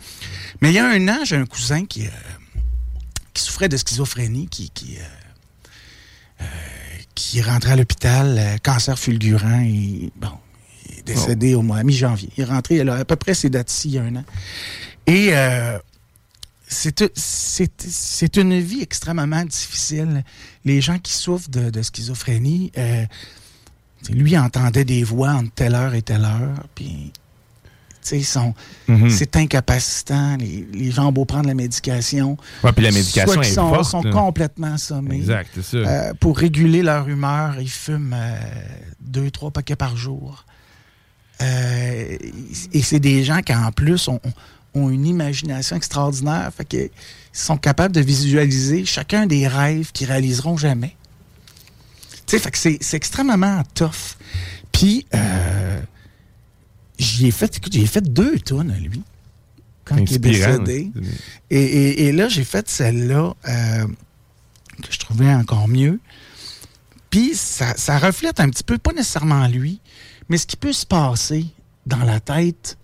Mais 0.60 0.70
il 0.70 0.74
y 0.74 0.78
a 0.78 0.86
un 0.88 1.08
an, 1.08 1.18
j'ai 1.24 1.36
un 1.36 1.46
cousin 1.46 1.84
qui, 1.84 2.06
euh, 2.06 2.10
qui 3.34 3.42
souffrait 3.42 3.68
de 3.68 3.76
schizophrénie, 3.76 4.48
qui, 4.48 4.70
qui, 4.70 4.96
euh, 4.98 6.42
euh, 6.42 6.44
qui 7.14 7.42
rentrait 7.42 7.72
à 7.72 7.76
l'hôpital, 7.76 8.36
euh, 8.38 8.56
cancer 8.62 8.98
fulgurant, 8.98 9.60
et 9.60 10.10
bon, 10.16 10.32
il 10.88 10.98
est 10.98 11.02
décédé 11.02 11.54
au 11.54 11.62
mois 11.62 11.78
à 11.78 11.82
mi-janvier. 11.82 12.30
Il 12.36 12.42
est 12.42 12.46
rentré 12.46 12.80
à 12.80 13.04
peu 13.04 13.16
près 13.16 13.34
ces 13.34 13.50
dates-ci, 13.50 13.88
il 13.88 13.94
y 13.94 13.98
a 13.98 14.02
un 14.02 14.16
an. 14.16 14.24
Et 15.06 15.30
euh, 15.32 15.78
c'est 16.68 18.36
une 18.36 18.60
vie 18.60 18.80
extrêmement 18.80 19.44
difficile. 19.44 20.24
Les 20.64 20.80
gens 20.80 20.98
qui 20.98 21.12
souffrent 21.12 21.50
de, 21.50 21.70
de 21.70 21.82
schizophrénie, 21.82 22.70
euh, 22.78 23.04
lui 24.08 24.38
entendait 24.38 24.84
des 24.84 25.04
voix 25.04 25.30
entre 25.30 25.52
telle 25.52 25.74
heure 25.74 25.94
et 25.94 26.02
telle 26.02 26.24
heure, 26.24 26.66
puis 26.74 27.12
Mhm. 28.88 29.10
c'est 29.10 29.36
incapacitant. 29.36 30.36
Les, 30.36 30.66
les 30.72 30.90
gens 30.90 31.08
ont 31.08 31.12
beau 31.12 31.24
prendre 31.24 31.46
la 31.46 31.54
médication. 31.54 32.36
Ouais, 32.64 32.72
puis 32.72 32.84
la 32.84 32.92
médication 32.92 33.40
qu'ils 33.40 33.50
est 33.50 33.54
sont, 33.54 33.68
forte, 33.72 33.90
sont 33.90 34.02
là. 34.02 34.10
complètement 34.10 34.74
assommés. 34.74 35.16
Exact, 35.16 35.50
c'est. 35.62 35.76
Euh, 35.86 36.12
pour 36.18 36.38
réguler 36.38 36.82
leur 36.82 37.08
humeur, 37.08 37.56
ils 37.60 37.70
fument 37.70 38.14
euh, 38.14 38.38
deux, 39.00 39.30
trois 39.30 39.50
paquets 39.50 39.76
par 39.76 39.96
jour. 39.96 40.44
Euh, 41.42 42.16
et 42.72 42.82
c'est 42.82 43.00
des 43.00 43.24
gens 43.24 43.40
qui, 43.40 43.54
en 43.54 43.72
plus, 43.72 44.08
ont, 44.08 44.20
ont 44.74 44.90
une 44.90 45.06
imagination 45.06 45.76
extraordinaire. 45.76 46.50
Fait 46.56 46.64
que, 46.64 46.76
ils 46.76 46.90
sont 47.32 47.56
capables 47.56 47.94
de 47.94 48.00
visualiser 48.00 48.84
chacun 48.84 49.26
des 49.26 49.46
rêves 49.46 49.92
qu'ils 49.92 50.08
réaliseront 50.08 50.56
jamais. 50.56 50.96
Tu 52.26 52.36
sais, 52.36 52.38
fait 52.38 52.50
que 52.50 52.58
c'est 52.58 52.78
c'est 52.80 52.96
extrêmement 52.96 53.62
tough. 53.74 54.16
Puis, 54.72 55.06
euh, 55.14 55.80
j'y 57.00 57.26
ai 57.26 57.30
fait, 57.30 57.56
écoute, 57.56 57.72
j'y 57.72 57.82
ai 57.82 57.86
fait 57.86 58.00
deux 58.02 58.38
tonnes, 58.38 58.72
lui, 58.80 59.02
quand 59.84 59.96
il 59.96 60.14
est 60.14 60.18
décédé. 60.18 60.90
Et, 61.50 61.60
et- 61.62 62.02
et 62.06 62.12
là, 62.12 62.28
j'ai 62.28 62.44
fait 62.44 62.68
celle-là 62.68 63.34
euh, 63.48 63.86
que 64.82 64.92
je 64.92 64.98
trouvais 64.98 65.32
encore 65.32 65.66
mieux. 65.68 65.98
Puis 67.10 67.32
ça, 67.34 67.74
ça 67.76 67.98
reflète 67.98 68.38
un 68.40 68.48
petit 68.48 68.62
peu, 68.62 68.78
pas 68.78 68.92
nécessairement 68.92 69.46
lui, 69.48 69.80
mais 70.28 70.36
ce 70.38 70.46
qui 70.46 70.56
peut 70.56 70.72
se 70.72 70.86
passer 70.86 71.46
dans 71.86 72.04
la 72.04 72.20
tête 72.20 72.76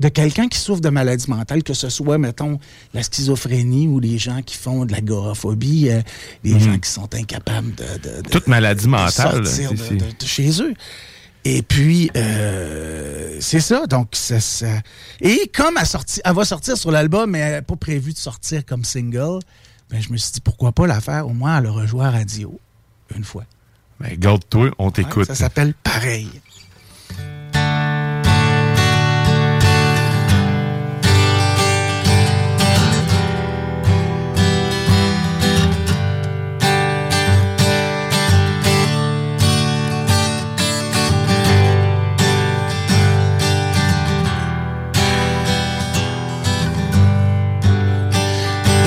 de 0.00 0.08
quelqu'un 0.08 0.48
qui 0.48 0.58
souffre 0.58 0.80
de 0.80 0.88
maladie 0.88 1.28
mentale, 1.30 1.62
que 1.62 1.74
ce 1.74 1.88
soit, 1.88 2.18
mettons, 2.18 2.58
la 2.94 3.02
schizophrénie 3.02 3.86
ou 3.86 4.00
les 4.00 4.18
gens 4.18 4.42
qui 4.42 4.56
font 4.56 4.84
de 4.86 4.92
l'agoraphobie, 4.92 5.88
euh, 5.90 6.00
les 6.42 6.54
Mhm. 6.54 6.60
gens 6.60 6.78
qui 6.78 6.90
sont 6.90 7.14
incapables 7.14 7.74
de, 7.74 7.84
de- 8.16 8.22
de- 8.22 8.28
Toute 8.28 8.46
maladie 8.48 8.88
mentale. 8.88 9.46
sortir 9.46 9.70
de, 9.72 9.76
de- 9.76 10.04
de 10.18 10.26
chez 10.26 10.62
eux. 10.62 10.74
Et 11.44 11.62
puis, 11.62 12.10
euh, 12.16 13.36
c'est 13.40 13.60
ça. 13.60 13.86
Donc, 13.86 14.08
ça, 14.12 14.40
ça- 14.40 14.80
Et 15.20 15.50
comme 15.54 15.76
elle, 15.78 15.86
sorti- 15.86 16.20
elle 16.24 16.34
va 16.34 16.44
sortir 16.44 16.76
sur 16.76 16.90
l'album, 16.90 17.30
mais 17.30 17.38
elle 17.40 17.52
n'est 17.56 17.62
pas 17.62 17.76
prévue 17.76 18.12
de 18.12 18.18
sortir 18.18 18.64
comme 18.64 18.84
single, 18.84 19.40
ben, 19.90 20.00
je 20.00 20.10
me 20.10 20.16
suis 20.16 20.32
dit, 20.32 20.40
pourquoi 20.40 20.72
pas 20.72 20.86
la 20.86 21.00
faire 21.00 21.26
au 21.26 21.32
moins 21.34 21.56
à 21.56 21.60
le 21.60 21.70
rejouer 21.70 22.04
à 22.06 22.10
radio 22.10 22.58
une 23.14 23.24
fois. 23.24 23.44
Ben, 24.00 24.16
garde-toi, 24.18 24.70
on 24.78 24.90
t'écoute. 24.90 25.26
Ça 25.26 25.34
s'appelle 25.34 25.74
Pareil. 25.84 26.28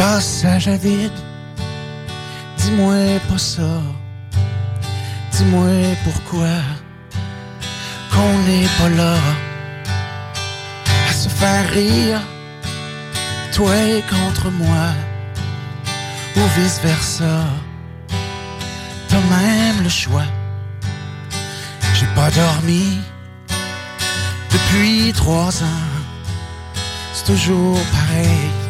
Passage 0.07 0.69
à 0.69 0.77
vide. 0.77 1.19
Dis-moi 2.59 3.19
pas 3.27 3.37
ça. 3.37 3.73
Dis-moi 5.33 5.75
pourquoi 6.05 6.57
qu'on 8.11 8.33
n'est 8.47 8.71
pas 8.79 8.91
là 9.01 9.15
à 11.09 11.13
se 11.21 11.27
faire 11.39 11.65
rire, 11.79 12.21
toi 13.51 13.75
et 13.95 14.03
contre 14.15 14.49
moi, 14.63 14.87
ou 16.37 16.41
vice 16.57 16.79
versa. 16.81 17.37
T'as 19.09 19.23
même 19.35 19.79
le 19.83 19.93
choix. 20.03 20.29
J'ai 21.95 22.09
pas 22.19 22.31
dormi 22.31 22.87
depuis 24.53 25.11
trois 25.21 25.53
ans. 25.69 25.91
C'est 27.13 27.25
toujours 27.33 27.81
pareil 27.97 28.66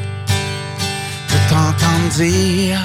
dire 2.09 2.79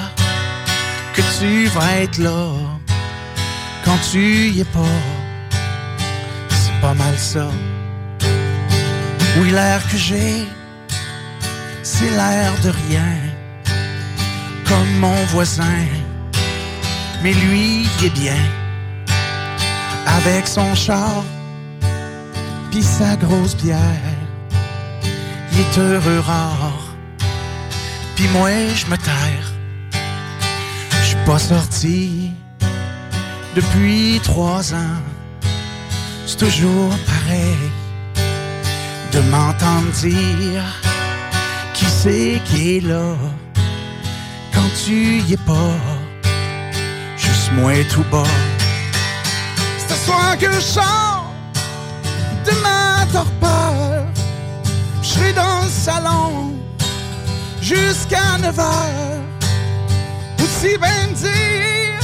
que 1.13 1.21
tu 1.39 1.65
vas 1.67 1.97
être 1.97 2.17
là 2.17 2.53
quand 3.85 3.97
tu 4.11 4.49
y 4.49 4.61
es 4.61 4.65
pas. 4.65 4.99
C'est 6.49 6.79
pas 6.81 6.93
mal 6.93 7.17
ça. 7.17 7.47
Oui, 9.37 9.49
l'air 9.49 9.81
que 9.89 9.97
j'ai, 9.97 10.45
c'est 11.81 12.11
l'air 12.11 12.53
de 12.63 12.69
rien, 12.87 13.15
comme 14.67 14.99
mon 14.99 15.25
voisin. 15.33 15.85
Mais 17.23 17.33
lui, 17.33 17.87
il 17.99 18.05
est 18.05 18.15
bien, 18.23 18.43
avec 20.05 20.47
son 20.47 20.75
char, 20.75 21.23
pis 22.69 22.83
sa 22.83 23.15
grosse 23.15 23.55
bière. 23.55 24.13
Il 25.51 25.59
est 25.61 25.77
heureux 25.79 26.19
rare, 26.19 26.82
pis 28.15 28.27
moi, 28.29 28.49
je 28.75 28.85
me 28.87 28.97
terre. 28.97 29.47
Je 31.01 31.05
suis 31.07 31.25
pas 31.25 31.39
sorti 31.39 32.31
depuis 33.55 34.19
trois 34.23 34.73
ans. 34.73 35.01
C'est 36.25 36.37
toujours 36.37 36.93
pareil 37.05 37.57
de 39.11 39.19
m'entendre 39.31 39.91
dire 40.01 40.63
qui 41.73 41.85
c'est 41.85 42.41
qui 42.45 42.77
est 42.77 42.81
là 42.81 43.15
quand 44.53 44.69
tu 44.85 45.21
y 45.21 45.33
es 45.33 45.37
pas. 45.37 45.77
Juste 47.17 47.51
moi 47.53 47.73
tout 47.91 48.05
bas. 48.11 48.23
C'est 49.77 49.93
ce 49.93 50.05
soir 50.05 50.37
que 50.37 50.51
je 50.51 50.59
chante 50.59 51.57
de 52.45 52.51
ma 52.61 53.05
torpeur. 53.11 54.05
Je 55.01 55.07
serai 55.07 55.33
dans 55.33 55.63
le 55.63 55.69
salon 55.69 56.52
jusqu'à 57.63 58.37
9 58.39 58.59
heures. 58.59 59.21
Aussi 60.43 60.77
bien 60.77 61.07
dire 61.15 61.99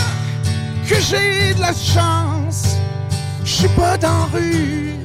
que 0.88 0.96
j'ai 1.02 1.54
de 1.54 1.62
la 1.62 1.74
chance. 1.74 2.78
Je 3.44 3.52
suis 3.52 3.68
pas 3.70 3.98
dans 3.98 4.26
rue, 4.34 4.96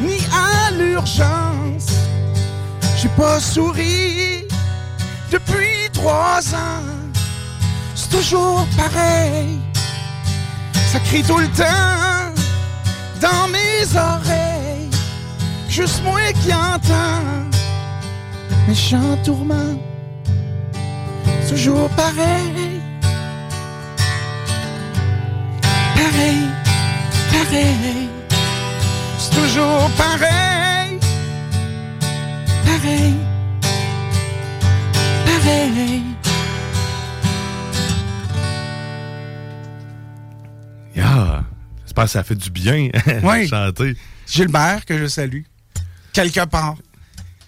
ni 0.00 0.18
à 0.32 0.70
l'urgence. 0.70 1.88
J'ai 2.96 3.08
pas 3.08 3.40
souri 3.40 4.46
depuis 5.30 5.90
trois 5.92 6.40
ans. 6.54 6.86
C'est 7.94 8.10
toujours 8.10 8.66
pareil. 8.76 9.58
Ça 10.92 11.00
crie 11.00 11.24
tout 11.24 11.38
le 11.38 11.48
temps 11.48 12.32
dans 13.20 13.48
mes 13.48 13.84
oreilles. 13.96 14.90
Juste 15.68 16.02
moi 16.04 16.20
qui 16.42 16.54
entends 16.54 17.55
méchant 18.68 19.16
tourment. 19.24 19.78
Toujours 21.48 21.88
pareil. 21.90 22.80
Pareil, 25.94 26.44
pareil. 27.32 28.08
C'est 29.18 29.30
toujours 29.34 29.90
pareil. 29.96 30.98
Pareil. 32.64 33.14
Pareil. 35.24 36.02
Yeah. 40.94 41.44
J'espère 41.84 42.04
que 42.04 42.10
ça 42.10 42.22
fait 42.24 42.34
du 42.34 42.50
bien 42.50 42.88
Oui. 43.22 43.48
chanter. 43.48 43.96
Gilbert, 44.26 44.84
que 44.84 44.98
je 44.98 45.06
salue, 45.06 45.42
quelque 46.12 46.44
part. 46.46 46.74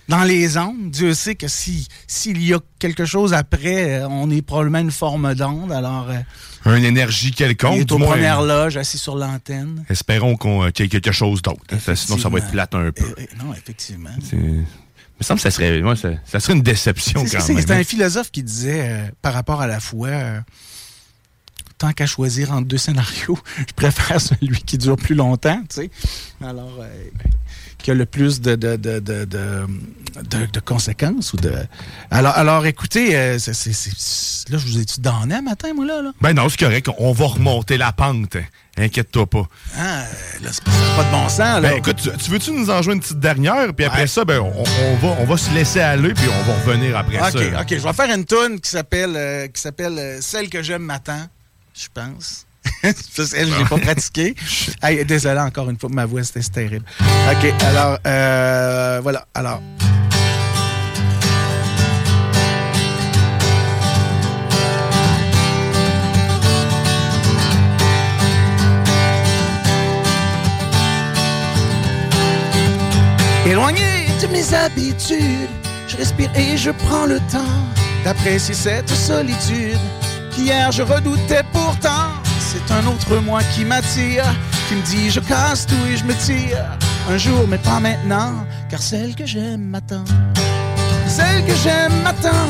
Dans 0.08 0.24
les 0.24 0.56
ondes, 0.56 0.90
Dieu 0.90 1.12
sait 1.12 1.34
que 1.34 1.48
si 1.48 1.86
s'il 2.06 2.42
y 2.42 2.54
a 2.54 2.60
quelque 2.78 3.04
chose 3.04 3.34
après, 3.34 4.00
euh, 4.00 4.08
on 4.08 4.30
est 4.30 4.40
probablement 4.42 4.78
une 4.78 4.90
forme 4.90 5.34
d'onde. 5.34 5.70
Alors, 5.70 6.08
euh, 6.08 6.76
Une 6.76 6.84
énergie 6.84 7.30
quelconque. 7.30 7.76
il 7.76 7.80
est 7.82 7.92
aux 7.92 7.98
premières 7.98 8.40
loges, 8.42 8.76
assis 8.78 8.96
sur 8.98 9.16
l'antenne. 9.16 9.84
Espérons 9.90 10.36
qu'on, 10.36 10.64
euh, 10.64 10.70
qu'il 10.70 10.84
y 10.84 10.86
ait 10.86 10.90
quelque 10.90 11.12
chose 11.12 11.42
d'autre. 11.42 11.60
hein. 11.72 11.94
Sinon, 11.94 12.16
ça 12.18 12.28
va 12.30 12.38
être 12.38 12.50
plate 12.50 12.74
un 12.74 12.90
peu. 12.90 13.04
Euh, 13.04 13.26
non, 13.44 13.52
effectivement. 13.52 14.10
Il 14.32 14.38
me 14.38 15.24
semble 15.24 15.38
que 15.40 15.42
ça 15.42 15.50
serait, 15.50 15.82
moi, 15.82 15.96
ça, 15.96 16.10
ça 16.24 16.38
serait 16.40 16.52
une 16.54 16.62
déception 16.62 17.24
quand 17.24 17.48
même. 17.48 17.60
C'est 17.60 17.70
un 17.72 17.84
philosophe 17.84 18.30
qui 18.30 18.42
disait, 18.42 18.88
euh, 18.88 19.06
par 19.20 19.34
rapport 19.34 19.60
à 19.60 19.66
la 19.66 19.80
foi, 19.80 20.08
euh, 20.08 20.40
tant 21.78 21.92
qu'à 21.92 22.06
choisir 22.06 22.52
entre 22.52 22.66
deux 22.66 22.78
scénarios, 22.78 23.38
je 23.58 23.72
préfère 23.74 24.20
celui 24.20 24.60
qui 24.62 24.76
dure 24.78 24.96
plus 24.96 25.14
longtemps, 25.14 25.60
tu 25.68 25.82
sais. 25.82 25.90
Alors, 26.42 26.78
euh, 26.80 26.88
qui 27.78 27.92
a 27.92 27.94
le 27.94 28.06
plus 28.06 28.40
de, 28.40 28.56
de, 28.56 28.76
de, 28.76 28.98
de, 29.00 30.60
conséquences. 30.60 31.32
Ou 31.32 31.36
de... 31.36 31.52
alors, 32.10 32.36
alors, 32.36 32.66
écoutez, 32.66 33.16
euh, 33.16 33.38
là, 33.38 34.58
je 34.58 34.66
vous 34.66 34.78
ai-tu 34.80 35.00
donné 35.00 35.36
un 35.36 35.42
matin, 35.42 35.72
moi, 35.74 35.86
là? 35.86 36.02
là? 36.02 36.12
Ben 36.20 36.32
non, 36.32 36.48
c'est 36.48 36.58
correct. 36.58 36.88
On 36.98 37.12
va 37.12 37.26
remonter 37.26 37.78
la 37.78 37.92
pente. 37.92 38.36
Inquiète-toi 38.76 39.26
pas. 39.26 39.48
Ah, 39.76 40.04
là, 40.42 40.50
c'est 40.52 40.62
pas, 40.62 40.70
ça 40.70 40.92
a 40.92 40.96
pas 40.96 41.04
de 41.04 41.10
bon 41.10 41.28
sens, 41.28 41.38
là. 41.38 41.60
Ben 41.60 41.76
écoute, 41.78 41.96
tu, 41.96 42.10
tu 42.10 42.30
veux-tu 42.30 42.52
nous 42.52 42.70
en 42.70 42.82
jouer 42.82 42.94
une 42.94 43.00
petite 43.00 43.20
dernière? 43.20 43.72
Puis 43.74 43.84
après 43.84 44.06
ça, 44.06 44.24
ben, 44.24 44.40
on, 44.40 44.62
on 44.62 44.96
va, 44.96 45.16
on 45.20 45.24
va 45.24 45.36
se 45.36 45.52
laisser 45.52 45.80
aller, 45.80 46.14
puis 46.14 46.26
on 46.28 46.42
va 46.42 46.54
revenir 46.60 46.96
après 46.96 47.18
OK, 47.18 47.32
ça. 47.32 47.60
OK, 47.60 47.68
je 47.70 47.82
vais 47.82 47.92
faire 47.92 48.14
une 48.14 48.24
tune 48.24 48.60
qui 48.60 48.70
s'appelle 48.70 49.50
qui 49.52 49.60
s'appelle 49.60 49.98
euh, 49.98 50.18
Celle 50.20 50.48
que 50.48 50.62
j'aime 50.62 50.82
m'attend, 50.82 51.26
je 51.78 51.86
pense. 51.94 52.46
Parce 52.82 53.32
qu'elle, 53.32 53.48
je 53.48 53.58
l'ai 53.58 53.64
pas 53.64 53.78
pratiqué. 53.78 54.34
Hey, 54.82 55.04
désolé 55.04 55.40
encore 55.40 55.70
une 55.70 55.78
fois, 55.78 55.88
ma 55.92 56.06
voix, 56.06 56.22
c'était 56.24 56.42
c'était 56.42 56.68
terrible. 56.68 56.84
OK, 57.00 57.54
alors, 57.62 57.98
euh, 58.06 59.00
voilà, 59.02 59.26
alors. 59.34 59.60
Éloigné 73.46 74.06
de 74.20 74.26
mes 74.26 74.54
habitudes, 74.54 75.48
je 75.86 75.96
respire 75.96 76.30
et 76.36 76.56
je 76.56 76.70
prends 76.70 77.06
le 77.06 77.18
temps 77.30 77.64
d'apprécier 78.04 78.54
cette 78.54 78.90
solitude 78.90 79.78
qu'hier 80.38 80.72
je 80.72 80.82
redoutais 80.82 81.42
pourtant. 81.52 82.08
C'est 82.38 82.72
un 82.72 82.86
autre 82.86 83.16
moi 83.18 83.40
qui 83.54 83.64
m'attire, 83.64 84.24
qui 84.68 84.74
me 84.76 84.82
dit 84.82 85.10
je 85.10 85.20
casse 85.20 85.66
tout 85.66 85.86
et 85.90 85.96
je 85.96 86.04
me 86.04 86.14
tire. 86.14 86.64
Un 87.10 87.18
jour, 87.18 87.46
mais 87.48 87.58
pas 87.58 87.80
maintenant, 87.80 88.46
car 88.70 88.80
celle 88.80 89.14
que 89.14 89.26
j'aime 89.26 89.62
m'attend. 89.62 90.04
Celle 91.06 91.44
que 91.44 91.54
j'aime 91.62 92.02
m'attend. 92.02 92.48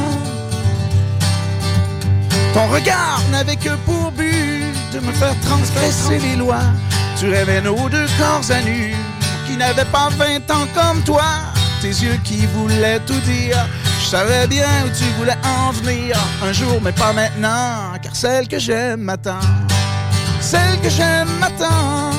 Ton 2.55 2.67
regard 2.69 3.23
n'avait 3.31 3.57
que 3.57 3.75
pour 3.87 4.11
but 4.13 4.75
de 4.93 5.01
me 5.01 5.13
faire 5.13 5.39
transgresser 5.41 6.19
les 6.19 6.37
lois. 6.37 6.69
Tu 7.19 7.29
rêvais 7.29 7.61
nos 7.61 7.89
deux 7.89 8.07
corps 8.19 8.51
à 8.51 8.61
nu, 8.63 8.95
qui 9.47 9.57
n'avaient 9.57 9.93
pas 9.93 10.09
20 10.11 10.51
ans 10.51 10.67
comme 10.75 11.03
toi. 11.03 11.31
Tes 11.81 11.89
yeux 11.89 12.19
qui 12.25 12.47
voulaient 12.47 13.01
tout 13.01 13.21
dire. 13.21 13.65
Je 14.09 14.13
savais 14.13 14.47
bien 14.47 14.87
où 14.87 14.89
tu 14.89 15.05
voulais 15.19 15.37
en 15.45 15.71
venir. 15.71 16.17
Un 16.43 16.51
jour, 16.51 16.81
mais 16.83 16.93
pas 16.93 17.13
maintenant, 17.13 17.93
car 18.03 18.17
celle 18.17 18.49
que 18.49 18.59
j'aime 18.59 19.03
m'attend. 19.03 19.39
Celle 20.41 20.81
que 20.81 20.89
j'aime 20.89 21.29
m'attend. 21.39 22.13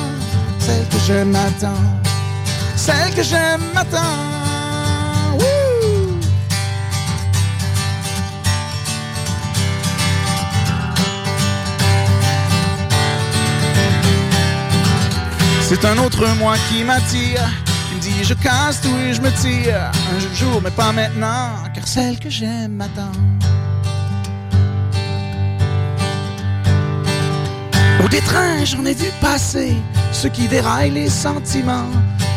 Celle 0.60 0.86
que 0.86 0.98
j'aime 1.04 1.30
m'attend. 1.30 1.82
Celle 2.76 3.12
que 3.12 3.24
j'aime 3.24 3.60
m'attend. 3.74 3.98
C'est 15.68 15.84
un 15.84 15.98
autre 15.98 16.24
moi 16.38 16.54
qui 16.68 16.84
m'attire, 16.84 17.48
je 18.22 18.34
casse 18.34 18.80
tout 18.80 18.96
et 19.06 19.14
je 19.14 19.20
me 19.20 19.30
tire. 19.30 19.90
Un 20.14 20.34
jour, 20.34 20.60
mais 20.62 20.70
pas 20.70 20.92
maintenant, 20.92 21.62
car 21.74 21.86
celle 21.86 22.18
que 22.18 22.30
j'aime 22.30 22.72
m'attend. 22.72 23.12
Au 28.04 28.08
détrain, 28.08 28.64
j'en 28.64 28.84
ai 28.86 28.94
vu 28.94 29.08
passer 29.20 29.74
ceux 30.12 30.30
qui 30.30 30.48
déraillent 30.48 30.90
les 30.92 31.10
sentiments. 31.10 31.90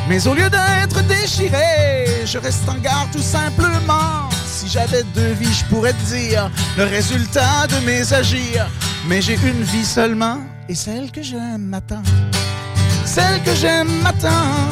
Mais 0.10 0.28
au 0.28 0.34
lieu 0.34 0.50
d'être 0.50 1.02
déchiré, 1.08 2.06
je 2.26 2.38
reste 2.38 2.68
en 2.68 2.76
garde 2.76 3.10
tout 3.12 3.22
simplement. 3.22 4.30
Si 4.46 4.68
j'avais 4.68 5.04
deux 5.16 5.34
vies, 5.34 5.54
je 5.54 5.66
pourrais 5.66 5.94
te 5.94 6.04
dire 6.14 6.52
le 6.78 6.84
résultat 6.84 7.68
de 7.68 7.86
mes 7.86 8.14
agirs. 8.14 8.68
Mais 9.08 9.22
j'ai 9.22 9.36
une 9.36 9.64
vie 9.64 9.86
seulement, 9.86 10.40
et 10.70 10.76
celle 10.76 11.12
que 11.12 11.22
j'aime 11.22 11.64
m'attend. 11.64 12.04
Celle 13.06 13.42
que 13.44 13.54
j'aime 13.56 13.92
m'attend. 14.02 14.70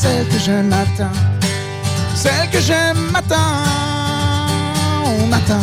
Celle 0.00 0.26
que 0.28 0.38
j'aime 0.38 0.68
m'attend. 0.68 1.10
Celle 2.14 2.50
que 2.50 2.60
j'aime 2.60 2.98
m'attend. 3.12 3.64
On 5.22 5.26
m'attend. 5.26 5.60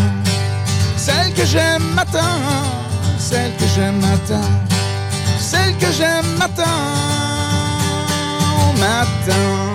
Celle 0.97 1.33
que 1.33 1.45
j'aime 1.45 1.83
m'attend. 1.93 2.41
Celle 3.19 3.51
que 3.57 3.65
j'aime 3.75 3.99
m'attend. 3.99 4.49
Celle 5.39 5.77
que 5.77 5.91
j'aime 5.91 6.25
m'attend. 6.39 6.63
On 8.59 8.73
m'attend. 8.79 9.73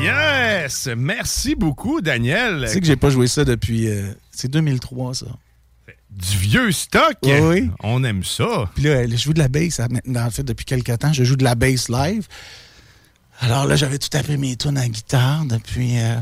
Yes! 0.00 0.88
Merci 0.96 1.54
beaucoup, 1.54 2.00
Daniel. 2.00 2.64
Tu 2.66 2.72
sais 2.72 2.80
que 2.80 2.86
j'ai 2.86 2.96
pas 2.96 3.10
joué 3.10 3.26
ça 3.28 3.44
depuis. 3.44 3.88
euh, 3.88 4.12
c'est 4.30 4.50
2003, 4.50 5.14
ça. 5.14 5.26
Du 6.16 6.36
vieux 6.38 6.72
stock. 6.72 7.16
Oui. 7.24 7.70
On 7.82 8.04
aime 8.04 8.22
ça. 8.22 8.68
Puis 8.74 8.84
là, 8.84 9.06
je 9.06 9.16
joue 9.16 9.32
de 9.32 9.38
la 9.38 9.48
bass. 9.48 9.80
hein, 9.80 9.88
En 10.16 10.30
fait, 10.30 10.42
depuis 10.42 10.64
quelques 10.64 10.98
temps, 10.98 11.12
je 11.12 11.24
joue 11.24 11.36
de 11.36 11.44
la 11.44 11.54
bass 11.54 11.88
live. 11.88 12.26
Alors 13.40 13.66
là, 13.66 13.76
j'avais 13.76 13.98
tout 13.98 14.14
appris 14.16 14.36
mes 14.36 14.54
tunes 14.56 14.78
à 14.78 14.86
guitare 14.88 15.44
depuis 15.46 15.98
euh, 15.98 16.14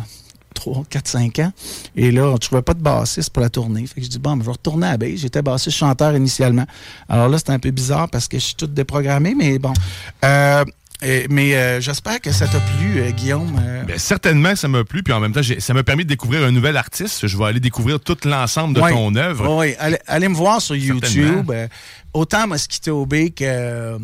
3, 0.55 0.85
4, 0.89 1.09
5 1.09 1.39
ans. 1.41 1.53
Et 1.97 2.13
là, 2.13 2.29
on 2.29 2.33
ne 2.35 2.39
trouvait 2.39 2.63
pas 2.63 2.73
de 2.75 2.81
bassiste 2.83 3.31
pour 3.31 3.43
la 3.43 3.51
tournée. 3.51 3.87
Fait 3.87 4.01
que 4.01 4.07
je 4.07 4.11
dis, 4.11 4.19
bon, 4.19 4.37
ben, 4.37 4.41
je 4.43 4.47
vais 4.47 4.53
retourner 4.53 4.87
à 4.87 4.91
la 4.93 4.97
bass. 4.97 5.17
J'étais 5.17 5.43
bassiste 5.43 5.77
chanteur 5.77 6.15
initialement. 6.17 6.67
Alors 7.09 7.29
là, 7.29 7.37
c'était 7.39 7.53
un 7.53 7.59
peu 7.59 7.71
bizarre 7.73 8.09
parce 8.09 8.27
que 8.29 8.39
je 8.39 8.45
suis 8.45 8.55
tout 8.55 8.67
déprogrammé, 8.69 9.35
mais 9.35 9.59
bon. 9.59 9.73
Euh, 10.25 10.65
et- 11.03 11.27
mais 11.31 11.55
euh, 11.55 11.81
j'espère 11.81 12.21
que 12.21 12.33
ça 12.33 12.47
t'a 12.47 12.59
plu, 12.61 13.01
euh, 13.01 13.11
Guillaume. 13.11 13.59
Euh, 13.63 13.85
Ben, 13.85 13.99
certainement, 13.99 14.55
ça 14.57 14.69
m'a 14.69 14.85
plu. 14.85 15.03
Puis 15.03 15.13
en 15.13 15.21
même 15.21 15.33
temps, 15.33 15.43
j'ai- 15.43 15.61
ça 15.61 15.73
m'a 15.75 15.83
permis 15.83 16.05
de 16.05 16.09
découvrir 16.09 16.45
un 16.45 16.51
nouvel 16.53 16.77
artiste. 16.77 17.27
Je 17.27 17.37
vais 17.39 17.45
aller 17.45 17.61
découvrir 17.61 18.01
tout 18.01 18.17
l'ensemble 18.25 18.75
de 18.75 18.81
Ouais. 18.81 18.91
ton 18.93 19.15
œuvre. 19.17 19.57
Oui, 19.59 19.75
allez, 19.79 19.99
allez 20.07 20.29
me 20.29 20.35
voir 20.35 20.61
sur. 20.61 20.77
YouTube. 20.77 21.51
Euh, 21.51 21.69
autant 22.13 22.47
Mosquito 22.47 23.07
Bay 23.07 23.31
que, 23.31 23.99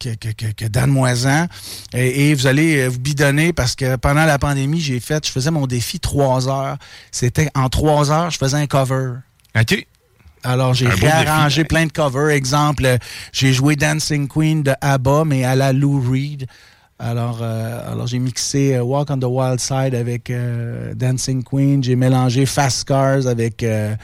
que, 0.00 0.10
que, 0.14 0.28
que- 0.32 0.52
que 0.52 0.64
Dan 0.66 0.90
Moisan. 0.90 1.46
Et, 1.94 2.30
et 2.30 2.34
vous 2.34 2.46
allez 2.46 2.78
euh, 2.80 2.88
vous 2.88 2.98
bidonner 2.98 3.52
parce 3.52 3.74
que 3.76 3.96
pendant 3.96 4.24
la 4.24 4.38
pandémie, 4.38 4.80
j'ai 4.80 5.00
fait, 5.00 5.24
je 5.26 5.30
faisais 5.32 5.50
mon 5.50 5.66
défi 5.66 6.00
trois 6.00 6.48
heures. 6.48 6.76
C'était 7.12 7.48
en 7.54 7.68
trois 7.68 8.10
heures, 8.10 8.30
je 8.30 8.38
faisais 8.38 8.56
un 8.56 8.66
cover. 8.66 9.14
OK. 9.58 9.86
Alors, 10.46 10.74
j'ai 10.74 10.88
réarrangé 10.88 11.62
défi. 11.62 11.68
plein 11.68 11.86
de 11.86 11.92
covers. 11.92 12.30
Exemple, 12.30 12.98
j'ai 13.32 13.52
joué 13.52 13.76
Dancing 13.76 14.28
Queen 14.28 14.62
de 14.62 14.72
ABBA, 14.80 15.24
mais 15.24 15.44
à 15.44 15.54
la 15.54 15.72
Lou 15.72 16.00
Reed. 16.10 16.46
Alors, 16.98 17.40
euh, 17.42 17.92
alors 17.92 18.06
j'ai 18.06 18.18
mixé 18.18 18.74
euh, 18.74 18.82
Walk 18.82 19.10
on 19.10 19.18
the 19.18 19.24
Wild 19.24 19.60
Side 19.60 19.94
avec 19.94 20.30
euh, 20.30 20.94
Dancing 20.94 21.42
Queen. 21.44 21.84
J'ai 21.84 21.94
mélangé 21.96 22.46
Fast 22.46 22.84
Cars 22.84 23.26
avec 23.26 23.62
euh, 23.62 23.94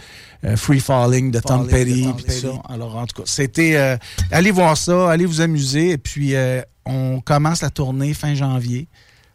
euh, 0.45 0.57
Free 0.57 0.81
Falling 0.81 1.31
de 1.31 1.41
Tom 1.41 1.67
Petty. 1.69 2.03
Alors, 2.69 2.97
en 2.97 3.07
tout 3.07 3.23
cas, 3.23 3.27
c'était... 3.27 3.77
euh, 3.77 3.97
allez 4.31 4.51
voir 4.51 4.77
ça, 4.77 5.11
allez 5.11 5.25
vous 5.25 5.41
amuser. 5.41 5.91
Et 5.93 5.99
puis, 5.99 6.35
euh, 6.35 6.61
on 6.85 7.21
commence 7.21 7.63
la 7.63 7.71
tournée 7.71 8.13
fin 8.13 8.35
janvier. 8.35 8.89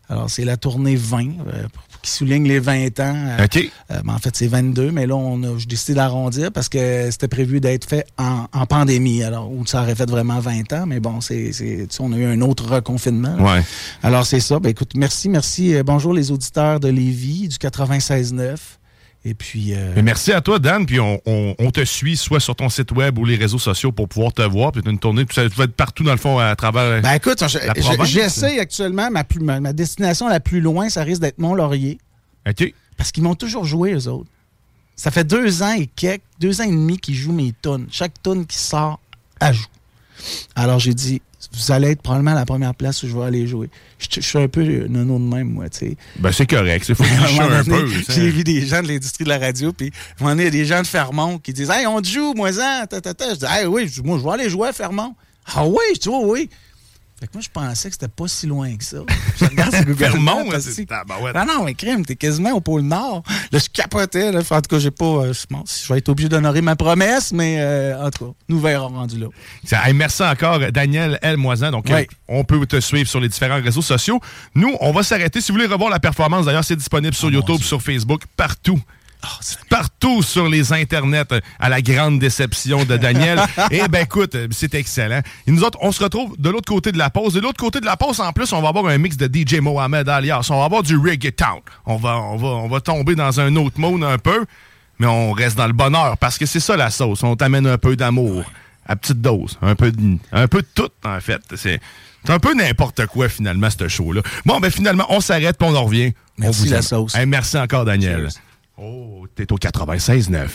Alors, 0.09 0.29
c'est 0.29 0.45
la 0.45 0.55
tournée 0.57 0.95
20, 0.95 1.19
euh, 1.47 1.63
pour- 1.73 1.83
qui 2.07 2.13
souligne 2.13 2.47
les 2.47 2.59
20 2.59 2.99
ans. 2.99 3.13
Euh, 3.39 3.43
OK. 3.45 3.57
euh, 3.91 4.01
ben, 4.03 4.13
en 4.13 4.17
fait, 4.17 4.35
c'est 4.35 4.47
22, 4.47 4.91
mais 4.91 5.05
là, 5.05 5.15
on 5.15 5.43
a, 5.43 5.57
j'ai 5.57 5.65
décidé 5.65 5.93
d'arrondir 5.95 6.51
parce 6.51 6.69
que 6.69 7.09
c'était 7.11 7.27
prévu 7.27 7.59
d'être 7.59 7.85
fait 7.87 8.05
en, 8.17 8.45
en 8.53 8.65
pandémie, 8.65 9.23
alors 9.23 9.51
où 9.51 9.65
ça 9.65 9.81
aurait 9.81 9.95
fait 9.95 10.09
vraiment 10.09 10.39
20 10.39 10.71
ans, 10.73 10.85
mais 10.87 10.99
bon, 10.99 11.21
c'est, 11.21 11.51
c'est- 11.51 11.87
tu 11.89 11.95
sais, 11.95 12.01
on 12.01 12.11
a 12.13 12.17
eu 12.17 12.25
un 12.25 12.41
autre 12.41 12.65
reconfinement. 12.73 13.35
Ouais. 13.39 13.61
Alors, 14.03 14.25
c'est 14.25 14.39
ça. 14.39 14.59
Ben, 14.59 14.69
écoute, 14.69 14.91
merci, 14.95 15.29
merci. 15.29 15.75
Euh, 15.75 15.83
bonjour 15.83 16.13
les 16.13 16.31
auditeurs 16.31 16.79
de 16.79 16.87
Lévis, 16.87 17.47
du 17.49 17.57
96.9. 17.57 18.55
Et 19.29 19.33
puis... 19.33 19.73
euh, 19.73 19.91
Mais 19.95 20.01
merci 20.03 20.31
à 20.31 20.39
toi, 20.39 20.57
Dan. 20.57 20.85
Puis 20.85 20.99
on, 21.01 21.19
on- 21.25 21.53
on 21.59 21.71
te 21.71 21.83
suit 21.83 22.15
soit 22.15 22.39
sur 22.39 22.55
ton 22.55 22.69
site 22.69 22.91
web 22.93 23.17
ou 23.17 23.25
les 23.25 23.35
réseaux 23.35 23.59
sociaux 23.59 23.91
pour 23.91 24.07
pouvoir 24.07 24.31
te 24.31 24.41
voir. 24.41 24.71
Puis 24.71 24.81
une 24.85 24.99
tournée. 24.99 25.25
Puis 25.25 25.35
ça 25.35 25.45
va 25.47 25.63
être 25.65 25.75
partout, 25.75 26.03
dans 26.03 26.11
le 26.13 26.17
fond, 26.17 26.39
à 26.39 26.55
travers 26.55 27.01
Ben 27.01 27.13
écoute, 27.15 27.43
je- 27.45 27.57
la 27.57 27.73
je- 27.75 27.81
province. 27.81 28.07
j'essaye 28.07 28.59
actuellement, 28.59 29.11
ma, 29.11 29.23
plus- 29.25 29.41
ma, 29.41 29.59
ma 29.59 29.73
destination 29.73 30.29
la 30.29 30.39
plus 30.39 30.61
loin, 30.61 30.87
ça 30.89 31.03
risque 31.03 31.21
d'être 31.21 31.39
Mont-Laurier. 31.39 31.97
OK. 32.47 32.73
Parce 32.95 33.11
qu'ils 33.11 33.23
m'ont 33.23 33.35
toujours 33.35 33.65
joué, 33.65 33.93
eux 33.93 34.07
autres. 34.07 34.29
Ça 34.95 35.11
fait 35.11 35.23
deux 35.25 35.61
ans 35.61 35.73
et 35.73 35.87
quelques, 35.87 36.21
deux 36.39 36.61
ans 36.61 36.63
et 36.63 36.71
demi 36.71 36.97
qu'ils 36.97 37.15
jouent 37.15 37.33
mes 37.33 37.53
tunes. 37.61 37.87
Chaque 37.91 38.13
tune 38.23 38.45
qui 38.45 38.57
sort, 38.57 38.99
elle 39.41 39.53
joue. 39.53 39.65
Alors 40.55 40.79
j'ai 40.79 40.93
dit, 40.93 41.21
vous 41.53 41.71
allez 41.71 41.91
être 41.91 42.01
probablement 42.01 42.31
à 42.31 42.35
la 42.35 42.45
première 42.45 42.75
place 42.75 43.03
où 43.03 43.07
je 43.07 43.15
vais 43.17 43.23
aller 43.25 43.47
jouer. 43.47 43.69
Je, 43.99 44.07
je 44.15 44.21
suis 44.21 44.37
un 44.39 44.47
peu 44.47 44.63
nono 44.87 45.19
de 45.19 45.23
même, 45.23 45.49
moi, 45.49 45.69
tu 45.69 45.79
sais. 45.79 45.97
Ben, 46.19 46.31
c'est 46.31 46.47
correct. 46.47 46.85
Il 46.89 46.95
faut 46.95 47.03
tricher 47.03 47.41
moment 47.41 47.55
un 47.55 47.63
peu. 47.63 47.87
J'ai 48.09 48.29
vu 48.29 48.43
des 48.43 48.65
gens 48.65 48.81
de 48.81 48.87
l'industrie 48.87 49.23
de 49.23 49.29
la 49.29 49.37
radio, 49.37 49.71
puis 49.71 49.87
à 49.87 49.89
un 49.89 50.25
moment 50.25 50.35
donné, 50.35 50.43
il 50.43 50.45
y 50.45 50.59
a 50.59 50.63
des 50.63 50.65
gens 50.65 50.81
de 50.81 50.87
Fermont 50.87 51.37
qui 51.39 51.53
disent 51.53 51.69
Hey, 51.69 51.85
on 51.87 52.01
te 52.01 52.07
joue, 52.07 52.33
moi, 52.33 52.51
ça, 52.51 52.85
ta, 52.89 53.01
ta, 53.01 53.13
ta. 53.13 53.33
Je 53.33 53.39
dis 53.39 53.45
Hey, 53.47 53.65
oui, 53.65 53.87
je 53.87 54.01
moi, 54.01 54.17
je 54.17 54.23
vais 54.23 54.31
aller 54.31 54.49
jouer 54.49 54.69
à 54.69 54.73
Fermont. 54.73 55.15
Ah 55.55 55.65
oui, 55.65 55.77
je 55.95 55.99
dis, 56.01 56.09
oui, 56.09 56.23
oui. 56.25 56.49
Fait 57.19 57.25
que 57.25 57.31
moi, 57.33 57.41
je 57.41 57.49
pensais 57.51 57.89
que 57.89 57.95
c'était 57.95 58.07
pas 58.07 58.27
si 58.27 58.45
loin 58.45 58.75
que 58.77 58.83
ça. 58.83 58.97
Je 59.39 59.45
regarde 59.45 59.73
Fermont, 59.97 60.45
Maps, 60.45 60.55
hein, 60.55 60.59
c'est- 60.59 60.83
que- 60.85 60.89
tabarouette. 60.89 61.35
Ah 61.35 61.45
non, 61.45 61.63
mais 61.63 61.73
crime, 61.73 62.05
t'es 62.05 62.15
quasiment 62.15 62.51
au 62.51 62.61
pôle 62.61 62.81
Nord. 62.83 63.23
Là, 63.51 63.57
je 63.59 63.67
capotais. 63.73 64.31
Là. 64.31 64.41
En 64.47 64.61
tout 64.61 64.67
cas, 64.69 64.77
j'ai 64.79 64.91
pas. 64.91 65.05
euh, 65.05 65.33
bon, 65.49 65.63
je 65.65 65.91
vais 65.91 65.97
être 65.97 66.09
obligé 66.09 66.29
d'honorer 66.29 66.61
ma 66.61 66.75
promesse, 66.75 67.31
mais 67.33 67.57
euh, 67.59 68.05
en 68.05 68.11
tout 68.11 68.25
cas, 68.27 68.31
nous 68.49 68.59
verrons 68.59 68.89
rendu 68.89 69.17
là. 69.17 69.27
Ça, 69.63 69.87
hey, 69.87 69.93
merci 69.95 70.21
encore, 70.21 70.59
Daniel 70.71 71.17
L. 71.23 71.37
Moisan. 71.37 71.71
Donc, 71.71 71.87
Ouais. 71.87 72.07
euh, 72.29 72.35
on 72.39 72.43
peut 72.43 72.63
te 72.67 72.79
suivre 72.79 73.09
sur 73.09 73.19
les 73.19 73.29
différents 73.29 73.61
réseaux 73.63 73.81
sociaux. 73.81 74.19
Nous, 74.53 74.75
on 74.79 74.91
va 74.91 75.01
s'arrêter. 75.01 75.41
Si 75.41 75.51
vous 75.51 75.57
voulez 75.57 75.67
revoir 75.67 75.89
la 75.89 75.99
performance, 75.99 76.45
d'ailleurs, 76.45 76.63
c'est 76.65 76.75
disponible 76.75 77.15
sur 77.15 77.31
YouTube, 77.31 77.61
sur 77.63 77.81
Facebook, 77.81 78.21
partout. 78.35 78.79
Partout 79.69 80.21
sur 80.21 80.47
les 80.47 80.73
internets, 80.73 81.31
euh, 81.31 81.39
à 81.59 81.69
la 81.69 81.81
grande 81.81 82.19
déception 82.19 82.85
de 82.85 82.97
Daniel. 82.97 83.41
Eh 83.71 83.87
ben 83.87 84.03
écoute, 84.03 84.35
euh, 84.35 84.47
c'est 84.51 84.73
excellent. 84.75 85.21
Et 85.45 85.51
nous 85.51 85.63
autres, 85.63 85.77
on 85.81 85.91
se 85.91 86.03
retrouve 86.03 86.35
de 86.37 86.49
l'autre 86.49 86.67
côté 86.67 86.91
de 86.91 86.97
la 86.97 87.09
pause. 87.09 87.33
De 87.33 87.39
l'autre 87.39 87.59
côté 87.59 87.79
de 87.79 87.85
la 87.85 87.97
pause, 87.97 88.19
en 88.19 88.31
plus, 88.31 88.51
on 88.53 88.61
va 88.61 88.69
avoir 88.69 88.85
un 88.87 88.97
mix 88.97 89.17
de 89.17 89.27
DJ 89.27 89.59
Mohamed 89.59 90.07
alias. 90.07 90.47
On 90.49 90.59
va 90.59 90.65
avoir 90.65 90.83
du 90.83 90.95
reggaeton. 90.97 91.61
On 91.85 91.97
va, 91.97 92.17
on 92.17 92.37
va, 92.37 92.47
on 92.47 92.67
va 92.67 92.79
tomber 92.81 93.15
dans 93.15 93.39
un 93.39 93.55
autre 93.55 93.79
mode 93.79 94.03
un 94.03 94.17
peu, 94.17 94.45
mais 94.99 95.07
on 95.07 95.31
reste 95.31 95.57
dans 95.57 95.67
le 95.67 95.73
bonheur 95.73 96.17
parce 96.17 96.37
que 96.37 96.45
c'est 96.45 96.59
ça 96.59 96.77
la 96.77 96.89
sauce. 96.89 97.23
On 97.23 97.35
t'amène 97.35 97.67
un 97.67 97.77
peu 97.77 97.95
d'amour 97.95 98.43
à 98.85 98.95
petite 98.95 99.21
dose, 99.21 99.57
un 99.61 99.75
peu 99.75 99.91
de, 99.91 100.17
un 100.31 100.47
peu 100.47 100.61
de 100.61 100.67
tout 100.73 100.89
en 101.03 101.19
fait. 101.19 101.41
C'est 101.55 101.79
un 102.27 102.39
peu 102.39 102.53
n'importe 102.53 103.05
quoi 103.07 103.29
finalement 103.29 103.69
ce 103.69 103.87
show 103.87 104.11
là. 104.11 104.21
Bon 104.45 104.59
ben 104.59 104.71
finalement 104.71 105.05
on 105.09 105.19
s'arrête 105.19 105.57
puis 105.57 105.67
on 105.69 105.75
en 105.75 105.83
revient. 105.83 106.13
Merci, 106.37 106.61
on 106.61 106.63
vous 106.65 106.71
la 106.71 106.77
aime. 106.77 106.81
sauce. 106.83 107.15
Hey, 107.15 107.25
merci 107.25 107.57
encore 107.57 107.85
Daniel. 107.85 108.29
Oh, 108.79 109.25
t'es 109.33 109.51
au 109.51 109.57
96.9. 109.57 110.49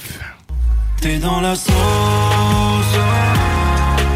T'es 1.00 1.18
dans 1.18 1.40
la 1.40 1.56
sauce. 1.56 1.74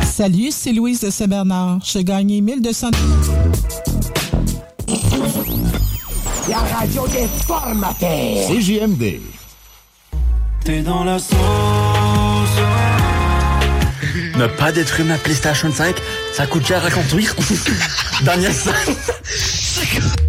Salut, 0.05 0.53
c'est 0.53 0.73
Louise 0.73 1.01
de 1.01 1.11
Saint-Bernard. 1.11 1.81
J'ai 1.85 2.05
gagné 2.05 2.41
1200... 2.41 2.91
La 6.49 6.59
radio 6.59 7.09
des 7.09 7.27
formateurs. 7.45 8.49
CJMD. 8.49 9.21
T'es 10.65 10.83
dans 10.83 11.03
la 11.03 11.19
sauce. 11.19 11.37
Ne 14.37 14.47
pas 14.47 14.71
détruire 14.71 15.09
ma 15.09 15.19
PlayStation 15.19 15.73
5, 15.73 15.97
ça 16.33 16.47
coûte 16.47 16.65
cher 16.65 16.85
à 16.85 16.91
construire. 16.93 17.35
Daniel 18.23 18.53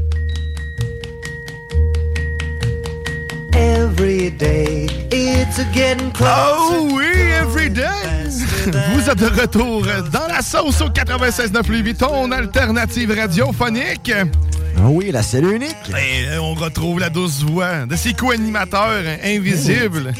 Every 4.27 4.37
day, 4.39 4.87
it's 5.09 5.57
getting 5.73 6.11
closer. 6.11 6.33
Oh 6.35 6.89
oui, 6.91 7.05
every 7.39 7.69
day! 7.69 8.27
Vous 8.93 9.09
êtes 9.09 9.19
de 9.19 9.39
retour 9.41 9.83
dans 10.11 10.27
la 10.27 10.41
sauce 10.41 10.81
au 10.81 10.89
96.9 10.89 11.65
Louis 11.69 11.81
Vuitton, 11.81 12.29
alternative 12.33 13.15
radiophonique. 13.17 14.11
Ah 14.77 14.89
oui, 14.89 15.11
la 15.11 15.23
cellule 15.23 15.53
unique. 15.53 15.77
Et 15.91 16.27
euh, 16.27 16.41
on 16.41 16.55
retrouve 16.55 16.99
la 16.99 17.09
douce 17.09 17.41
voix 17.41 17.85
de 17.85 17.95
ces 17.95 18.11
co-animateurs 18.13 19.01
invisibles. 19.23 20.11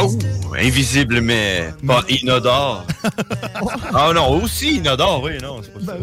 Oh, 0.00 0.16
invisible, 0.56 1.20
mais 1.20 1.64
pas 1.84 2.04
inodore. 2.08 2.86
ah 3.92 4.12
non, 4.14 4.40
aussi 4.40 4.76
inodore, 4.76 5.20
oui, 5.24 5.32
non, 5.42 5.62
c'est 5.64 5.74
pas 5.74 5.92
ça. 5.92 5.98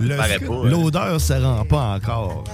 Le- 0.00 0.16
Ça 0.16 0.22
hein. 0.22 0.64
L'odeur 0.64 1.20
se 1.20 1.34
rend 1.34 1.62
pas 1.66 1.98
encore. 2.02 2.44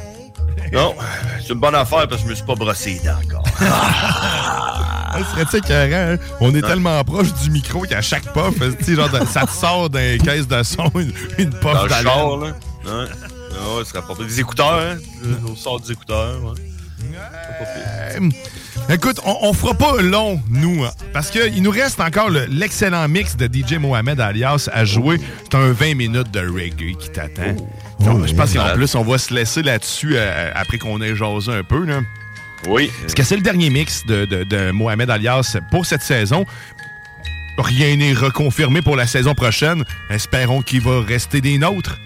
Non, 0.73 0.95
c'est 1.41 1.53
une 1.53 1.61
bonne 1.61 1.75
affaire 1.75 2.09
parce 2.09 2.23
que 2.23 2.27
je 2.27 2.31
me 2.31 2.35
suis 2.35 2.45
pas 2.45 2.55
brossé 2.55 2.95
les 2.95 3.01
dents 3.01 3.19
encore. 3.25 3.45
Ah, 5.19 5.21
serait-tu 5.33 5.57
écœurant, 5.57 6.13
hein? 6.15 6.19
On 6.41 6.55
est 6.55 6.61
tellement 6.61 7.03
proche 7.03 7.33
du 7.43 7.49
micro 7.51 7.81
qu'à 7.83 8.03
chaque 8.03 8.25
puff, 8.35 8.55
genre, 8.87 9.09
ça 9.27 9.47
te 9.47 9.51
sort 9.51 9.89
d'un 9.89 10.19
caisse 10.19 10.47
de 10.47 10.63
son, 10.63 10.91
une, 10.95 11.11
une 11.39 11.51
puff 11.51 11.63
Dans 11.73 11.83
le 11.85 11.89
d'haleine. 11.89 12.05
char, 12.13 12.37
là. 12.37 12.47
Ouais. 12.85 13.09
Ah 13.59 14.15
des 14.27 14.41
écouteurs, 14.41 14.79
hein? 14.79 14.97
On 15.49 15.57
sort 15.57 15.81
des 15.81 15.93
écouteurs, 15.93 16.39
ouais. 16.45 18.21
Écoute, 18.89 19.21
on, 19.25 19.37
on 19.43 19.53
fera 19.53 19.75
pas 19.75 20.01
long, 20.01 20.41
nous, 20.49 20.85
hein, 20.85 20.91
parce 21.13 21.31
qu'il 21.31 21.61
nous 21.63 21.71
reste 21.73 22.01
encore 22.01 22.31
le- 22.31 22.47
l'excellent 22.47 23.09
mix 23.09 23.37
de 23.37 23.47
DJ 23.53 23.75
Mohamed 23.75 24.21
alias 24.21 24.69
à 24.73 24.85
jouer. 24.85 25.19
C'est 25.43 25.57
un 25.57 25.73
20 25.73 25.95
minutes 25.97 26.31
de 26.31 26.39
reggae 26.41 26.97
qui 26.97 27.11
t'attend. 27.11 27.57
Donc, 28.01 28.27
je 28.29 28.35
pense 28.35 28.53
qu'en 28.55 28.75
plus, 28.75 28.95
on 28.95 29.03
va 29.03 29.19
se 29.19 29.35
laisser 29.35 29.63
là-dessus 29.63 30.13
euh, 30.17 30.51
après 30.55 30.79
qu'on 30.79 31.03
ait 31.03 31.17
jasé 31.17 31.51
un 31.53 31.65
peu. 31.65 31.85
Là. 31.85 32.01
Oui. 32.69 32.91
Est-ce 33.05 33.17
que 33.17 33.25
c'est 33.25 33.35
le 33.37 33.43
dernier 33.43 33.71
mix 33.71 34.07
de, 34.07 34.25
de- 34.25 34.45
de 34.45 34.71
Mohamed 34.71 35.11
Alias 35.11 35.57
pour 35.73 35.85
cette 35.85 36.03
saison? 36.03 36.47
Rien 37.59 37.97
n'est 37.97 38.13
reconfirmé 38.13 38.83
pour 38.83 38.95
la 38.95 39.07
saison 39.09 39.35
prochaine. 39.35 39.85
Espérons 40.11 40.63
qu'il 40.63 40.81
va 40.83 41.01
rester 41.01 41.41
des 41.41 41.59
nôtres. 41.59 41.99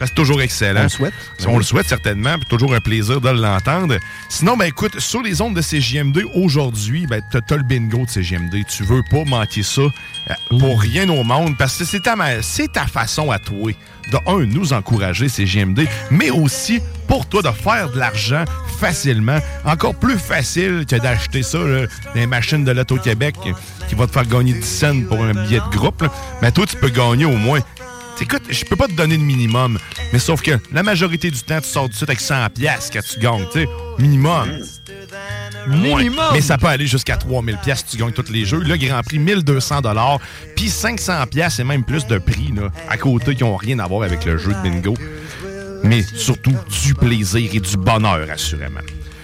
C'est 0.00 0.14
toujours 0.14 0.40
excellent. 0.40 0.80
On 0.80 0.84
le 0.84 0.88
souhaite. 0.88 1.14
On 1.46 1.58
le 1.58 1.64
souhaite 1.64 1.86
certainement. 1.86 2.38
puis 2.38 2.48
toujours 2.48 2.74
un 2.74 2.80
plaisir 2.80 3.20
de 3.20 3.30
l'entendre. 3.30 3.96
Sinon, 4.28 4.56
ben 4.56 4.66
écoute, 4.66 5.00
sur 5.00 5.22
les 5.22 5.40
ondes 5.40 5.54
de 5.54 5.62
CGM2 5.62 6.24
aujourd'hui, 6.34 7.06
ben 7.06 7.20
t'as 7.32 7.40
t'as 7.40 7.56
le 7.56 7.62
bingo 7.62 8.04
de 8.04 8.10
CGM2. 8.10 8.64
Tu 8.64 8.84
veux 8.84 9.02
pas 9.10 9.24
manquer 9.24 9.62
ça 9.62 9.82
euh, 9.82 10.34
pour 10.58 10.80
rien 10.80 11.08
au 11.08 11.24
monde 11.24 11.56
parce 11.58 11.76
que 11.76 11.84
c'est 11.84 12.00
ta, 12.00 12.14
c'est 12.42 12.72
ta 12.72 12.86
façon 12.86 13.30
à 13.30 13.38
toi 13.38 13.72
de, 14.10 14.18
un, 14.26 14.46
nous 14.46 14.72
encourager 14.72 15.28
CGMD, 15.28 15.86
mais 16.10 16.30
aussi 16.30 16.80
pour 17.06 17.26
toi 17.26 17.42
de 17.42 17.50
faire 17.50 17.90
de 17.90 17.98
l'argent 17.98 18.44
facilement. 18.78 19.38
Encore 19.64 19.94
plus 19.94 20.18
facile 20.18 20.84
que 20.88 20.96
d'acheter 20.96 21.42
ça, 21.42 21.58
là, 21.58 21.86
dans 21.86 22.14
les 22.14 22.26
machines 22.26 22.64
de 22.64 22.70
l'Auto-Québec 22.70 23.36
qui 23.88 23.94
va 23.94 24.06
te 24.06 24.12
faire 24.12 24.26
gagner 24.26 24.52
10 24.52 24.64
cents 24.64 25.00
pour 25.08 25.22
un 25.22 25.32
billet 25.32 25.60
de 25.60 25.76
groupe. 25.76 26.02
là. 26.02 26.12
Mais 26.42 26.52
toi, 26.52 26.66
tu 26.66 26.76
peux 26.76 26.90
gagner 26.90 27.24
au 27.24 27.36
moins 27.36 27.60
Écoute, 28.20 28.42
je 28.50 28.64
peux 28.64 28.76
pas 28.76 28.88
te 28.88 28.92
donner 28.92 29.16
de 29.16 29.22
minimum, 29.22 29.78
mais 30.12 30.18
sauf 30.18 30.42
que 30.42 30.58
la 30.72 30.82
majorité 30.82 31.30
du 31.30 31.40
temps, 31.40 31.60
tu 31.60 31.68
sors 31.68 31.88
du 31.88 31.94
site 31.94 32.08
avec 32.08 32.20
100 32.20 32.50
pièces 32.50 32.90
que 32.90 32.98
tu 32.98 33.20
gagnes, 33.20 33.46
tu 33.52 33.60
sais, 33.60 33.68
minimum. 33.98 34.48
Moins. 35.66 35.98
Minimum. 35.98 36.26
Mais 36.32 36.40
ça 36.40 36.58
peut 36.58 36.66
aller 36.66 36.86
jusqu'à 36.86 37.16
3000 37.16 37.58
pièces 37.58 37.84
si 37.86 37.96
tu 37.96 37.96
gagnes 37.96 38.12
tous 38.12 38.30
les 38.30 38.44
jeux. 38.44 38.60
Le 38.60 38.76
Grand 38.76 39.02
Prix, 39.02 39.18
1200 39.18 39.82
dollars, 39.82 40.18
puis 40.56 40.68
500 40.68 41.26
pièces 41.26 41.58
et 41.60 41.64
même 41.64 41.84
plus 41.84 42.06
de 42.06 42.18
prix 42.18 42.52
là, 42.54 42.70
à 42.88 42.96
côté 42.96 43.34
qui 43.34 43.44
ont 43.44 43.56
rien 43.56 43.78
à 43.78 43.86
voir 43.86 44.02
avec 44.02 44.24
le 44.24 44.36
jeu 44.36 44.52
de 44.52 44.62
bingo. 44.62 44.94
Mais 45.84 46.02
surtout 46.02 46.56
du 46.82 46.94
plaisir 46.94 47.50
et 47.52 47.60
du 47.60 47.76
bonheur, 47.76 48.28
assurément. 48.30 48.80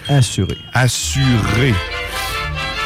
Assuré. 0.09 0.57
Assuré. 0.73 1.75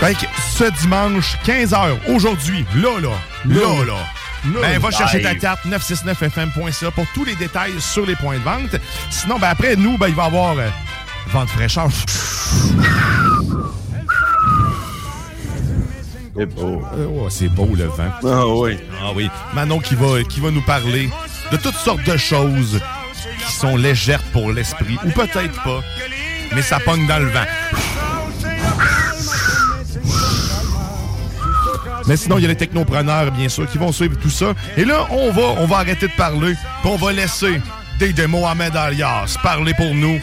Fait 0.01 0.15
que 0.15 0.27
ce 0.57 0.65
dimanche, 0.81 1.37
15h, 1.45 1.97
aujourd'hui, 2.15 2.65
là, 2.77 3.01
là, 3.01 3.11
là, 3.45 3.85
là, 3.85 3.99
ben, 4.45 4.79
va 4.79 4.91
chercher 4.91 5.23
ta 5.23 5.35
carte 5.35 5.65
969fm.ca 5.67 6.91
pour 6.91 7.07
tous 7.15 7.25
les 7.25 7.35
détails 7.35 7.81
sur 7.81 8.07
les 8.07 8.17
points 8.17 8.39
de 8.39 8.45
vente. 8.45 8.77
Sinon, 9.11 9.39
ben, 9.39 9.49
après, 9.49 9.77
nous, 9.77 9.99
ben, 9.99 10.09
il 10.09 10.15
va 10.15 10.25
y 10.25 10.27
avoir 10.27 10.59
euh, 10.59 10.69
vente 11.29 11.51
fraîcheur. 11.51 11.89
C'est 16.37 16.47
beau. 16.47 16.83
Euh, 16.95 17.07
ouais, 17.07 17.31
c'est 17.31 17.49
beau, 17.49 17.69
le 17.75 17.87
vent. 17.87 18.13
Ah 18.25 18.47
oui. 18.47 18.79
Ah 19.03 19.11
oui. 19.15 19.29
Manon 19.55 19.81
qui 19.81 19.97
va, 19.97 20.23
qui 20.23 20.41
va 20.41 20.51
nous 20.51 20.63
parler 20.63 21.11
de 21.51 21.57
toutes 21.57 21.75
sortes 21.75 22.05
de 22.05 22.17
choses 22.17 22.81
qui 23.45 23.53
sont 23.53 23.77
légères 23.77 24.23
pour 24.33 24.53
l'esprit, 24.53 24.99
ou 25.05 25.11
peut-être 25.11 25.63
pas, 25.65 25.81
mais 26.55 26.63
ça 26.63 26.79
pogne 26.79 27.07
dans 27.07 27.19
le 27.19 27.27
vent. 27.27 27.45
Mais 32.09 32.17
sinon, 32.17 32.39
il 32.39 32.43
y 32.43 32.45
a 32.47 32.49
les 32.49 32.57
technopreneurs, 32.57 33.31
bien 33.31 33.51
sûr, 33.51 33.71
qui 33.71 33.77
vont 33.77 33.93
suivre 33.93 34.17
tout 34.19 34.31
ça. 34.31 34.55
Et 34.79 34.87
là, 34.87 35.07
on 35.11 35.31
va, 35.31 35.43
on 35.59 35.67
va 35.67 35.77
arrêter 35.77 36.09
de 36.09 36.13
parler, 36.13 36.55
puis 36.81 36.91
on 36.91 36.97
va 36.97 37.13
laisser 37.13 37.61
DJ 38.01 38.23
Mohamed 38.27 38.75
Alias 38.75 39.37
parler 39.43 39.75
pour 39.75 39.95
nous. 39.95 40.19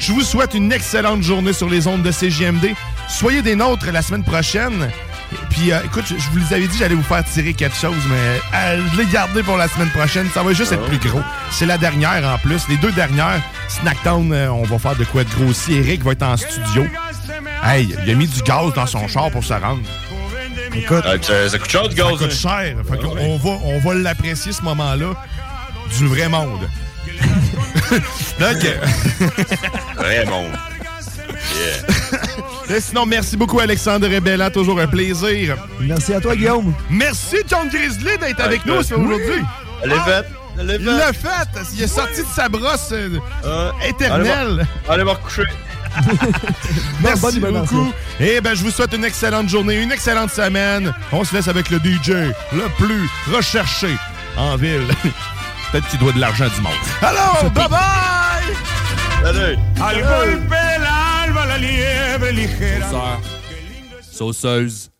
Je 0.00 0.12
vous 0.12 0.22
souhaite 0.22 0.54
une 0.54 0.72
excellente 0.72 1.22
journée 1.22 1.52
sur 1.52 1.70
les 1.70 1.86
ondes 1.86 2.02
de 2.02 2.10
CJMD. 2.10 2.74
Soyez 3.08 3.42
des 3.42 3.54
nôtres 3.54 3.90
la 3.92 4.02
semaine 4.02 4.24
prochaine. 4.24 4.90
Puis, 5.50 5.70
euh, 5.70 5.78
écoute, 5.84 6.04
je, 6.08 6.16
je 6.16 6.30
vous 6.30 6.38
les 6.38 6.54
avais 6.54 6.66
dit, 6.66 6.76
j'allais 6.76 6.94
vous 6.94 7.02
faire 7.02 7.22
tirer 7.22 7.52
quelque 7.52 7.76
chose, 7.76 7.94
mais 8.08 8.40
euh, 8.54 8.80
je 8.92 8.98
l'ai 8.98 9.06
gardé 9.06 9.42
pour 9.44 9.56
la 9.56 9.68
semaine 9.68 9.90
prochaine. 9.90 10.26
Ça 10.34 10.42
va 10.42 10.52
juste 10.54 10.72
être 10.72 10.86
plus 10.86 10.98
gros. 10.98 11.20
C'est 11.50 11.66
la 11.66 11.78
dernière 11.78 12.24
en 12.26 12.38
plus. 12.38 12.66
Les 12.68 12.78
deux 12.78 12.92
dernières, 12.92 13.42
Snacktown, 13.68 14.32
euh, 14.32 14.50
on 14.50 14.64
va 14.64 14.78
faire 14.78 14.96
de 14.96 15.04
quoi 15.04 15.22
de 15.22 15.30
gros 15.30 15.50
aussi. 15.50 15.74
Eric 15.74 16.02
va 16.02 16.12
être 16.12 16.22
en 16.22 16.36
studio. 16.36 16.86
Hey, 17.62 17.94
il 18.04 18.10
a 18.10 18.14
mis 18.14 18.26
du 18.26 18.42
gaz 18.42 18.72
dans 18.74 18.86
son 18.86 19.06
char 19.06 19.30
pour 19.30 19.44
se 19.44 19.52
rendre. 19.52 19.82
Écoute, 20.74 21.04
Ah, 21.06 21.14
ça, 21.20 21.48
ça 21.48 21.58
coûte 21.58 21.70
cher, 21.70 21.88
du 21.88 21.96
ça 21.96 22.02
gaz. 22.02 22.18
coûte 22.18 22.22
hein? 22.22 22.30
cher. 22.30 22.76
Fait 22.88 22.98
qu'on- 22.98 23.16
on 23.18 23.36
va, 23.36 23.50
on 23.64 23.78
va 23.80 23.94
l'apprécier 23.94 24.52
ce 24.52 24.62
moment-là 24.62 25.14
du 25.98 26.06
vrai 26.06 26.28
monde. 26.28 26.68
Donc, 28.40 28.56
Vrai 29.96 30.24
monde. 30.26 30.52
Yeah. 32.68 32.76
et 32.76 32.80
sinon, 32.80 33.06
merci 33.06 33.36
beaucoup 33.36 33.58
Alexandre 33.60 34.06
Rebella, 34.08 34.50
toujours 34.50 34.78
un 34.80 34.86
plaisir. 34.86 35.56
Merci 35.80 36.14
à 36.14 36.20
toi, 36.20 36.36
Guillaume. 36.36 36.74
Merci 36.90 37.36
John 37.48 37.68
Grizzly 37.68 38.18
d'être 38.18 38.40
avec 38.40 38.64
nous 38.66 38.74
aujourd'hui. 38.74 39.42
Elle 39.82 39.92
est 39.92 40.00
faite. 40.00 40.26
Elle 40.60 40.70
est 40.70 40.76
Il 40.76 40.84
l'a 40.86 41.12
fait. 41.12 41.28
Il 41.74 41.82
est 41.82 41.86
sorti 41.86 42.20
de 42.22 42.26
sa 42.34 42.48
brosse 42.48 42.92
euh, 42.92 43.70
éternelle. 43.88 44.66
Allez 44.88 45.04
me 45.04 45.10
recoucher. 45.10 45.44
Merci 47.02 47.40
bonne 47.40 47.60
beaucoup. 47.60 47.92
Et 48.20 48.40
ben, 48.40 48.54
je 48.54 48.62
vous 48.62 48.70
souhaite 48.70 48.92
une 48.94 49.04
excellente 49.04 49.48
journée, 49.48 49.82
une 49.82 49.92
excellente 49.92 50.30
semaine. 50.30 50.92
On 51.12 51.24
se 51.24 51.34
laisse 51.34 51.48
avec 51.48 51.70
le 51.70 51.78
DJ 51.78 52.32
le 52.52 52.68
plus 52.76 53.08
recherché 53.32 53.88
en 54.36 54.56
ville. 54.56 54.86
Peut-être 55.72 55.88
qu'il 55.88 55.98
doit 55.98 56.12
de 56.12 56.20
l'argent 56.20 56.48
du 56.54 56.60
monde. 56.60 56.72
Alors, 57.02 57.50
bye 57.54 57.68
bye! 57.68 58.54
Salut. 59.22 59.58
Al 59.82 59.96
golpe 60.02 60.52
el 60.52 60.82
alba 60.84 61.46
la 61.46 61.58
liebre 61.58 62.30
ligera. 62.32 63.20
Sauceuse, 64.00 64.90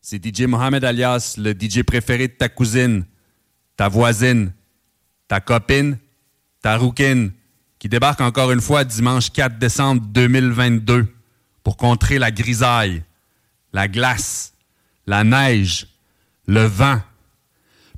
c'est 0.00 0.24
DJ 0.24 0.42
Mohamed 0.42 0.84
Alias, 0.84 1.34
le 1.36 1.52
DJ 1.52 1.82
préféré 1.82 2.28
de 2.28 2.32
ta 2.32 2.48
cousine, 2.48 3.04
ta 3.76 3.88
voisine, 3.88 4.52
ta 5.26 5.40
copine, 5.40 5.98
ta 6.62 6.76
rouquine, 6.76 7.32
qui 7.78 7.88
débarque 7.88 8.20
encore 8.20 8.50
une 8.52 8.60
fois 8.60 8.84
dimanche 8.84 9.30
4 9.30 9.58
décembre 9.58 10.02
2022 10.06 11.06
pour 11.62 11.76
contrer 11.76 12.18
la 12.18 12.30
grisaille, 12.30 13.02
la 13.72 13.88
glace, 13.88 14.54
la 15.06 15.24
neige, 15.24 15.86
le 16.46 16.64
vent. 16.64 17.00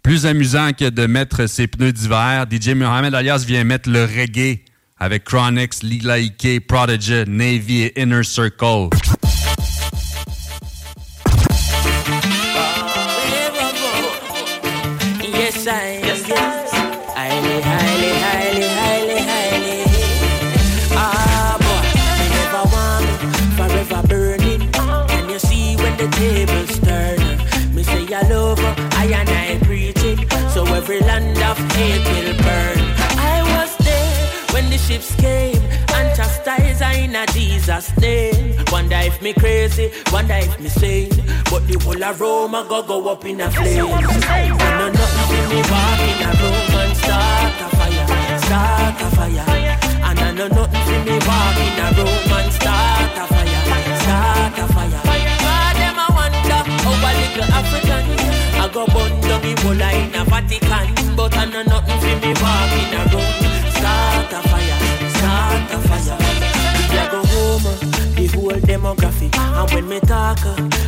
Plus 0.02 0.26
amusant 0.26 0.72
que 0.72 0.88
de 0.88 1.06
mettre 1.06 1.46
ses 1.46 1.66
pneus 1.66 1.92
d'hiver, 1.92 2.46
DJ 2.50 2.70
Mohamed 2.70 3.14
Alias 3.14 3.44
vient 3.46 3.64
mettre 3.64 3.90
le 3.90 4.04
reggae 4.04 4.60
avec 4.98 5.24
Chronix, 5.24 5.82
Lila 5.82 6.18
Ike, 6.18 6.66
Prodigy, 6.66 7.24
Navy 7.26 7.82
et 7.82 8.02
Inner 8.02 8.22
Circle. 8.22 8.90
Every 30.90 31.06
land 31.06 31.38
of 31.38 31.56
hate 31.74 32.04
will 32.04 32.34
burn. 32.42 32.78
I 33.14 33.46
was 33.54 33.76
there 33.76 34.26
when 34.52 34.68
the 34.70 34.76
ships 34.76 35.14
came 35.14 35.62
and 35.94 36.16
chastised 36.16 36.82
I 36.82 36.94
in 36.94 37.14
a 37.14 37.26
Jesus 37.26 37.96
name. 37.98 38.56
Wonder 38.72 38.96
if 38.96 39.22
me 39.22 39.32
crazy, 39.32 39.92
wonder 40.10 40.34
if 40.34 40.58
me 40.58 40.68
sane. 40.68 41.10
But 41.48 41.68
the 41.68 41.78
whole 41.84 42.02
of 42.02 42.20
Rome 42.20 42.56
a 42.56 42.64
go 42.68 42.82
go 42.82 43.08
up 43.08 43.24
in 43.24 43.40
a 43.40 43.48
flame. 43.52 43.86
And 43.86 44.78
no 44.80 44.90
nothing 44.90 45.48
me 45.50 45.62
walk 45.70 46.00
in 46.10 46.26
a 46.26 46.30
room 46.42 46.74
and 46.82 46.96
start 46.96 47.60
a 47.60 47.68
fire, 47.76 48.38
start 48.40 49.00
a 49.00 49.08
fire. 49.14 49.78
And 50.08 50.18
I 50.18 50.32
know 50.32 50.48
nothing 50.48 51.04
me 51.04 51.16
walk 51.22 51.58
in 51.66 51.78
a 51.78 51.88
room 51.98 52.32
and 52.34 52.52
start 52.52 53.14
a 53.14 53.26
fire, 53.30 53.62
start 54.02 54.58
a 54.58 54.66
fire. 54.66 54.69
A 57.40 57.44
African. 57.52 58.04
I 58.60 58.68
go 58.72 58.86
burn 58.86 59.20
down 59.20 59.40
the 59.42 59.52
whole 59.62 59.72
in 59.72 60.14
a 60.14 60.24
Vatican, 60.24 61.16
but 61.16 61.36
I 61.36 61.44
know 61.46 61.62
nothing 61.62 62.00
see 62.00 62.16
me 62.22 62.32
walk 62.42 62.72
in 62.80 62.94
a 62.98 63.02
room, 63.12 63.72
start 63.76 64.32
a 64.32 64.40
fire, 64.48 64.78
start 65.16 65.72
a 65.74 65.88
fire. 65.88 66.29
You 67.60 67.66
home, 67.66 68.14
the 68.14 68.26
whole 68.28 68.50
demographic. 68.52 69.36
And 69.36 69.70
when 69.72 69.88
me 69.88 70.00
talk, 70.00 70.38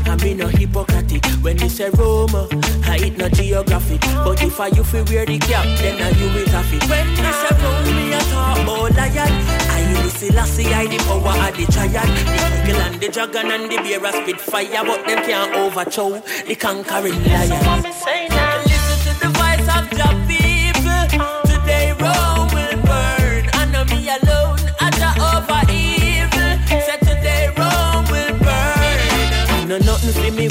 I 0.09 0.17
mean 0.23 0.39
no 0.39 0.47
hypocritic. 0.49 1.23
When 1.43 1.57
me 1.59 1.69
say 1.69 1.91
Rome, 1.91 2.35
uh, 2.35 2.47
I 2.85 2.99
eat 3.05 3.19
no 3.19 3.29
geographic. 3.29 4.01
But 4.01 4.43
if 4.43 4.59
I 4.59 4.69
you 4.69 4.83
feel 4.83 5.05
wear 5.05 5.27
the 5.27 5.39
cap, 5.39 5.67
then 5.79 6.01
I 6.01 6.09
you 6.19 6.27
will 6.33 6.49
have 6.49 6.73
it. 6.73 6.89
When 6.89 7.09
me 7.09 7.17
say 7.17 7.53
Rome, 7.61 7.97
me 7.97 8.13
a 8.15 8.21
talk 8.21 8.59
about 8.59 8.97
lion. 8.97 9.33
I 9.69 10.03
will 10.03 10.09
see 10.11 10.31
Lassie, 10.31 10.73
I 10.73 10.87
the 10.87 10.97
power 11.05 11.49
of 11.49 11.57
the 11.57 11.67
giant. 11.71 12.09
The 12.33 12.71
eagle 12.71 12.81
and 12.81 13.01
the 13.01 13.09
dragon 13.09 13.51
and 13.51 13.71
the 13.71 13.77
bear 13.77 14.13
spit 14.13 14.41
fire, 14.41 14.85
but 14.85 15.05
them 15.07 15.23
can't 15.25 15.55
overthrow 15.55 16.23
the 16.47 16.55
conquering 16.55 17.23
lion. 17.25 18.32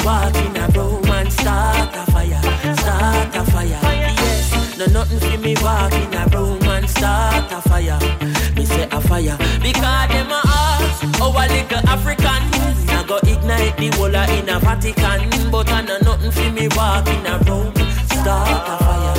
Walk 0.06 0.36
in 0.36 0.57
a 0.57 0.68
room 0.76 1.06
and 1.06 1.32
start 1.32 1.95
a 1.95 2.11
fire, 2.11 2.41
start 2.76 3.36
a 3.36 3.44
fire. 3.52 3.80
Yes, 3.84 4.78
no 4.78 4.86
nothing 4.88 5.19
see 5.19 5.38
me 5.38 5.56
walk 5.61 5.94
in 5.94 6.14
a 6.14 6.26
room 6.34 6.61
and 6.64 6.90
start 6.90 7.52
a 7.52 7.61
fire. 7.61 7.99
Me 8.56 8.65
say 8.65 8.88
a 8.91 9.02
fire 9.02 9.38
because 9.61 10.10
them 10.10 10.32
a 10.32 10.41
ask 10.45 11.03
a 11.03 11.28
little 11.28 11.90
African. 11.90 12.44
I 12.90 13.03
go 13.07 13.18
ignite 13.23 13.78
the 13.78 13.90
whole 13.98 14.14
in 14.14 14.49
a 14.49 14.60
Vatican. 14.60 15.52
But 15.52 15.69
I 15.72 15.82
know 15.82 15.98
nothing 15.99 16.32
for 16.32 16.52
me 16.52 16.68
walk 16.76 17.07
in 17.07 17.26
a 17.26 17.38
room. 17.48 17.73
Start 18.07 18.69
a 18.69 18.78
fire. 18.84 19.15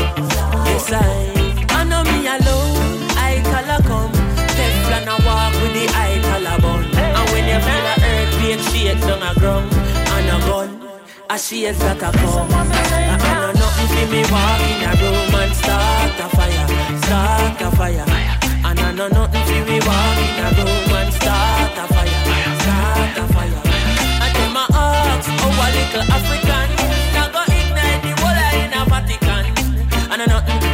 Yes, 0.66 0.92
I. 0.92 1.66
I 1.70 1.84
know 1.84 2.02
me 2.04 2.26
alone. 2.26 3.10
I 3.18 3.42
a 3.42 3.82
come. 3.82 4.12
Teflon 4.56 5.08
a 5.10 5.16
walk 5.26 5.52
with 5.60 5.72
the 5.74 5.84
eye 5.96 6.20
collar 6.22 6.58
bun. 6.60 6.84
And 6.96 7.30
when 7.30 7.44
you 7.50 7.58
feel 7.66 7.86
a 7.90 7.94
earthquake 8.10 8.60
shake 8.70 9.00
down 9.00 9.22
a 9.22 9.38
ground. 9.40 9.72
And 9.72 10.28
a 10.30 10.46
gun. 10.46 10.71
I 11.32 11.38
see 11.38 11.64
it 11.64 11.78
that 11.78 11.96
a 11.96 12.12
come. 12.12 12.52
I 12.52 13.16
know 13.40 13.52
nothing 13.56 13.88
for 13.88 14.06
me 14.12 14.20
walk 14.28 14.60
in 14.68 14.84
a 14.84 14.92
room 15.00 15.32
and 15.40 15.56
start 15.56 16.20
a 16.20 16.28
fire. 16.28 16.68
Start 17.08 17.62
a 17.62 17.68
fire. 17.72 18.04
And 18.68 18.78
I 18.78 18.92
know 18.92 19.08
nothing 19.08 19.44
for 19.48 19.64
me 19.64 19.80
walk 19.80 20.18
in 20.28 20.44
a 20.44 20.48
room 20.60 20.92
and 20.92 21.12
start 21.16 21.72
a 21.80 21.84
fire. 21.88 22.20
Start 22.60 23.16
a 23.16 23.24
fire. 23.32 23.62
And 24.20 24.32
them 24.36 24.56
a 24.60 24.64
ask, 24.76 25.32
oh 25.32 25.56
a 25.56 25.66
little 25.72 26.04
African. 26.12 26.68
Now 27.16 27.32
go 27.32 27.40
ignite 27.48 28.02
the 28.04 28.12
whole 28.20 28.42
in 28.60 28.76
a 28.76 28.82
Vatican. 28.92 29.44
I 30.12 30.26
nothing 30.28 30.71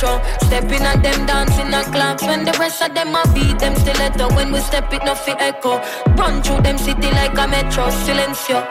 retro. 0.00 0.20
Stepping 0.46 0.82
at 0.82 1.02
them 1.02 1.26
dancing 1.26 1.72
a 1.72 1.82
clocks 1.84 2.22
when 2.22 2.44
the 2.44 2.52
rest 2.58 2.82
of 2.82 2.94
them 2.94 3.14
a 3.14 3.22
beat 3.34 3.58
them 3.58 3.74
stiletto. 3.76 4.28
When 4.34 4.52
we 4.52 4.60
step 4.60 4.92
it, 4.92 5.02
no 5.04 5.14
fi 5.14 5.32
echo. 5.38 5.80
Run 6.16 6.42
through 6.42 6.62
them 6.62 6.78
city 6.78 7.10
like 7.10 7.36
a 7.38 7.46
metro, 7.46 7.88
silencio. 7.90 8.64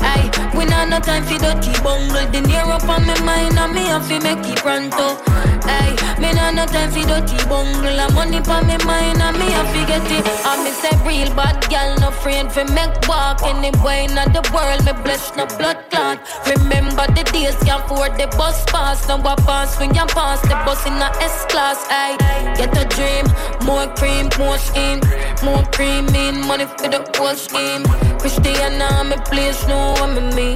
Ay, 0.00 0.30
we 0.64 0.70
not 0.70 0.88
no 0.88 0.98
time 1.00 1.24
for 1.24 1.38
dirty 1.38 1.72
bungle. 1.82 2.26
The 2.32 2.40
near 2.40 2.64
up 2.64 2.88
on 2.88 3.06
my 3.06 3.18
mind 3.20 3.58
and 3.58 3.74
me 3.74 3.82
have 3.92 4.08
to 4.08 4.18
make 4.20 4.44
it 4.46 4.58
pronto. 4.58 5.16
Ay, 5.64 5.92
me 6.20 6.32
not 6.32 6.54
no 6.54 6.64
time 6.66 6.90
for 6.90 7.04
dirty 7.06 7.36
bungle. 7.48 7.98
A 8.00 8.06
money 8.12 8.38
on 8.38 8.66
me 8.66 8.76
mind 8.84 9.20
and 9.20 9.38
me 9.38 9.46
have 9.52 9.70
to 9.72 9.80
get 9.86 10.04
it. 10.10 10.24
I 10.44 10.56
me 10.64 10.70
say 10.70 10.94
real 11.04 11.34
bad 11.34 11.60
gal, 11.68 11.96
no 12.00 12.10
friend 12.10 12.50
for 12.50 12.64
make 12.72 12.96
walk 13.08 13.42
anywhere 13.42 14.04
in 14.08 14.14
the 14.14 14.42
world. 14.52 14.84
Me 14.84 14.92
bless 15.04 15.34
no 15.36 15.46
blood 15.58 15.78
clot. 15.90 16.18
Remember 16.46 17.06
the 17.12 17.24
days 17.32 17.56
can't 17.64 17.84
afford 17.84 18.16
the 18.16 18.26
bus 18.36 18.64
pass. 18.66 19.06
Now 19.08 19.20
I 19.24 19.34
pass 19.36 19.78
when 19.78 19.94
you 19.94 20.06
pass 20.16 20.40
the 20.42 20.56
bus 20.64 20.86
in 20.86 20.94
a 20.94 21.10
S 21.20 21.44
class. 21.46 21.84
Ay, 21.90 22.16
get 22.56 22.72
a 22.76 22.84
dream, 22.96 23.26
more 23.66 23.88
cream, 23.96 24.28
more 24.38 24.58
scheme, 24.58 25.00
more 25.44 25.64
cream 25.72 26.08
in 26.14 26.40
money 26.46 26.66
for 26.66 26.88
the 26.88 27.00
whole 27.16 27.34
scheme. 27.34 27.84
Christiana, 28.18 29.04
me 29.04 29.16
please 29.26 29.60
know 29.68 29.92
what 29.98 30.10
me 30.14 30.22
mean. 30.34 30.53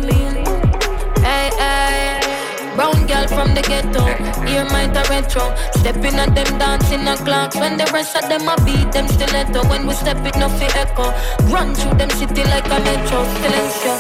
Ay, 1.24 1.50
ay. 1.58 2.28
Brown 2.76 3.06
girl 3.06 3.26
from 3.26 3.54
the 3.54 3.62
ghetto, 3.62 4.06
ear 4.46 4.62
hear 4.62 4.64
my 4.70 4.86
retro. 5.10 5.54
Stepping 5.80 6.14
at 6.14 6.34
them 6.34 6.58
dancing 6.58 7.08
a 7.08 7.16
clocks 7.16 7.56
when 7.56 7.76
the 7.76 7.90
rest 7.92 8.14
of 8.16 8.28
them 8.28 8.46
a 8.48 8.54
beat 8.64 8.92
them 8.92 9.08
stiletto. 9.08 9.66
When 9.68 9.86
we 9.86 9.94
step 9.94 10.24
it, 10.24 10.36
no 10.36 10.48
fi 10.48 10.66
echo. 10.78 11.10
Run 11.50 11.74
through 11.74 11.98
them 11.98 12.10
city 12.10 12.44
like 12.44 12.66
a 12.66 12.78
metro, 12.78 13.24
silencio. 13.42 13.94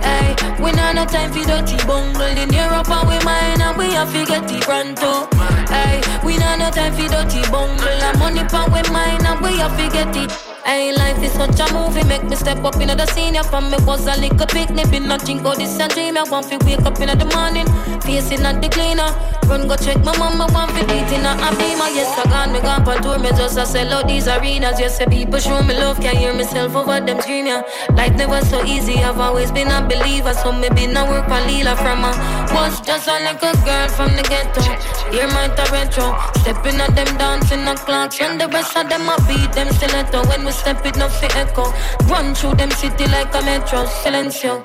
Hey, 0.00 0.34
we 0.62 0.72
not 0.72 0.94
no 0.94 1.04
time 1.04 1.32
for 1.32 1.44
dirty 1.44 1.76
bungle 1.86 2.22
in 2.22 2.52
Europe 2.52 2.88
and 2.88 3.08
we 3.08 3.18
mine 3.24 3.60
and 3.60 3.76
we 3.76 3.92
have 3.92 4.12
to 4.12 4.24
get 4.24 4.50
it 4.50 4.62
pronto. 4.62 5.28
Hey, 5.68 6.00
we 6.24 6.38
not 6.38 6.58
no 6.58 6.70
time 6.70 6.94
for 6.94 7.08
dirty 7.08 7.42
bungle 7.50 7.88
and 7.88 8.18
money 8.18 8.44
pan 8.44 8.72
we 8.72 8.80
mine 8.90 9.24
and 9.26 9.40
we 9.40 9.58
have 9.58 9.76
to 9.76 9.88
get 9.92 10.16
it. 10.16 10.53
Hey, 10.64 10.96
life 10.96 11.22
is 11.22 11.32
such 11.32 11.60
a 11.60 11.72
movie, 11.74 12.02
make 12.08 12.24
me 12.24 12.36
step 12.36 12.64
up 12.64 12.80
in 12.80 12.88
the 12.88 13.06
senior 13.12 13.42
from 13.42 13.70
me 13.70 13.76
was 13.84 14.06
a 14.06 14.18
little 14.18 14.46
picnic, 14.46 14.90
been 14.90 15.06
nothing 15.06 15.42
go 15.42 15.54
this 15.54 15.78
a 15.78 15.86
dream. 15.88 16.16
I 16.16 16.22
want 16.22 16.48
to 16.48 16.56
wake 16.64 16.80
up 16.80 16.98
in 17.00 17.18
the 17.18 17.24
morning, 17.36 17.68
facing 18.00 18.46
at 18.46 18.62
the 18.62 18.70
cleaner. 18.70 19.12
Run 19.44 19.68
go 19.68 19.76
check 19.76 20.02
my 20.02 20.16
mama, 20.16 20.48
want 20.54 20.72
to 20.72 20.80
beat 20.88 21.12
in 21.12 21.26
a 21.26 21.36
beamer. 21.60 21.92
Yes, 21.92 22.16
I 22.16 22.24
gone, 22.32 22.52
me 22.54 22.60
gone 22.60 22.82
for 22.82 22.96
tour, 23.02 23.18
me 23.18 23.28
just 23.36 23.58
a 23.58 23.66
sell 23.66 23.92
out 23.92 24.08
these 24.08 24.26
arenas. 24.26 24.80
Yes, 24.80 24.96
say 24.96 25.04
people 25.04 25.38
show 25.38 25.62
me 25.62 25.74
love, 25.76 26.00
can 26.00 26.16
hear 26.16 26.32
myself 26.32 26.74
over 26.74 26.98
them 26.98 27.20
scream, 27.20 27.46
yeah. 27.46 27.60
Life 27.92 28.16
never 28.16 28.40
so 28.40 28.64
easy, 28.64 29.04
I've 29.04 29.20
always 29.20 29.52
been 29.52 29.68
a 29.68 29.84
believer, 29.86 30.32
so 30.32 30.50
me 30.50 30.70
been 30.70 30.96
a 30.96 31.04
work 31.04 31.28
for 31.28 31.44
Lila 31.44 31.76
from 31.76 32.08
a 32.08 32.10
was 32.56 32.80
just 32.80 33.06
a 33.06 33.20
little 33.20 33.52
girl 33.68 33.88
from 33.88 34.16
the 34.16 34.24
ghetto. 34.32 34.64
Hear 35.12 35.28
my 35.28 35.52
retro, 35.68 36.16
stepping 36.40 36.80
at 36.80 36.96
them 36.96 37.10
dancing 37.18 37.68
a 37.68 37.74
clocks, 37.76 38.18
when 38.18 38.38
the 38.38 38.48
rest 38.48 38.74
of 38.76 38.88
them 38.88 39.04
a 39.12 39.16
beat 39.28 39.52
them 39.52 39.68
stiletto. 39.76 40.24
When 40.24 40.46
we 40.46 40.53
step 40.54 40.84
it, 40.86 40.96
no 40.96 41.08
fi 41.08 41.26
echo. 41.38 41.72
Run 42.06 42.34
through 42.34 42.54
them 42.54 42.70
city 42.70 43.06
like 43.06 43.34
a 43.34 43.42
metro, 43.42 43.84
silencio. 43.84 44.64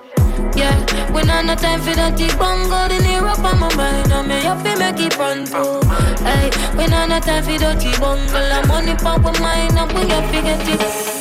Yeah, 0.55 0.75
we 1.11 1.21
not 1.23 1.45
no 1.45 1.55
time 1.55 1.81
for 1.81 1.93
that 1.95 2.17
deep 2.17 2.37
bongo 2.37 2.93
in 2.93 3.03
Europe 3.03 3.39
on 3.39 3.59
my 3.59 3.75
mind 3.75 4.11
And 4.11 4.27
me 4.27 4.35
have 4.35 4.63
to 4.63 4.77
make 4.79 4.99
it 4.99 5.17
run 5.17 5.45
through 5.45 5.81
Hey, 6.23 6.49
we 6.77 6.87
not 6.87 7.09
no 7.09 7.19
time 7.19 7.43
for 7.43 7.57
that 7.59 7.79
deep 7.79 7.99
bongo 7.99 8.39
money 8.67 8.95
pop 8.95 9.21
my 9.21 9.37
mind 9.39 9.77
and 9.77 9.91
we 9.91 10.07
have 10.09 10.31
to 10.31 10.41
get 10.41 10.67
it 10.67 11.18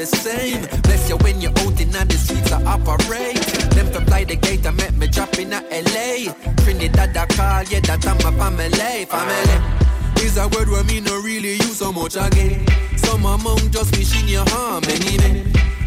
the 0.00 0.06
same. 0.06 0.62
Bless 0.82 1.10
you 1.10 1.16
when 1.18 1.40
you're 1.40 1.56
out 1.58 1.80
in 1.80 1.90
the 1.90 2.16
streets, 2.16 2.52
I 2.52 2.62
operate. 2.64 3.44
Them 3.76 3.92
to 3.92 4.00
fly 4.06 4.24
the 4.24 4.36
gate, 4.36 4.66
I 4.66 4.70
met 4.70 4.96
me 4.96 5.06
drop 5.06 5.38
in 5.38 5.52
a 5.52 5.60
LA. 5.60 6.32
Trinidad, 6.64 7.16
I 7.16 7.26
call, 7.26 7.62
yeah, 7.64 7.80
that 7.80 8.06
I'm 8.08 8.16
my 8.24 8.32
family. 8.40 9.04
Family. 9.04 10.24
Is 10.24 10.38
a 10.38 10.48
word 10.48 10.68
where 10.68 10.84
me 10.84 11.00
no 11.00 11.20
really 11.20 11.52
use 11.52 11.78
so 11.78 11.92
much 11.92 12.16
again. 12.16 12.66
Some 12.96 13.26
among 13.26 13.70
just 13.70 13.96
wishing 13.96 14.28
you 14.28 14.42
harm 14.48 14.84
anyway. 14.84 15.44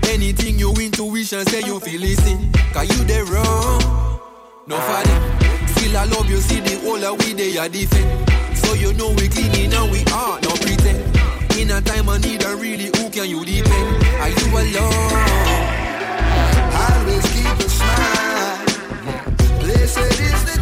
Anything 0.10 0.60
you 0.60 0.74
intuition 0.74 1.46
say 1.48 1.62
you 1.62 1.80
feel 1.80 2.02
listen. 2.02 2.52
Cause 2.74 2.90
you 2.90 3.04
the 3.06 3.24
wrong. 3.34 4.20
No 4.68 4.78
father. 4.78 5.18
Still 5.74 5.98
I 5.98 6.06
love 6.06 6.30
you, 6.30 6.38
see 6.38 6.60
the 6.60 6.78
whole 6.86 7.04
of 7.04 7.18
we 7.26 7.34
they 7.34 7.58
are 7.58 7.70
defend. 7.70 8.10
So 8.58 8.74
you 8.74 8.94
know 8.94 9.10
we 9.10 9.28
cleaning 9.28 9.74
and 9.74 9.92
we 9.92 10.02
are 10.14 10.40
no 10.42 10.52
pretend. 10.62 11.02
In 11.58 11.72
a 11.72 11.82
time 11.82 12.10
I 12.10 12.18
need 12.18 12.44
a 12.44 12.56
really 12.56 12.93
can 13.14 13.30
you 13.30 13.46
depend? 13.46 14.04
Are 14.22 14.30
you 14.30 14.48
alone? 14.58 15.14
Always 16.82 17.26
keep 17.34 17.60
a 17.60 17.70
smile. 17.70 18.66
Blessed 19.60 20.20
is 20.20 20.46
the 20.46 20.53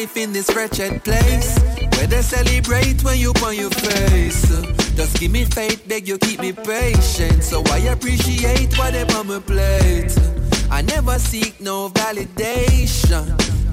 safe 0.00 0.16
in 0.16 0.32
this 0.32 0.54
wretched 0.54 1.04
place. 1.04 1.58
Where 1.96 2.06
they 2.06 2.22
celebrate 2.22 3.02
when 3.04 3.18
you 3.18 3.32
on 3.44 3.54
your 3.56 3.70
face. 3.70 4.48
Just 4.96 5.18
give 5.20 5.30
me 5.30 5.44
faith, 5.44 5.86
beg 5.88 6.08
you 6.08 6.16
keep 6.18 6.40
me 6.40 6.52
patient. 6.52 7.42
So 7.42 7.62
I 7.66 7.78
appreciate 7.94 8.76
whatever 8.78 9.18
on 9.18 9.26
my 9.26 9.40
plate. 9.40 10.12
I 10.70 10.82
never 10.82 11.18
seek 11.18 11.60
no 11.60 11.90
validation. 11.90 13.24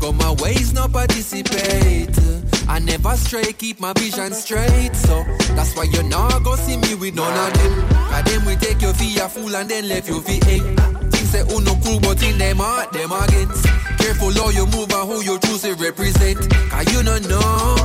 Go 0.02 0.12
my 0.12 0.32
ways, 0.44 0.74
no 0.74 0.88
participate. 0.88 2.18
I 2.68 2.80
never 2.80 3.16
stray, 3.16 3.54
keep 3.54 3.80
my 3.80 3.94
vision 3.94 4.34
straight. 4.34 4.96
So 4.96 5.24
that's 5.56 5.76
why 5.76 5.84
you 5.84 6.04
not 6.04 6.44
go 6.44 6.56
see 6.56 6.78
me 6.78 6.96
with 6.96 7.16
none 7.16 7.38
of 7.46 7.54
them. 7.58 7.74
Cause 8.12 8.24
them 8.26 8.46
we 8.46 8.56
take 8.56 8.82
your 8.82 8.94
for 8.94 9.24
a 9.24 9.30
fool 9.30 9.56
and 9.56 9.70
then 9.70 9.88
left 9.88 10.10
you. 10.10 10.20
Things 10.22 10.97
say 11.28 11.44
who 11.44 11.62
no 11.62 11.76
cool, 11.84 12.00
but 12.00 12.22
in 12.24 12.38
them 12.38 12.58
heart, 12.58 12.92
them 12.92 13.12
against. 13.12 13.66
Careful 14.00 14.32
how 14.34 14.50
you 14.50 14.66
move 14.68 14.92
and 14.92 15.06
who 15.10 15.22
you 15.22 15.38
choose 15.40 15.62
to 15.62 15.74
represent. 15.76 16.40
Cause 16.72 16.88
you 16.94 17.04
don't 17.04 17.28
know 17.28 17.76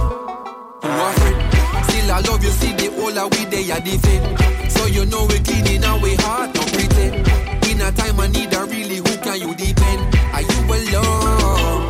who 0.82 0.88
are 0.88 1.14
friend. 1.18 1.38
Still 1.86 2.10
I 2.12 2.20
love 2.28 2.42
you, 2.44 2.50
see 2.50 2.72
the 2.72 2.88
whole 2.94 3.18
of 3.18 3.30
we 3.34 3.44
they 3.46 3.70
are 3.70 3.80
defend. 3.80 4.72
So 4.72 4.86
you 4.86 5.04
know 5.06 5.26
we 5.26 5.38
clean 5.40 5.66
in 5.66 5.84
our 5.84 5.98
heart, 6.22 6.54
no 6.54 6.62
pretend. 6.72 7.26
In 7.68 7.80
a 7.80 7.90
time 7.92 8.20
I 8.20 8.26
need 8.28 8.52
a 8.54 8.64
really, 8.64 8.96
who 8.96 9.14
can 9.24 9.40
you 9.40 9.54
depend? 9.54 10.00
Are 10.36 10.42
you 10.42 10.58
alone? 10.76 11.82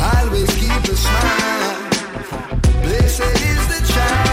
Always 0.00 0.50
keep 0.56 0.84
a 0.92 0.96
smile. 0.96 1.76
Blessed 2.82 3.42
is 3.50 3.62
the 3.72 3.92
child. 3.92 4.25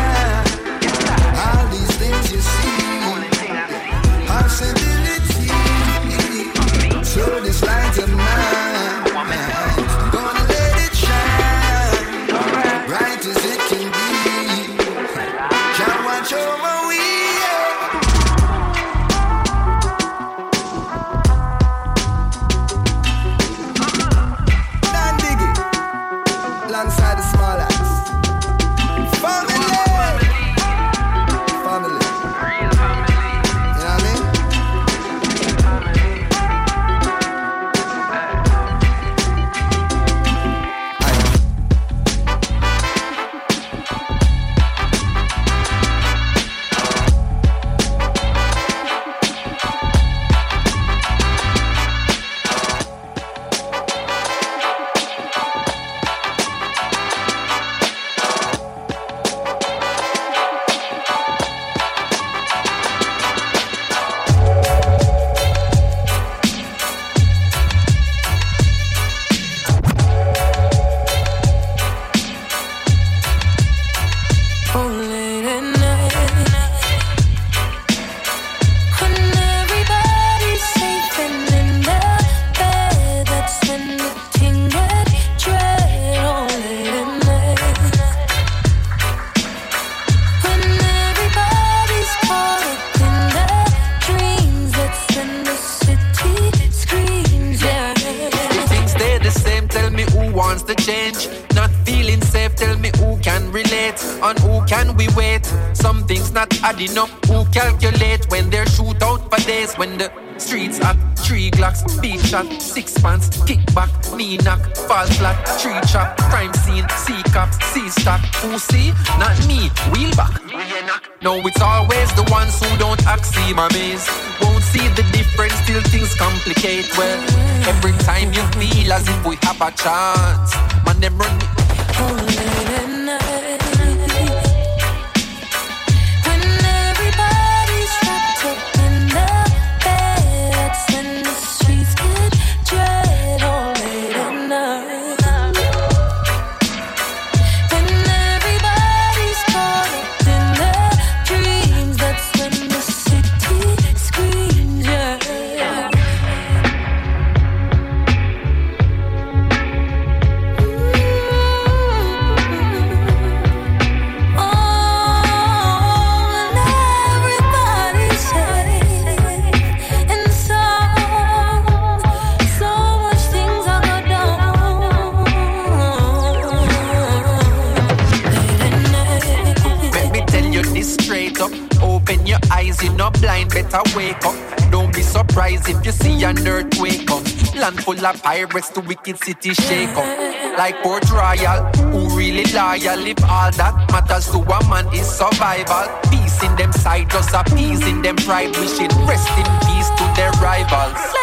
An 186.24 186.48
earthquake 186.48 187.06
come. 187.08 187.24
Land 187.56 187.84
full 187.84 188.06
of 188.06 188.22
pirates, 188.24 188.70
the 188.70 188.82
wicked 188.82 189.18
city 189.20 189.54
shake 189.54 189.90
up. 189.90 190.58
Like 190.58 190.82
Port 190.82 191.10
Royal, 191.12 191.64
who 191.92 192.16
really 192.18 192.46
loyal? 192.54 193.06
If 193.06 193.24
all 193.24 193.52
that 193.52 193.76
matters 193.92 194.28
to 194.32 194.40
a 194.40 194.70
man 194.70 194.88
is 194.94 195.08
survival. 195.08 195.88
Peace 196.10 196.42
in 196.44 196.56
them 196.56 196.72
side, 196.74 197.10
just 197.10 197.34
appeasing 197.34 198.02
them 198.02 198.16
pride. 198.16 198.56
Wishing 198.58 198.90
rest 199.06 199.30
in 199.38 199.46
peace 199.68 199.90
to 199.98 200.14
their 200.16 200.32
rivals. 200.42 201.23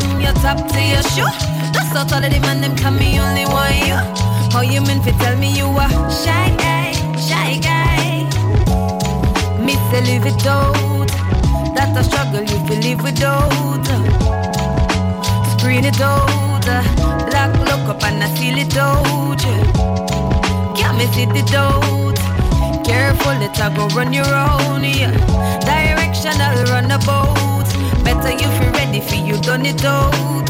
From 0.00 0.20
your 0.20 0.32
top 0.42 0.58
to 0.72 0.80
your 0.82 1.02
shoe. 1.14 1.30
That's 1.72 1.92
how 1.94 2.06
all 2.14 2.24
of 2.24 2.30
the 2.32 2.40
man 2.40 2.60
them 2.60 2.74
come 2.76 2.96
me 2.98 3.20
only 3.20 3.46
want 3.46 3.78
you. 3.88 3.98
How 4.52 4.62
you 4.62 4.80
mean 4.80 5.00
fit 5.02 5.14
tell 5.22 5.36
me 5.36 5.56
you 5.58 5.66
a 5.66 5.86
shy 6.22 6.48
guy, 6.62 6.92
shy 7.28 7.58
guy? 7.68 8.26
Me 9.64 9.74
say 9.90 10.02
live 10.08 10.26
it 10.26 10.46
out. 10.46 11.08
That 11.74 11.96
a 11.96 12.02
struggle 12.02 12.42
you 12.42 12.58
feel 12.66 12.80
live 12.86 13.02
without. 13.02 13.86
Screen 15.52 15.84
it 15.84 16.00
out. 16.00 16.66
Black 17.30 17.52
look 17.68 17.86
up 17.92 18.02
and 18.04 18.22
I 18.24 18.28
seal 18.34 18.58
it 18.58 18.76
out. 18.76 19.42
Can't 20.76 20.96
miss 20.98 21.16
it 21.16 21.30
it. 21.36 21.46
Careful, 22.84 23.42
it 23.46 23.58
a 23.64 23.70
go 23.76 23.86
run 23.96 24.12
your 24.12 24.26
own. 24.26 24.82
Yeah. 24.82 25.12
Directional 25.68 26.54
runabout. 26.70 27.53
Better 28.14 28.30
you 28.30 28.48
feel 28.58 28.72
ready 28.72 29.00
for 29.00 29.16
you 29.16 29.40
done 29.42 29.66
it 29.66 29.84
out. 29.84 30.48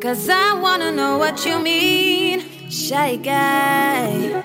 Cause 0.00 0.28
I 0.28 0.58
wanna 0.60 0.90
know 0.92 1.18
what 1.18 1.44
you 1.44 1.58
mean, 1.58 2.40
shy 2.70 3.16
guy. 3.16 4.42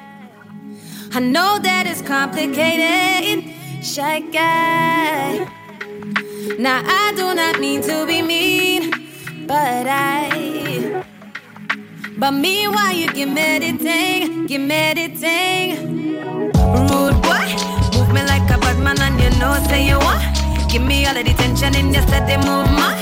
I 1.13 1.19
know 1.19 1.59
that 1.59 1.87
it's 1.87 2.01
complicated, 2.01 3.53
shy 3.83 4.19
guy. 4.19 5.47
Now 6.59 6.81
I 6.85 7.13
do 7.15 7.33
not 7.33 7.59
mean 7.59 7.81
to 7.83 8.05
be 8.05 8.21
mean, 8.21 8.91
but 9.47 9.87
I. 9.87 11.03
But 12.17 12.31
me, 12.31 12.67
why 12.67 12.91
you 12.91 13.07
give 13.13 13.29
me 13.29 13.59
the 13.59 13.77
thing? 13.77 14.47
Rude 16.87 17.21
boy, 17.21 17.47
move 17.93 18.13
me 18.13 18.23
like 18.25 18.49
a 18.49 18.57
bad 18.59 18.77
man, 18.79 18.99
and 18.99 19.19
you 19.21 19.29
know 19.39 19.53
say 19.69 19.87
you 19.87 19.97
want. 19.99 20.40
Give 20.71 20.81
me 20.83 21.05
all 21.05 21.17
of 21.17 21.25
the 21.25 21.33
tension 21.33 21.75
in 21.75 21.93
your 21.93 22.01
steady 22.03 22.37
movement. 22.47 22.95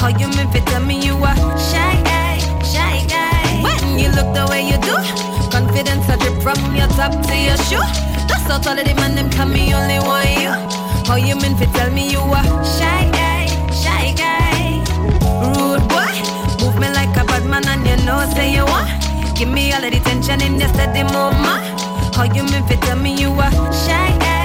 How 0.00 0.08
you 0.08 0.26
mean 0.34 0.50
fit 0.50 0.66
tell 0.66 0.82
me 0.82 0.98
you 1.06 1.14
a 1.14 1.32
shy 1.70 1.94
guy, 2.02 2.38
shy 2.66 3.06
guy? 3.06 3.62
When 3.62 3.96
you 3.96 4.08
look 4.10 4.34
the 4.34 4.44
way 4.50 4.66
you 4.66 4.74
do, 4.82 4.96
confidence 5.54 6.08
I 6.10 6.16
drip 6.18 6.42
from 6.42 6.58
your 6.74 6.88
top 6.98 7.12
to 7.12 7.34
your 7.38 7.56
shoe. 7.70 7.78
That's 8.26 8.42
how 8.50 8.58
all 8.58 8.76
of 8.76 8.84
the 8.84 8.94
man 8.94 9.14
them 9.14 9.30
come 9.30 9.52
me 9.52 9.72
only 9.72 10.00
want 10.00 10.30
you. 10.34 10.50
How 11.06 11.14
you 11.14 11.36
mean 11.36 11.56
fit 11.56 11.70
tell 11.74 11.90
me 11.92 12.10
you 12.10 12.18
a 12.18 12.42
shy 12.66 13.06
guy, 13.14 13.46
shy 13.70 14.10
guy? 14.18 14.82
Rude 15.46 15.86
boy, 15.86 16.10
move 16.58 16.74
me 16.82 16.90
like 16.90 17.14
a 17.14 17.24
bad 17.24 17.46
man 17.46 17.62
and 17.68 17.86
you 17.86 18.04
know 18.04 18.18
say 18.34 18.52
you 18.52 18.64
want. 18.66 18.90
Give 19.38 19.48
me 19.48 19.72
all 19.72 19.84
of 19.84 19.92
the 19.92 20.00
tension 20.00 20.42
in 20.42 20.58
your 20.58 20.68
steady 20.74 21.04
movement. 21.04 21.62
How 22.18 22.24
you 22.24 22.42
mean 22.42 22.66
fit 22.66 22.82
tell 22.82 22.98
me 22.98 23.14
you 23.14 23.30
a 23.30 23.48
shy 23.70 24.10
guy? 24.18 24.41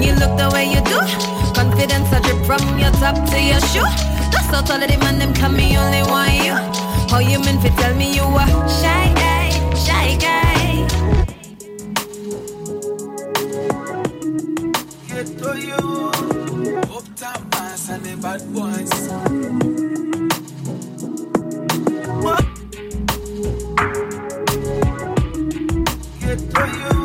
You 0.00 0.14
look 0.14 0.36
the 0.38 0.50
way 0.52 0.64
you 0.64 0.80
do, 0.80 0.98
confidence 1.54 2.10
I 2.12 2.20
drip 2.20 2.44
from 2.46 2.78
your 2.78 2.90
top 2.92 3.16
to 3.30 3.38
your 3.40 3.60
shoe. 3.60 3.84
That's 4.32 4.46
how 4.46 4.62
all 4.72 4.82
of 4.82 4.88
the 4.88 4.96
man 4.98 5.18
them 5.18 5.34
come 5.34 5.56
me 5.56 5.76
only 5.76 6.02
want 6.02 6.32
you. 6.32 6.54
How 7.10 7.18
you 7.18 7.38
mean 7.38 7.60
fit 7.60 7.74
tell 7.74 7.94
me 7.94 8.14
you 8.14 8.22
a 8.22 8.46
shy 8.80 9.12
guy, 9.14 9.50
shy 9.74 10.16
guy? 10.16 10.86
Get 15.08 15.26
to 15.38 15.50
you. 15.68 16.10
Uptown 16.96 17.48
mass 17.50 17.88
and 17.90 18.02
the 18.02 18.16
bad 18.22 18.40
boys. 18.54 18.92
What? 22.24 22.44
Get 26.20 26.38
to 26.54 26.94
you. 26.94 26.99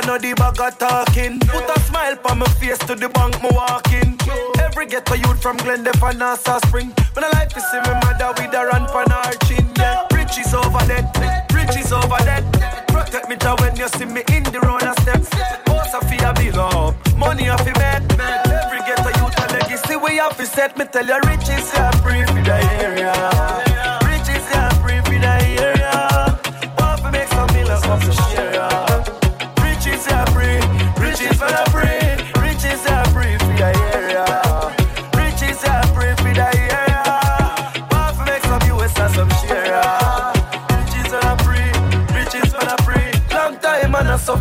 I 0.00 0.06
know 0.06 0.16
the 0.16 0.32
bag 0.32 0.58
of 0.58 0.78
talking. 0.78 1.38
Put 1.40 1.68
a 1.68 1.78
smile 1.80 2.16
on 2.24 2.38
my 2.38 2.48
face 2.56 2.78
to 2.88 2.94
the 2.94 3.10
bank, 3.10 3.36
me 3.42 3.50
walking. 3.52 4.16
Every 4.58 4.86
ghetto 4.86 5.12
youth 5.12 5.42
from 5.42 5.58
Glendale 5.58 5.92
and 6.02 6.18
Nassau 6.18 6.58
Spring. 6.64 6.88
When 7.12 7.24
I 7.24 7.28
like 7.36 7.50
to 7.50 7.60
see 7.60 7.80
my 7.84 8.00
mother 8.00 8.32
with 8.32 8.54
a 8.54 8.64
run 8.64 8.88
for 8.88 9.04
her 9.04 9.32
chin. 9.44 9.68
Yeah. 9.76 10.08
Riches 10.16 10.54
over 10.54 10.80
there, 10.88 11.04
riches 11.52 11.92
over 11.92 12.16
there. 12.24 12.40
Protect 12.88 13.28
me 13.28 13.36
to 13.44 13.54
when 13.60 13.76
you 13.76 13.88
see 13.88 14.06
me 14.06 14.22
in 14.32 14.44
the 14.44 14.60
road 14.64 14.84
and 14.84 14.96
steps. 15.04 15.28
Boss 15.66 15.92
of 15.92 16.08
fear 16.08 16.32
big 16.32 16.56
up, 16.56 16.96
money 17.18 17.50
off 17.50 17.62
the 17.62 17.72
bed. 17.72 18.00
Every 18.48 18.80
ghetto 18.88 19.12
youth 19.20 19.36
a 19.36 19.52
legacy 19.52 19.96
we 19.96 20.16
have 20.16 20.34
to 20.38 20.46
set. 20.46 20.78
Me 20.78 20.86
tell 20.86 21.04
you 21.04 21.20
riches 21.28 21.74
are 21.74 21.92
free 22.00 22.24
for 22.24 22.40
the 22.40 22.56
area. 22.80 23.59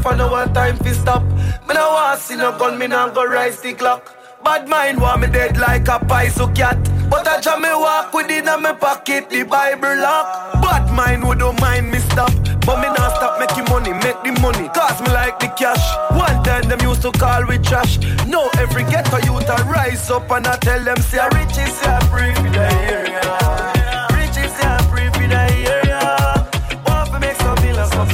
I 0.10 0.16
know 0.16 0.28
what 0.28 0.56
time 0.56 0.76
fi 0.78 0.92
stop. 0.92 1.22
Me 1.68 1.76
no 1.76 1.90
want 1.92 2.20
see 2.20 2.36
no 2.36 2.58
gun, 2.58 2.80
me 2.80 2.88
no 2.88 3.12
go 3.14 3.26
rise 3.26 3.62
the 3.62 3.74
clock. 3.74 4.12
Bad 4.44 4.68
mind 4.68 5.00
want 5.00 5.22
me 5.22 5.28
dead 5.28 5.58
like 5.58 5.88
a 5.88 6.00
paiso 6.00 6.54
cat. 6.56 6.78
But 7.12 7.28
I 7.28 7.40
jam 7.42 7.62
me 7.62 7.70
walk 7.70 8.12
with 8.12 8.32
it 8.32 8.48
in 8.48 8.62
my 8.64 8.74
pocket, 8.74 9.30
the 9.30 9.44
Bible 9.44 9.98
lock. 10.02 10.54
Bad 10.64 10.92
mind 10.92 11.28
would 11.28 11.38
don't 11.38 11.62
mind 11.62 11.92
me 11.92 12.00
stop. 12.00 12.34
But 12.66 12.82
me 12.82 12.88
not 12.88 13.18
stop 13.18 13.40
making 13.40 13.66
money, 13.70 13.94
make 13.94 14.18
the 14.24 14.32
money. 14.42 14.68
Cause 14.70 15.00
me 15.02 15.10
like 15.14 15.38
the 15.40 15.48
cash. 15.50 15.86
One 16.18 16.44
time 16.44 16.68
them 16.68 16.82
used 16.82 17.04
to 17.04 17.12
call 17.12 17.46
with 17.46 17.64
trash. 17.64 18.00
Now 18.26 18.50
every 18.58 18.86
ghetto 18.86 19.18
youth 19.18 19.48
I 19.48 19.62
rise 19.70 20.10
up 20.10 20.32
and 20.32 20.48
I 20.48 20.58
tell 20.58 20.84
them, 20.84 20.98
say 20.98 21.22
riches, 21.34 21.72
say 21.78 22.00
free 22.10 22.34
for 22.34 22.50
the 22.50 22.66
area. 22.90 23.22
Riches, 24.18 24.52
say 24.58 24.78
free 24.90 25.10
for 25.14 25.28
the 25.30 25.44
area. 25.70 26.02
Want 26.88 27.12
to 27.14 27.20
make 27.20 27.36
some 27.38 27.62
millions, 27.62 27.92
some 27.92 28.10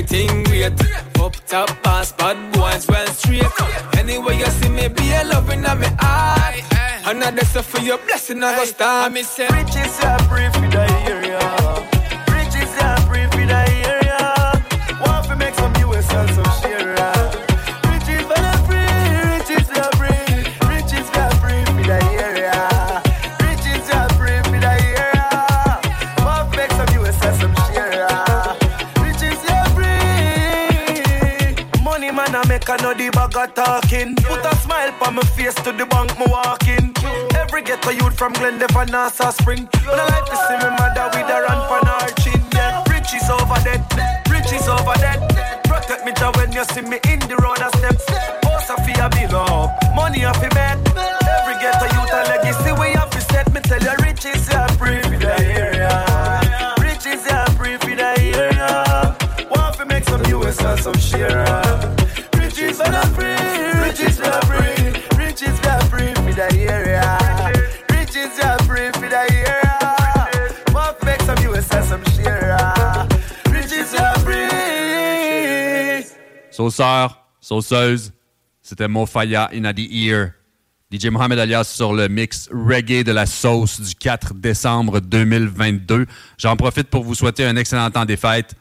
Everything 0.00 0.44
great. 0.44 0.72
Up 1.20 1.36
top, 1.46 1.68
pass, 1.82 2.12
bad 2.12 2.52
boys, 2.54 2.88
well 2.88 3.06
straight. 3.08 3.44
Anyway, 3.98 4.38
you 4.38 4.46
see 4.46 4.70
me, 4.70 4.88
be 4.88 5.12
a 5.12 5.24
loving 5.24 5.66
on 5.66 5.78
me 5.78 5.88
eye. 5.98 6.62
Another 7.04 7.44
stuff 7.44 7.66
for 7.66 7.80
your 7.82 7.98
blessing, 7.98 8.42
I 8.42 8.56
go 8.56 8.64
start. 8.64 9.10
I 9.10 9.14
me 9.14 9.22
say, 9.22 9.46
Riches, 9.48 9.90
say 9.90 10.16
free 10.26 10.48
for 10.54 10.68
the 10.70 10.86
area. 11.06 11.89
Bag 33.30 33.54
talking. 33.54 34.14
Put 34.16 34.44
a 34.44 34.54
smile 34.56 34.92
on 35.06 35.14
my 35.14 35.22
face 35.22 35.54
to 35.62 35.72
the 35.72 35.86
bank, 35.86 36.18
me 36.18 36.26
walking. 36.28 36.94
Every 37.34 37.62
ghetto 37.62 37.90
youth 37.90 38.16
from 38.16 38.32
Glendale 38.32 38.68
and 38.76 38.92
Nassau 38.92 39.30
Spring. 39.30 39.68
When 39.86 39.98
I 39.98 40.04
like 40.04 40.26
to 40.26 40.36
see 40.46 40.56
me 40.58 40.70
mother 40.78 41.06
with 41.14 41.28
her 41.30 41.46
hand 41.46 41.64
on 41.70 41.86
her 41.86 42.10
chin. 42.22 42.40
Yeah, 42.52 42.82
riches 42.90 43.28
over 43.30 43.58
there, 43.64 43.82
riches 44.30 44.68
over 44.68 44.94
there. 44.98 45.18
Protect 45.64 46.04
me 46.04 46.12
job 46.12 46.36
when 46.36 46.52
you 46.52 46.64
see 46.64 46.82
me 46.82 46.98
in 47.08 47.20
the 47.20 47.36
road 47.42 47.60
I 47.60 47.70
step. 47.78 47.96
Oh, 48.46 48.58
Sophia 48.66 49.08
bill 49.10 49.36
up, 49.36 49.94
money 49.94 50.24
off 50.24 50.40
your 50.40 50.50
bed. 50.50 50.78
Every 50.96 51.54
ghetto 51.62 51.86
youth 51.94 52.12
a 52.12 52.20
legacy 52.28 52.72
we 52.80 52.92
have 52.98 53.10
to 53.10 53.20
set. 53.20 53.52
Me 53.52 53.60
tell 53.60 53.82
you 53.82 53.94
riches 54.02 54.48
are 54.50 54.68
free 54.74 55.00
for 55.02 55.18
the 55.18 55.34
area. 55.38 56.74
Riches 56.80 57.26
are 57.28 57.50
free 57.52 57.76
for 57.78 57.94
the 57.94 58.12
area. 58.18 59.16
Want 59.50 59.76
to 59.76 59.86
make 59.86 60.04
some 60.04 60.24
US 60.26 60.60
and 60.60 60.80
some 60.80 60.98
share. 60.98 61.89
Sauceur, 76.70 77.24
sauceuse, 77.40 78.12
c'était 78.62 78.86
Mofaya 78.86 79.50
in 79.52 79.72
the 79.72 79.80
Ear. 79.90 80.34
DJ 80.92 81.06
Mohamed 81.06 81.40
Alias 81.40 81.64
sur 81.64 81.92
le 81.92 82.06
mix 82.06 82.48
reggae 82.52 83.02
de 83.02 83.10
la 83.10 83.26
sauce 83.26 83.80
du 83.80 83.94
4 83.96 84.34
décembre 84.34 85.00
2022. 85.00 86.06
J'en 86.38 86.56
profite 86.56 86.88
pour 86.88 87.02
vous 87.02 87.16
souhaiter 87.16 87.44
un 87.44 87.56
excellent 87.56 87.90
temps 87.90 88.04
des 88.04 88.16
fêtes. 88.16 88.54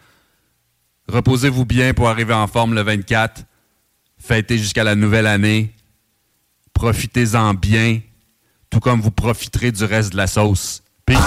Reposez-vous 1.08 1.66
bien 1.66 1.94
pour 1.94 2.10
arriver 2.10 2.34
en 2.34 2.48
forme 2.48 2.74
le 2.74 2.82
24. 2.82 3.44
Fêtez 4.18 4.58
jusqu'à 4.58 4.84
la 4.84 4.96
nouvelle 4.96 5.28
année. 5.28 5.76
Profitez-en 6.74 7.54
bien, 7.54 8.00
tout 8.72 8.80
comme 8.80 9.02
vous 9.02 9.12
profiterez 9.12 9.72
du 9.72 9.84
reste 9.84 10.14
de 10.14 10.18
la 10.18 10.26
sauce. 10.26 10.82
Peace. 11.06 11.20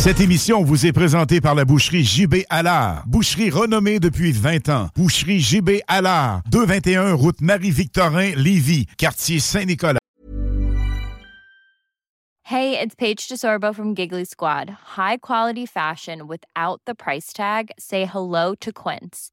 Cette 0.00 0.20
émission 0.20 0.62
vous 0.62 0.86
est 0.86 0.92
présentée 0.92 1.42
par 1.42 1.54
la 1.54 1.66
boucherie 1.66 2.04
JB 2.04 2.36
Allard. 2.48 3.04
Boucherie 3.06 3.50
renommée 3.50 4.00
depuis 4.00 4.32
20 4.32 4.70
ans. 4.70 4.88
Boucherie 4.96 5.40
JB 5.40 5.82
Allard. 5.88 6.40
221 6.50 7.12
route 7.12 7.42
Marie-Victorin, 7.42 8.30
Lévis, 8.34 8.86
quartier 8.96 9.40
Saint-Nicolas. 9.40 9.98
Hey, 12.44 12.78
it's 12.80 12.94
Paige 12.94 13.28
DeSorbo 13.28 13.74
from 13.74 13.94
Giggly 13.94 14.24
Squad. 14.24 14.70
High 14.96 15.18
quality 15.18 15.66
fashion 15.66 16.26
without 16.26 16.80
the 16.86 16.94
price 16.94 17.34
tag. 17.34 17.70
Say 17.78 18.06
hello 18.06 18.54
to 18.60 18.72
Quince. 18.72 19.32